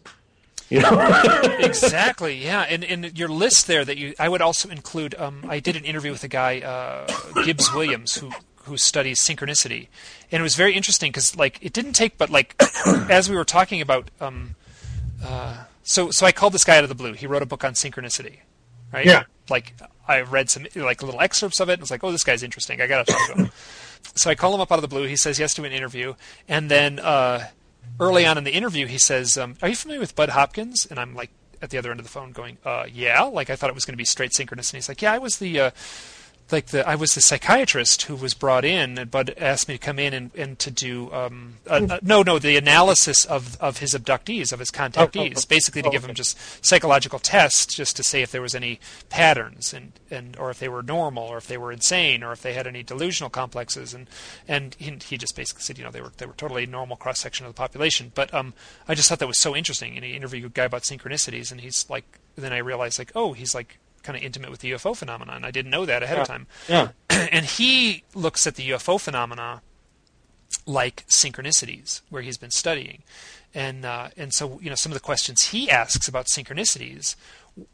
You 0.69 0.81
know? 0.81 1.21
exactly. 1.59 2.43
Yeah, 2.43 2.61
and 2.61 2.83
in 2.83 3.11
your 3.15 3.29
list 3.29 3.67
there 3.67 3.83
that 3.83 3.97
you, 3.97 4.13
I 4.19 4.29
would 4.29 4.41
also 4.41 4.69
include. 4.69 5.15
Um, 5.15 5.45
I 5.49 5.59
did 5.59 5.75
an 5.75 5.83
interview 5.83 6.11
with 6.11 6.23
a 6.23 6.27
guy, 6.27 6.59
uh, 6.59 7.07
Gibbs 7.43 7.73
Williams, 7.73 8.15
who 8.15 8.31
who 8.63 8.77
studies 8.77 9.19
synchronicity, 9.19 9.87
and 10.31 10.39
it 10.39 10.43
was 10.43 10.55
very 10.55 10.73
interesting 10.73 11.11
because 11.11 11.35
like 11.35 11.57
it 11.61 11.73
didn't 11.73 11.93
take 11.93 12.17
but 12.17 12.29
like 12.29 12.55
as 13.09 13.29
we 13.29 13.35
were 13.35 13.45
talking 13.45 13.81
about. 13.81 14.11
Um, 14.21 14.55
uh, 15.25 15.65
so 15.83 16.11
so 16.11 16.25
I 16.25 16.31
called 16.31 16.53
this 16.53 16.63
guy 16.63 16.77
out 16.77 16.83
of 16.83 16.89
the 16.89 16.95
blue. 16.95 17.13
He 17.13 17.25
wrote 17.25 17.41
a 17.41 17.47
book 17.47 17.63
on 17.63 17.73
synchronicity, 17.73 18.37
right? 18.93 19.05
Yeah. 19.05 19.23
Like 19.49 19.73
I 20.07 20.21
read 20.21 20.49
some 20.49 20.67
like 20.75 21.01
little 21.01 21.19
excerpts 21.19 21.59
of 21.59 21.69
it. 21.69 21.73
and 21.73 21.81
was 21.81 21.91
like, 21.91 22.03
oh, 22.03 22.11
this 22.11 22.23
guy's 22.23 22.43
interesting. 22.43 22.79
I 22.79 22.87
got 22.87 23.07
to 23.07 23.13
talk 23.13 23.27
to 23.27 23.33
him. 23.35 23.51
so 24.15 24.29
I 24.29 24.35
call 24.35 24.53
him 24.53 24.61
up 24.61 24.71
out 24.71 24.75
of 24.75 24.81
the 24.81 24.87
blue. 24.87 25.05
He 25.05 25.15
says 25.15 25.39
yes 25.39 25.53
to 25.55 25.63
an 25.63 25.71
interview, 25.71 26.13
and 26.47 26.69
then 26.69 26.99
uh, 26.99 27.47
early 27.99 28.26
on 28.26 28.38
in 28.38 28.43
the 28.43 28.53
interview, 28.53 28.85
he 28.88 28.97
says, 28.97 29.38
um, 29.38 29.56
"Are 29.61 29.69
you 29.69 29.76
familiar 29.76 29.99
with 29.99 30.15
Bud 30.15 30.30
Hopkins?" 30.30 30.85
And 30.85 30.99
I'm 30.99 31.15
like 31.15 31.31
at 31.61 31.69
the 31.69 31.77
other 31.77 31.91
end 31.91 31.99
of 31.99 32.06
the 32.06 32.11
phone, 32.11 32.31
going, 32.31 32.57
uh, 32.65 32.85
"Yeah." 32.91 33.23
Like 33.23 33.49
I 33.49 33.56
thought 33.56 33.69
it 33.69 33.76
was 33.76 33.85
going 33.85 33.93
to 33.93 33.97
be 33.97 34.06
straight 34.06 34.34
synchronous, 34.34 34.72
and 34.72 34.77
he's 34.77 34.89
like, 34.89 35.01
"Yeah, 35.01 35.14
I 35.14 35.18
was 35.18 35.38
the." 35.38 35.60
Uh, 35.60 35.72
like 36.51 36.67
the 36.67 36.88
I 36.88 36.95
was 36.95 37.15
the 37.15 37.21
psychiatrist 37.21 38.03
who 38.03 38.15
was 38.15 38.34
brought 38.34 38.65
in, 38.65 38.97
and 38.97 39.11
Bud 39.11 39.34
asked 39.38 39.67
me 39.67 39.76
to 39.76 39.77
come 39.77 39.99
in 39.99 40.13
and, 40.13 40.31
and 40.35 40.59
to 40.59 40.71
do 40.71 41.11
um, 41.11 41.57
uh, 41.67 41.99
no 42.01 42.23
no 42.23 42.39
the 42.39 42.57
analysis 42.57 43.26
of, 43.26 43.59
of 43.61 43.77
his 43.80 43.93
abductees 43.93 44.51
of 44.51 44.59
his 44.59 44.71
contactees, 44.71 45.34
oh, 45.35 45.39
oh, 45.39 45.47
basically 45.47 45.81
to 45.81 45.89
give 45.89 46.05
him 46.05 46.15
just 46.15 46.38
psychological 46.65 47.19
tests 47.19 47.73
just 47.73 47.95
to 47.95 48.03
say 48.03 48.21
if 48.21 48.31
there 48.31 48.41
was 48.41 48.55
any 48.55 48.80
patterns 49.09 49.73
and, 49.73 49.93
and 50.09 50.38
or 50.38 50.49
if 50.49 50.59
they 50.59 50.69
were 50.69 50.81
normal 50.81 51.23
or 51.23 51.38
if 51.38 51.47
they 51.47 51.57
were 51.57 51.71
insane 51.71 52.23
or 52.23 52.31
if 52.31 52.41
they 52.41 52.53
had 52.53 52.67
any 52.67 52.84
delusional 52.84 53.30
complexes. 53.30 53.93
And 53.93 54.09
and 54.47 54.76
he, 54.80 54.97
he 55.05 55.17
just 55.17 55.35
basically 55.35 55.63
said 55.63 55.77
you 55.77 55.84
know 55.84 55.91
they 55.91 56.01
were 56.01 56.11
they 56.17 56.26
were 56.26 56.34
totally 56.34 56.65
normal 56.65 56.97
cross 56.97 57.19
section 57.19 57.45
of 57.45 57.53
the 57.53 57.57
population. 57.57 58.11
But 58.15 58.34
um, 58.34 58.53
I 58.88 58.95
just 58.95 59.09
thought 59.09 59.19
that 59.19 59.27
was 59.27 59.38
so 59.38 59.55
interesting, 59.55 59.95
and 59.95 60.05
he 60.05 60.15
interviewed 60.15 60.45
a 60.45 60.49
guy 60.49 60.65
about 60.65 60.84
synchronicities, 60.84 61.51
and 61.51 61.61
he's 61.61 61.89
like 61.89 62.19
then 62.35 62.53
I 62.53 62.57
realized 62.57 62.99
like 62.99 63.11
oh 63.15 63.34
he's 63.34 63.53
like 63.53 63.77
kind 64.03 64.17
of 64.17 64.23
intimate 64.23 64.51
with 64.51 64.61
the 64.61 64.71
UFO 64.71 64.95
phenomenon. 64.95 65.43
I 65.43 65.51
didn't 65.51 65.71
know 65.71 65.85
that 65.85 66.03
ahead 66.03 66.17
yeah. 66.17 66.21
of 66.21 66.27
time. 66.27 66.47
Yeah. 66.67 66.89
and 67.09 67.45
he 67.45 68.03
looks 68.13 68.47
at 68.47 68.55
the 68.55 68.69
UFO 68.71 68.99
phenomena 68.99 69.61
like 70.65 71.05
synchronicities, 71.07 72.01
where 72.09 72.21
he's 72.21 72.38
been 72.38 72.51
studying, 72.51 73.03
and 73.53 73.85
uh, 73.85 74.09
and 74.17 74.34
so 74.34 74.59
you 74.61 74.69
know 74.69 74.76
some 74.76 74.91
of 74.91 74.95
the 74.95 75.03
questions 75.03 75.49
he 75.49 75.69
asks 75.69 76.07
about 76.07 76.26
synchronicities 76.26 77.15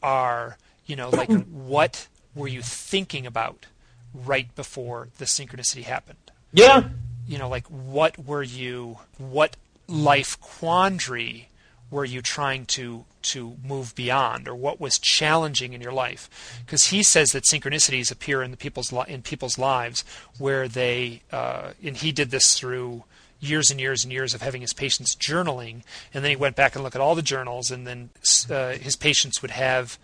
are 0.04 0.58
you 0.86 0.96
know 0.96 1.10
like 1.10 1.30
what 1.52 2.08
were 2.36 2.48
you 2.48 2.62
thinking 2.62 3.26
about 3.26 3.66
right 4.14 4.54
before 4.56 5.10
the 5.18 5.26
synchronicity 5.26 5.84
happened? 5.84 6.32
Yeah. 6.54 6.90
You 7.28 7.38
know, 7.38 7.50
like 7.50 7.66
what 7.68 8.24
were 8.24 8.44
you 8.44 9.00
what 9.18 9.56
life 9.88 10.40
quandary 10.40 11.50
were 11.96 12.04
you 12.04 12.22
trying 12.22 12.66
to 12.66 13.06
to 13.22 13.56
move 13.64 13.96
beyond, 13.96 14.50
or 14.50 14.54
what 14.54 14.82
was 14.82 15.00
challenging 15.00 15.72
in 15.72 15.80
your 15.80 15.94
life? 15.94 16.30
Because 16.66 16.88
he 16.88 17.02
says 17.02 17.32
that 17.32 17.46
synchronicities 17.46 18.12
appear 18.12 18.44
in 18.44 18.52
the 18.52 18.58
people's 18.58 18.92
li- 18.92 19.06
in 19.08 19.22
people's 19.22 19.58
lives 19.58 20.04
where 20.38 20.68
they, 20.68 21.22
uh, 21.32 21.72
and 21.82 21.96
he 21.96 22.12
did 22.12 22.32
this 22.32 22.60
through 22.60 23.06
years 23.40 23.72
and 23.72 23.80
years 23.80 24.04
and 24.04 24.12
years 24.12 24.34
of 24.34 24.42
having 24.42 24.60
his 24.60 24.74
patients 24.74 25.16
journaling, 25.16 25.84
and 26.14 26.22
then 26.22 26.32
he 26.32 26.36
went 26.36 26.58
back 26.58 26.76
and 26.76 26.84
looked 26.84 26.98
at 26.98 27.02
all 27.02 27.16
the 27.16 27.22
journals, 27.22 27.72
and 27.72 27.88
then 27.88 28.10
uh, 28.50 28.74
his 28.74 28.98
patients 28.98 29.42
would 29.42 29.52
have. 29.52 29.98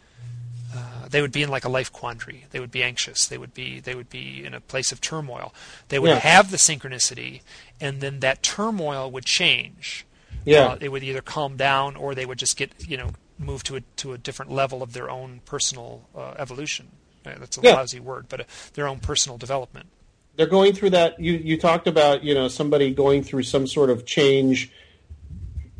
Uh, 0.73 1.09
they 1.09 1.21
would 1.21 1.33
be 1.33 1.43
in 1.43 1.49
like 1.49 1.65
a 1.65 1.69
life 1.69 1.91
quandary. 1.91 2.45
They 2.51 2.61
would 2.61 2.71
be 2.71 2.83
anxious. 2.83 3.27
They 3.27 3.37
would 3.37 3.53
be 3.53 3.81
they 3.81 3.95
would 3.95 4.09
be 4.09 4.45
in 4.45 4.53
a 4.53 4.61
place 4.61 4.93
of 4.93 5.01
turmoil. 5.01 5.53
They 5.89 5.99
would 5.99 6.11
yeah. 6.11 6.19
have 6.19 6.51
the 6.51 6.57
synchronicity, 6.57 7.41
and 7.81 7.99
then 7.99 8.21
that 8.21 8.41
turmoil 8.41 9.11
would 9.11 9.25
change 9.25 10.05
yeah. 10.45 10.69
Uh, 10.69 10.75
they 10.75 10.89
would 10.89 11.03
either 11.03 11.21
calm 11.21 11.57
down 11.57 11.95
or 11.95 12.15
they 12.15 12.25
would 12.25 12.37
just 12.37 12.57
get 12.57 12.71
you 12.87 12.97
know 12.97 13.11
move 13.37 13.63
to 13.63 13.75
a 13.77 13.81
to 13.97 14.13
a 14.13 14.17
different 14.17 14.51
level 14.51 14.83
of 14.83 14.93
their 14.93 15.09
own 15.09 15.41
personal 15.45 16.07
uh, 16.15 16.33
evolution. 16.37 16.87
That's 17.23 17.57
a 17.57 17.61
yeah. 17.61 17.75
lousy 17.75 17.99
word, 17.99 18.25
but 18.29 18.41
uh, 18.41 18.43
their 18.73 18.87
own 18.87 18.99
personal 18.99 19.37
development. 19.37 19.87
They're 20.35 20.47
going 20.47 20.73
through 20.73 20.91
that. 20.91 21.19
You 21.19 21.33
you 21.33 21.57
talked 21.57 21.87
about 21.87 22.23
you 22.23 22.33
know 22.33 22.47
somebody 22.47 22.93
going 22.93 23.23
through 23.23 23.43
some 23.43 23.67
sort 23.67 23.89
of 23.89 24.05
change 24.05 24.71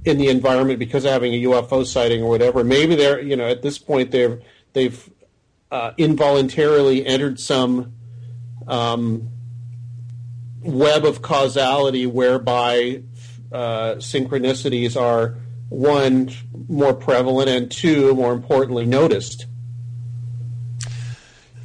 in 0.03 0.17
the 0.17 0.29
environment 0.29 0.79
because 0.79 1.05
of 1.05 1.11
having 1.11 1.33
a 1.33 1.43
UFO 1.43 1.85
sighting 1.85 2.23
or 2.23 2.29
whatever. 2.29 2.63
Maybe 2.63 2.95
they're 2.95 3.21
you 3.21 3.35
know 3.35 3.47
at 3.47 3.61
this 3.61 3.77
point 3.77 4.11
they've 4.11 4.41
they've 4.73 5.09
uh, 5.71 5.93
involuntarily 5.97 7.05
entered 7.05 7.39
some 7.39 7.93
um, 8.67 9.29
web 10.61 11.05
of 11.05 11.21
causality 11.21 12.05
whereby 12.05 13.01
uh, 13.51 13.95
synchronicities 13.95 14.99
are 14.99 15.37
one 15.69 16.31
more 16.67 16.93
prevalent 16.93 17.49
and 17.49 17.71
two 17.71 18.13
more 18.15 18.33
importantly 18.33 18.85
noticed. 18.85 19.45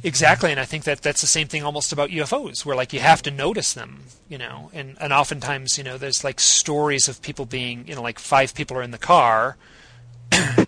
Exactly, 0.03 0.51
and 0.51 0.59
I 0.59 0.65
think 0.65 0.85
that 0.85 1.01
that's 1.01 1.21
the 1.21 1.27
same 1.27 1.47
thing 1.47 1.63
almost 1.63 1.91
about 1.91 2.11
UFOs, 2.11 2.65
where 2.65 2.75
like 2.75 2.93
you 2.93 2.99
have 2.99 3.21
to 3.23 3.31
notice 3.31 3.73
them, 3.73 4.03
you 4.29 4.37
know, 4.37 4.69
and 4.73 4.95
and 5.01 5.11
oftentimes 5.11 5.77
you 5.77 5.83
know 5.83 5.97
there's 5.97 6.23
like 6.23 6.39
stories 6.39 7.09
of 7.09 7.21
people 7.21 7.45
being, 7.45 7.87
you 7.87 7.95
know, 7.95 8.01
like 8.01 8.19
five 8.19 8.53
people 8.53 8.77
are 8.77 8.83
in 8.83 8.91
the 8.91 8.97
car, 8.97 9.57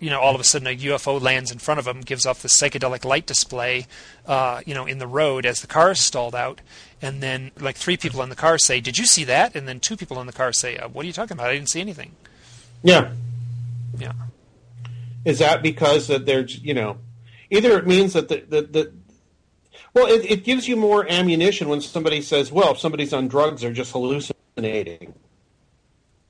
you 0.00 0.10
know, 0.10 0.20
all 0.20 0.34
of 0.34 0.40
a 0.40 0.44
sudden 0.44 0.66
a 0.66 0.76
UFO 0.76 1.20
lands 1.20 1.50
in 1.50 1.58
front 1.58 1.78
of 1.78 1.84
them, 1.84 2.00
gives 2.00 2.26
off 2.26 2.42
the 2.42 2.48
psychedelic 2.48 3.04
light 3.04 3.26
display, 3.26 3.86
uh, 4.26 4.62
you 4.66 4.74
know, 4.74 4.86
in 4.86 4.98
the 4.98 5.06
road 5.06 5.44
as 5.44 5.60
the 5.60 5.66
car 5.66 5.92
is 5.92 6.00
stalled 6.00 6.34
out, 6.34 6.60
and 7.02 7.22
then 7.22 7.50
like 7.58 7.76
three 7.76 7.96
people 7.96 8.22
in 8.22 8.28
the 8.28 8.36
car 8.36 8.58
say, 8.58 8.80
"Did 8.80 8.98
you 8.98 9.04
see 9.04 9.24
that?" 9.24 9.54
And 9.54 9.68
then 9.68 9.80
two 9.80 9.96
people 9.96 10.20
in 10.20 10.26
the 10.26 10.32
car 10.32 10.52
say, 10.52 10.76
uh, 10.76 10.88
"What 10.88 11.04
are 11.04 11.06
you 11.06 11.12
talking 11.12 11.36
about? 11.36 11.50
I 11.50 11.54
didn't 11.54 11.70
see 11.70 11.80
anything." 11.80 12.12
Yeah, 12.82 13.12
yeah. 13.98 14.12
Is 15.24 15.38
that 15.40 15.62
because 15.62 16.06
that 16.08 16.24
there's 16.26 16.58
you 16.60 16.74
know, 16.74 16.98
either 17.50 17.78
it 17.78 17.86
means 17.86 18.14
that 18.14 18.28
the 18.28 18.44
the, 18.48 18.62
the 18.62 18.92
well, 19.92 20.06
it, 20.06 20.24
it 20.24 20.44
gives 20.44 20.68
you 20.68 20.76
more 20.76 21.10
ammunition 21.10 21.68
when 21.68 21.80
somebody 21.80 22.22
says, 22.22 22.50
"Well, 22.50 22.72
if 22.72 22.78
somebody's 22.78 23.12
on 23.12 23.28
drugs, 23.28 23.62
they're 23.62 23.72
just 23.72 23.92
hallucinating." 23.92 25.14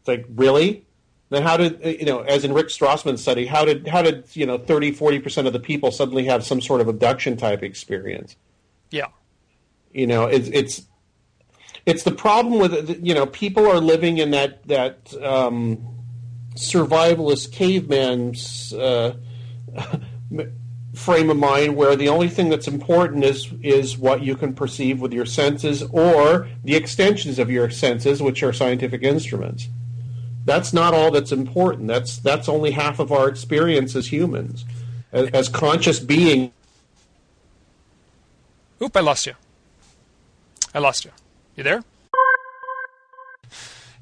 It's 0.01 0.09
like 0.09 0.27
really. 0.35 0.87
Then 1.31 1.45
how 1.45 1.57
did 1.57 1.81
you 1.85 2.05
know? 2.05 2.21
As 2.21 2.45
in 2.45 2.53
Rick 2.53 2.67
Strassman's 2.67 3.23
study, 3.23 3.47
how 3.47 3.65
did 3.65 3.87
how 3.87 4.03
did 4.03 4.25
you 4.35 4.47
know 4.47 4.59
30, 4.59 4.93
40 4.93 5.21
percent 5.21 5.47
of 5.47 5.53
the 5.53 5.61
people 5.61 5.93
suddenly 5.93 6.25
have 6.25 6.45
some 6.45 6.61
sort 6.61 6.81
of 6.81 6.89
abduction 6.89 7.37
type 7.37 7.63
experience? 7.63 8.35
Yeah, 8.91 9.07
you 9.93 10.09
know, 10.09 10.27
it's 10.27 10.49
it's 10.49 10.83
it's 11.87 12.03
the 12.03 12.11
problem 12.11 12.59
with 12.59 13.01
you 13.05 13.15
know 13.15 13.27
people 13.27 13.67
are 13.67 13.79
living 13.79 14.19
in 14.19 14.33
that 14.33 14.67
that 14.67 15.15
um, 15.23 15.87
survivalist 16.57 17.53
caveman's 17.53 18.73
uh, 18.73 19.15
frame 20.95 21.31
of 21.31 21.37
mind 21.37 21.77
where 21.77 21.95
the 21.95 22.09
only 22.09 22.29
thing 22.29 22.49
that's 22.49 22.67
important 22.67 23.25
is 23.25 23.53
is 23.63 23.97
what 23.97 24.23
you 24.23 24.35
can 24.35 24.53
perceive 24.53 25.01
with 25.01 25.13
your 25.13 25.27
senses 25.27 25.83
or 25.93 26.49
the 26.65 26.75
extensions 26.75 27.39
of 27.39 27.51
your 27.51 27.71
senses, 27.71 28.21
which 28.21 28.43
are 28.43 28.53
scientific 28.53 29.05
instruments. 29.05 29.69
That's 30.45 30.73
not 30.73 30.95
all 30.95 31.11
that's 31.11 31.33
important. 31.33 31.89
That's 31.89 32.19
that's 32.19 32.49
only 32.49 32.71
half 32.71 32.99
of 32.99 33.13
our 33.13 33.29
experience 33.29 33.95
as 33.95 34.11
humans, 34.11 34.65
as, 35.13 35.29
as 35.31 35.49
conscious 35.49 36.01
beings 36.01 36.53
Oop! 38.83 38.97
I 38.97 39.01
lost 39.01 39.27
you. 39.27 39.35
I 40.75 40.79
lost 40.79 41.05
you. 41.05 41.11
You 41.55 41.63
there? 41.65 41.85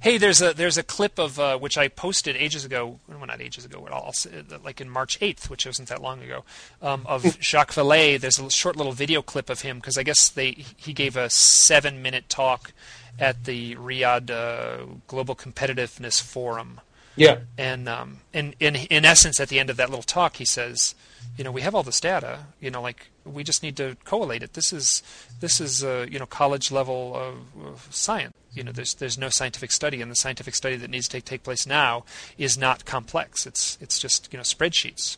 Hey, 0.01 0.17
there's 0.17 0.41
a 0.41 0.55
there's 0.55 0.79
a 0.79 0.85
clip 0.85 1.19
of 1.19 1.41
uh, 1.41 1.59
which 1.59 1.77
I 1.77 1.89
posted 1.89 2.37
ages 2.37 2.65
ago. 2.65 3.01
Well, 3.09 3.27
not 3.27 3.41
ages 3.41 3.65
ago 3.65 3.85
at 3.85 3.93
all. 3.93 4.15
Like 4.63 4.81
in 4.81 4.89
March 4.89 5.19
8th, 5.19 5.51
which 5.51 5.67
wasn't 5.67 5.89
that 5.89 6.01
long 6.01 6.23
ago, 6.23 6.45
um, 6.81 7.03
of 7.07 7.25
Jacques 7.43 7.73
Vallée. 7.73 8.21
There's 8.21 8.39
a 8.39 8.49
short 8.51 8.77
little 8.77 8.93
video 8.93 9.21
clip 9.21 9.51
of 9.51 9.63
him 9.63 9.79
because 9.79 9.99
I 9.99 10.05
guess 10.05 10.29
they 10.29 10.65
he 10.77 10.93
gave 10.93 11.17
a 11.17 11.29
seven 11.29 12.01
minute 12.01 12.29
talk 12.29 12.73
at 13.19 13.45
the 13.45 13.75
Riyadh 13.77 14.31
uh, 14.31 14.87
Global 15.07 15.35
Competitiveness 15.35 16.21
Forum. 16.21 16.81
Yeah. 17.17 17.39
And 17.57 17.89
um, 17.89 18.19
in 18.33 18.55
in 18.61 18.77
in 18.77 19.05
essence, 19.05 19.41
at 19.41 19.49
the 19.49 19.59
end 19.59 19.71
of 19.71 19.77
that 19.77 19.91
little 19.91 20.05
talk, 20.05 20.37
he 20.37 20.45
says, 20.45 20.95
you 21.37 21.45
know, 21.45 21.51
we 21.51 21.63
have 21.63 21.75
all 21.75 21.83
this 21.83 22.01
data. 22.01 22.47
You 22.61 22.71
know, 22.71 22.81
like 22.81 23.09
we 23.25 23.43
just 23.43 23.63
need 23.63 23.77
to 23.77 23.97
collate 24.05 24.43
it. 24.43 24.53
This 24.55 24.73
is 24.73 25.03
this 25.41 25.61
is 25.61 25.83
uh, 25.83 26.07
you 26.09 26.19
know 26.19 26.27
college 26.27 26.71
level 26.71 27.15
of, 27.15 27.67
of, 27.67 27.89
science. 27.91 28.35
You 28.53 28.63
know, 28.63 28.73
there's 28.73 28.95
there's 28.95 29.19
no 29.19 29.29
scientific 29.29 29.73
study, 29.73 30.01
and 30.01 30.11
the 30.11 30.17
scientific 30.17 30.55
study 30.55 30.77
that 30.77 30.91
needs 30.91 31.09
to 31.09 31.17
take, 31.17 31.25
take 31.25 31.43
place 31.43 31.67
now 31.67 32.05
is 32.39 32.57
not 32.57 32.85
complex. 32.85 33.47
It's 33.47 33.79
it's 33.81 33.99
just 33.99 34.33
you 34.33 34.37
know 34.37 34.45
spreadsheets. 34.45 35.17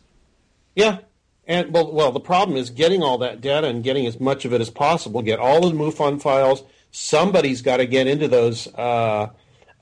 Yeah, 0.74 0.98
and 1.46 1.72
well, 1.72 1.92
well, 1.92 2.12
the 2.12 2.20
problem 2.20 2.56
is 2.56 2.70
getting 2.70 3.02
all 3.02 3.18
that 3.18 3.40
data 3.40 3.66
and 3.66 3.84
getting 3.84 4.06
as 4.06 4.18
much 4.20 4.44
of 4.44 4.52
it 4.52 4.60
as 4.60 4.70
possible. 4.70 5.20
Get 5.20 5.38
all 5.38 5.68
the 5.68 5.76
MUFON 5.76 6.20
files. 6.22 6.62
Somebody's 6.90 7.62
got 7.62 7.78
to 7.78 7.86
get 7.86 8.06
into 8.06 8.28
those 8.28 8.66
uh, 8.74 9.28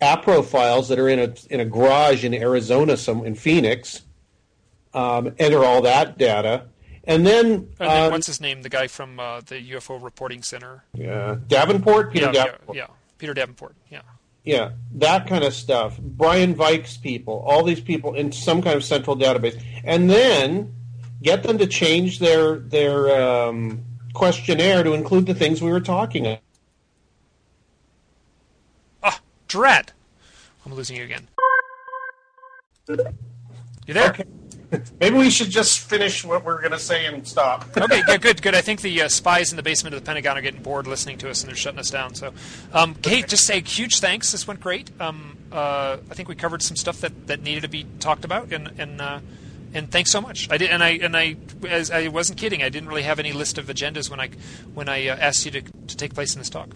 APRO 0.01 0.44
files 0.44 0.89
that 0.89 0.98
are 0.98 1.09
in 1.09 1.18
a 1.18 1.35
in 1.51 1.60
a 1.60 1.64
garage 1.64 2.24
in 2.24 2.35
Arizona, 2.35 2.97
some 2.97 3.24
in 3.24 3.35
Phoenix. 3.35 4.02
Um, 4.94 5.35
enter 5.39 5.64
all 5.64 5.82
that 5.82 6.16
data 6.18 6.64
and 7.09 7.26
then, 7.26 7.47
and 7.47 7.68
then 7.78 8.05
um, 8.05 8.12
what's 8.12 8.26
his 8.26 8.39
name? 8.39 8.60
The 8.60 8.68
guy 8.68 8.86
from 8.86 9.18
uh, 9.18 9.40
the 9.40 9.55
UFO 9.70 10.01
Reporting 10.01 10.43
Center. 10.43 10.85
Yeah, 10.93 11.36
Davenport. 11.48 12.12
Peter 12.12 12.26
yeah, 12.26 12.32
Davenport. 12.32 12.76
Yeah, 12.76 12.82
yeah, 12.82 12.94
Peter 13.16 13.32
Davenport. 13.35 13.76
Yeah. 13.90 14.02
Yeah, 14.44 14.72
that 14.93 15.26
kind 15.26 15.43
of 15.43 15.55
stuff. 15.55 15.98
Brian 15.98 16.55
Vike's 16.55 16.98
people, 16.98 17.43
all 17.47 17.64
these 17.64 17.80
people 17.80 18.14
in 18.14 18.30
some 18.30 18.60
kind 18.60 18.76
of 18.76 18.85
central 18.85 19.16
database, 19.16 19.60
and 19.85 20.09
then 20.09 20.74
get 21.22 21.43
them 21.43 21.56
to 21.59 21.66
change 21.66 22.18
their 22.18 22.59
their 22.59 23.20
um, 23.20 23.85
questionnaire 24.12 24.82
to 24.82 24.93
include 24.93 25.24
the 25.24 25.35
things 25.35 25.62
we 25.62 25.70
were 25.70 25.80
talking 25.80 26.26
dread! 29.48 29.92
I'm 30.64 30.74
losing 30.74 30.96
you 30.96 31.04
again. 31.04 31.28
You 32.88 33.94
there? 33.94 34.10
Okay. 34.10 34.24
Maybe 35.00 35.16
we 35.16 35.30
should 35.30 35.48
just 35.48 35.80
finish 35.80 36.24
what 36.24 36.44
we're 36.44 36.60
going 36.60 36.72
to 36.72 36.78
say 36.78 37.06
and 37.06 37.26
stop. 37.26 37.64
okay, 37.76 38.02
good, 38.02 38.20
good, 38.20 38.42
good. 38.42 38.54
I 38.54 38.60
think 38.60 38.82
the 38.82 39.02
uh, 39.02 39.08
spies 39.08 39.50
in 39.50 39.56
the 39.56 39.62
basement 39.62 39.94
of 39.94 40.02
the 40.02 40.06
Pentagon 40.06 40.36
are 40.36 40.42
getting 40.42 40.62
bored 40.62 40.86
listening 40.86 41.16
to 41.18 41.30
us 41.30 41.40
and 41.42 41.48
they're 41.48 41.56
shutting 41.56 41.78
us 41.78 41.90
down. 41.90 42.14
So, 42.14 42.34
um, 42.74 42.94
Kate, 42.94 43.26
just 43.26 43.46
say 43.46 43.62
huge 43.62 44.00
thanks. 44.00 44.32
This 44.32 44.46
went 44.46 44.60
great. 44.60 44.90
Um, 45.00 45.38
uh, 45.50 45.96
I 46.10 46.14
think 46.14 46.28
we 46.28 46.34
covered 46.34 46.62
some 46.62 46.76
stuff 46.76 47.00
that, 47.00 47.28
that 47.28 47.42
needed 47.42 47.62
to 47.62 47.68
be 47.68 47.86
talked 48.00 48.26
about, 48.26 48.52
and 48.52 48.70
and 48.78 49.00
uh, 49.00 49.20
and 49.72 49.90
thanks 49.90 50.10
so 50.10 50.20
much. 50.20 50.50
I 50.50 50.58
did, 50.58 50.68
and 50.68 50.84
I 50.84 50.90
and 50.90 51.16
I 51.16 51.36
as 51.66 51.90
I 51.90 52.08
wasn't 52.08 52.38
kidding. 52.38 52.62
I 52.62 52.68
didn't 52.68 52.90
really 52.90 53.04
have 53.04 53.18
any 53.18 53.32
list 53.32 53.56
of 53.56 53.66
agendas 53.66 54.10
when 54.10 54.20
I 54.20 54.28
when 54.74 54.90
I 54.90 55.08
uh, 55.08 55.16
asked 55.16 55.46
you 55.46 55.50
to 55.52 55.62
to 55.62 55.96
take 55.96 56.12
place 56.12 56.34
in 56.34 56.40
this 56.40 56.50
talk. 56.50 56.68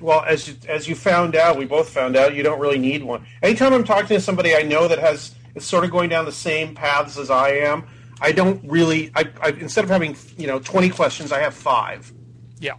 Well, 0.00 0.22
as 0.24 0.48
you, 0.48 0.54
as 0.68 0.88
you 0.88 0.94
found 0.94 1.34
out, 1.34 1.56
we 1.56 1.64
both 1.64 1.88
found 1.88 2.16
out 2.16 2.34
you 2.34 2.42
don't 2.42 2.60
really 2.60 2.78
need 2.78 3.02
one. 3.02 3.26
Anytime 3.42 3.72
I'm 3.72 3.84
talking 3.84 4.08
to 4.08 4.20
somebody 4.20 4.54
I 4.54 4.62
know 4.62 4.86
that 4.86 4.98
has 4.98 5.34
is 5.54 5.64
sort 5.64 5.84
of 5.84 5.90
going 5.90 6.08
down 6.08 6.24
the 6.24 6.32
same 6.32 6.74
paths 6.74 7.18
as 7.18 7.30
I 7.30 7.50
am. 7.50 7.86
I 8.20 8.32
don't 8.32 8.62
really. 8.64 9.10
I, 9.14 9.28
I 9.40 9.50
instead 9.50 9.84
of 9.84 9.90
having 9.90 10.16
you 10.36 10.46
know 10.46 10.58
twenty 10.58 10.88
questions, 10.88 11.32
I 11.32 11.40
have 11.40 11.54
five. 11.54 12.12
Yeah. 12.60 12.74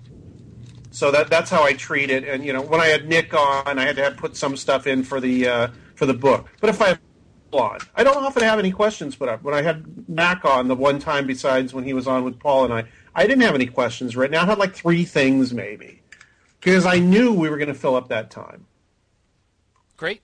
So 0.92 1.12
that 1.12 1.30
that's 1.30 1.50
how 1.50 1.64
I 1.64 1.74
treat 1.74 2.10
it. 2.10 2.24
And 2.24 2.46
you 2.46 2.54
know, 2.54 2.62
when 2.62 2.82
I 2.82 2.88
had 2.88 3.08
Nick 3.08 3.34
on, 3.34 3.80
I 3.80 3.86
had 3.86 3.96
to 3.98 4.04
have 4.04 4.18
put 4.18 4.36
some 4.36 4.56
stuff 4.58 4.88
in 4.88 5.04
for 5.04 5.20
the 5.20 5.48
uh, 5.48 5.68
for 5.96 6.06
the 6.06 6.14
book. 6.14 6.48
But 6.62 6.70
if 6.70 6.82
I 6.82 6.90
have 6.90 7.00
on, 7.52 7.80
I 7.96 8.04
don't 8.04 8.24
often 8.24 8.44
have 8.44 8.60
any 8.60 8.72
questions 8.72 9.16
put 9.16 9.28
up. 9.28 9.44
When 9.44 9.54
I 9.54 9.62
had 9.62 10.08
Mac 10.08 10.46
on 10.46 10.68
the 10.68 10.76
one 10.76 11.00
time, 11.00 11.26
besides 11.26 11.74
when 11.74 11.84
he 11.84 11.94
was 11.94 12.08
on 12.08 12.24
with 12.24 12.40
Paul 12.40 12.66
and 12.66 12.74
I, 12.74 12.86
I 13.16 13.26
didn't 13.26 13.42
have 13.42 13.56
any 13.56 13.66
questions 13.66 14.16
written. 14.16 14.36
I 14.36 14.46
had 14.46 14.60
like 14.60 14.76
three 14.76 15.04
things 15.04 15.54
maybe 15.54 15.99
because 16.60 16.86
I 16.86 17.00
knew 17.00 17.34
we 17.34 17.50
were 17.50 17.58
going 17.58 17.70
to 17.70 17.74
fill 17.74 17.96
up 17.96 18.10
that 18.10 18.30
time. 18.30 18.66
Great. 19.98 20.22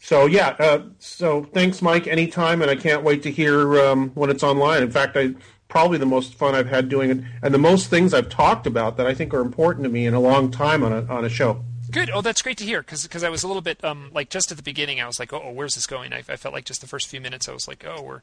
So 0.00 0.26
yeah, 0.26 0.56
uh, 0.58 0.82
so 0.98 1.44
thanks, 1.44 1.82
Mike. 1.82 2.06
Anytime, 2.06 2.62
and 2.62 2.70
I 2.70 2.76
can't 2.76 3.02
wait 3.02 3.22
to 3.24 3.30
hear 3.30 3.80
um, 3.80 4.10
when 4.14 4.30
it's 4.30 4.42
online. 4.42 4.82
In 4.82 4.90
fact, 4.90 5.16
I 5.16 5.34
probably 5.68 5.98
the 5.98 6.06
most 6.06 6.34
fun 6.34 6.54
I've 6.54 6.68
had 6.68 6.88
doing 6.88 7.10
it, 7.10 7.20
and 7.42 7.52
the 7.52 7.58
most 7.58 7.90
things 7.90 8.14
I've 8.14 8.30
talked 8.30 8.66
about 8.66 8.96
that 8.96 9.06
I 9.06 9.14
think 9.14 9.34
are 9.34 9.40
important 9.40 9.84
to 9.84 9.90
me 9.90 10.06
in 10.06 10.14
a 10.14 10.20
long 10.20 10.50
time 10.50 10.82
on 10.82 10.92
a 10.92 11.04
on 11.06 11.24
a 11.24 11.28
show. 11.28 11.62
Good. 11.90 12.10
Oh, 12.10 12.20
that's 12.20 12.42
great 12.42 12.56
to 12.58 12.64
hear. 12.64 12.82
Because 12.82 13.24
I 13.24 13.28
was 13.28 13.42
a 13.42 13.46
little 13.46 13.62
bit 13.62 13.82
um, 13.84 14.10
like 14.14 14.30
just 14.30 14.50
at 14.50 14.56
the 14.56 14.62
beginning, 14.62 15.00
I 15.00 15.06
was 15.06 15.18
like, 15.18 15.32
oh, 15.32 15.50
where's 15.52 15.74
this 15.74 15.86
going? 15.86 16.12
I, 16.12 16.18
I, 16.18 16.36
felt 16.36 16.54
like 16.54 16.64
just 16.64 16.80
the 16.80 16.86
first 16.86 17.08
few 17.08 17.20
minutes, 17.20 17.48
I 17.48 17.52
was 17.52 17.66
like, 17.66 17.84
oh, 17.86 18.02
we're. 18.02 18.22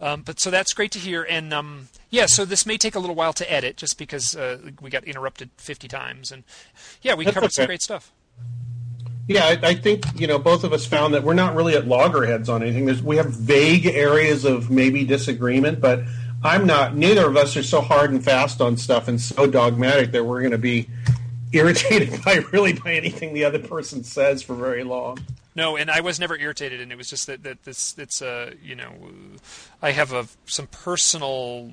Um, 0.00 0.22
but 0.22 0.38
so 0.38 0.50
that's 0.50 0.72
great 0.72 0.92
to 0.92 0.98
hear. 0.98 1.24
And 1.24 1.52
um, 1.52 1.88
yeah, 2.10 2.26
so 2.26 2.44
this 2.44 2.64
may 2.64 2.78
take 2.78 2.94
a 2.94 2.98
little 2.98 3.16
while 3.16 3.32
to 3.34 3.52
edit, 3.52 3.76
just 3.76 3.98
because 3.98 4.36
uh, 4.36 4.58
we 4.80 4.90
got 4.90 5.04
interrupted 5.04 5.50
50 5.56 5.88
times, 5.88 6.30
and 6.30 6.44
yeah, 7.02 7.14
we 7.14 7.24
that's 7.24 7.34
covered 7.34 7.46
okay. 7.46 7.54
some 7.54 7.66
great 7.66 7.82
stuff. 7.82 8.12
Yeah, 9.26 9.44
I, 9.44 9.58
I, 9.62 9.74
think 9.74 10.04
you 10.18 10.26
know 10.26 10.38
both 10.38 10.64
of 10.64 10.72
us 10.72 10.86
found 10.86 11.12
that 11.12 11.22
we're 11.22 11.34
not 11.34 11.54
really 11.54 11.74
at 11.74 11.86
loggerheads 11.86 12.48
on 12.48 12.62
anything. 12.62 12.86
There's, 12.86 13.02
we 13.02 13.16
have 13.16 13.26
vague 13.26 13.84
areas 13.86 14.46
of 14.46 14.70
maybe 14.70 15.04
disagreement, 15.04 15.82
but 15.82 16.00
I'm 16.42 16.66
not. 16.66 16.96
Neither 16.96 17.26
of 17.26 17.36
us 17.36 17.56
are 17.56 17.62
so 17.62 17.82
hard 17.82 18.10
and 18.10 18.24
fast 18.24 18.62
on 18.62 18.78
stuff 18.78 19.06
and 19.06 19.20
so 19.20 19.46
dogmatic 19.46 20.12
that 20.12 20.24
we're 20.24 20.40
going 20.40 20.52
to 20.52 20.58
be 20.58 20.88
irritated 21.52 22.22
by 22.24 22.36
really 22.52 22.72
by 22.72 22.94
anything 22.94 23.34
the 23.34 23.44
other 23.44 23.58
person 23.58 24.02
says 24.02 24.42
for 24.42 24.54
very 24.54 24.84
long. 24.84 25.18
No, 25.58 25.76
and 25.76 25.90
I 25.90 26.02
was 26.02 26.20
never 26.20 26.36
irritated, 26.36 26.80
and 26.80 26.92
it 26.92 26.96
was 26.96 27.10
just 27.10 27.26
that, 27.26 27.42
that 27.42 27.64
this 27.64 27.98
it's 27.98 28.22
uh 28.22 28.52
you 28.62 28.76
know 28.76 28.94
I 29.82 29.90
have 29.90 30.12
a 30.12 30.28
some 30.46 30.68
personal 30.68 31.72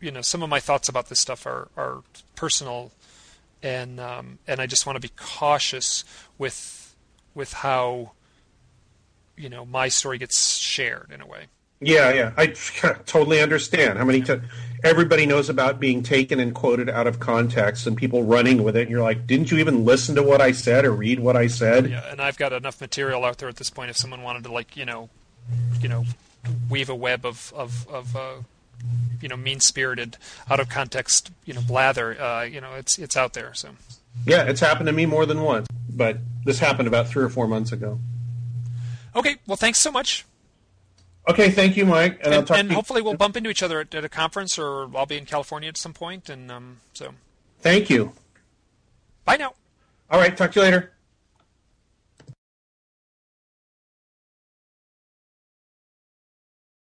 you 0.00 0.10
know 0.10 0.22
some 0.22 0.42
of 0.42 0.48
my 0.48 0.58
thoughts 0.58 0.88
about 0.88 1.10
this 1.10 1.20
stuff 1.20 1.44
are 1.44 1.68
are 1.76 2.02
personal 2.36 2.90
and 3.62 4.00
um, 4.00 4.38
and 4.46 4.60
I 4.60 4.66
just 4.66 4.86
want 4.86 4.96
to 4.96 5.00
be 5.00 5.12
cautious 5.14 6.04
with 6.38 6.96
with 7.34 7.52
how 7.52 8.12
you 9.36 9.50
know 9.50 9.66
my 9.66 9.88
story 9.88 10.16
gets 10.16 10.56
shared 10.56 11.10
in 11.12 11.20
a 11.20 11.26
way. 11.26 11.48
Yeah, 11.80 12.14
yeah, 12.14 12.32
I 12.38 12.46
totally 13.04 13.42
understand. 13.42 13.98
How 13.98 14.06
many 14.06 14.22
times 14.22 14.44
everybody 14.84 15.26
knows 15.26 15.48
about 15.48 15.80
being 15.80 16.02
taken 16.02 16.40
and 16.40 16.54
quoted 16.54 16.88
out 16.88 17.06
of 17.06 17.20
context 17.20 17.86
and 17.86 17.96
people 17.96 18.22
running 18.22 18.62
with 18.62 18.76
it, 18.76 18.82
and 18.82 18.90
you're 18.90 19.02
like, 19.02 19.26
didn't 19.26 19.50
you 19.50 19.58
even 19.58 19.84
listen 19.84 20.14
to 20.16 20.22
what 20.22 20.40
I 20.40 20.52
said 20.52 20.84
or 20.84 20.92
read 20.92 21.20
what 21.20 21.36
I 21.36 21.46
said? 21.46 21.90
Yeah, 21.90 22.10
and 22.10 22.20
I've 22.20 22.38
got 22.38 22.52
enough 22.52 22.80
material 22.80 23.24
out 23.24 23.38
there 23.38 23.48
at 23.48 23.56
this 23.56 23.70
point. 23.70 23.90
If 23.90 23.96
someone 23.96 24.22
wanted 24.22 24.44
to, 24.44 24.52
like, 24.52 24.76
you 24.76 24.84
know, 24.84 25.08
you 25.80 25.88
know, 25.88 26.04
weave 26.68 26.88
a 26.88 26.94
web 26.94 27.24
of 27.24 27.52
of 27.56 27.86
of 27.88 28.16
uh, 28.16 28.34
you 29.20 29.28
know 29.28 29.36
mean 29.36 29.60
spirited, 29.60 30.16
out 30.50 30.60
of 30.60 30.68
context, 30.68 31.30
you 31.44 31.54
know 31.54 31.60
blather. 31.60 32.20
Uh, 32.20 32.42
you 32.42 32.60
know 32.60 32.74
it's 32.74 32.98
it's 32.98 33.16
out 33.16 33.34
there. 33.34 33.54
So 33.54 33.70
yeah, 34.26 34.44
it's 34.44 34.60
happened 34.60 34.86
to 34.86 34.92
me 34.92 35.06
more 35.06 35.26
than 35.26 35.42
once, 35.42 35.66
but 35.88 36.18
this 36.44 36.58
happened 36.58 36.88
about 36.88 37.08
three 37.08 37.24
or 37.24 37.28
four 37.28 37.46
months 37.46 37.72
ago. 37.72 37.98
Okay, 39.16 39.36
well, 39.46 39.56
thanks 39.56 39.78
so 39.78 39.90
much. 39.90 40.24
Okay, 41.28 41.50
thank 41.50 41.76
you, 41.76 41.84
Mike, 41.84 42.20
and, 42.24 42.32
and, 42.32 42.50
and 42.50 42.72
hopefully 42.72 43.02
we'll 43.02 43.14
bump 43.14 43.36
into 43.36 43.50
each 43.50 43.62
other 43.62 43.80
at, 43.80 43.94
at, 43.94 44.02
a 44.02 44.08
conference, 44.08 44.58
or 44.58 44.88
I'll 44.96 45.04
be 45.04 45.18
in 45.18 45.26
California 45.26 45.68
at 45.68 45.76
some 45.76 45.92
point. 45.92 46.24
point, 46.24 46.30
and 46.30 46.50
um, 46.50 46.80
so. 46.94 47.12
Thank 47.60 47.90
you. 47.90 48.12
Bye 49.26 49.36
now. 49.36 49.52
All 50.10 50.18
right, 50.18 50.34
talk 50.34 50.52
to 50.52 50.60
you 50.60 50.64
later. 50.64 50.92